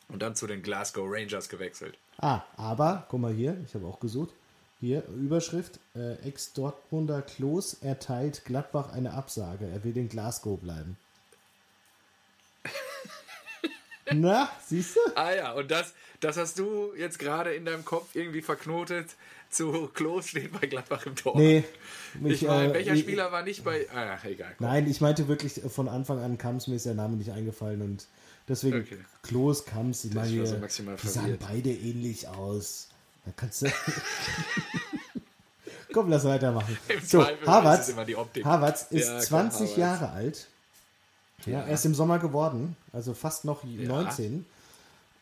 Und 0.07 0.21
dann 0.21 0.35
zu 0.35 0.47
den 0.47 0.61
Glasgow 0.63 1.07
Rangers 1.09 1.49
gewechselt. 1.49 1.97
Ah, 2.17 2.41
aber, 2.57 3.05
guck 3.09 3.19
mal 3.21 3.33
hier, 3.33 3.57
ich 3.65 3.73
habe 3.75 3.85
auch 3.85 3.99
gesucht. 3.99 4.33
Hier, 4.81 5.03
Überschrift, 5.07 5.79
äh, 5.95 6.15
Ex-Dortmunder 6.27 7.21
Klos 7.21 7.75
erteilt 7.81 8.43
Gladbach 8.45 8.91
eine 8.91 9.13
Absage. 9.13 9.65
Er 9.67 9.83
will 9.83 9.95
in 9.97 10.09
Glasgow 10.09 10.59
bleiben. 10.59 10.97
Na, 14.13 14.49
siehst 14.65 14.95
du? 14.95 14.99
Ah 15.15 15.33
ja, 15.33 15.51
und 15.53 15.71
das, 15.71 15.93
das 16.19 16.37
hast 16.37 16.59
du 16.59 16.93
jetzt 16.95 17.17
gerade 17.19 17.53
in 17.55 17.65
deinem 17.65 17.83
Kopf 17.85 18.15
irgendwie 18.15 18.41
verknotet 18.41 19.15
zu 19.49 19.87
Klos 19.93 20.27
steht 20.27 20.51
bei 20.59 20.67
Gladbach 20.67 21.05
im 21.05 21.15
Tor. 21.15 21.37
Nee. 21.37 21.63
Ich 22.25 22.41
Ich, 22.41 22.47
meine, 22.47 22.71
äh, 22.71 22.73
welcher 22.73 22.93
ich- 22.93 23.01
Spieler 23.01 23.31
war 23.31 23.41
nicht 23.43 23.63
bei. 23.63 23.87
Ah, 23.93 24.17
egal. 24.25 24.53
komm. 24.57 24.67
Nein, 24.67 24.89
ich 24.89 24.99
meinte 25.01 25.27
wirklich, 25.27 25.63
äh, 25.63 25.69
von 25.69 25.87
Anfang 25.87 26.19
an 26.19 26.37
Kams, 26.37 26.67
mir 26.67 26.75
ist 26.75 26.85
der 26.85 26.93
Name 26.93 27.15
nicht 27.15 27.31
eingefallen 27.31 27.81
und 27.81 28.07
deswegen 28.49 28.81
Okay. 28.81 28.97
Klos, 29.23 29.65
Kams, 29.65 30.03
ich 30.05 30.13
meine, 30.13 30.29
die- 30.29 30.45
sahen 31.07 31.37
beide 31.39 31.71
ähnlich 31.71 32.27
aus. 32.27 32.89
Da 33.25 33.31
kannst 33.35 33.63
du. 33.63 33.67
Komm, 35.93 36.09
lass 36.09 36.25
weitermachen. 36.25 36.77
Im 36.89 37.01
So, 37.01 37.23
Zweifel 37.23 37.97
ist 37.97 38.07
die 38.09 38.15
Optik. 38.15 38.45
Havertz 38.45 38.87
ist 38.89 39.05
Ja, 39.07 39.13
klar, 39.13 39.21
20 39.21 39.61
Havertz. 39.61 39.77
Jahre 39.77 40.09
alt. 40.11 40.47
Ja, 41.45 41.61
er 41.61 41.73
ist 41.73 41.85
im 41.85 41.95
Sommer 41.95 42.19
geworden, 42.19 42.75
also 42.91 43.13
fast 43.13 43.45
noch 43.45 43.63
Ja. 43.63 43.87
19 43.87 44.45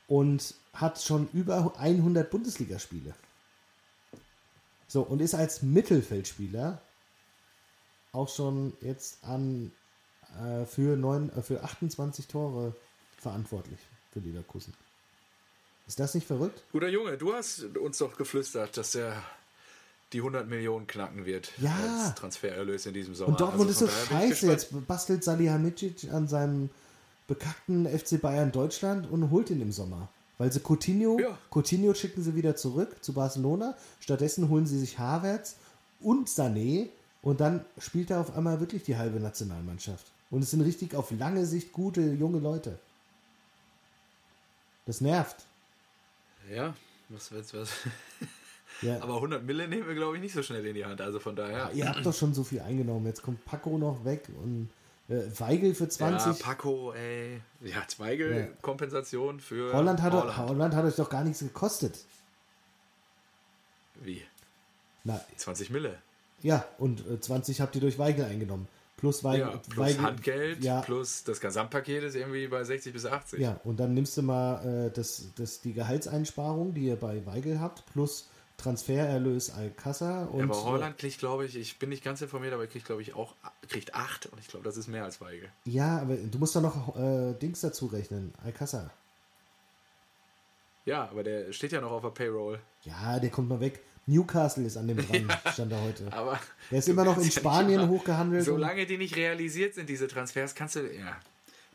und 0.07 0.55
hat 0.73 1.01
schon 1.01 1.27
über 1.33 1.73
100 1.77 2.29
Bundesligaspiele. 2.29 3.13
So, 4.87 5.01
und 5.01 5.21
ist 5.21 5.33
als 5.35 5.61
Mittelfeldspieler 5.63 6.79
auch 8.11 8.29
schon 8.29 8.73
jetzt 8.81 9.23
an 9.23 9.71
äh, 10.43 10.65
für, 10.65 10.95
neun, 10.97 11.31
äh, 11.35 11.41
für 11.41 11.63
28 11.63 12.27
Tore 12.27 12.75
verantwortlich 13.19 13.79
für 14.11 14.19
Leverkusen. 14.19 14.73
Ist 15.87 15.99
das 15.99 16.15
nicht 16.15 16.25
verrückt? 16.27 16.63
Guter 16.71 16.87
Junge, 16.89 17.17
du 17.17 17.33
hast 17.33 17.63
uns 17.77 17.97
doch 17.97 18.15
geflüstert, 18.17 18.77
dass 18.77 18.95
er 18.95 19.21
die 20.13 20.19
100 20.19 20.47
Millionen 20.47 20.87
knacken 20.87 21.25
wird 21.25 21.51
Ja. 21.57 21.75
als 22.05 22.15
Transfererlös 22.15 22.85
in 22.85 22.93
diesem 22.93 23.15
Sommer. 23.15 23.29
Und 23.29 23.41
Dortmund 23.41 23.69
Also 23.69 23.85
ist 23.85 23.91
so 24.07 24.13
scheiße. 24.13 24.47
Jetzt 24.47 24.87
bastelt 24.87 25.23
Salihamidzic 25.23 26.11
an 26.13 26.27
seinem 26.27 26.69
bekackten 27.27 27.85
FC 27.87 28.21
Bayern 28.21 28.51
Deutschland 28.51 29.09
und 29.09 29.29
holt 29.31 29.49
ihn 29.49 29.61
im 29.61 29.71
Sommer. 29.71 30.07
Weil 30.37 30.51
sie 30.51 30.59
Coutinho, 30.61 31.19
Ja. 31.19 31.37
Coutinho 31.51 31.93
schicken 31.93 32.23
sie 32.23 32.35
wieder 32.35 32.55
zurück 32.55 32.95
zu 33.03 33.13
Barcelona. 33.13 33.75
Stattdessen 33.99 34.49
holen 34.49 34.65
sie 34.67 34.79
sich 34.79 34.99
Havertz 34.99 35.55
und 35.99 36.29
Sané 36.29 36.89
und 37.21 37.39
dann 37.41 37.65
spielt 37.79 38.09
er 38.11 38.19
auf 38.19 38.35
einmal 38.35 38.59
wirklich 38.59 38.83
die 38.83 38.97
halbe 38.97 39.19
Nationalmannschaft. 39.19 40.05
Und 40.31 40.43
es 40.43 40.51
sind 40.51 40.61
richtig 40.61 40.95
auf 40.95 41.11
lange 41.11 41.45
Sicht 41.45 41.71
gute 41.73 42.01
junge 42.01 42.39
Leute. 42.39 42.77
Das 44.85 45.01
nervt. 45.01 45.45
Ja, 46.51 46.73
was 47.09 47.31
wird's 47.31 47.53
was? 47.53 47.69
Ja. 48.81 48.97
Aber 49.01 49.15
100 49.15 49.43
Mille 49.43 49.67
nehmen 49.67 49.87
wir, 49.87 49.95
glaube 49.95 50.15
ich, 50.17 50.21
nicht 50.21 50.33
so 50.33 50.41
schnell 50.43 50.65
in 50.65 50.73
die 50.75 50.85
Hand. 50.85 50.99
Also 51.01 51.19
von 51.19 51.35
daher. 51.35 51.71
Ihr 51.73 51.87
habt 51.87 52.05
doch 52.05 52.13
schon 52.13 52.33
so 52.33 52.43
viel 52.43 52.61
eingenommen. 52.61 53.05
Jetzt 53.05 53.21
kommt 53.21 53.43
Paco 53.45 53.77
noch 53.77 54.03
weg 54.05 54.27
und 54.43 54.69
äh, 55.09 55.21
Weigel 55.39 55.75
für 55.75 55.87
20. 55.87 56.39
Ja, 56.39 56.45
Paco, 56.45 56.93
ey. 56.93 57.41
Ja, 57.61 57.87
Zweigel, 57.87 58.35
Ja. 58.37 58.45
Kompensation 58.61 59.39
für 59.39 59.73
Holland 59.73 60.01
hat, 60.01 60.13
Holland. 60.13 60.37
Holland 60.37 60.75
hat 60.75 60.85
euch 60.85 60.95
doch 60.95 61.09
gar 61.09 61.23
nichts 61.23 61.39
gekostet. 61.39 61.99
Wie? 64.01 64.21
Na, 65.03 65.19
20 65.37 65.69
Mille. 65.69 65.97
ja, 66.41 66.65
und 66.77 67.05
äh, 67.07 67.19
20 67.19 67.61
habt 67.61 67.75
ihr 67.75 67.81
durch 67.81 67.99
Weigel 67.99 68.25
eingenommen. 68.25 68.67
Plus 69.03 69.21
Weigel. 69.25 69.41
Ja, 69.41 69.57
plus 69.57 69.77
Weigel 69.77 70.01
Handgeld, 70.01 70.63
Ja, 70.63 70.79
plus 70.79 71.25
das 71.25 71.41
Gesamtpaket 71.41 72.03
ist 72.03 72.15
irgendwie 72.15 72.47
bei 72.47 72.63
60 72.63 72.93
bis 72.93 73.05
80. 73.05 73.37
ja, 73.37 73.59
und 73.65 73.77
dann 73.77 73.93
nimmst 73.93 74.15
du 74.15 74.21
mal 74.21 74.87
äh, 74.87 74.91
das, 74.91 75.27
das, 75.35 75.59
die 75.59 75.73
Gehaltseinsparung, 75.73 76.73
die 76.73 76.85
ihr 76.85 76.95
bei 76.95 77.25
Weigel 77.25 77.59
habt, 77.59 77.85
plus 77.87 78.29
Transfererlös 78.55 79.51
Alcázar 79.51 80.31
und. 80.31 80.43
aber 80.43 80.63
Holland 80.63 80.97
kriegt, 80.97 81.19
glaube 81.19 81.43
ich, 81.43 81.57
ich 81.57 81.79
bin 81.79 81.89
nicht 81.89 82.01
ganz 82.01 82.21
informiert, 82.21 82.53
aber 82.53 82.63
er 82.63 82.69
kriegt, 82.69 82.85
glaube 82.85 83.01
ich, 83.01 83.13
auch 83.13 83.35
kriegt 83.67 83.93
8 83.93 84.27
und 84.27 84.39
ich 84.39 84.47
glaube, 84.47 84.63
das 84.63 84.77
ist 84.77 84.87
mehr 84.87 85.03
als 85.03 85.19
Weigel. 85.19 85.49
Ja, 85.65 85.99
aber 85.99 86.15
du 86.15 86.39
musst 86.39 86.55
doch 86.55 86.61
noch 86.61 86.95
äh, 86.95 87.33
Dings 87.33 87.59
dazu 87.59 87.87
rechnen. 87.87 88.33
Alcázar. 88.45 88.89
Ja, 90.85 91.09
aber 91.09 91.23
der 91.23 91.51
steht 91.51 91.73
ja 91.73 91.81
noch 91.81 91.91
auf 91.91 92.03
der 92.03 92.11
Payroll. 92.11 92.57
Ja, 92.83 93.19
der 93.19 93.31
kommt 93.31 93.49
noch 93.49 93.59
weg. 93.59 93.81
Newcastle 94.05 94.65
ist 94.65 94.77
an 94.77 94.87
dem 94.87 94.97
dran, 95.07 95.27
stand 95.53 95.71
da 95.71 95.79
heute. 95.81 96.11
Aber 96.11 96.39
Der 96.71 96.79
ist 96.79 96.89
immer 96.89 97.05
noch 97.05 97.17
in 97.17 97.23
ja 97.23 97.31
Spanien 97.31 97.79
immer- 97.81 97.89
hochgehandelt. 97.89 98.43
Solange 98.45 98.85
die 98.85 98.97
nicht 98.97 99.15
realisiert 99.15 99.75
sind, 99.75 99.87
diese 99.89 100.07
Transfers, 100.07 100.53
kannst 100.55 100.75
du, 100.75 100.81
ja, 100.93 101.15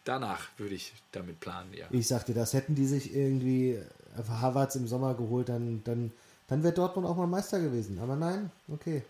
danach 0.05 0.49
würde 0.59 0.75
ich 0.75 0.93
damit 1.13 1.41
planen, 1.41 1.73
ja. 1.75 1.87
Ich 1.91 2.07
sagte, 2.09 2.35
das 2.35 2.53
hätten 2.53 2.75
die 2.75 2.87
sich 2.87 3.15
irgendwie 3.15 3.79
auf 4.17 4.29
Havertz 4.29 4.75
im 4.77 4.87
Sommer 4.87 5.15
geholt, 5.15 5.49
dann, 5.49 5.83
dann, 5.85 6.13
dann 6.49 6.63
wäre 6.63 6.75
Dortmund 6.75 7.07
auch 7.07 7.17
mal 7.17 7.27
Meister 7.27 7.61
gewesen. 7.61 7.99
Aber 7.99 8.17
nein, 8.17 8.51
okay. 8.69 9.03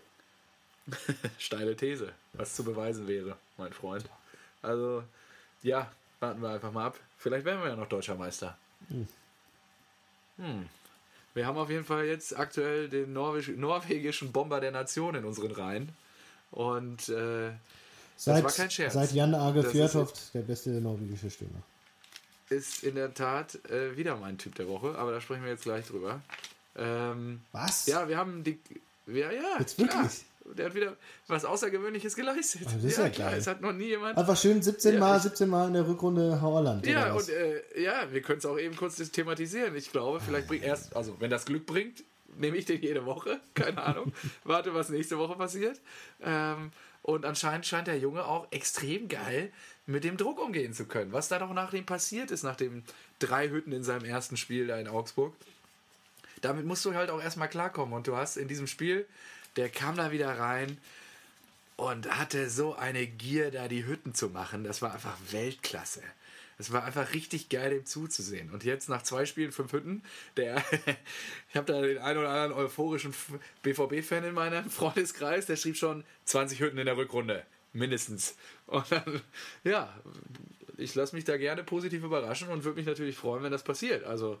Steile 1.37 1.75
These, 1.75 2.11
was 2.33 2.55
zu 2.55 2.63
beweisen 2.63 3.07
wäre, 3.07 3.37
mein 3.57 3.73
Freund. 3.73 4.05
Also, 4.61 5.03
ja, 5.61 5.91
warten 6.19 6.41
wir 6.41 6.49
einfach 6.49 6.71
mal 6.71 6.87
ab. 6.87 6.99
Vielleicht 7.17 7.45
werden 7.45 7.61
wir 7.61 7.69
ja 7.69 7.75
noch 7.75 7.87
deutscher 7.89 8.15
Meister. 8.15 8.57
Hm. 10.37 10.69
Wir 11.39 11.47
haben 11.47 11.57
auf 11.57 11.69
jeden 11.69 11.85
Fall 11.85 12.03
jetzt 12.03 12.37
aktuell 12.37 12.89
den 12.89 13.13
norwegisch, 13.13 13.55
norwegischen 13.55 14.33
Bomber 14.33 14.59
der 14.59 14.71
Nation 14.71 15.15
in 15.15 15.23
unseren 15.23 15.51
Reihen. 15.51 15.87
Und 16.51 17.07
äh, 17.07 17.51
Seit, 18.17 18.43
war 18.43 18.51
kein 18.51 18.69
Scherz. 18.69 18.93
seit 18.93 19.13
Jan 19.13 19.33
Age 19.33 19.55
Das 19.55 19.65
ist 19.67 19.71
Fjørtoft 19.71 20.33
der 20.33 20.41
beste 20.41 20.69
norwegische 20.71 21.31
Stürmer. 21.31 21.61
ist 22.49 22.83
in 22.83 22.95
der 22.95 23.13
Tat 23.13 23.57
äh, 23.69 23.95
wieder 23.95 24.17
mein 24.17 24.37
Typ 24.37 24.55
der 24.55 24.67
Woche, 24.67 24.97
aber 24.97 25.13
da 25.13 25.21
sprechen 25.21 25.43
wir 25.45 25.51
jetzt 25.51 25.63
gleich 25.63 25.85
drüber. 25.87 26.19
Ähm, 26.75 27.39
Was? 27.53 27.85
ja, 27.85 28.09
wir 28.09 28.17
haben 28.17 28.43
die. 28.43 28.59
Ja, 29.07 29.31
ja. 29.31 29.59
Jetzt 29.59 29.77
klar. 29.77 30.09
Der 30.57 30.65
hat 30.67 30.75
wieder 30.75 30.95
was 31.27 31.45
Außergewöhnliches 31.45 32.15
geleistet. 32.15 32.61
Ah, 32.67 32.71
das 32.75 32.83
ist 32.83 32.97
ja 32.97 33.09
geil. 33.09 33.37
Es 33.37 33.47
hat 33.47 33.61
noch 33.61 33.73
nie 33.73 33.85
jemand. 33.87 34.17
Einfach 34.17 34.35
schön 34.37 34.61
17 34.61 34.95
Ja, 34.95 34.99
Mal, 34.99 35.17
ich- 35.17 35.23
17 35.23 35.49
Mal 35.49 35.67
in 35.67 35.73
der 35.73 35.87
Rückrunde 35.87 36.41
Holland. 36.41 36.85
Ja, 36.87 37.13
und 37.13 37.29
äh, 37.29 37.61
ja, 37.81 38.11
wir 38.11 38.21
können 38.21 38.39
es 38.39 38.45
auch 38.45 38.57
eben 38.57 38.75
kurz 38.75 38.95
thematisieren. 39.11 39.75
Ich 39.75 39.91
glaube, 39.91 40.19
vielleicht 40.19 40.47
bringt 40.47 40.63
erst, 40.63 40.95
also 40.95 41.15
wenn 41.19 41.29
das 41.29 41.45
Glück 41.45 41.65
bringt, 41.65 42.03
nehme 42.37 42.57
ich 42.57 42.65
den 42.65 42.81
jede 42.81 43.05
Woche. 43.05 43.39
Keine 43.53 43.81
Ahnung. 43.83 44.13
Warte, 44.43 44.73
was 44.73 44.89
nächste 44.89 45.17
Woche 45.17 45.35
passiert. 45.35 45.79
Ähm, 46.21 46.71
und 47.03 47.25
anscheinend 47.25 47.65
scheint 47.65 47.87
der 47.87 47.97
Junge 47.97 48.25
auch 48.25 48.47
extrem 48.51 49.07
geil 49.07 49.51
mit 49.87 50.03
dem 50.03 50.17
Druck 50.17 50.39
umgehen 50.39 50.73
zu 50.73 50.85
können. 50.85 51.11
Was 51.13 51.29
da 51.29 51.39
doch 51.39 51.53
nach 51.53 51.71
dem 51.71 51.85
passiert 51.85 52.29
ist, 52.31 52.43
nach 52.43 52.55
den 52.55 52.83
drei 53.19 53.49
Hütten 53.49 53.71
in 53.71 53.83
seinem 53.83 54.05
ersten 54.05 54.37
Spiel 54.37 54.67
da 54.67 54.77
in 54.77 54.87
Augsburg. 54.87 55.33
Damit 56.41 56.65
musst 56.65 56.85
du 56.85 56.93
halt 56.93 57.09
auch 57.09 57.21
erstmal 57.21 57.49
klarkommen. 57.49 57.93
Und 57.93 58.07
du 58.07 58.15
hast 58.15 58.37
in 58.37 58.47
diesem 58.47 58.67
Spiel, 58.67 59.05
der 59.55 59.69
kam 59.69 59.95
da 59.95 60.11
wieder 60.11 60.37
rein 60.37 60.77
und 61.75 62.17
hatte 62.17 62.49
so 62.49 62.75
eine 62.75 63.07
Gier, 63.07 63.51
da 63.51 63.67
die 63.67 63.85
Hütten 63.85 64.13
zu 64.13 64.29
machen. 64.29 64.63
Das 64.63 64.81
war 64.81 64.93
einfach 64.93 65.17
Weltklasse. 65.31 66.01
Es 66.57 66.73
war 66.73 66.83
einfach 66.83 67.13
richtig 67.13 67.47
geil, 67.47 67.69
dem 67.69 67.85
zuzusehen. 67.85 68.51
Und 68.51 68.65
jetzt 68.65 68.89
nach 68.89 69.01
zwei 69.01 69.25
Spielen, 69.25 69.53
fünf 69.53 69.71
Hütten, 69.71 70.03
der, 70.35 70.57
ich 71.49 71.55
habe 71.55 71.71
da 71.71 71.81
den 71.81 71.97
einen 71.99 72.19
oder 72.19 72.29
anderen 72.29 72.51
euphorischen 72.51 73.13
BVB-Fan 73.63 74.25
in 74.25 74.33
meinem 74.33 74.69
Freundeskreis, 74.69 75.45
der 75.45 75.55
schrieb 75.55 75.77
schon 75.77 76.03
20 76.25 76.59
Hütten 76.59 76.77
in 76.77 76.85
der 76.85 76.97
Rückrunde. 76.97 77.45
Mindestens. 77.71 78.35
Und 78.65 78.91
dann, 78.91 79.21
ja, 79.63 79.93
ich 80.75 80.95
lasse 80.95 81.15
mich 81.15 81.23
da 81.23 81.37
gerne 81.37 81.63
positiv 81.63 82.03
überraschen 82.03 82.49
und 82.49 82.65
würde 82.65 82.77
mich 82.77 82.87
natürlich 82.87 83.15
freuen, 83.15 83.43
wenn 83.43 83.51
das 83.51 83.63
passiert. 83.63 84.03
Also, 84.03 84.33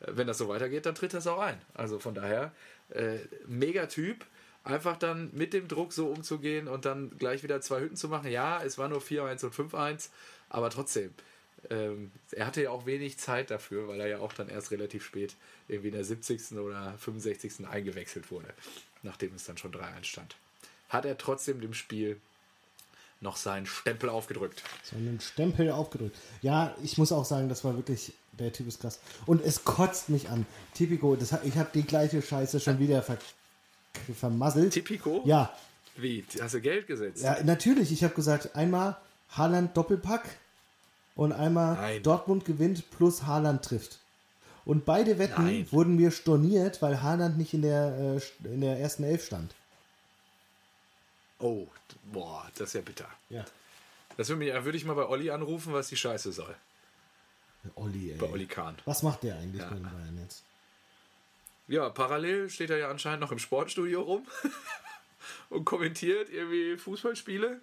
äh, 0.00 0.12
wenn 0.12 0.26
das 0.26 0.38
so 0.38 0.48
weitergeht, 0.48 0.86
dann 0.86 0.94
tritt 0.94 1.12
das 1.12 1.26
auch 1.26 1.40
ein. 1.40 1.60
Also 1.74 1.98
von 1.98 2.14
daher, 2.14 2.52
äh, 2.88 3.18
mega 3.46 3.86
Typ. 3.86 4.24
Einfach 4.66 4.96
dann 4.96 5.30
mit 5.32 5.52
dem 5.52 5.68
Druck 5.68 5.92
so 5.92 6.08
umzugehen 6.08 6.66
und 6.66 6.84
dann 6.84 7.16
gleich 7.18 7.44
wieder 7.44 7.60
zwei 7.60 7.80
Hütten 7.80 7.94
zu 7.94 8.08
machen. 8.08 8.32
Ja, 8.32 8.60
es 8.64 8.78
war 8.78 8.88
nur 8.88 9.00
4-1 9.00 9.44
und 9.44 9.54
5-1, 9.54 10.08
aber 10.48 10.70
trotzdem. 10.70 11.14
Ähm, 11.70 12.10
er 12.32 12.48
hatte 12.48 12.64
ja 12.64 12.70
auch 12.70 12.84
wenig 12.84 13.16
Zeit 13.16 13.52
dafür, 13.52 13.86
weil 13.86 14.00
er 14.00 14.08
ja 14.08 14.18
auch 14.18 14.32
dann 14.32 14.48
erst 14.48 14.72
relativ 14.72 15.04
spät 15.04 15.36
irgendwie 15.68 15.88
in 15.88 15.94
der 15.94 16.02
70. 16.02 16.52
oder 16.58 16.94
65. 16.98 17.68
eingewechselt 17.68 18.32
wurde, 18.32 18.48
nachdem 19.04 19.36
es 19.36 19.44
dann 19.44 19.56
schon 19.56 19.70
3-1 19.70 20.02
stand. 20.02 20.34
Hat 20.88 21.04
er 21.04 21.16
trotzdem 21.16 21.60
dem 21.60 21.72
Spiel 21.72 22.20
noch 23.20 23.36
seinen 23.36 23.66
Stempel 23.66 24.08
aufgedrückt. 24.08 24.64
So 24.82 24.96
einen 24.96 25.20
Stempel 25.20 25.70
aufgedrückt. 25.70 26.16
Ja, 26.42 26.74
ich 26.82 26.98
muss 26.98 27.12
auch 27.12 27.24
sagen, 27.24 27.48
das 27.48 27.62
war 27.62 27.76
wirklich, 27.76 28.12
der 28.32 28.52
Typ 28.52 28.66
ist 28.66 28.80
krass. 28.80 28.98
Und 29.26 29.44
es 29.44 29.62
kotzt 29.62 30.08
mich 30.08 30.28
an. 30.28 30.44
Typico, 30.74 31.14
das, 31.14 31.32
ich 31.44 31.56
habe 31.56 31.70
die 31.72 31.84
gleiche 31.84 32.20
Scheiße 32.20 32.58
schon 32.58 32.80
wieder 32.80 33.02
ver, 33.02 33.18
vermasselt. 34.18 34.72
Tipico? 34.72 35.22
Ja, 35.24 35.52
Wie? 35.96 36.24
Hast 36.40 36.54
du 36.54 36.60
Geld 36.60 36.86
gesetzt? 36.86 37.22
ja, 37.22 37.42
natürlich. 37.42 37.92
Ich 37.92 38.04
habe 38.04 38.14
gesagt, 38.14 38.54
einmal 38.56 38.96
Haaland 39.30 39.76
Doppelpack 39.76 40.24
und 41.14 41.32
einmal 41.32 41.74
Nein. 41.74 42.02
Dortmund 42.02 42.44
gewinnt 42.44 42.90
plus 42.90 43.24
Haaland 43.24 43.64
trifft. 43.64 43.98
Und 44.64 44.84
beide 44.84 45.18
Wetten 45.18 45.44
Nein. 45.44 45.68
wurden 45.70 45.96
mir 45.96 46.10
storniert, 46.10 46.82
weil 46.82 47.00
Haaland 47.02 47.38
nicht 47.38 47.54
in 47.54 47.62
der, 47.62 48.18
äh, 48.42 48.48
in 48.48 48.60
der 48.60 48.78
ersten 48.80 49.04
Elf 49.04 49.24
stand. 49.26 49.54
Oh, 51.38 51.66
boah, 52.12 52.46
das 52.56 52.68
ist 52.68 52.74
ja 52.74 52.80
bitter. 52.80 53.08
Ja. 53.30 53.44
Das 54.16 54.28
würde, 54.28 54.38
mich, 54.38 54.52
würde 54.64 54.76
ich 54.78 54.84
mal 54.84 54.94
bei 54.94 55.06
Olli 55.06 55.30
anrufen, 55.30 55.72
was 55.72 55.88
die 55.88 55.96
Scheiße 55.96 56.32
soll. 56.32 56.54
Olli, 57.74 58.12
ey. 58.12 58.16
Bei 58.18 58.28
Olli 58.30 58.46
Kahn. 58.46 58.76
Was 58.86 59.02
macht 59.02 59.22
der 59.22 59.36
eigentlich 59.36 59.60
Ja. 59.60 59.68
bei 59.68 59.74
den 59.74 59.82
Bayern 59.84 60.18
jetzt? 60.22 60.42
Ja, 61.68 61.88
parallel 61.90 62.48
steht 62.50 62.70
er 62.70 62.78
ja 62.78 62.90
anscheinend 62.90 63.20
noch 63.20 63.32
im 63.32 63.38
Sportstudio 63.38 64.02
rum 64.02 64.26
und 65.50 65.64
kommentiert 65.64 66.28
irgendwie 66.30 66.76
Fußballspiele. 66.76 67.60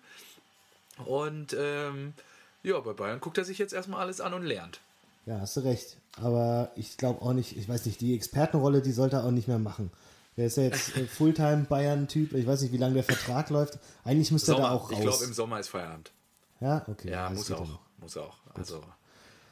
Und 1.05 1.55
ähm, 1.57 2.13
ja, 2.63 2.79
bei 2.79 2.93
Bayern 2.93 3.19
guckt 3.19 3.37
er 3.37 3.45
sich 3.45 3.57
jetzt 3.57 3.73
erstmal 3.73 4.01
alles 4.01 4.21
an 4.21 4.33
und 4.33 4.43
lernt. 4.43 4.79
Ja, 5.25 5.39
hast 5.39 5.55
du 5.57 5.61
recht. 5.61 5.97
Aber 6.21 6.71
ich 6.75 6.97
glaube 6.97 7.21
auch 7.21 7.33
nicht, 7.33 7.57
ich 7.57 7.67
weiß 7.67 7.85
nicht, 7.85 8.01
die 8.01 8.13
Expertenrolle, 8.15 8.81
die 8.81 8.91
sollte 8.91 9.15
er 9.17 9.23
auch 9.23 9.31
nicht 9.31 9.47
mehr 9.47 9.57
machen. 9.59 9.89
Der 10.37 10.47
ist 10.47 10.57
ja 10.57 10.63
jetzt 10.63 10.95
äh, 10.97 11.05
Fulltime-Bayern-Typ. 11.07 12.33
Ich 12.33 12.45
weiß 12.45 12.61
nicht, 12.61 12.73
wie 12.73 12.77
lange 12.77 12.95
der 12.95 13.03
Vertrag 13.03 13.49
läuft. 13.49 13.79
Eigentlich 14.03 14.31
müsste 14.31 14.51
Sommer, 14.51 14.63
er 14.65 14.69
da 14.69 14.75
auch 14.75 14.83
raus. 14.91 14.97
Ich 14.97 14.99
glaube, 15.01 15.23
im 15.23 15.33
Sommer 15.33 15.59
ist 15.59 15.69
Feierabend. 15.69 16.11
ja, 16.59 16.83
okay. 16.87 17.09
Ja, 17.09 17.29
muss 17.29 17.51
auch. 17.51 17.59
ja 17.61 17.65
noch. 17.65 17.79
Muss 17.99 18.17
auch. 18.17 18.35
Also, 18.53 18.83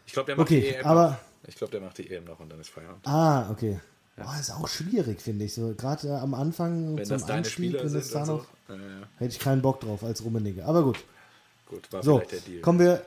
ich 0.06 0.14
glaube, 0.14 0.26
der 0.28 0.36
macht 0.36 0.47
Okay, 0.47 0.62
die 0.62 0.68
EM 0.76 0.86
aber- 0.86 1.10
noch. 1.12 1.18
Ich 1.47 1.56
glaube, 1.56 1.72
der 1.72 1.82
macht 1.82 1.97
die 1.97 2.08
EM 2.12 2.26
noch 2.26 2.39
und 2.39 2.49
dann 2.49 2.60
ist 2.60 2.70
Feierabend. 2.70 3.08
Ah, 3.08 3.49
okay. 3.49 3.80
Boah, 4.24 4.36
ist 4.39 4.51
auch 4.51 4.67
schwierig, 4.67 5.22
finde 5.22 5.45
ich. 5.45 5.53
So 5.53 5.74
gerade 5.76 6.07
äh, 6.07 6.11
am 6.11 6.34
Anfang 6.34 6.97
Wenn 6.97 7.05
zum 7.05 7.24
Einstieg, 7.24 7.74
wenn 7.74 7.93
das 7.93 8.09
da 8.11 8.26
noch, 8.26 8.45
so. 8.67 8.74
Ja, 8.74 8.80
ja, 8.80 8.82
hätte 9.17 9.32
ich 9.34 9.39
keinen 9.39 9.61
Bock 9.61 9.80
drauf 9.82 10.03
als 10.03 10.24
Rummenigge. 10.24 10.63
Aber 10.65 10.84
gut. 10.84 10.99
gut, 11.67 11.91
war 11.91 12.03
So, 12.03 12.19
der 12.19 12.39
Deal. 12.39 12.61
kommen 12.61 12.80
wir 12.80 13.05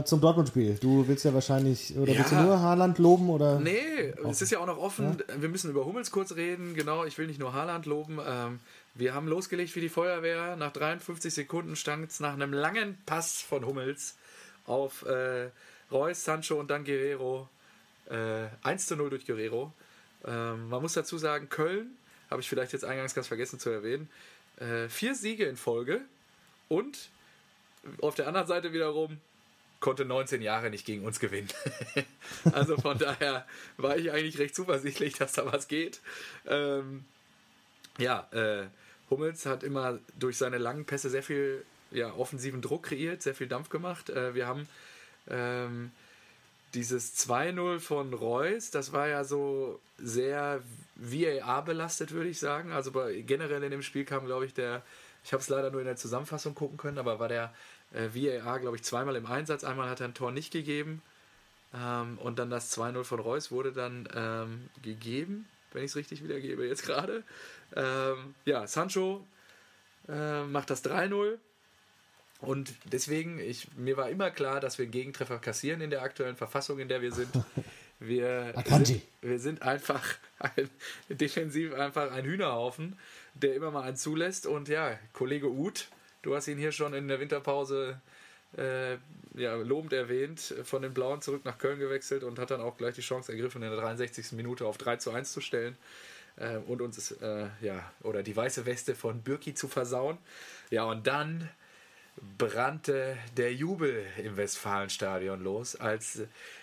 äh, 0.00 0.04
zum 0.04 0.20
Dortmund-Spiel. 0.20 0.74
Du 0.80 1.06
willst 1.08 1.24
ja 1.24 1.32
wahrscheinlich, 1.34 1.96
oder 1.96 2.14
willst 2.14 2.30
du 2.32 2.36
Ja. 2.36 2.42
nur 2.42 2.60
Haaland 2.60 2.98
loben? 2.98 3.28
Oder? 3.30 3.58
Nee, 3.60 4.12
es 4.28 4.42
ist 4.42 4.50
ja 4.52 4.58
auch 4.58 4.66
noch 4.66 4.78
offen. 4.78 5.22
Wir 5.38 5.48
müssen 5.48 5.70
über 5.70 5.84
Hummels 5.86 6.10
kurz 6.10 6.34
reden. 6.36 6.74
Genau, 6.74 7.04
ich 7.04 7.16
will 7.18 7.26
nicht 7.26 7.40
nur 7.40 7.52
Haaland 7.52 7.86
loben. 7.86 8.18
Ähm, 8.26 8.60
wir 8.94 9.14
haben 9.14 9.28
losgelegt 9.28 9.74
wie 9.76 9.80
die 9.80 9.88
Feuerwehr. 9.90 10.56
Nach 10.56 10.72
53 10.72 11.32
Sekunden 11.32 11.76
stand 11.76 12.10
es 12.10 12.20
nach 12.20 12.32
einem 12.34 12.52
langen 12.52 12.96
Pass 13.06 13.40
von 13.42 13.64
Hummels 13.66 14.16
auf 14.66 15.04
äh, 15.06 15.48
Reus, 15.92 16.24
Sancho 16.24 16.58
und 16.58 16.70
dann 16.70 16.84
Guerrero. 16.84 17.48
Äh, 18.10 18.46
1 18.62 18.86
zu 18.86 18.96
0 18.96 19.10
durch 19.10 19.26
Guerrero. 19.26 19.72
Ähm, 20.26 20.68
man 20.68 20.82
muss 20.82 20.94
dazu 20.94 21.18
sagen, 21.18 21.48
Köln, 21.48 21.96
habe 22.30 22.40
ich 22.40 22.48
vielleicht 22.48 22.72
jetzt 22.72 22.84
eingangs 22.84 23.14
ganz 23.14 23.28
vergessen 23.28 23.58
zu 23.58 23.70
erwähnen, 23.70 24.08
äh, 24.58 24.88
vier 24.88 25.14
Siege 25.14 25.44
in 25.44 25.56
Folge 25.56 26.00
und 26.68 27.10
auf 28.00 28.14
der 28.14 28.26
anderen 28.26 28.46
Seite 28.46 28.72
wiederum 28.72 29.18
konnte 29.80 30.04
19 30.04 30.42
Jahre 30.42 30.70
nicht 30.70 30.86
gegen 30.86 31.04
uns 31.04 31.20
gewinnen. 31.20 31.48
also 32.52 32.76
von 32.76 32.98
daher 32.98 33.46
war 33.76 33.96
ich 33.96 34.10
eigentlich 34.10 34.38
recht 34.38 34.54
zuversichtlich, 34.54 35.14
dass 35.14 35.32
da 35.32 35.46
was 35.52 35.68
geht. 35.68 36.00
Ähm, 36.46 37.04
ja, 37.98 38.28
äh, 38.32 38.66
Hummels 39.10 39.46
hat 39.46 39.62
immer 39.62 39.98
durch 40.18 40.38
seine 40.38 40.58
langen 40.58 40.84
Pässe 40.84 41.10
sehr 41.10 41.22
viel 41.22 41.64
ja, 41.90 42.12
offensiven 42.14 42.62
Druck 42.62 42.84
kreiert, 42.84 43.22
sehr 43.22 43.34
viel 43.34 43.46
Dampf 43.46 43.68
gemacht. 43.68 44.10
Äh, 44.10 44.34
wir 44.34 44.46
haben 44.46 44.68
ähm, 45.28 45.92
dieses 46.76 47.16
2-0 47.28 47.80
von 47.80 48.12
Reus, 48.12 48.70
das 48.70 48.92
war 48.92 49.08
ja 49.08 49.24
so 49.24 49.80
sehr 49.98 50.62
VAR 50.94 51.64
belastet, 51.64 52.12
würde 52.12 52.28
ich 52.28 52.38
sagen. 52.38 52.70
Also 52.72 52.92
bei, 52.92 53.22
generell 53.22 53.62
in 53.62 53.70
dem 53.70 53.82
Spiel 53.82 54.04
kam, 54.04 54.26
glaube 54.26 54.46
ich, 54.46 54.54
der, 54.54 54.82
ich 55.24 55.32
habe 55.32 55.40
es 55.40 55.48
leider 55.48 55.70
nur 55.70 55.80
in 55.80 55.86
der 55.86 55.96
Zusammenfassung 55.96 56.54
gucken 56.54 56.76
können, 56.76 56.98
aber 56.98 57.18
war 57.18 57.28
der 57.28 57.52
äh, 57.92 58.08
VAR, 58.12 58.60
glaube 58.60 58.76
ich, 58.76 58.82
zweimal 58.82 59.16
im 59.16 59.26
Einsatz. 59.26 59.64
Einmal 59.64 59.88
hat 59.88 60.00
er 60.00 60.08
ein 60.08 60.14
Tor 60.14 60.32
nicht 60.32 60.52
gegeben 60.52 61.02
ähm, 61.74 62.18
und 62.18 62.38
dann 62.38 62.50
das 62.50 62.76
2-0 62.76 63.04
von 63.04 63.20
Reus 63.20 63.50
wurde 63.50 63.72
dann 63.72 64.08
ähm, 64.14 64.68
gegeben, 64.82 65.46
wenn 65.72 65.82
ich 65.82 65.90
es 65.90 65.96
richtig 65.96 66.22
wiedergebe 66.22 66.66
jetzt 66.66 66.84
gerade. 66.84 67.22
Ähm, 67.74 68.34
ja, 68.44 68.66
Sancho 68.66 69.26
äh, 70.08 70.44
macht 70.44 70.70
das 70.70 70.84
3-0. 70.84 71.38
Und 72.40 72.74
deswegen, 72.92 73.38
ich, 73.38 73.68
mir 73.76 73.96
war 73.96 74.10
immer 74.10 74.30
klar, 74.30 74.60
dass 74.60 74.78
wir 74.78 74.84
einen 74.84 74.92
Gegentreffer 74.92 75.38
kassieren 75.38 75.80
in 75.80 75.90
der 75.90 76.02
aktuellen 76.02 76.36
Verfassung, 76.36 76.78
in 76.78 76.88
der 76.88 77.02
wir 77.02 77.12
sind. 77.12 77.30
Wir, 77.98 78.52
sind, 78.66 79.02
wir 79.22 79.38
sind 79.38 79.62
einfach 79.62 80.04
ein, 80.38 80.68
defensiv 81.08 81.72
einfach 81.72 82.12
ein 82.12 82.26
Hühnerhaufen, 82.26 82.98
der 83.32 83.54
immer 83.54 83.70
mal 83.70 83.84
einen 83.84 83.96
zulässt. 83.96 84.46
Und 84.46 84.68
ja, 84.68 84.98
Kollege 85.14 85.50
Uth, 85.50 85.88
du 86.20 86.36
hast 86.36 86.46
ihn 86.46 86.58
hier 86.58 86.72
schon 86.72 86.92
in 86.92 87.08
der 87.08 87.20
Winterpause 87.20 87.98
äh, 88.58 88.98
ja, 89.34 89.54
lobend 89.54 89.94
erwähnt, 89.94 90.54
von 90.64 90.82
den 90.82 90.92
Blauen 90.92 91.22
zurück 91.22 91.46
nach 91.46 91.56
Köln 91.56 91.78
gewechselt 91.78 92.22
und 92.22 92.38
hat 92.38 92.50
dann 92.50 92.60
auch 92.60 92.76
gleich 92.76 92.94
die 92.94 93.00
Chance 93.00 93.32
ergriffen, 93.32 93.62
in 93.62 93.70
der 93.70 93.80
63. 93.80 94.32
Minute 94.32 94.66
auf 94.66 94.78
3 94.78 94.96
zu 94.96 95.10
1 95.10 95.32
zu 95.32 95.40
stellen 95.40 95.76
äh, 96.36 96.56
und 96.56 96.80
uns, 96.82 97.12
äh, 97.12 97.46
ja, 97.60 97.90
oder 98.02 98.22
die 98.22 98.36
weiße 98.36 98.66
Weste 98.66 98.94
von 98.94 99.22
Bürki 99.22 99.54
zu 99.54 99.68
versauen. 99.68 100.18
Ja, 100.70 100.84
und 100.84 101.06
dann 101.06 101.48
brannte 102.38 103.16
der 103.36 103.52
Jubel 103.54 104.06
im 104.22 104.36
Westfalenstadion 104.36 105.42
los, 105.42 105.76
als 105.76 106.22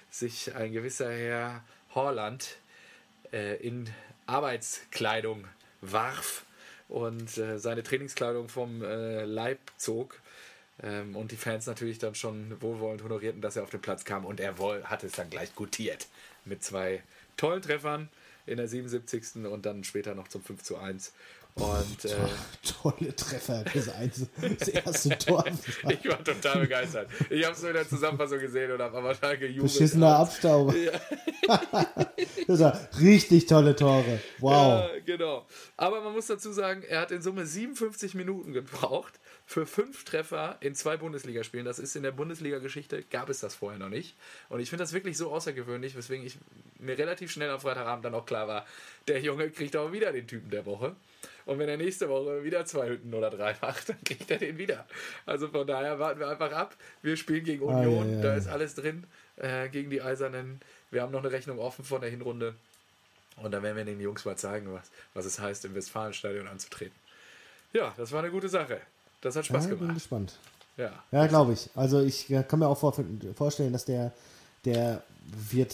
sich 0.10 0.56
ein 0.56 0.74
gewisser 0.74 1.12
Herr 1.12 1.64
Horland 1.94 2.58
äh, 3.32 3.56
in 3.58 3.90
Arbeitskleidung 4.26 5.46
warf 5.82 6.46
und 6.90 7.38
äh, 7.38 7.60
seine 7.60 7.84
Trainingskleidung 7.84 8.50
vom 8.50 8.84
äh, 8.84 9.26
Leib 9.26 9.60
zog. 9.78 10.20
Ähm, 10.82 11.16
und 11.16 11.32
die 11.32 11.38
Fans 11.38 11.66
natürlich 11.66 12.00
dann 12.00 12.16
schon 12.16 12.60
wohlwollend 12.62 13.04
honorierten, 13.04 13.42
dass 13.42 13.56
er 13.56 13.64
auf 13.64 13.70
den 13.70 13.82
Platz 13.82 14.06
kam. 14.06 14.26
Und 14.26 14.40
er 14.40 14.58
woll, 14.58 14.84
hat 14.86 15.04
es 15.04 15.14
dann 15.14 15.30
gleich 15.30 15.54
gutiert 15.56 16.08
mit 16.46 16.64
zwei 16.64 17.04
tollen 17.38 17.62
Treffern 17.62 18.10
in 18.46 18.58
der 18.58 18.68
77. 18.68 19.46
und 19.46 19.66
dann 19.66 19.84
später 19.84 20.16
noch 20.16 20.28
zum 20.28 20.44
5 20.44 20.64
zu 20.64 20.78
1. 20.78 21.14
Und 21.56 22.06
äh, 22.06 22.16
Tolle 22.82 23.16
Treffer, 23.16 23.64
das, 23.72 23.90
Einzel 23.90 24.28
das 24.58 24.68
erste 24.70 25.10
Tor. 25.20 25.46
ich 25.90 26.10
war 26.10 26.24
total 26.24 26.62
begeistert. 26.62 27.10
Ich 27.30 27.44
habe 27.44 27.54
es 27.54 27.62
nur 27.62 27.70
in 27.70 27.76
der 27.76 27.88
Zusammenfassung 27.88 28.40
gesehen 28.40 28.72
und 28.72 28.82
habe 28.82 28.98
aber 28.98 29.38
gejubelt. 29.38 29.72
Beschissener 29.72 30.18
Abstauber. 30.18 30.74
das 32.48 32.60
war 32.60 32.80
richtig 33.00 33.46
tolle 33.46 33.76
Tore. 33.76 34.20
Wow. 34.40 34.52
Ja, 34.52 34.90
genau. 35.06 35.46
Aber 35.78 36.02
man 36.02 36.14
muss 36.14 36.26
dazu 36.26 36.52
sagen, 36.52 36.82
er 36.84 37.02
hat 37.02 37.12
in 37.12 37.22
Summe 37.22 37.46
57 37.46 38.16
Minuten 38.16 38.54
gebraucht 38.54 39.20
für 39.46 39.66
fünf 39.66 40.06
Treffer 40.06 40.58
in 40.62 40.74
zwei 40.76 40.98
Bundesligaspielen. 40.98 41.66
Das 41.66 41.80
ist 41.80 41.96
in 41.96 42.04
der 42.04 42.12
Bundesliga-Geschichte, 42.12 43.04
gab 43.04 43.30
es 43.30 43.40
das 43.40 43.56
vorher 43.56 43.80
noch 43.80 43.90
nicht. 43.90 44.16
Und 44.50 44.60
ich 44.60 44.70
finde 44.70 44.84
das 44.84 44.94
wirklich 44.94 45.18
so 45.18 45.32
außergewöhnlich, 45.32 45.96
weswegen 45.96 46.26
ich 46.26 46.38
mir 46.80 46.98
relativ 46.98 47.32
schnell 47.32 47.50
am 47.50 47.60
Freitagabend 47.60 48.06
dann 48.06 48.16
auch 48.16 48.26
klar 48.26 48.48
war, 48.48 48.66
der 49.08 49.22
Junge 49.22 49.50
kriegt 49.50 49.76
auch 49.76 49.92
wieder 49.92 50.12
den 50.12 50.28
Typen 50.28 50.50
der 50.50 50.66
Woche. 50.66 50.96
Und 51.46 51.60
wenn 51.60 51.68
er 51.68 51.78
nächste 51.78 52.10
Woche 52.10 52.44
wieder 52.44 52.66
zwei 52.66 52.90
Hütten 52.90 53.14
oder 53.14 53.30
drei 53.30 53.56
macht, 53.62 53.90
dann 53.90 54.04
kriegt 54.04 54.32
er 54.32 54.38
den 54.38 54.58
wieder. 54.58 54.88
Also 55.26 55.50
von 55.50 55.68
daher 55.68 56.00
warten 56.00 56.20
wir 56.20 56.30
einfach 56.30 56.52
ab. 56.52 56.76
Wir 57.02 57.18
spielen 57.18 57.44
gegen 57.44 57.64
Union, 57.64 58.04
Ah, 58.04 58.10
ja, 58.10 58.16
ja, 58.16 58.22
da 58.22 58.36
ist 58.36 58.48
alles 58.48 58.76
drin. 58.76 59.06
Äh, 59.36 59.70
gegen 59.70 59.90
die 59.90 60.02
Eisernen. 60.02 60.62
Wir 60.92 61.02
haben 61.02 61.12
noch 61.12 61.22
eine 61.22 61.32
Rechnung 61.32 61.58
offen 61.60 61.84
von 61.84 62.02
der 62.02 62.10
Hinrunde. 62.10 62.54
Und 63.38 63.52
dann 63.52 63.64
werden 63.64 63.76
wir 63.76 63.84
den 63.84 64.00
Jungs 64.00 64.26
mal 64.26 64.38
zeigen, 64.38 64.72
was, 64.72 64.92
was 65.16 65.26
es 65.26 65.40
heißt, 65.40 65.66
im 65.66 65.74
Westfalenstadion 65.74 66.48
anzutreten. 66.48 66.96
Ja, 67.74 67.94
das 67.98 68.12
war 68.12 68.20
eine 68.20 68.30
gute 68.30 68.48
Sache. 68.48 68.80
Das 69.24 69.36
hat 69.36 69.46
Spaß 69.46 69.64
Ja, 69.64 69.70
bin 69.70 69.80
gemacht. 69.80 69.96
gespannt. 69.96 70.38
Ja. 70.78 70.92
Ja, 71.12 71.28
glaube 71.28 71.54
ich. 71.54 71.70
Also 71.76 72.02
ich 72.02 72.30
äh, 72.30 72.44
kann 72.44 72.60
mir 72.60 72.68
auch 72.68 72.78
vor, 72.78 72.94
vorstellen, 73.36 73.74
dass 73.74 73.86
der, 73.86 74.12
der 74.66 75.04
wird, 75.50 75.74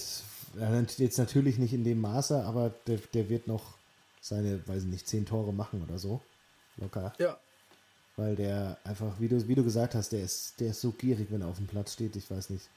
jetzt 0.97 1.17
natürlich 1.17 1.57
nicht 1.57 1.73
in 1.73 1.83
dem 1.83 1.99
Maße, 2.01 2.43
aber 2.45 2.71
der, 2.87 2.97
der 3.13 3.29
wird 3.29 3.47
noch 3.47 3.75
seine, 4.21 4.65
weiß 4.67 4.83
ich 4.83 4.89
nicht, 4.89 5.07
zehn 5.07 5.25
Tore 5.25 5.53
machen 5.53 5.83
oder 5.87 5.97
so. 5.97 6.21
Locker. 6.77 7.13
Ja. 7.17 7.37
Weil 8.17 8.35
der 8.35 8.77
einfach, 8.83 9.13
wie 9.19 9.29
du, 9.29 9.47
wie 9.47 9.55
du 9.55 9.63
gesagt 9.63 9.95
hast, 9.95 10.11
der 10.11 10.21
ist, 10.23 10.59
der 10.59 10.71
ist 10.71 10.81
so 10.81 10.91
gierig, 10.91 11.27
wenn 11.31 11.41
er 11.41 11.47
auf 11.47 11.57
dem 11.57 11.67
Platz 11.67 11.93
steht. 11.93 12.15
Ich 12.15 12.29
weiß 12.29 12.49
nicht. 12.49 12.67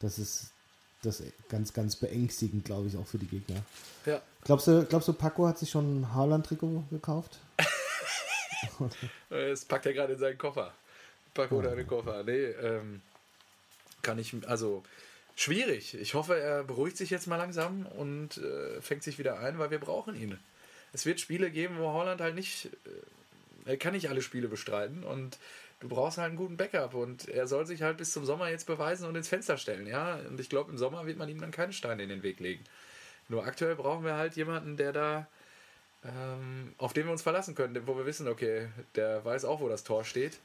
Das 0.00 0.18
ist 0.18 0.50
das 1.02 1.22
ganz, 1.48 1.72
ganz 1.72 1.96
beängstigend, 1.96 2.64
glaube 2.64 2.88
ich, 2.88 2.96
auch 2.96 3.06
für 3.06 3.18
die 3.18 3.26
Gegner. 3.26 3.62
Ja. 4.06 4.20
Glaubst 4.44 4.66
du, 4.68 4.84
glaubst 4.84 5.08
du, 5.08 5.12
Paco 5.14 5.46
hat 5.46 5.58
sich 5.58 5.70
schon 5.70 6.02
ein 6.02 6.14
Haaland-Trikot 6.14 6.84
gekauft? 6.90 7.38
Das 9.30 9.64
packt 9.64 9.86
er 9.86 9.92
gerade 9.92 10.14
in 10.14 10.18
seinen 10.18 10.38
Koffer. 10.38 10.74
Pack 11.34 11.52
oder 11.52 11.74
den 11.74 11.86
Koffer. 11.86 12.22
Nee, 12.24 12.44
ähm, 12.44 13.00
kann 14.02 14.18
ich, 14.18 14.34
also 14.46 14.82
schwierig. 15.36 15.94
Ich 15.94 16.14
hoffe, 16.14 16.38
er 16.38 16.64
beruhigt 16.64 16.96
sich 16.96 17.10
jetzt 17.10 17.26
mal 17.26 17.36
langsam 17.36 17.86
und 17.86 18.38
äh, 18.38 18.80
fängt 18.80 19.02
sich 19.02 19.18
wieder 19.18 19.38
ein, 19.38 19.58
weil 19.58 19.70
wir 19.70 19.78
brauchen 19.78 20.14
ihn. 20.14 20.38
Es 20.92 21.06
wird 21.06 21.20
Spiele 21.20 21.50
geben, 21.50 21.78
wo 21.78 21.92
Holland 21.92 22.20
halt 22.20 22.34
nicht, 22.34 22.66
äh, 23.66 23.70
er 23.70 23.76
kann 23.76 23.94
nicht 23.94 24.10
alle 24.10 24.22
Spiele 24.22 24.48
bestreiten 24.48 25.04
und 25.04 25.38
du 25.80 25.88
brauchst 25.88 26.18
halt 26.18 26.28
einen 26.28 26.36
guten 26.36 26.56
Backup 26.56 26.94
und 26.94 27.28
er 27.28 27.46
soll 27.46 27.66
sich 27.66 27.82
halt 27.82 27.96
bis 27.96 28.12
zum 28.12 28.24
Sommer 28.24 28.50
jetzt 28.50 28.66
beweisen 28.66 29.08
und 29.08 29.16
ins 29.16 29.28
Fenster 29.28 29.56
stellen, 29.56 29.86
ja. 29.86 30.16
Und 30.28 30.38
ich 30.38 30.48
glaube, 30.50 30.70
im 30.70 30.78
Sommer 30.78 31.06
wird 31.06 31.18
man 31.18 31.28
ihm 31.28 31.40
dann 31.40 31.50
keine 31.50 31.72
Steine 31.72 32.02
in 32.02 32.08
den 32.08 32.22
Weg 32.22 32.40
legen. 32.40 32.64
Nur 33.28 33.46
aktuell 33.46 33.76
brauchen 33.76 34.04
wir 34.04 34.16
halt 34.16 34.36
jemanden, 34.36 34.76
der 34.76 34.92
da 34.92 35.26
ähm, 36.04 36.74
auf 36.78 36.92
den 36.92 37.06
wir 37.06 37.12
uns 37.12 37.22
verlassen 37.22 37.54
können, 37.54 37.86
wo 37.86 37.96
wir 37.96 38.06
wissen, 38.06 38.28
okay, 38.28 38.68
der 38.96 39.24
weiß 39.24 39.44
auch, 39.44 39.60
wo 39.60 39.68
das 39.68 39.84
Tor 39.84 40.04
steht. 40.04 40.38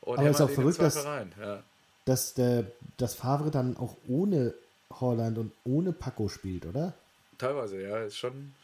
Und 0.00 0.18
Aber 0.18 0.28
ist 0.28 0.38
hämmert 0.38 0.50
auch 0.50 0.54
verrückt, 0.54 0.80
dass- 0.80 1.04
rein. 1.04 1.32
Ja. 1.40 1.62
Dass, 2.06 2.34
der, 2.34 2.64
dass 2.96 3.14
Favre 3.14 3.50
dann 3.50 3.76
auch 3.76 3.96
ohne 4.08 4.54
Holland 4.98 5.38
und 5.38 5.52
ohne 5.64 5.92
Paco 5.92 6.28
spielt, 6.28 6.66
oder? 6.66 6.94
Teilweise, 7.38 7.80
ja, 7.80 7.98
ist 8.02 8.16
schon 8.16 8.54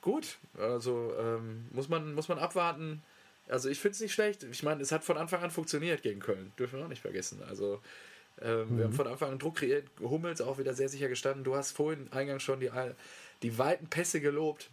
gut. 0.00 0.38
Also 0.58 1.12
ähm, 1.18 1.66
muss, 1.72 1.88
man, 1.88 2.14
muss 2.14 2.28
man 2.28 2.38
abwarten. 2.38 3.02
Also 3.48 3.68
ich 3.68 3.80
finde 3.80 3.96
es 3.96 4.00
nicht 4.00 4.12
schlecht. 4.14 4.44
Ich 4.44 4.62
meine, 4.62 4.80
es 4.82 4.92
hat 4.92 5.04
von 5.04 5.16
Anfang 5.18 5.42
an 5.42 5.50
funktioniert 5.50 6.02
gegen 6.02 6.20
Köln. 6.20 6.52
Dürfen 6.58 6.78
wir 6.78 6.84
auch 6.84 6.88
nicht 6.88 7.02
vergessen. 7.02 7.42
Also 7.48 7.80
ähm, 8.40 8.78
wir 8.78 8.84
haben 8.84 8.92
von 8.94 9.06
Anfang 9.08 9.32
an 9.32 9.38
Druck 9.38 9.56
kreiert. 9.56 9.86
Hummels 10.00 10.40
auch 10.40 10.58
wieder 10.58 10.72
sehr 10.74 10.88
sicher 10.88 11.08
gestanden. 11.08 11.44
Du 11.44 11.56
hast 11.56 11.72
vorhin 11.72 12.08
eingangs 12.12 12.42
schon 12.42 12.60
die, 12.60 12.70
die 13.42 13.58
weiten 13.58 13.88
Pässe 13.88 14.20
gelobt. 14.20 14.70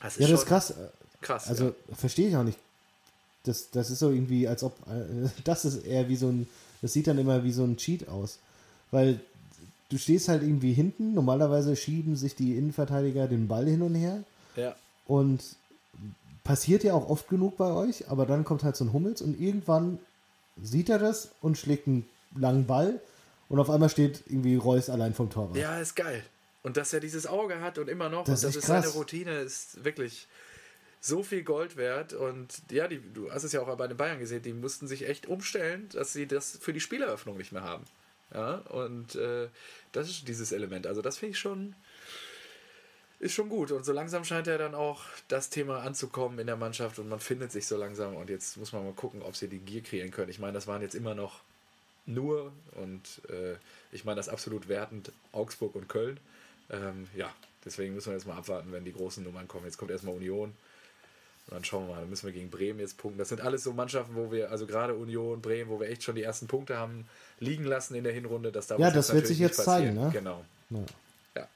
Das 0.00 0.18
Ja, 0.18 0.28
das 0.28 0.40
ist 0.40 0.46
krass. 0.46 0.74
krass. 1.20 1.48
Also 1.48 1.66
ja. 1.66 1.94
verstehe 1.94 2.28
ich 2.28 2.36
auch 2.36 2.44
nicht. 2.44 2.58
Das, 3.44 3.70
das 3.70 3.90
ist 3.90 3.98
so 3.98 4.10
irgendwie, 4.10 4.48
als 4.48 4.62
ob, 4.62 4.74
äh, 4.88 5.28
das 5.44 5.64
ist 5.64 5.84
eher 5.84 6.08
wie 6.08 6.16
so 6.16 6.28
ein, 6.28 6.48
das 6.82 6.92
sieht 6.92 7.06
dann 7.06 7.18
immer 7.18 7.44
wie 7.44 7.52
so 7.52 7.64
ein 7.64 7.76
Cheat 7.76 8.08
aus. 8.08 8.38
Weil 8.90 9.20
du 9.88 9.98
stehst 9.98 10.28
halt 10.28 10.42
irgendwie 10.42 10.72
hinten. 10.72 11.14
Normalerweise 11.14 11.76
schieben 11.76 12.16
sich 12.16 12.34
die 12.34 12.56
Innenverteidiger 12.56 13.28
den 13.28 13.48
Ball 13.48 13.66
hin 13.66 13.82
und 13.82 13.94
her. 13.94 14.22
Ja. 14.56 14.74
Und 15.06 15.42
passiert 16.44 16.84
ja 16.84 16.94
auch 16.94 17.08
oft 17.08 17.28
genug 17.28 17.56
bei 17.56 17.70
euch, 17.72 18.08
aber 18.08 18.26
dann 18.26 18.44
kommt 18.44 18.62
halt 18.62 18.76
so 18.76 18.84
ein 18.84 18.92
Hummels 18.92 19.22
und 19.22 19.40
irgendwann 19.40 19.98
sieht 20.62 20.90
er 20.90 20.98
das 20.98 21.30
und 21.40 21.56
schlägt 21.58 21.88
einen 21.88 22.06
langen 22.36 22.66
Ball 22.66 23.00
und 23.48 23.58
auf 23.58 23.70
einmal 23.70 23.88
steht 23.88 24.22
irgendwie 24.26 24.56
Reus 24.56 24.90
allein 24.90 25.14
vom 25.14 25.30
Torwart. 25.30 25.56
Ja, 25.56 25.78
ist 25.78 25.96
geil. 25.96 26.22
Und 26.64 26.76
dass 26.76 26.92
er 26.92 26.98
dieses 26.98 27.26
Auge 27.26 27.60
hat 27.60 27.78
und 27.78 27.88
immer 27.88 28.08
noch, 28.08 28.24
Das 28.24 28.42
und 28.42 28.48
das 28.48 28.56
ist 28.56 28.66
krass. 28.66 28.84
seine 28.84 28.94
Routine, 28.94 29.38
ist 29.40 29.84
wirklich 29.84 30.26
so 31.00 31.22
viel 31.22 31.44
Gold 31.44 31.76
wert. 31.76 32.14
Und 32.14 32.62
ja, 32.70 32.88
die, 32.88 33.00
du 33.12 33.30
hast 33.30 33.44
es 33.44 33.52
ja 33.52 33.60
auch 33.60 33.76
bei 33.76 33.86
den 33.86 33.96
Bayern 33.98 34.18
gesehen, 34.18 34.42
die 34.42 34.54
mussten 34.54 34.88
sich 34.88 35.06
echt 35.06 35.26
umstellen, 35.26 35.88
dass 35.92 36.12
sie 36.14 36.26
das 36.26 36.58
für 36.60 36.72
die 36.72 36.80
Spieleröffnung 36.80 37.36
nicht 37.36 37.52
mehr 37.52 37.62
haben. 37.62 37.84
Ja, 38.32 38.56
und 38.70 39.14
äh, 39.14 39.48
das 39.92 40.08
ist 40.08 40.26
dieses 40.26 40.50
Element. 40.50 40.86
Also 40.86 41.02
das 41.02 41.18
finde 41.18 41.32
ich 41.32 41.38
schon, 41.38 41.76
ist 43.20 43.34
schon 43.34 43.50
gut. 43.50 43.70
Und 43.70 43.84
so 43.84 43.92
langsam 43.92 44.24
scheint 44.24 44.46
ja 44.46 44.56
dann 44.56 44.74
auch 44.74 45.02
das 45.28 45.50
Thema 45.50 45.82
anzukommen 45.82 46.38
in 46.38 46.46
der 46.46 46.56
Mannschaft 46.56 46.98
und 46.98 47.10
man 47.10 47.20
findet 47.20 47.52
sich 47.52 47.66
so 47.66 47.76
langsam. 47.76 48.16
Und 48.16 48.30
jetzt 48.30 48.56
muss 48.56 48.72
man 48.72 48.84
mal 48.84 48.94
gucken, 48.94 49.20
ob 49.22 49.36
sie 49.36 49.48
die 49.48 49.58
Gier 49.60 49.82
kreieren 49.82 50.10
können. 50.10 50.30
Ich 50.30 50.38
meine, 50.38 50.54
das 50.54 50.66
waren 50.66 50.80
jetzt 50.80 50.94
immer 50.94 51.14
noch 51.14 51.42
nur 52.06 52.52
und 52.72 53.20
äh, 53.28 53.56
ich 53.92 54.04
meine 54.06 54.16
das 54.16 54.30
absolut 54.30 54.68
wertend 54.68 55.12
Augsburg 55.32 55.74
und 55.74 55.88
Köln. 55.88 56.18
Ähm, 56.70 57.06
ja, 57.16 57.30
deswegen 57.64 57.94
müssen 57.94 58.08
wir 58.08 58.14
jetzt 58.14 58.26
mal 58.26 58.36
abwarten, 58.36 58.72
wenn 58.72 58.84
die 58.84 58.92
großen 58.92 59.22
Nummern 59.22 59.48
kommen. 59.48 59.64
Jetzt 59.66 59.78
kommt 59.78 59.90
erstmal 59.90 60.14
Union. 60.14 60.54
Und 61.46 61.52
dann 61.52 61.64
schauen 61.64 61.86
wir 61.86 61.94
mal, 61.94 62.00
dann 62.00 62.10
müssen 62.10 62.26
wir 62.26 62.32
gegen 62.32 62.50
Bremen 62.50 62.80
jetzt 62.80 62.96
punkten. 62.96 63.18
Das 63.18 63.28
sind 63.28 63.42
alles 63.42 63.64
so 63.64 63.72
Mannschaften, 63.74 64.14
wo 64.14 64.32
wir, 64.32 64.50
also 64.50 64.66
gerade 64.66 64.94
Union, 64.94 65.42
Bremen, 65.42 65.68
wo 65.68 65.78
wir 65.78 65.88
echt 65.90 66.02
schon 66.02 66.14
die 66.14 66.22
ersten 66.22 66.46
Punkte 66.46 66.78
haben 66.78 67.06
liegen 67.38 67.64
lassen 67.64 67.94
in 67.94 68.04
der 68.04 68.14
Hinrunde. 68.14 68.50
Das 68.50 68.68
darf 68.68 68.78
Ja, 68.78 68.90
das 68.90 69.12
wird 69.12 69.26
sich 69.26 69.38
jetzt 69.38 69.62
zeigen, 69.62 69.94
ne? 69.94 70.08
Genau. 70.10 70.42
Ja. 70.70 70.78
Ja. 71.36 71.48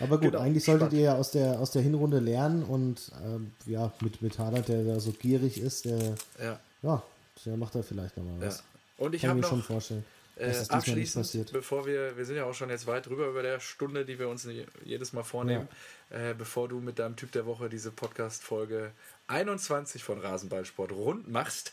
Aber 0.00 0.18
gut, 0.18 0.32
Genau, 0.32 0.42
eigentlich 0.42 0.64
solltet 0.64 0.88
spannend. 0.88 0.98
ihr 0.98 1.04
ja 1.12 1.14
aus 1.14 1.30
der, 1.30 1.60
aus 1.60 1.70
der 1.70 1.82
Hinrunde 1.82 2.18
lernen 2.18 2.64
und 2.64 3.12
ähm, 3.24 3.52
ja, 3.66 3.92
mit, 4.00 4.20
mit 4.20 4.36
Haaland, 4.38 4.66
der 4.66 4.82
da 4.82 4.98
so 4.98 5.12
gierig 5.12 5.60
ist, 5.60 5.84
der, 5.84 6.16
Ja. 6.42 6.58
ja, 6.82 7.02
der 7.44 7.56
macht 7.56 7.76
da 7.76 7.82
vielleicht 7.82 8.16
nochmal 8.16 8.40
ja. 8.40 8.46
was. 8.48 8.64
Und 8.98 9.14
ich 9.14 9.20
Kann 9.20 9.30
habe 9.30 9.40
noch 9.40 9.64
vorstellen, 9.64 10.04
Äh, 10.36 10.48
abschließend, 10.70 11.24
bevor 11.52 11.86
wir, 11.86 12.16
wir 12.16 12.24
sind 12.26 12.36
ja 12.36 12.44
auch 12.44 12.52
schon 12.54 12.68
jetzt 12.68 12.86
weit 12.86 13.06
drüber 13.06 13.26
über 13.28 13.42
der 13.42 13.58
Stunde, 13.58 14.04
die 14.04 14.18
wir 14.18 14.28
uns 14.28 14.44
je- 14.44 14.66
jedes 14.84 15.12
Mal 15.14 15.22
vornehmen, 15.22 15.66
äh, 16.10 16.34
bevor 16.34 16.68
du 16.68 16.80
mit 16.80 16.98
deinem 16.98 17.16
Typ 17.16 17.32
der 17.32 17.46
Woche 17.46 17.68
diese 17.70 17.90
Podcast-Folge 17.90 18.92
21 19.28 20.04
von 20.04 20.18
Rasenballsport 20.20 20.92
rund 20.92 21.28
machst, 21.28 21.72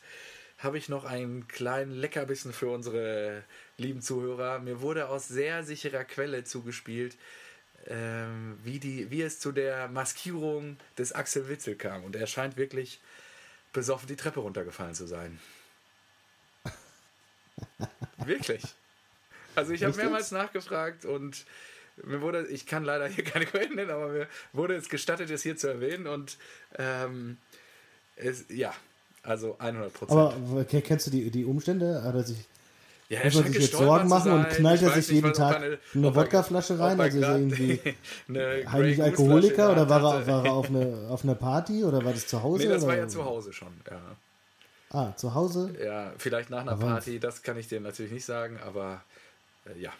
habe 0.60 0.77
ich 0.77 0.88
noch 0.88 1.03
einen 1.03 1.48
kleinen 1.49 1.91
Leckerbissen 1.91 2.53
für 2.53 2.69
unsere 2.69 3.44
lieben 3.77 4.02
Zuhörer. 4.02 4.60
Mir 4.60 4.80
wurde 4.80 5.10
aus 5.10 5.27
sehr 5.27 5.64
sicherer 5.65 6.06
Quelle 6.06 6.45
zugespielt, 6.45 7.18
ähm, 7.88 8.57
wie, 8.64 8.80
die, 8.80 9.11
wie 9.11 9.23
es 9.23 9.40
zu 9.41 9.52
der 9.52 9.90
Maskierung 9.90 10.77
des 10.98 11.11
Axel 11.11 11.49
Witzel 11.49 11.76
kam. 11.76 12.06
Und 12.06 12.15
er 12.15 12.27
scheint 12.27 12.56
wirklich 12.56 13.02
besoffen 13.73 14.07
die 14.07 14.15
Treppe 14.15 14.40
runtergefallen 14.40 14.94
zu 14.94 15.06
sein. 15.07 15.40
Wirklich. 18.25 18.63
Also 19.55 19.73
ich 19.73 19.84
habe 19.84 19.95
mehrmals 19.95 20.31
nachgefragt 20.31 21.05
und 21.05 21.45
mir 22.03 22.21
wurde, 22.21 22.47
ich 22.47 22.65
kann 22.65 22.84
leider 22.84 23.07
hier 23.07 23.23
keine 23.23 23.45
Quellen 23.45 23.75
nennen, 23.75 23.91
aber 23.91 24.07
mir 24.09 24.27
wurde 24.51 24.75
es 24.75 24.89
gestattet, 24.89 25.30
es 25.30 25.43
hier 25.43 25.55
zu 25.57 25.67
erwähnen 25.67 26.07
und 26.07 26.38
ähm, 26.77 27.38
es, 28.15 28.45
ja, 28.49 28.73
also 29.23 29.55
100 29.59 29.93
Prozent. 29.93 30.19
Aber 30.19 30.63
ke- 30.65 30.81
kennst 30.81 31.07
du 31.07 31.11
die, 31.11 31.30
die 31.30 31.45
Umstände? 31.45 32.01
Hat 32.03 32.15
er 32.15 32.23
sich, 32.23 32.38
Ja, 33.09 33.19
muss 33.23 33.35
er 33.35 33.41
man 33.41 33.43
scheint 33.43 33.53
sich 33.55 33.63
jetzt 33.71 33.77
Sorgen 33.77 34.07
machen 34.09 34.31
und 34.31 34.43
sein. 34.43 34.51
knallt 34.53 34.81
Ich 34.81 34.88
er 34.88 34.93
sich 34.93 35.07
jeden 35.09 35.27
nicht, 35.27 35.38
Tag 35.38 35.55
eine 35.57 35.77
er- 35.93 36.15
Wodkaflasche 36.15 36.80
rein? 36.80 36.99
Also 36.99 37.17
ist 37.19 37.23
er 37.23 37.38
irgendwie 37.38 37.80
eine 38.30 38.71
heimlich 38.71 39.01
Alkoholiker 39.03 39.71
oder 39.71 39.85
der 39.85 39.89
war 39.89 40.15
er, 40.19 40.27
war 40.27 40.45
er 40.45 40.53
auf, 40.53 40.69
eine, 40.69 41.07
auf 41.09 41.23
einer 41.23 41.35
Party 41.35 41.84
oder 41.84 42.03
war 42.03 42.13
das 42.13 42.25
zu 42.27 42.41
Hause? 42.41 42.63
Nee, 42.63 42.69
das 42.69 42.81
war 42.84 42.89
oder? 42.89 42.97
ja 42.97 43.07
zu 43.07 43.23
Hause 43.23 43.53
schon, 43.53 43.73
ja. 43.89 43.99
Ah, 44.94 45.14
zu 45.18 45.34
Hause? 45.34 45.76
Ja, 45.84 46.14
vielleicht 46.18 46.49
nach 46.49 46.61
einer 46.61 46.74
Aber- 46.74 46.86
Party, 46.86 47.20
das 47.20 47.41
kann 47.44 47.57
ich 47.57 47.68
dir 47.68 47.82
natürlich 47.82 48.11
nicht 48.11 48.26
sagen, 48.26 48.60
aber 48.64 49.03
äh, 49.65 49.80
ja, 49.82 49.91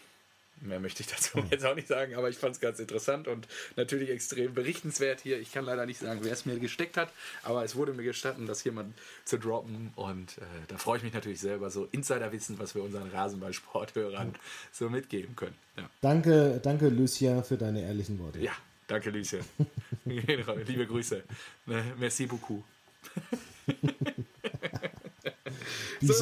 mehr 0.60 0.78
möchte 0.78 1.02
ich 1.02 1.08
dazu 1.08 1.38
Hm. 1.38 1.48
jetzt 1.50 1.66
auch 1.66 1.74
nicht 1.74 1.88
sagen, 1.88 2.14
aber 2.14 2.28
ich 2.30 2.38
fand 2.38 2.54
es 2.54 2.60
ganz 2.60 2.78
interessant 2.78 3.26
und 3.26 3.48
natürlich 3.76 4.08
extrem 4.08 4.54
berichtenswert 4.54 5.20
hier. 5.20 5.38
Ich 5.40 5.52
kann 5.52 5.64
leider 5.64 5.84
nicht 5.84 5.98
sagen, 5.98 6.20
wer 6.22 6.32
es 6.32 6.46
mir 6.46 6.58
gesteckt 6.60 6.96
hat, 6.96 7.10
aber 7.42 7.64
es 7.64 7.74
wurde 7.74 7.92
mir 7.92 8.04
gestatten, 8.04 8.46
das 8.46 8.60
hier 8.60 8.70
mal 8.72 8.84
zu 9.24 9.36
droppen 9.36 9.92
und 9.96 10.38
äh, 10.38 10.42
da 10.68 10.78
freue 10.78 10.98
ich 10.98 11.02
mich 11.02 11.12
natürlich 11.12 11.40
selber, 11.40 11.70
so 11.70 11.88
Insiderwissen, 11.90 12.58
was 12.60 12.74
wir 12.76 12.82
unseren 12.84 13.10
Rasenballsporthörern 13.10 14.34
so 14.72 14.88
mitgeben 14.88 15.34
können. 15.34 15.56
Ja, 15.76 15.90
Danke, 16.00 16.60
danke 16.62 16.88
Lucien 16.88 17.42
für 17.42 17.56
deine 17.58 17.82
ehrlichen 17.82 18.18
Worte. 18.20 18.38
ja 18.38 18.52
danke, 18.86 19.10
Lucien. 19.10 19.44
Liebe 20.04 20.86
Grüße. 20.86 21.24
Merci 21.98 22.26
beaucoup. 22.26 22.62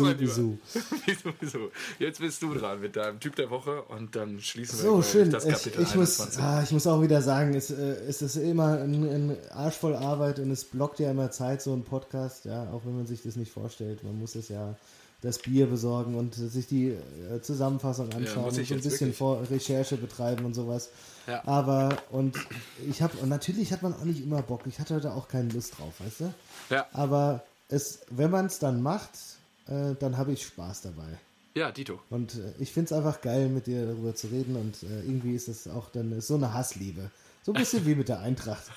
Mein 0.00 0.18
Lieber. 0.18 0.18
bisou. 0.18 0.58
Wieso, 1.06 1.30
wieso? 1.40 1.58
Jetzt 1.98 2.20
bist 2.20 2.42
du 2.42 2.54
dran 2.54 2.80
mit 2.80 2.96
deinem 2.96 3.20
Typ 3.20 3.36
der 3.36 3.50
Woche 3.50 3.82
und 3.82 4.14
dann 4.16 4.40
schließen 4.40 4.78
wir 4.78 4.84
So, 4.84 5.00
ich, 5.00 5.06
schön. 5.06 5.30
das 5.30 5.44
Ich, 5.44 5.52
Kapitel 5.52 5.82
ich, 5.82 5.94
muss, 5.94 6.20
21. 6.20 6.42
ah, 6.42 6.62
ich 6.62 6.70
muss 6.72 6.86
auch 6.86 7.02
wieder 7.02 7.22
sagen, 7.22 7.54
es, 7.54 7.70
äh, 7.70 7.96
es 8.08 8.22
ist 8.22 8.36
immer 8.36 8.78
ein, 8.80 9.04
ein 9.04 9.36
Arsch 9.50 9.76
voll 9.76 9.94
Arbeit 9.94 10.38
und 10.38 10.50
es 10.50 10.64
blockt 10.64 10.98
ja 11.00 11.10
immer 11.10 11.30
Zeit, 11.30 11.62
so 11.62 11.72
ein 11.72 11.84
Podcast, 11.84 12.44
ja, 12.44 12.70
auch 12.72 12.82
wenn 12.84 12.96
man 12.96 13.06
sich 13.06 13.22
das 13.22 13.36
nicht 13.36 13.52
vorstellt. 13.52 14.02
Man 14.04 14.18
muss 14.18 14.34
es 14.34 14.48
ja 14.48 14.76
das 15.22 15.38
Bier 15.38 15.66
besorgen 15.66 16.16
und 16.16 16.34
sich 16.34 16.66
die 16.66 16.88
äh, 16.88 17.40
Zusammenfassung 17.40 18.12
anschauen 18.12 18.44
muss 18.46 18.54
und 18.54 18.62
ich 18.62 18.68
so 18.70 18.74
ein 18.74 18.80
bisschen 18.80 19.14
vor 19.14 19.42
Recherche 19.50 19.96
betreiben 19.96 20.44
und 20.44 20.54
sowas. 20.54 20.90
Ja. 21.28 21.46
Aber, 21.46 21.96
und 22.10 22.36
ich 22.90 23.00
habe, 23.02 23.16
und 23.18 23.28
natürlich 23.28 23.72
hat 23.72 23.82
man 23.82 23.94
auch 23.94 24.02
nicht 24.02 24.20
immer 24.20 24.42
Bock. 24.42 24.62
Ich 24.66 24.80
hatte 24.80 25.00
da 25.00 25.14
auch 25.14 25.28
keine 25.28 25.48
Lust 25.50 25.78
drauf, 25.78 25.92
weißt 26.00 26.20
du? 26.20 26.34
Ja. 26.70 26.86
Aber 26.92 27.44
es, 27.68 28.00
wenn 28.10 28.32
man 28.32 28.46
es 28.46 28.58
dann 28.58 28.82
macht, 28.82 29.10
äh, 29.72 29.94
dann 29.98 30.16
habe 30.16 30.32
ich 30.32 30.44
Spaß 30.44 30.82
dabei. 30.82 31.18
ja, 31.54 31.70
Dito. 31.70 32.00
Und 32.10 32.34
äh, 32.34 32.52
ich 32.58 32.72
finde 32.72 32.86
es 32.86 32.92
einfach 32.92 33.20
geil, 33.20 33.48
mit 33.48 33.66
dir 33.66 33.86
darüber 33.86 34.14
zu 34.14 34.28
reden 34.28 34.56
und 34.56 34.82
äh, 34.82 35.00
irgendwie 35.00 35.34
ist 35.34 35.48
es 35.48 35.68
auch 35.68 35.90
dann 35.90 36.20
so 36.20 36.34
eine 36.34 36.52
Hassliebe. 36.52 37.10
So 37.42 37.52
ein 37.52 37.58
bisschen 37.58 37.84
wie 37.86 37.94
mit 37.94 38.08
der 38.08 38.20
Eintracht. 38.20 38.70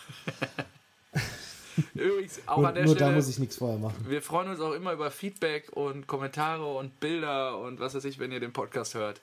Übrigens, 1.94 2.40
auch 2.48 2.58
Nur, 2.58 2.70
an 2.70 2.76
der 2.76 2.86
nur 2.86 2.96
Stelle, 2.96 3.12
da 3.12 3.16
muss 3.16 3.28
ich 3.28 3.38
nichts 3.38 3.58
vorher 3.58 3.78
machen. 3.78 4.06
wir 4.08 4.22
freuen 4.22 4.50
uns 4.50 4.60
auch 4.60 4.72
immer 4.74 4.94
über 4.94 5.12
Feedback 5.12 5.72
und 5.74 6.08
Kommentare 6.08 6.66
und 6.66 7.00
Bilder 7.00 7.60
und 7.60 7.80
was 7.80 7.96
weiß 7.96 8.06
ich, 8.06 8.18
wenn 8.18 8.32
ihr 8.32 8.40
den 8.40 8.54
Podcast 8.54 8.94
hört. 8.96 9.22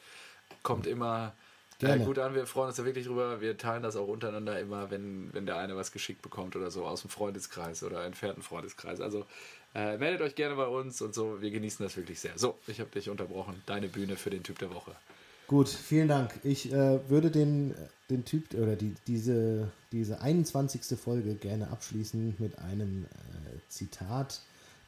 Kommt 0.62 0.86
immer 0.86 1.32
äh, 1.80 1.98
gut 1.98 2.18
an. 2.18 2.34
Wir 2.34 2.46
freuen 2.46 2.68
uns 2.68 2.76
da 2.76 2.84
wirklich 2.84 3.06
drüber. 3.06 3.40
Wir 3.40 3.56
teilen 3.56 3.82
das 3.82 3.96
auch 3.96 4.06
untereinander 4.06 4.60
immer, 4.60 4.90
wenn, 4.90 5.30
wenn 5.32 5.46
der 5.46 5.56
eine 5.56 5.76
was 5.76 5.92
geschickt 5.92 6.22
bekommt 6.22 6.54
oder 6.54 6.70
so 6.70 6.84
aus 6.84 7.00
dem 7.00 7.10
Freundeskreis 7.10 7.82
oder 7.82 8.04
entfernten 8.04 8.42
Freundeskreis. 8.42 9.00
Also 9.00 9.26
äh, 9.74 9.96
meldet 9.96 10.20
euch 10.20 10.34
gerne 10.34 10.54
bei 10.56 10.66
uns 10.66 11.00
und 11.00 11.14
so. 11.14 11.40
Wir 11.40 11.50
genießen 11.50 11.84
das 11.84 11.96
wirklich 11.96 12.20
sehr. 12.20 12.36
So, 12.36 12.58
ich 12.66 12.80
habe 12.80 12.90
dich 12.90 13.08
unterbrochen. 13.08 13.62
Deine 13.66 13.88
Bühne 13.88 14.16
für 14.16 14.30
den 14.30 14.42
Typ 14.42 14.58
der 14.58 14.74
Woche. 14.74 14.92
Gut, 15.46 15.68
vielen 15.68 16.08
Dank. 16.08 16.32
Ich 16.44 16.72
äh, 16.72 17.08
würde 17.08 17.30
den, 17.30 17.74
den 18.08 18.24
Typ 18.24 18.54
oder 18.54 18.76
die, 18.76 18.94
diese, 19.06 19.70
diese 19.92 20.20
21. 20.20 20.98
Folge 20.98 21.34
gerne 21.34 21.70
abschließen 21.70 22.36
mit 22.38 22.58
einem 22.58 23.04
äh, 23.04 23.58
Zitat, 23.68 24.40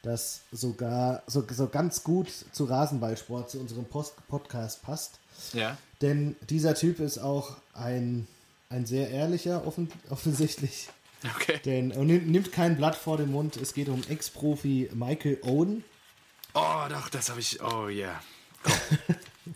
das 0.02 0.42
sogar 0.52 1.22
so, 1.26 1.44
so 1.50 1.68
ganz 1.68 2.04
gut 2.04 2.28
zu 2.52 2.64
Rasenballsport, 2.64 3.50
zu 3.50 3.60
unserem 3.60 3.86
Post 3.86 4.14
Podcast 4.28 4.82
passt. 4.82 5.18
Ja. 5.52 5.76
Denn 6.00 6.36
dieser 6.48 6.74
Typ 6.74 7.00
ist 7.00 7.18
auch 7.18 7.56
ein, 7.72 8.26
ein 8.68 8.86
sehr 8.86 9.10
ehrlicher, 9.10 9.66
offen, 9.66 9.90
offensichtlich. 10.10 10.88
Okay. 11.36 11.60
Denn 11.64 11.90
er 11.90 12.04
nimmt 12.04 12.52
kein 12.52 12.76
Blatt 12.76 12.96
vor 12.96 13.16
den 13.16 13.30
Mund. 13.32 13.56
Es 13.56 13.72
geht 13.74 13.88
um 13.88 14.02
Ex-Profi 14.08 14.90
Michael 14.94 15.38
Owen, 15.42 15.84
Oh, 16.54 16.84
doch, 16.88 17.08
das 17.08 17.30
habe 17.30 17.40
ich. 17.40 17.60
Oh, 17.62 17.88
yeah. 17.88 18.22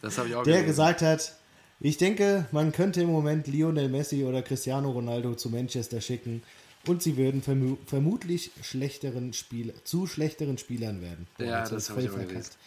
Das 0.03 0.19
habe 0.19 0.29
ich 0.29 0.35
auch 0.35 0.43
der 0.43 0.53
gelesen. 0.57 0.67
gesagt 0.67 1.01
hat, 1.01 1.33
ich 1.81 1.97
denke, 1.97 2.47
man 2.53 2.73
könnte 2.73 3.01
im 3.01 3.09
Moment 3.09 3.47
Lionel 3.47 3.89
Messi 3.89 4.23
oder 4.23 4.43
Cristiano 4.43 4.91
Ronaldo 4.91 5.35
zu 5.35 5.49
Manchester 5.49 6.03
schicken 6.03 6.43
und 6.87 7.03
sie 7.03 7.17
würden 7.17 7.41
vermu 7.41 7.79
vermutlich 7.87 8.51
schlechteren 8.63 9.33
Spiel 9.33 9.73
zu 9.85 10.07
schlechteren 10.07 10.59
Spielern 10.59 11.01
werden. 11.01 11.27
Ja, 11.39 11.67
das 11.67 11.89
hab 11.89 11.97
habe 11.97 12.05
ich 12.05 12.11
auch 12.11 12.17
verkackt. 12.17 12.59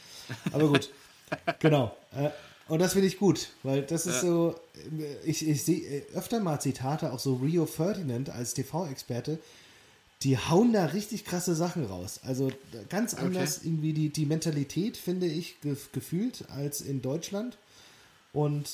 Aber 0.51 0.67
gut, 0.69 0.89
genau. 1.59 1.95
Äh, 2.15 2.31
Und 2.71 2.79
das 2.79 2.93
finde 2.93 3.09
ich 3.09 3.19
gut, 3.19 3.49
weil 3.63 3.81
das 3.81 4.05
ist 4.05 4.15
Ja. 4.15 4.21
so, 4.21 4.55
äh, 4.97 5.29
ich, 5.29 5.45
ich 5.45 5.61
sehe 5.63 6.03
öfter 6.15 6.39
mal 6.39 6.61
Zitate, 6.61 7.11
auch 7.11 7.19
so 7.19 7.35
Rio 7.35 7.65
Ferdinand 7.65 8.29
als 8.29 8.53
TV-Experte, 8.53 9.39
die 10.23 10.37
hauen 10.37 10.71
da 10.71 10.85
richtig 10.85 11.25
krasse 11.25 11.53
Sachen 11.53 11.83
raus. 11.85 12.21
Also 12.23 12.49
ganz 12.87 13.13
anders 13.13 13.59
irgendwie 13.65 13.91
die, 13.91 14.07
die 14.07 14.25
Mentalität, 14.25 14.95
finde 14.95 15.27
ich, 15.27 15.59
ge 15.59 15.75
gefühlt 15.91 16.45
als 16.49 16.79
in 16.79 17.01
Deutschland. 17.01 17.57
Und 18.31 18.69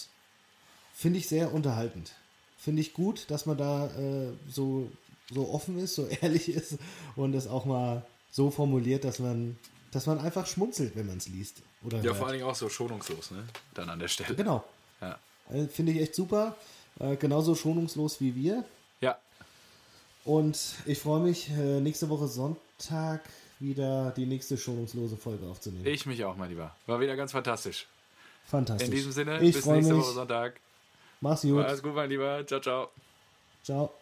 finde 0.94 1.18
ich 1.18 1.28
sehr 1.28 1.52
unterhaltend. 1.52 2.12
Finde 2.60 2.82
ich 2.82 2.94
gut, 2.94 3.26
dass 3.30 3.48
man 3.48 3.58
da 3.58 3.88
äh, 3.88 4.32
so, 4.48 4.92
so 5.34 5.50
offen 5.50 5.80
ist, 5.80 5.96
so 5.96 6.06
ehrlich 6.22 6.50
ist 6.50 6.76
und 7.16 7.34
es 7.34 7.48
auch 7.48 7.66
mal 7.66 8.06
so 8.32 8.52
formuliert, 8.52 9.06
dass 9.06 9.18
man, 9.18 9.58
dass 9.92 10.06
man 10.06 10.20
einfach 10.20 10.46
schmunzelt, 10.46 10.96
wenn 10.96 11.08
man 11.08 11.18
es 11.18 11.28
liest. 11.28 11.62
Oder 11.84 11.98
Ja, 12.00 12.06
hört. 12.06 12.18
vor 12.18 12.28
allen 12.28 12.38
Dingen 12.38 12.50
auch 12.50 12.56
so 12.56 12.70
schonungslos, 12.70 13.32
ne? 13.32 13.44
Dann 13.74 13.90
an 13.90 14.00
der 14.00 14.08
Stelle. 14.08 14.36
Genau. 14.36 14.64
Ja. 15.02 15.18
Äh, 15.52 15.68
Finde 15.68 15.92
ich 15.94 16.02
echt 16.02 16.16
super. 16.16 16.56
Äh, 17.00 17.16
genauso 17.16 17.56
schonungslos 17.56 18.20
wie 18.22 18.36
wir. 18.36 18.64
Ja, 19.02 19.18
Und 20.26 20.58
ich 20.86 21.00
freue 21.00 21.22
mich, 21.22 21.50
äh, 21.52 21.80
nächste 21.80 22.10
Woche 22.10 22.28
Sonntag 22.28 23.22
wieder 23.60 24.12
die 24.12 24.26
nächste 24.26 24.58
schonungslose 24.58 25.16
Folge 25.18 25.46
aufzunehmen. 25.48 25.86
ich 25.86 26.06
mich 26.06 26.24
auch, 26.26 26.36
mein 26.36 26.50
Lieber. 26.50 26.76
War 26.86 27.00
wieder 27.00 27.16
ganz 27.16 27.32
fantastisch. 27.32 27.88
Fantastisch. 28.46 28.88
In 28.88 28.94
diesem 28.94 29.12
Sinne, 29.12 29.36
ich 29.42 29.56
bis 29.56 29.66
nächste 29.66 29.94
mich. 29.94 30.04
Woche 30.04 30.14
Sonntag. 30.14 30.60
Mach's 31.22 31.42
gut. 31.42 31.64
Alles 31.66 31.82
gut, 31.82 31.96
mein 31.96 32.10
Lieber. 32.10 32.46
Ciao, 32.46 32.60
ciao. 32.60 32.90
Ciao. 33.64 33.97